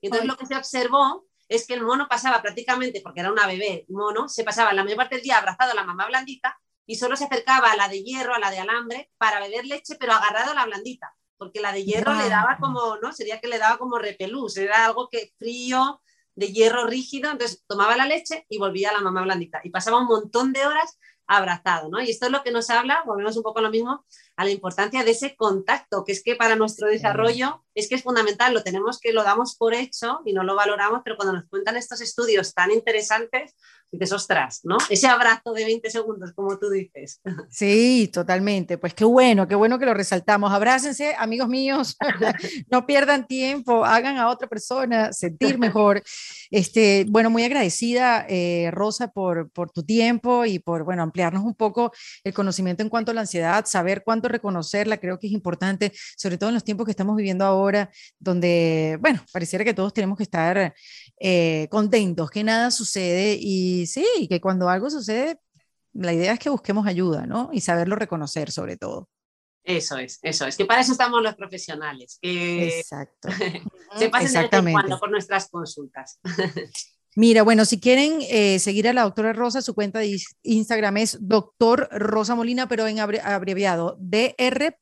Y 0.00 0.08
entonces 0.08 0.28
lo 0.28 0.36
que 0.36 0.46
se 0.46 0.56
observó 0.56 1.24
es 1.48 1.66
que 1.66 1.74
el 1.74 1.82
mono 1.82 2.06
pasaba 2.08 2.42
prácticamente, 2.42 3.00
porque 3.02 3.20
era 3.20 3.32
una 3.32 3.46
bebé 3.46 3.84
mono, 3.88 4.28
se 4.28 4.44
pasaba 4.44 4.72
la 4.72 4.82
mayor 4.82 4.98
parte 4.98 5.16
del 5.16 5.24
día 5.24 5.38
abrazado 5.38 5.72
a 5.72 5.74
la 5.74 5.84
mamá 5.84 6.06
blandita 6.06 6.58
y 6.86 6.96
solo 6.96 7.16
se 7.16 7.24
acercaba 7.24 7.72
a 7.72 7.76
la 7.76 7.88
de 7.88 8.02
hierro, 8.02 8.34
a 8.34 8.38
la 8.38 8.50
de 8.50 8.58
alambre, 8.58 9.10
para 9.18 9.40
beber 9.40 9.64
leche, 9.66 9.96
pero 9.98 10.12
agarrado 10.12 10.52
a 10.52 10.54
la 10.54 10.66
blandita, 10.66 11.14
porque 11.36 11.60
la 11.60 11.72
de 11.72 11.84
hierro 11.84 12.14
le 12.14 12.28
daba 12.28 12.58
como, 12.60 12.96
¿no? 12.96 13.12
Sería 13.12 13.40
que 13.40 13.48
le 13.48 13.58
daba 13.58 13.78
como 13.78 13.98
repelús, 13.98 14.56
era 14.56 14.84
algo 14.84 15.08
que 15.08 15.32
frío, 15.38 16.00
de 16.34 16.52
hierro 16.52 16.86
rígido, 16.86 17.30
entonces 17.30 17.64
tomaba 17.66 17.96
la 17.96 18.06
leche 18.06 18.44
y 18.48 18.58
volvía 18.58 18.90
a 18.90 18.92
la 18.92 19.00
mamá 19.00 19.22
blandita. 19.22 19.60
Y 19.64 19.70
pasaba 19.70 19.98
un 19.98 20.06
montón 20.06 20.52
de 20.52 20.66
horas 20.66 20.98
abrazado, 21.26 21.88
¿no? 21.88 22.00
Y 22.00 22.10
esto 22.10 22.26
es 22.26 22.32
lo 22.32 22.42
que 22.42 22.50
nos 22.50 22.68
habla, 22.70 23.02
volvemos 23.06 23.36
un 23.36 23.42
poco 23.42 23.60
a 23.60 23.62
lo 23.62 23.70
mismo, 23.70 24.04
a 24.36 24.44
la 24.44 24.50
importancia 24.50 25.04
de 25.04 25.12
ese 25.12 25.36
contacto, 25.36 26.04
que 26.04 26.12
es 26.12 26.22
que 26.22 26.34
para 26.36 26.56
nuestro 26.56 26.88
desarrollo 26.88 27.64
es 27.74 27.88
que 27.88 27.96
es 27.96 28.02
fundamental, 28.02 28.54
lo 28.54 28.62
tenemos 28.62 29.00
que 29.00 29.12
lo 29.12 29.24
damos 29.24 29.56
por 29.56 29.74
hecho 29.74 30.20
y 30.24 30.32
no 30.32 30.44
lo 30.44 30.54
valoramos, 30.54 31.00
pero 31.04 31.16
cuando 31.16 31.34
nos 31.34 31.48
cuentan 31.48 31.76
estos 31.76 32.00
estudios 32.00 32.54
tan 32.54 32.70
interesantes, 32.70 33.54
dices, 33.90 34.12
ostras, 34.12 34.60
¿no? 34.64 34.76
Ese 34.90 35.06
abrazo 35.06 35.52
de 35.52 35.64
20 35.64 35.90
segundos, 35.90 36.32
como 36.32 36.58
tú 36.58 36.70
dices. 36.70 37.20
Sí, 37.48 38.10
totalmente. 38.12 38.78
Pues 38.78 38.94
qué 38.94 39.04
bueno, 39.04 39.46
qué 39.46 39.54
bueno 39.54 39.78
que 39.78 39.86
lo 39.86 39.94
resaltamos. 39.94 40.52
Abrácense, 40.52 41.14
amigos 41.16 41.48
míos, 41.48 41.96
no 42.70 42.86
pierdan 42.86 43.26
tiempo, 43.26 43.84
hagan 43.84 44.16
a 44.18 44.28
otra 44.28 44.48
persona 44.48 45.12
sentir 45.12 45.58
mejor. 45.58 46.02
Este, 46.50 47.06
bueno, 47.08 47.30
muy 47.30 47.44
agradecida, 47.44 48.26
eh, 48.28 48.70
Rosa, 48.72 49.08
por, 49.08 49.50
por 49.50 49.70
tu 49.70 49.84
tiempo 49.84 50.44
y 50.44 50.58
por, 50.58 50.84
bueno, 50.84 51.02
ampliarnos 51.02 51.44
un 51.44 51.54
poco 51.54 51.92
el 52.24 52.34
conocimiento 52.34 52.82
en 52.82 52.88
cuanto 52.88 53.10
a 53.10 53.14
la 53.14 53.22
ansiedad, 53.22 53.64
saber 53.66 54.02
cuánto 54.04 54.23
reconocerla, 54.28 54.98
creo 54.98 55.18
que 55.18 55.26
es 55.26 55.32
importante, 55.32 55.92
sobre 56.16 56.38
todo 56.38 56.50
en 56.50 56.54
los 56.54 56.64
tiempos 56.64 56.84
que 56.84 56.90
estamos 56.90 57.16
viviendo 57.16 57.44
ahora, 57.44 57.90
donde, 58.18 58.98
bueno, 59.00 59.24
pareciera 59.32 59.64
que 59.64 59.74
todos 59.74 59.92
tenemos 59.92 60.16
que 60.16 60.24
estar 60.24 60.74
eh, 61.20 61.68
contentos, 61.70 62.30
que 62.30 62.44
nada 62.44 62.70
sucede 62.70 63.38
y 63.40 63.86
sí, 63.86 64.26
que 64.28 64.40
cuando 64.40 64.68
algo 64.68 64.90
sucede, 64.90 65.38
la 65.92 66.12
idea 66.12 66.32
es 66.32 66.38
que 66.38 66.50
busquemos 66.50 66.86
ayuda, 66.86 67.26
¿no? 67.26 67.50
Y 67.52 67.60
saberlo 67.60 67.96
reconocer 67.96 68.50
sobre 68.50 68.76
todo. 68.76 69.08
Eso 69.62 69.96
es, 69.96 70.18
eso 70.22 70.46
es, 70.46 70.58
que 70.58 70.66
para 70.66 70.82
eso 70.82 70.92
estamos 70.92 71.22
los 71.22 71.34
profesionales, 71.36 72.18
que 72.20 72.80
Exacto. 72.80 73.30
se 73.98 74.10
pasen 74.10 74.42
de 74.50 74.72
cuando 74.72 74.98
por 74.98 75.10
nuestras 75.10 75.48
consultas. 75.48 76.20
Mira, 77.16 77.42
bueno, 77.44 77.64
si 77.64 77.78
quieren 77.78 78.18
eh, 78.28 78.58
seguir 78.58 78.88
a 78.88 78.92
la 78.92 79.02
doctora 79.02 79.32
Rosa, 79.32 79.62
su 79.62 79.74
cuenta 79.74 80.00
de 80.00 80.20
Instagram 80.42 80.96
es 80.96 81.18
doctor 81.20 81.88
Rosa 81.92 82.34
Molina, 82.34 82.68
pero 82.68 82.88
en 82.88 82.98
abreviado, 82.98 83.96
dr. 84.00 84.74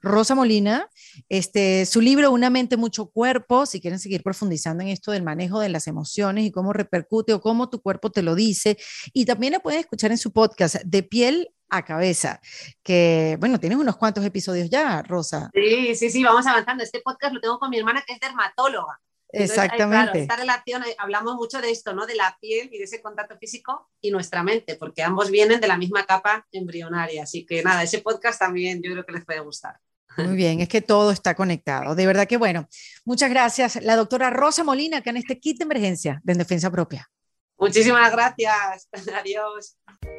Rosa 0.00 0.34
Molina. 0.36 0.88
Este, 1.28 1.86
su 1.86 2.00
libro 2.00 2.30
Una 2.30 2.50
mente, 2.50 2.76
mucho 2.76 3.06
cuerpo, 3.06 3.66
si 3.66 3.80
quieren 3.80 3.98
seguir 3.98 4.22
profundizando 4.22 4.82
en 4.82 4.90
esto 4.90 5.10
del 5.10 5.24
manejo 5.24 5.58
de 5.58 5.70
las 5.70 5.88
emociones 5.88 6.44
y 6.44 6.52
cómo 6.52 6.72
repercute 6.72 7.32
o 7.32 7.40
cómo 7.40 7.68
tu 7.68 7.82
cuerpo 7.82 8.10
te 8.10 8.22
lo 8.22 8.36
dice. 8.36 8.78
Y 9.12 9.24
también 9.24 9.52
la 9.52 9.60
pueden 9.60 9.80
escuchar 9.80 10.12
en 10.12 10.18
su 10.18 10.32
podcast, 10.32 10.76
De 10.84 11.02
piel 11.02 11.48
a 11.68 11.84
cabeza, 11.84 12.40
que 12.82 13.36
bueno, 13.40 13.58
tienes 13.58 13.78
unos 13.78 13.96
cuantos 13.96 14.24
episodios 14.24 14.68
ya, 14.70 15.02
Rosa. 15.02 15.50
Sí, 15.54 15.94
sí, 15.94 16.10
sí, 16.10 16.22
vamos 16.22 16.46
avanzando. 16.46 16.84
Este 16.84 17.00
podcast 17.00 17.34
lo 17.34 17.40
tengo 17.40 17.58
con 17.58 17.70
mi 17.70 17.78
hermana 17.78 18.02
que 18.06 18.12
es 18.12 18.20
dermatóloga. 18.20 19.00
Exactamente. 19.32 20.22
esta 20.22 20.36
relación, 20.36 20.82
eh, 20.84 20.94
hablamos 20.98 21.36
mucho 21.36 21.60
de 21.60 21.70
esto, 21.70 21.92
¿no? 21.94 22.06
De 22.06 22.14
la 22.14 22.36
piel 22.40 22.68
y 22.72 22.78
de 22.78 22.84
ese 22.84 23.00
contacto 23.00 23.36
físico 23.38 23.90
y 24.00 24.10
nuestra 24.10 24.42
mente, 24.42 24.76
porque 24.76 25.02
ambos 25.02 25.30
vienen 25.30 25.60
de 25.60 25.68
la 25.68 25.76
misma 25.76 26.04
capa 26.04 26.46
embrionaria. 26.52 27.22
Así 27.22 27.46
que 27.46 27.62
nada, 27.62 27.82
ese 27.82 28.00
podcast 28.00 28.38
también 28.38 28.82
yo 28.82 28.92
creo 28.92 29.06
que 29.06 29.12
les 29.12 29.24
puede 29.24 29.40
gustar. 29.40 29.78
Muy 30.16 30.36
bien, 30.36 30.60
es 30.60 30.68
que 30.68 30.82
todo 30.82 31.12
está 31.12 31.34
conectado. 31.34 31.94
De 31.94 32.06
verdad 32.06 32.26
que 32.26 32.36
bueno. 32.36 32.68
Muchas 33.04 33.30
gracias, 33.30 33.82
la 33.82 33.96
doctora 33.96 34.30
Rosa 34.30 34.64
Molina, 34.64 34.98
acá 34.98 35.10
en 35.10 35.18
este 35.18 35.38
kit 35.38 35.58
de 35.58 35.64
emergencia 35.64 36.20
de 36.24 36.34
Defensa 36.34 36.70
Propia. 36.70 37.08
Muchísimas 37.58 38.10
gracias. 38.10 38.88
Adiós. 39.20 39.76